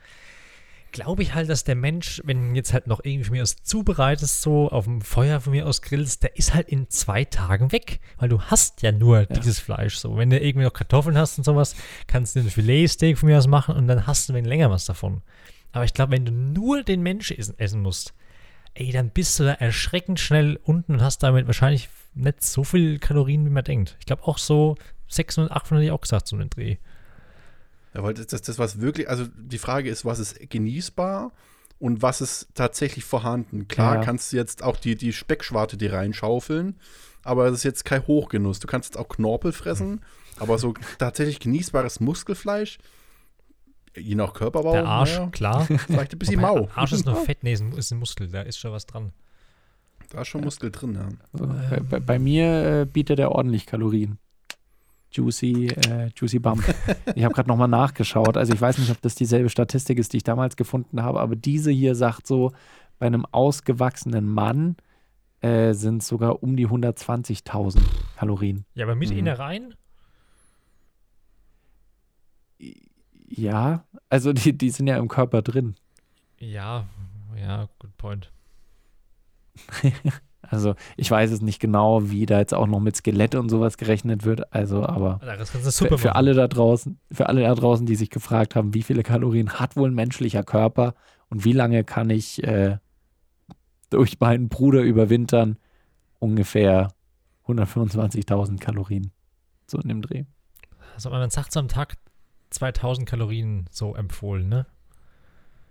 glaube 0.93 1.23
ich 1.23 1.33
halt, 1.33 1.49
dass 1.49 1.65
der 1.65 1.75
Mensch, 1.75 2.21
wenn 2.23 2.55
jetzt 2.55 2.71
halt 2.71 2.87
noch 2.87 3.01
irgendwie 3.03 3.25
von 3.25 3.33
mir 3.33 3.43
aus 3.43 3.57
zubereitest, 3.61 4.41
so 4.41 4.69
auf 4.69 4.85
dem 4.85 5.01
Feuer 5.01 5.41
von 5.41 5.51
mir 5.51 5.67
aus 5.67 5.81
grillst, 5.81 6.23
der 6.23 6.37
ist 6.37 6.53
halt 6.53 6.69
in 6.69 6.89
zwei 6.89 7.25
Tagen 7.25 7.73
weg, 7.73 7.99
weil 8.17 8.29
du 8.29 8.41
hast 8.41 8.81
ja 8.83 8.93
nur 8.93 9.25
dieses 9.25 9.59
Fleisch 9.59 9.97
so. 9.97 10.15
Wenn 10.15 10.29
du 10.29 10.39
irgendwie 10.39 10.63
noch 10.63 10.71
Kartoffeln 10.71 11.17
hast 11.17 11.37
und 11.37 11.43
sowas, 11.43 11.75
kannst 12.07 12.35
du 12.35 12.39
ein 12.39 12.49
Filetsteak 12.49 13.17
von 13.17 13.27
mir 13.27 13.37
aus 13.37 13.47
machen 13.47 13.75
und 13.75 13.87
dann 13.87 14.07
hast 14.07 14.29
du 14.29 14.33
ein 14.33 14.37
wenig 14.37 14.49
länger 14.49 14.69
was 14.69 14.85
davon. 14.85 15.21
Aber 15.73 15.83
ich 15.83 15.93
glaube, 15.93 16.13
wenn 16.13 16.25
du 16.25 16.31
nur 16.31 16.83
den 16.83 17.01
Menschen 17.01 17.37
essen, 17.37 17.57
essen 17.57 17.81
musst, 17.81 18.13
ey, 18.75 18.91
dann 18.91 19.09
bist 19.09 19.39
du 19.39 19.43
da 19.43 19.53
erschreckend 19.53 20.19
schnell 20.19 20.59
unten 20.63 20.93
und 20.93 21.01
hast 21.01 21.23
damit 21.23 21.47
wahrscheinlich 21.47 21.89
nicht 22.13 22.43
so 22.43 22.63
viel 22.63 22.99
Kalorien, 22.99 23.45
wie 23.45 23.49
man 23.49 23.63
denkt. 23.63 23.97
Ich 23.99 24.05
glaube 24.05 24.23
auch 24.23 24.37
so 24.37 24.75
600, 25.07 25.51
800 25.51 25.81
hätte 25.81 25.85
ich 25.85 25.91
auch 25.91 26.01
gesagt, 26.01 26.27
so 26.27 26.35
einen 26.35 26.49
Dreh. 26.49 26.77
Ja, 27.93 28.03
weil 28.03 28.13
das, 28.13 28.27
das, 28.27 28.41
das, 28.41 28.57
was 28.59 28.79
wirklich, 28.81 29.09
also 29.09 29.25
die 29.37 29.57
Frage 29.59 29.89
ist, 29.89 30.03
was 30.05 30.19
ist 30.19 30.49
genießbar 30.49 31.31
und 31.79 32.01
was 32.01 32.21
ist 32.21 32.47
tatsächlich 32.55 33.03
vorhanden? 33.05 33.67
Klar, 33.67 33.95
Ja. 33.95 34.01
kannst 34.01 34.31
du 34.33 34.37
jetzt 34.37 34.63
auch 34.63 34.77
die, 34.77 34.95
die 34.95 35.13
Speckschwarte 35.13 35.77
dir 35.77 35.93
reinschaufeln, 35.93 36.79
aber 37.23 37.45
das 37.45 37.55
ist 37.59 37.63
jetzt 37.63 37.85
kein 37.85 38.05
Hochgenuss. 38.07 38.59
Du 38.59 38.67
kannst 38.67 38.89
jetzt 38.93 38.97
auch 38.99 39.09
Knorpel 39.09 39.51
fressen, 39.51 40.01
aber 40.39 40.57
so 40.57 40.73
tatsächlich 40.97 41.39
genießbares 41.39 41.99
Muskelfleisch, 41.99 42.79
je 43.95 44.15
nach 44.15 44.33
Körperbau, 44.33 44.73
Der 44.73 44.85
Arsch, 44.85 45.17
naja, 45.17 45.29
klar. 45.29 45.65
vielleicht 45.65 46.13
ein 46.13 46.19
bisschen 46.19 46.41
mau. 46.41 46.67
Arsch 46.75 46.93
ist 46.93 47.05
noch 47.05 47.23
fett, 47.23 47.43
nee, 47.43 47.53
ist 47.53 47.61
ein- 47.61 47.73
ist 47.73 47.91
ein 47.91 47.99
Muskel, 47.99 48.27
da 48.27 48.41
ist 48.41 48.57
schon 48.57 48.71
was 48.71 48.85
dran. 48.87 49.11
Da 50.09 50.21
ist 50.21 50.27
schon 50.29 50.41
Muskel 50.41 50.71
drin, 50.71 50.95
ja. 50.95 51.09
Also, 51.31 51.47
bei, 51.69 51.79
bei, 51.79 51.99
bei 51.99 52.19
mir 52.19 52.81
äh, 52.81 52.85
bietet 52.85 53.19
er 53.19 53.31
ordentlich 53.31 53.65
Kalorien. 53.65 54.17
Juicy, 55.13 55.67
äh, 55.67 56.09
Juicy 56.15 56.39
Bump. 56.39 56.63
Ich 57.15 57.23
habe 57.23 57.33
gerade 57.33 57.47
nochmal 57.49 57.67
nachgeschaut. 57.67 58.35
Also 58.37 58.53
ich 58.53 58.59
weiß 58.61 58.77
nicht, 58.79 58.91
ob 58.91 59.01
das 59.01 59.15
dieselbe 59.15 59.49
Statistik 59.49 59.99
ist, 59.99 60.13
die 60.13 60.17
ich 60.17 60.23
damals 60.23 60.55
gefunden 60.55 61.01
habe, 61.03 61.19
aber 61.19 61.35
diese 61.35 61.71
hier 61.71 61.95
sagt 61.95 62.27
so, 62.27 62.51
bei 62.99 63.05
einem 63.07 63.25
ausgewachsenen 63.31 64.27
Mann 64.27 64.75
äh, 65.41 65.73
sind 65.73 66.03
sogar 66.03 66.41
um 66.41 66.55
die 66.55 66.67
120.000 66.67 67.79
Kalorien. 68.17 68.65
Ja, 68.75 68.85
aber 68.85 68.95
mit 68.95 69.09
Mhm. 69.11 69.17
Innereien? 69.17 69.75
Ja, 73.27 73.83
also 74.09 74.31
die, 74.33 74.57
die 74.57 74.69
sind 74.69 74.87
ja 74.87 74.97
im 74.97 75.07
Körper 75.07 75.41
drin. 75.41 75.75
Ja, 76.39 76.85
ja, 77.39 77.67
good 77.79 77.95
point. 77.97 78.31
Also 80.49 80.75
ich 80.97 81.09
weiß 81.09 81.31
es 81.31 81.41
nicht 81.41 81.59
genau, 81.59 82.09
wie 82.09 82.25
da 82.25 82.39
jetzt 82.39 82.53
auch 82.53 82.67
noch 82.67 82.79
mit 82.79 82.95
Skelett 82.95 83.35
und 83.35 83.49
sowas 83.49 83.77
gerechnet 83.77 84.25
wird. 84.25 84.53
Also, 84.53 84.85
aber 84.85 85.19
für, 85.87 85.97
für 85.97 86.15
alle 86.15 86.33
da 86.33 86.47
draußen, 86.47 86.99
für 87.11 87.27
alle 87.27 87.41
da 87.41 87.55
draußen, 87.55 87.85
die 87.85 87.95
sich 87.95 88.09
gefragt 88.09 88.55
haben, 88.55 88.73
wie 88.73 88.83
viele 88.83 89.03
Kalorien 89.03 89.53
hat 89.53 89.75
wohl 89.75 89.89
ein 89.89 89.95
menschlicher 89.95 90.43
Körper 90.43 90.95
und 91.29 91.45
wie 91.45 91.53
lange 91.53 91.83
kann 91.83 92.09
ich 92.09 92.43
äh, 92.43 92.77
durch 93.89 94.19
meinen 94.19 94.49
Bruder 94.49 94.81
überwintern? 94.81 95.57
Ungefähr 96.19 96.89
125.000 97.47 98.59
Kalorien. 98.59 99.11
So 99.67 99.79
in 99.79 99.89
dem 99.89 100.01
Dreh. 100.01 100.23
Also 100.93 101.09
man 101.09 101.29
sagt 101.29 101.51
so 101.51 101.59
am 101.59 101.67
Tag 101.67 101.97
2000 102.51 103.07
Kalorien 103.07 103.65
so 103.71 103.95
empfohlen, 103.95 104.47
ne? 104.47 104.65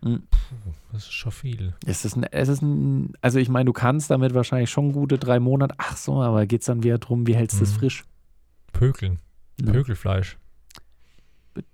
Mhm. 0.02 0.22
Puh, 0.30 0.72
das 0.92 1.04
ist 1.04 1.12
schon 1.12 1.32
viel. 1.32 1.74
Es 1.86 2.04
ist, 2.04 2.16
ein, 2.16 2.24
es 2.24 2.48
ist 2.48 2.60
ein, 2.62 3.12
also 3.20 3.38
ich 3.38 3.48
meine, 3.48 3.66
du 3.66 3.72
kannst 3.72 4.10
damit 4.10 4.34
wahrscheinlich 4.34 4.70
schon 4.70 4.92
gute 4.92 5.18
drei 5.18 5.38
Monate, 5.40 5.74
ach 5.78 5.96
so, 5.96 6.20
aber 6.22 6.44
geht 6.46 6.60
es 6.62 6.66
dann 6.66 6.82
wieder 6.82 6.98
drum, 6.98 7.26
wie 7.26 7.36
hältst 7.36 7.60
du 7.60 7.64
es 7.64 7.72
Mhm. 7.74 7.78
frisch? 7.78 8.04
Pökeln. 8.72 9.20
Ja. 9.64 9.72
Pökelfleisch. 9.72 10.38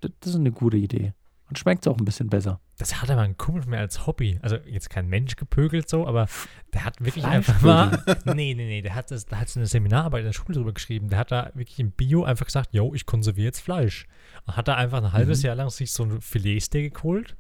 Das 0.01 0.11
ist 0.31 0.35
eine 0.37 0.53
gute 0.53 0.77
Idee. 0.77 1.15
Und 1.49 1.59
schmeckt 1.59 1.87
es 1.87 1.91
auch 1.91 1.97
ein 1.97 2.05
bisschen 2.05 2.29
besser. 2.29 2.61
Das 2.77 3.01
hat 3.01 3.11
aber 3.11 3.23
ein 3.23 3.39
Kumpel 3.39 3.65
mir 3.67 3.79
als 3.79 4.07
Hobby. 4.07 4.39
Also 4.43 4.57
jetzt 4.67 4.91
kein 4.91 5.07
Mensch 5.09 5.37
gepökelt 5.37 5.89
so, 5.89 6.07
aber 6.07 6.27
der 6.75 6.85
hat 6.85 7.03
wirklich 7.03 7.25
einfach 7.25 7.63
mal. 7.63 8.03
Nee, 8.27 8.53
nee, 8.55 8.67
nee, 8.67 8.83
der 8.83 8.95
hat 8.95 9.11
das, 9.11 9.25
da 9.25 9.39
hat 9.39 9.57
eine 9.57 9.67
Seminararbeit 9.67 10.21
in 10.21 10.27
der 10.27 10.33
Schule 10.35 10.57
drüber 10.59 10.75
geschrieben. 10.75 11.09
Der 11.09 11.19
hat 11.19 11.33
da 11.33 11.51
wirklich 11.55 11.79
im 11.79 11.93
Bio 11.93 12.25
einfach 12.25 12.45
gesagt, 12.45 12.75
yo, 12.75 12.93
ich 12.95 13.07
konserviere 13.07 13.47
jetzt 13.47 13.61
Fleisch. 13.61 14.07
Und 14.47 14.57
hat 14.59 14.69
da 14.69 14.75
einfach 14.75 15.03
ein 15.03 15.13
halbes 15.13 15.41
Mhm. 15.43 15.47
Jahr 15.47 15.55
lang 15.57 15.71
sich 15.71 15.93
so 15.93 16.03
ein 16.05 16.21
Filetsteak 16.21 16.95
geholt, 16.97 17.35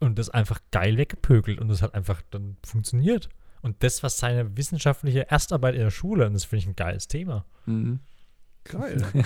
und 0.00 0.18
das 0.18 0.30
einfach 0.30 0.60
geil 0.70 0.96
weggepökelt 0.96 1.60
und 1.60 1.68
das 1.68 1.82
hat 1.82 1.94
einfach 1.94 2.22
dann 2.30 2.56
funktioniert. 2.64 3.28
Und 3.62 3.82
das 3.82 4.02
war 4.02 4.10
seine 4.10 4.56
wissenschaftliche 4.56 5.26
Erstarbeit 5.30 5.74
in 5.74 5.82
der 5.82 5.90
Schule 5.90 6.26
und 6.26 6.32
das 6.32 6.44
finde 6.44 6.60
ich 6.60 6.66
ein 6.68 6.76
geiles 6.76 7.08
Thema. 7.08 7.44
Mhm. 7.66 8.00
Geil. 8.64 9.02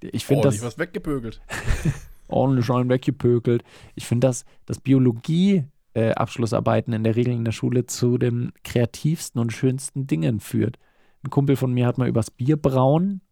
Ich 0.00 0.26
finde 0.26 0.40
Ordentlich 0.40 0.60
das 0.60 0.72
was 0.72 0.78
weggepögelt. 0.78 1.40
ordentlich 2.28 2.66
schon 2.66 2.90
weggepökelt. 2.90 3.64
Ich 3.94 4.06
finde, 4.06 4.26
dass, 4.26 4.44
dass 4.66 4.80
Biologie 4.80 5.64
äh, 5.94 6.10
Abschlussarbeiten 6.12 6.92
in 6.92 7.04
der 7.04 7.16
Regel 7.16 7.32
in 7.32 7.44
der 7.44 7.52
Schule 7.52 7.86
zu 7.86 8.18
den 8.18 8.52
kreativsten 8.64 9.40
und 9.40 9.52
schönsten 9.52 10.06
Dingen 10.06 10.40
führt. 10.40 10.78
Ein 11.24 11.30
Kumpel 11.30 11.56
von 11.56 11.72
mir 11.72 11.86
hat 11.86 11.96
mal 11.96 12.08
übers 12.08 12.30
Bierbrauen 12.30 13.22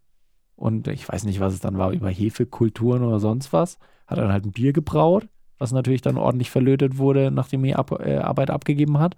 und 0.56 0.88
ich 0.88 1.08
weiß 1.08 1.24
nicht, 1.24 1.40
was 1.40 1.54
es 1.54 1.60
dann 1.60 1.78
war, 1.78 1.92
über 1.92 2.10
Hefekulturen 2.10 3.02
oder 3.02 3.18
sonst 3.18 3.52
was, 3.52 3.78
hat 4.06 4.18
dann 4.18 4.32
halt 4.32 4.44
ein 4.44 4.52
Bier 4.52 4.72
gebraut, 4.72 5.28
was 5.60 5.70
natürlich 5.70 6.00
dann 6.02 6.16
ordentlich 6.18 6.50
verlötet 6.50 6.98
wurde, 6.98 7.30
nachdem 7.30 7.64
er 7.64 7.78
Ab 7.78 7.92
äh, 8.00 8.16
Arbeit 8.16 8.50
abgegeben 8.50 8.98
hat. 8.98 9.14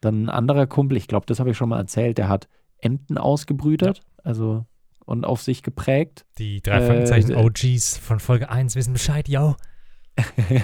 Dann 0.00 0.24
ein 0.24 0.30
anderer 0.30 0.66
Kumpel, 0.66 0.96
ich 0.96 1.06
glaube, 1.08 1.26
das 1.26 1.38
habe 1.40 1.50
ich 1.50 1.56
schon 1.56 1.68
mal 1.68 1.78
erzählt, 1.78 2.16
der 2.18 2.28
hat 2.30 2.48
Enten 2.78 3.18
ausgebrütet, 3.18 4.00
also 4.24 4.64
und 5.04 5.24
auf 5.24 5.42
sich 5.42 5.62
geprägt. 5.62 6.24
Die 6.38 6.60
drei 6.62 6.80
Fragezeichen 6.80 7.32
äh, 7.32 7.36
OGs 7.36 7.98
von 7.98 8.18
Folge 8.20 8.48
1 8.50 8.74
wissen 8.76 8.92
Bescheid, 8.94 9.28
yo. 9.28 9.56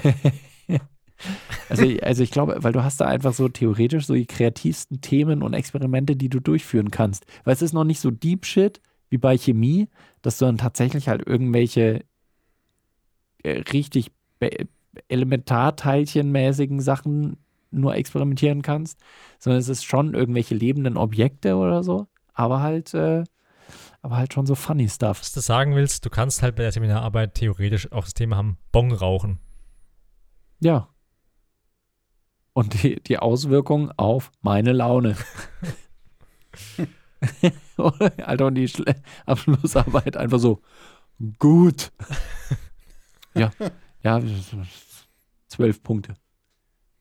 also, 1.68 1.82
ich- 1.84 2.02
also 2.04 2.22
ich 2.22 2.30
glaube, 2.30 2.56
weil 2.60 2.72
du 2.72 2.82
hast 2.84 3.00
da 3.00 3.06
einfach 3.06 3.32
so 3.32 3.48
theoretisch 3.48 4.06
so 4.06 4.14
die 4.14 4.26
kreativsten 4.26 5.00
Themen 5.00 5.42
und 5.42 5.54
Experimente, 5.54 6.16
die 6.16 6.28
du 6.28 6.40
durchführen 6.40 6.90
kannst. 6.90 7.26
Weil 7.44 7.54
es 7.54 7.62
ist 7.62 7.72
noch 7.72 7.84
nicht 7.84 8.00
so 8.00 8.10
Deep 8.10 8.44
Shit 8.46 8.80
wie 9.10 9.18
bei 9.18 9.36
Chemie, 9.36 9.88
dass 10.22 10.38
du 10.38 10.44
dann 10.44 10.58
tatsächlich 10.58 11.08
halt 11.08 11.26
irgendwelche 11.26 12.04
äh, 13.42 13.60
richtig 13.72 14.12
elementarteilchenmäßigen 15.08 16.80
Sachen 16.80 17.36
nur 17.70 17.94
experimentieren 17.94 18.62
kannst, 18.62 18.98
sondern 19.38 19.60
es 19.60 19.68
ist 19.68 19.84
schon 19.84 20.14
irgendwelche 20.14 20.54
lebenden 20.54 20.96
Objekte 20.96 21.56
oder 21.56 21.82
so, 21.82 22.06
aber 22.32 22.60
halt, 22.60 22.94
äh, 22.94 23.24
aber 24.00 24.16
halt 24.16 24.32
schon 24.32 24.46
so 24.46 24.54
funny 24.54 24.88
stuff. 24.88 25.20
Was 25.20 25.32
du 25.32 25.40
sagen 25.40 25.74
willst, 25.74 26.04
du 26.04 26.10
kannst 26.10 26.42
halt 26.42 26.56
bei 26.56 26.62
der 26.62 26.72
Seminararbeit 26.72 27.34
theoretisch 27.34 27.92
auch 27.92 28.04
das 28.04 28.14
Thema 28.14 28.36
haben, 28.36 28.58
Bong 28.72 28.92
rauchen. 28.92 29.38
Ja. 30.60 30.88
Und 32.54 32.82
die, 32.82 33.00
die 33.02 33.18
Auswirkungen 33.18 33.92
auf 33.96 34.32
meine 34.40 34.72
Laune. 34.72 35.16
Alter, 38.24 38.46
und 38.46 38.54
die 38.54 38.68
Schle 38.68 38.94
Abschlussarbeit 39.26 40.16
einfach 40.16 40.38
so 40.38 40.60
gut. 41.38 41.92
ja, 43.34 43.50
ja, 44.02 44.20
zwölf 45.48 45.82
Punkte. 45.82 46.14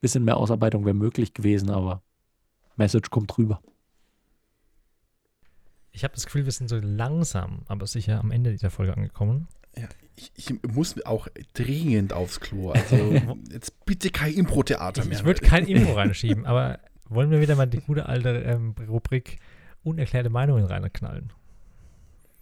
Bisschen 0.01 0.23
mehr 0.25 0.37
Ausarbeitung 0.37 0.85
wäre 0.85 0.95
möglich 0.95 1.33
gewesen, 1.33 1.69
aber 1.69 2.01
Message 2.75 3.09
kommt 3.09 3.37
rüber. 3.37 3.61
Ich 5.91 6.03
habe 6.03 6.13
das 6.13 6.25
Gefühl, 6.25 6.45
wir 6.45 6.51
sind 6.51 6.67
so 6.67 6.77
langsam, 6.77 7.63
aber 7.67 7.87
sicher 7.87 8.19
am 8.19 8.31
Ende 8.31 8.51
dieser 8.51 8.69
Folge 8.69 8.93
angekommen. 8.95 9.47
Ich, 10.15 10.31
ich 10.35 10.63
muss 10.63 11.03
auch 11.05 11.27
dringend 11.53 12.13
aufs 12.13 12.39
Klo. 12.39 12.71
Also 12.71 12.95
jetzt 13.51 13.83
bitte 13.85 14.09
kein 14.11 14.33
Impro-Theater 14.33 15.01
Ich, 15.03 15.09
mehr. 15.09 15.17
ich 15.19 15.25
würde 15.25 15.41
kein 15.41 15.65
Info 15.67 15.93
reinschieben, 15.93 16.45
aber 16.45 16.79
wollen 17.05 17.31
wir 17.31 17.41
wieder 17.41 17.55
mal 17.55 17.67
die 17.67 17.79
gute 17.79 18.07
alte 18.07 18.29
ähm, 18.29 18.75
Rubrik 18.87 19.39
unerklärte 19.83 20.29
Meinungen 20.29 20.65
reinknallen? 20.65 21.31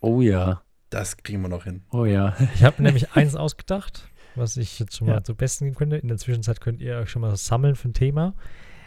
Oh 0.02 0.22
ja, 0.22 0.62
Das 0.90 1.18
kriegen 1.18 1.42
wir 1.42 1.50
noch 1.50 1.64
hin. 1.66 1.84
oh 1.92 2.06
ja. 2.06 2.36
Ich 2.56 2.64
habe 2.64 2.82
nämlich 2.84 3.12
eins 3.14 3.36
ausgedacht, 3.36 4.08
was 4.38 4.58
ich 4.58 4.80
jetzt 4.80 4.96
schon 4.98 5.08
mal 5.08 5.16
Ja. 5.16 5.24
zu 5.24 5.36
Besten 5.36 5.66
geben 5.66 5.76
könnte. 5.76 5.98
In 5.98 6.08
der 6.08 6.18
Zwischenzeit 6.18 6.62
könnt 6.62 6.82
ihr 6.82 6.98
euch 6.98 7.10
schon 7.10 7.22
mal 7.22 7.36
sammeln 7.36 7.76
für 7.76 7.90
ein 7.90 7.94
Thema. 7.94 8.34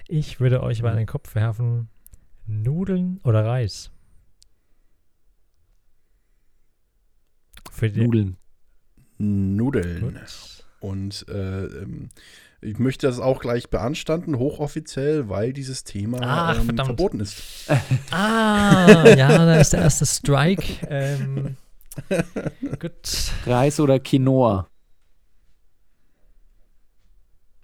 Ich 0.07 0.41
würde 0.41 0.63
euch 0.63 0.83
mal 0.83 0.93
in 0.93 0.99
den 0.99 1.07
Kopf 1.07 1.35
werfen: 1.35 1.89
Nudeln 2.47 3.21
oder 3.25 3.45
Reis? 3.45 3.91
Für 7.71 7.91
die 7.91 8.01
Nudeln. 8.05 8.37
Nudeln. 9.19 10.01
Gut. 10.01 10.65
Und 10.81 11.27
äh, 11.29 11.65
ähm, 11.65 12.09
ich 12.61 12.79
möchte 12.79 13.07
das 13.07 13.19
auch 13.21 13.41
gleich 13.41 13.69
beanstanden, 13.71 14.39
hochoffiziell, 14.39 15.29
weil 15.29 15.53
dieses 15.53 15.85
Thema 15.85 16.19
Ach, 16.23 16.59
ähm, 16.61 16.77
verboten 16.77 17.21
ist. 17.21 17.69
Ah, 18.11 19.05
ja, 19.17 19.29
da 19.29 19.61
ist 19.61 19.73
der 19.73 19.81
erste 19.83 20.07
Strike. 20.07 20.87
Ähm, 20.89 21.57
gut. 22.81 23.33
Reis 23.47 23.79
oder 23.81 23.99
Quinoa? 24.01 24.69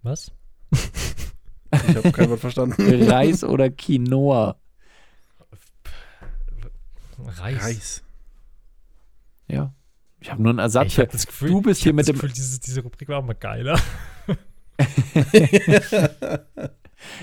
Was? 0.04 0.30
Ich 0.70 1.96
habe 1.96 2.12
kein 2.12 2.30
Wort 2.30 2.38
verstanden. 2.40 2.76
Reis 3.10 3.42
oder 3.42 3.68
Quinoa? 3.70 4.56
Reis. 7.18 7.62
Reis. 7.62 8.02
Ja. 9.48 9.74
Ich 10.20 10.30
habe 10.30 10.42
nur 10.42 10.50
einen 10.50 10.58
Ersatz 10.60 10.86
Ich 10.86 10.98
habe 10.98 11.08
das 11.10 11.26
Gefühl, 11.26 11.50
du 11.50 11.60
bist 11.62 11.80
ich 11.80 11.82
hier 11.84 11.90
hab 11.92 11.96
mit 11.96 12.02
das 12.02 12.06
dem- 12.06 12.14
Gefühl, 12.14 12.30
diese, 12.32 12.60
diese 12.60 12.80
Rubrik 12.82 13.08
war 13.08 13.18
auch 13.18 13.24
mal 13.24 13.34
geiler. 13.34 13.78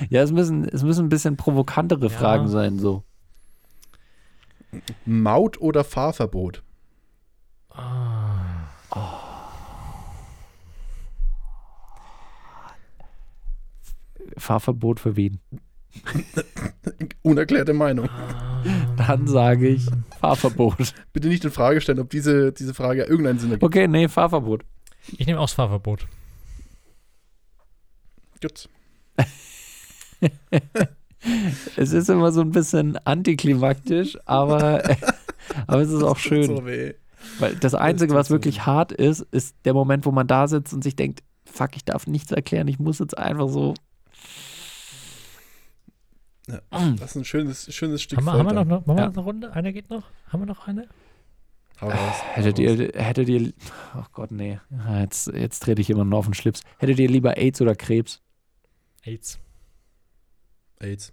Ja, 0.09 0.21
es 0.21 0.31
müssen, 0.31 0.63
es 0.67 0.83
müssen 0.83 1.05
ein 1.05 1.09
bisschen 1.09 1.37
provokantere 1.37 2.03
Ja. 2.07 2.09
Fragen 2.09 2.47
sein, 2.47 2.77
so. 2.77 3.03
Maut- 5.05 5.59
oder 5.59 5.83
Fahrverbot? 5.83 6.61
Ah. 7.69 8.00
Fahrverbot 14.37 14.99
für 14.99 15.15
wen? 15.15 15.39
Unerklärte 17.21 17.73
Meinung. 17.73 18.09
Dann 18.97 19.27
sage 19.27 19.67
ich 19.67 19.85
Fahrverbot. 20.19 20.93
Bitte 21.13 21.27
nicht 21.27 21.43
in 21.43 21.51
Frage 21.51 21.81
stellen, 21.81 21.99
ob 21.99 22.09
diese, 22.09 22.51
diese 22.53 22.73
Frage 22.73 23.03
irgendeinen 23.03 23.39
Sinn 23.39 23.49
ergibt. 23.51 23.63
Okay, 23.63 23.87
nee, 23.87 24.07
Fahrverbot. 24.07 24.63
Ich 25.17 25.25
nehme 25.25 25.39
auch 25.39 25.45
das 25.45 25.53
Fahrverbot. 25.53 26.07
Gut. 28.41 28.69
Es 31.77 31.93
ist 31.93 32.09
immer 32.09 32.31
so 32.31 32.41
ein 32.41 32.51
bisschen 32.51 32.97
antiklimaktisch, 33.05 34.17
aber, 34.25 34.83
aber 35.67 35.81
es 35.81 35.91
ist 35.91 36.03
auch 36.03 36.17
schön. 36.17 36.47
So. 36.47 36.65
Weil 36.65 37.55
das 37.59 37.75
Einzige, 37.75 38.13
was 38.13 38.29
wirklich 38.29 38.65
hart 38.65 38.91
ist, 38.91 39.21
ist 39.31 39.55
der 39.65 39.73
Moment, 39.73 40.05
wo 40.05 40.11
man 40.11 40.27
da 40.27 40.47
sitzt 40.47 40.73
und 40.73 40.83
sich 40.83 40.95
denkt, 40.95 41.21
fuck, 41.45 41.75
ich 41.75 41.85
darf 41.85 42.07
nichts 42.07 42.31
erklären, 42.31 42.67
ich 42.67 42.79
muss 42.79 42.99
jetzt 42.99 43.17
einfach 43.17 43.49
so. 43.49 43.73
Ja, 46.47 46.59
Mm. 46.79 46.95
das 46.97 47.11
ist 47.11 47.15
ein 47.17 47.25
schönes, 47.25 47.73
schönes 47.73 48.01
Stück 48.01 48.17
Haben 48.17 48.25
wir, 48.25 48.33
haben 48.33 48.45
wir 48.47 48.53
noch, 48.53 48.65
noch 48.65 48.85
machen 48.85 48.97
wir 48.97 49.03
Ja. 49.03 49.07
noch 49.09 49.13
eine 49.15 49.23
Runde? 49.23 49.53
Eine 49.53 49.73
geht 49.73 49.89
noch? 49.89 50.09
Haben 50.29 50.41
wir 50.41 50.45
noch 50.47 50.67
eine? 50.67 50.87
Raus. 51.81 51.93
Hättet 52.33 52.59
ihr, 52.59 52.91
hättet 52.93 53.27
ihr, 53.29 53.53
oh 53.95 54.03
Gott, 54.13 54.31
nee, 54.31 54.59
Ah, 54.85 55.01
jetzt, 55.01 55.27
jetzt 55.27 55.61
trete 55.63 55.81
ich 55.81 55.87
jemanden 55.87 56.13
auf 56.13 56.25
den 56.25 56.33
Schlips. 56.35 56.61
Hättet 56.77 56.99
ihr 56.99 57.09
lieber 57.09 57.37
AIDS 57.37 57.59
oder 57.61 57.75
Krebs? 57.75 58.21
AIDS. 59.03 59.39
AIDS. 60.79 61.11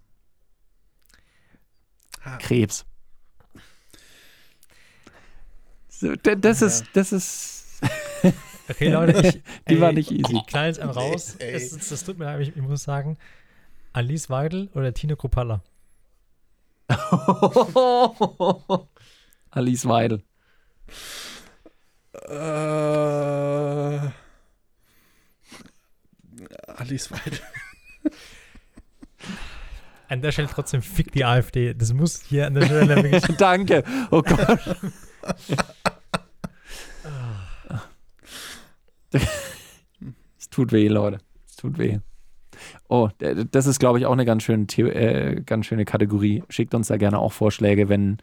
Krebs. 2.39 2.85
So, 5.89 6.15
das 6.17 6.61
Ja. 6.61 6.67
ist, 6.67 6.85
das 6.93 7.13
ist, 7.13 7.65
Okay, 8.71 8.89
Leute, 8.91 9.27
ich, 9.27 9.43
die 9.69 9.81
war 9.81 9.89
ey, 9.89 9.95
nicht 9.95 10.11
easy. 10.11 10.37
Ich 10.37 10.47
knall 10.47 10.67
jetzt 10.67 10.79
einen 10.81 10.91
raus. 10.91 11.37
Ey. 11.39 11.53
Es, 11.55 11.73
es, 11.73 11.89
das 11.89 12.05
tut 12.05 12.19
mir 12.19 12.27
leid, 12.27 12.41
ich, 12.43 12.55
ich 12.55 12.63
muss 12.63 12.83
sagen, 12.83 13.17
Alice 13.99 14.31
Weidel 14.31 14.71
oder 14.75 14.95
Tino 14.95 15.17
Kropalla? 15.17 15.61
Alice 19.51 19.89
Weidel. 19.89 20.23
Äh, 22.13 22.29
Alice 26.77 27.11
Weidel. 27.11 27.41
An 30.09 30.23
der 30.23 30.31
Stelle 30.31 30.47
trotzdem 30.47 30.81
fick 30.81 31.11
die 31.11 31.25
AfD. 31.25 31.75
Das 31.75 31.93
muss 31.93 32.23
hier 32.23 32.47
an 32.47 32.55
der 32.55 32.67
Stelle 32.67 33.03
wirklich. 33.03 33.25
Danke. 33.37 33.83
Oh 34.13 34.23
Gott. 34.23 34.61
es 40.39 40.49
tut 40.49 40.71
weh, 40.71 40.87
Leute. 40.87 41.19
Es 41.49 41.57
tut 41.57 41.79
weh. 41.79 41.99
Oh, 42.89 43.09
das 43.19 43.67
ist, 43.67 43.79
glaube 43.79 43.99
ich, 43.99 44.07
auch 44.07 44.13
eine 44.13 44.25
ganz 44.25 44.43
schöne, 44.43 44.67
The 44.71 44.83
äh, 44.83 45.41
ganz 45.43 45.67
schöne 45.67 45.85
Kategorie. 45.85 46.43
Schickt 46.49 46.75
uns 46.75 46.89
da 46.89 46.97
gerne 46.97 47.19
auch 47.19 47.33
Vorschläge, 47.33 47.89
wenn, 47.89 48.19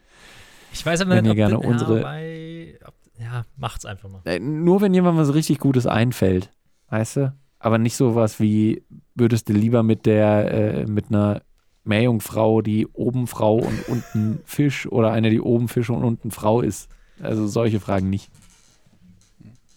Ich 0.72 0.84
weiß 0.84 1.00
aber 1.02 1.10
Wenn 1.16 1.24
nicht, 1.24 1.36
ihr 1.36 1.44
ob 1.46 1.50
gerne 1.50 1.62
das- 1.62 1.70
unsere- 1.70 1.96
Ja, 1.98 2.02
bei, 2.02 2.78
ob, 2.86 2.94
ja, 3.18 3.44
macht's 3.56 3.84
einfach 3.86 4.08
mal. 4.10 4.20
äh, 4.24 4.38
nur 4.38 4.80
wenn 4.80 4.92
jemand 4.94 5.16
was 5.18 5.32
richtig 5.34 5.58
Gutes 5.58 5.86
einfällt. 5.86 6.50
Weißt 6.90 7.16
du? 7.16 7.34
Aber 7.58 7.78
nicht 7.78 7.96
sowas 7.96 8.38
wie, 8.40 8.82
würdest 9.14 9.48
du 9.48 9.52
lieber 9.54 9.82
mit 9.82 10.06
der, 10.06 10.52
äh, 10.52 10.86
mit 10.86 11.06
einer 11.08 11.42
Meerjungfrau, 11.84 12.62
die 12.62 12.86
oben 12.88 13.26
Frau 13.26 13.56
und 13.56 13.88
unten 13.88 14.40
Fisch 14.44 14.86
oder 14.86 15.12
eine, 15.12 15.30
die 15.30 15.40
oben 15.40 15.68
Fisch 15.68 15.88
und 15.90 16.04
unten 16.04 16.30
Frau 16.30 16.60
ist. 16.60 16.88
Also 17.22 17.46
solche 17.46 17.80
Fragen 17.80 18.10
nicht. 18.10 18.30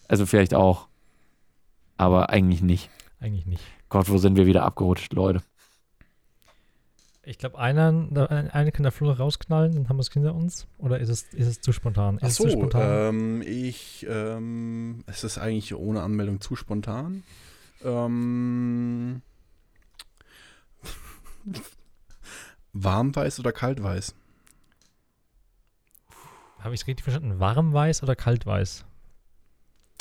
Also 0.08 0.26
vielleicht 0.26 0.54
auch. 0.54 0.88
Aber 1.96 2.30
eigentlich 2.30 2.62
nicht. 2.62 2.90
eigentlich 3.20 3.46
nicht. 3.46 3.62
Gott, 3.90 4.08
wo 4.08 4.16
sind 4.18 4.36
wir 4.36 4.46
wieder 4.46 4.62
abgerutscht, 4.62 5.12
Leute? 5.12 5.42
Ich 7.22 7.38
glaube, 7.38 7.58
einer, 7.58 7.88
eine 8.52 8.72
kann 8.72 8.84
der 8.84 8.92
Flo 8.92 9.10
rausknallen, 9.10 9.74
dann 9.74 9.88
haben 9.88 9.96
wir 9.96 10.00
es 10.02 10.12
hinter 10.12 10.34
uns. 10.34 10.66
Oder 10.78 11.00
ist 11.00 11.10
es, 11.10 11.24
ist 11.34 11.46
es 11.46 11.60
zu 11.60 11.72
spontan? 11.72 12.16
Ist 12.16 12.22
Ach 12.22 12.28
es 12.28 12.36
zu 12.36 12.42
so, 12.44 12.50
spontan? 12.50 13.08
ähm, 13.14 13.42
ich, 13.42 14.06
ähm, 14.08 15.04
es 15.06 15.22
ist 15.24 15.38
eigentlich 15.38 15.74
ohne 15.74 16.02
Anmeldung 16.02 16.40
zu 16.40 16.56
spontan. 16.56 17.24
Ähm, 17.84 19.22
Warmweiß 22.72 23.40
oder 23.40 23.52
kaltweiß? 23.52 24.14
Habe 26.60 26.74
ich 26.74 26.82
es 26.82 26.86
richtig 26.86 27.04
verstanden? 27.04 27.40
Warmweiß 27.40 28.02
oder 28.02 28.14
kaltweiß? 28.16 28.84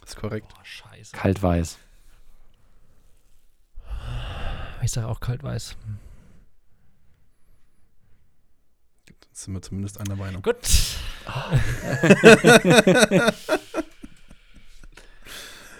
Das 0.02 0.10
ist 0.12 0.16
korrekt. 0.16 0.48
Boah, 0.54 0.64
scheiße. 0.64 1.16
Kaltweiß. 1.16 1.80
Ich 4.82 4.92
sage 4.92 5.08
auch 5.08 5.20
kaltweiß. 5.20 5.76
Jetzt 9.10 9.44
sind 9.46 9.54
wir 9.54 9.62
zumindest 9.62 10.00
einer 10.00 10.16
Meinung. 10.16 10.42
Gut. 10.42 10.58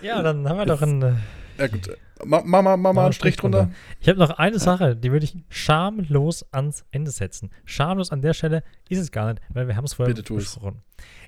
ja, 0.02 0.22
dann 0.22 0.48
haben 0.48 0.58
wir 0.58 0.66
doch 0.66 0.82
einen. 0.82 1.02
äh, 1.02 1.14
Ja 1.58 1.68
gut, 1.68 1.90
Ma 2.26 2.42
Mama, 2.44 2.76
Mama, 2.78 3.04
einen 3.06 3.14
Strich 3.14 3.38
drunter. 3.38 3.72
Ich 4.00 4.10
habe 4.10 4.20
noch 4.20 4.32
eine 4.32 4.60
Sache, 4.60 4.96
die 4.96 5.12
würde 5.12 5.24
ich 5.26 5.36
schamlos 5.50 6.46
ans 6.52 6.86
Ende 6.92 7.12
setzen. 7.12 7.50
Schamlos 7.66 8.12
an 8.12 8.22
der 8.22 8.34
Stelle 8.34 8.64
ist 8.90 9.00
es 9.00 9.12
gar 9.12 9.30
nicht, 9.34 9.42
weil 9.50 9.68
wir 9.68 9.76
haben 9.76 9.86
es 9.86 9.94
vorher 9.94 10.14
Bitte 10.14 10.26
tu 10.28 10.38
es. 10.38 10.46
besprochen. 10.56 10.82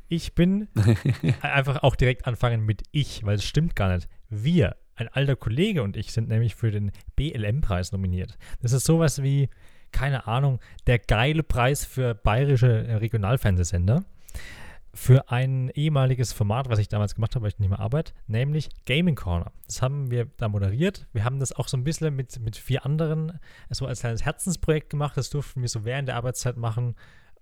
Ich 0.09 0.35
bin 0.35 0.67
einfach 1.41 1.83
auch 1.83 1.95
direkt 1.95 2.27
anfangen 2.27 2.65
mit 2.65 2.83
ich, 2.91 3.23
weil 3.25 3.35
es 3.35 3.45
stimmt 3.45 3.75
gar 3.75 3.93
nicht. 3.95 4.09
Wir, 4.29 4.75
ein 5.01 5.09
alter 5.09 5.35
Kollege 5.35 5.83
und 5.83 5.97
ich 5.97 6.11
sind 6.13 6.29
nämlich 6.29 6.55
für 6.55 6.71
den 6.71 6.91
BLM-Preis 7.15 7.91
nominiert. 7.91 8.37
Das 8.61 8.71
ist 8.71 8.85
sowas 8.85 9.21
wie, 9.21 9.49
keine 9.91 10.27
Ahnung, 10.27 10.59
der 10.87 10.99
geile 10.99 11.43
Preis 11.43 11.85
für 11.85 12.15
bayerische 12.15 12.87
äh, 12.87 12.95
Regionalfernsehsender. 12.95 14.05
Für 14.93 15.31
ein 15.31 15.69
ehemaliges 15.69 16.33
Format, 16.33 16.69
was 16.69 16.77
ich 16.77 16.89
damals 16.89 17.15
gemacht 17.15 17.33
habe, 17.35 17.43
weil 17.43 17.51
ich 17.51 17.59
nicht 17.59 17.69
mehr 17.69 17.79
arbeite, 17.79 18.13
nämlich 18.27 18.69
Gaming 18.85 19.15
Corner. 19.15 19.53
Das 19.65 19.81
haben 19.81 20.11
wir 20.11 20.25
da 20.37 20.49
moderiert. 20.49 21.07
Wir 21.13 21.23
haben 21.23 21.39
das 21.39 21.53
auch 21.53 21.69
so 21.69 21.77
ein 21.77 21.85
bisschen 21.85 22.13
mit, 22.13 22.37
mit 22.41 22.57
vier 22.57 22.85
anderen 22.85 23.39
so 23.69 23.85
als 23.85 24.01
kleines 24.01 24.25
Herzensprojekt 24.25 24.89
gemacht. 24.89 25.15
Das 25.15 25.29
durften 25.29 25.61
wir 25.61 25.69
so 25.69 25.85
während 25.85 26.09
der 26.09 26.17
Arbeitszeit 26.17 26.57
machen, 26.57 26.95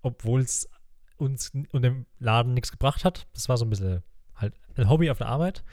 obwohl 0.03 0.41
es 0.41 0.70
uns 1.18 1.51
und 1.72 1.82
dem 1.82 2.05
Laden 2.20 2.53
nichts 2.53 2.72
gebracht 2.72 3.03
hat. 3.03 3.28
Das 3.34 3.49
war 3.49 3.57
so 3.57 3.66
ein 3.66 3.72
bisschen 3.72 4.03
halt 4.36 4.53
ein 4.78 4.88
Hobby 4.88 5.10
auf 5.10 5.18
der 5.18 5.28
Arbeit. 5.28 5.64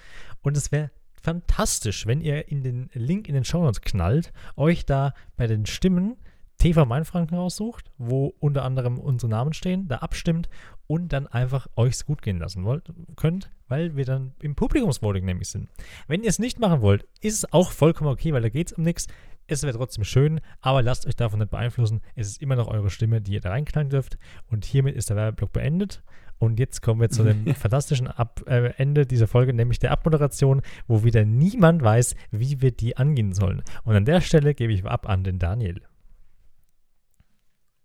Und 0.41 0.57
es 0.57 0.72
wäre 0.72 0.91
fantastisch, 1.27 2.07
wenn 2.07 2.20
ihr 2.20 2.47
in 2.47 2.62
den 2.62 2.89
Link 2.93 3.29
in 3.29 3.35
den 3.35 3.43
Show 3.43 3.61
Notes 3.61 3.81
knallt, 3.81 4.33
euch 4.55 4.87
da 4.87 5.12
bei 5.37 5.49
den 5.49 5.66
Stimmen 5.66 6.14
TV 6.57 6.87
Mainfranken 6.87 7.37
raussucht, 7.37 7.91
wo 7.99 8.33
unter 8.39 8.62
anderem 8.62 9.01
unsere 9.01 9.29
Namen 9.29 9.53
stehen, 9.53 9.89
da 9.89 9.97
abstimmt 9.97 10.49
und 10.87 11.12
dann 11.12 11.27
einfach 11.27 11.66
euch's 11.74 12.07
gut 12.07 12.22
gehen 12.22 12.39
lassen 12.39 12.62
wollt, 12.62 12.93
könnt, 13.16 13.51
weil 13.66 13.97
wir 13.97 14.05
dann 14.05 14.35
im 14.41 14.55
Publikumsvoting 14.55 15.24
nämlich 15.24 15.49
sind. 15.49 15.68
Wenn 16.07 16.22
ihr 16.22 16.31
es 16.31 16.39
nicht 16.39 16.61
machen 16.61 16.81
wollt, 16.81 17.05
ist 17.20 17.35
es 17.35 17.53
auch 17.53 17.72
vollkommen 17.72 18.11
okay, 18.11 18.33
weil 18.33 18.43
da 18.43 18.49
geht 18.49 18.68
es 18.68 18.72
um 18.74 18.85
nichts. 18.85 19.09
Es 19.49 19.64
wäre 19.64 19.77
trotzdem 19.77 20.05
schön, 20.05 20.41
aber 20.61 20.81
lasst 20.81 21.09
euch 21.09 21.16
davon 21.16 21.41
nicht 21.41 21.51
beeinflussen. 21.51 22.03
Es 22.14 22.29
ist 22.29 22.41
immer 22.41 22.55
noch 22.55 22.68
eure 22.68 22.91
Stimme, 22.91 23.20
die 23.20 23.33
ihr 23.33 23.41
da 23.41 23.51
reinknallen 23.51 23.91
dürft. 23.91 24.16
Und 24.47 24.64
hiermit 24.64 24.95
ist 24.95 25.11
der 25.11 25.16
Werbeblock 25.16 25.53
beendet. 25.53 26.05
Und 26.39 26.59
jetzt 26.59 26.82
kommen 26.82 27.01
wir 27.01 27.09
zu 27.09 27.24
dem 27.24 27.47
fantastischen 27.55 28.09
Ab 28.09 28.43
äh, 28.47 28.72
Ende 28.76 29.07
dieser 29.07 29.26
Folge, 29.26 29.53
nämlich 29.53 29.78
der 29.78 29.93
Abmoderation, 29.93 30.62
wo 30.87 31.05
wieder 31.05 31.24
niemand 31.24 31.82
weiß, 31.82 32.14
wie 32.30 32.61
wir 32.61 32.72
die 32.72 32.97
angehen 32.97 33.32
sollen. 33.32 33.62
Und 33.84 33.97
an 33.97 34.05
der 34.05 34.20
Stelle 34.20 34.55
gebe 34.55 34.72
ich 34.72 34.84
ab 34.84 35.09
an 35.09 35.24
den 35.24 35.39
Daniel. 35.39 35.80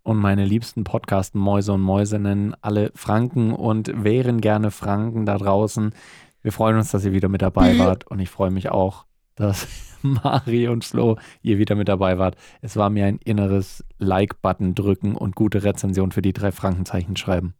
Und 0.03 0.17
meine 0.17 0.45
liebsten 0.45 0.83
Podcast-Mäuse 0.83 1.73
und 1.73 1.81
Mäusinnen, 1.81 2.55
alle 2.61 2.91
Franken 2.95 3.53
und 3.53 4.03
wären 4.03 4.41
gerne 4.41 4.71
Franken 4.71 5.25
da 5.25 5.37
draußen. 5.37 5.93
Wir 6.41 6.51
freuen 6.51 6.77
uns, 6.77 6.91
dass 6.91 7.05
ihr 7.05 7.13
wieder 7.13 7.29
mit 7.29 7.43
dabei 7.43 7.77
wart. 7.77 8.07
Und 8.07 8.19
ich 8.19 8.29
freue 8.29 8.49
mich 8.49 8.69
auch, 8.69 9.05
dass 9.35 9.67
Mari 10.01 10.67
und 10.67 10.83
Flo 10.83 11.17
ihr 11.43 11.59
wieder 11.59 11.75
mit 11.75 11.87
dabei 11.87 12.17
wart. 12.17 12.35
Es 12.61 12.75
war 12.77 12.89
mir 12.89 13.05
ein 13.05 13.19
inneres 13.23 13.85
Like-Button 13.99 14.73
drücken 14.73 15.15
und 15.15 15.35
gute 15.35 15.63
Rezension 15.63 16.11
für 16.11 16.23
die 16.23 16.33
drei 16.33 16.51
Frankenzeichen 16.51 17.15
schreiben. 17.15 17.53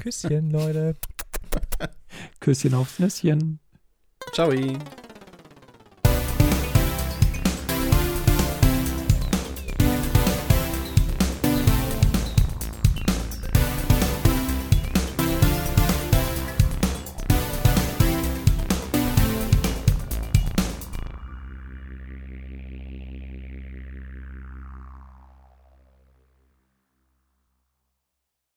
Küsschen, 0.00 0.50
Leute. 0.50 0.96
Küsschen 2.40 2.74
aufs 2.74 2.98
Nüsschen. 2.98 3.60
Ciao. 4.32 4.50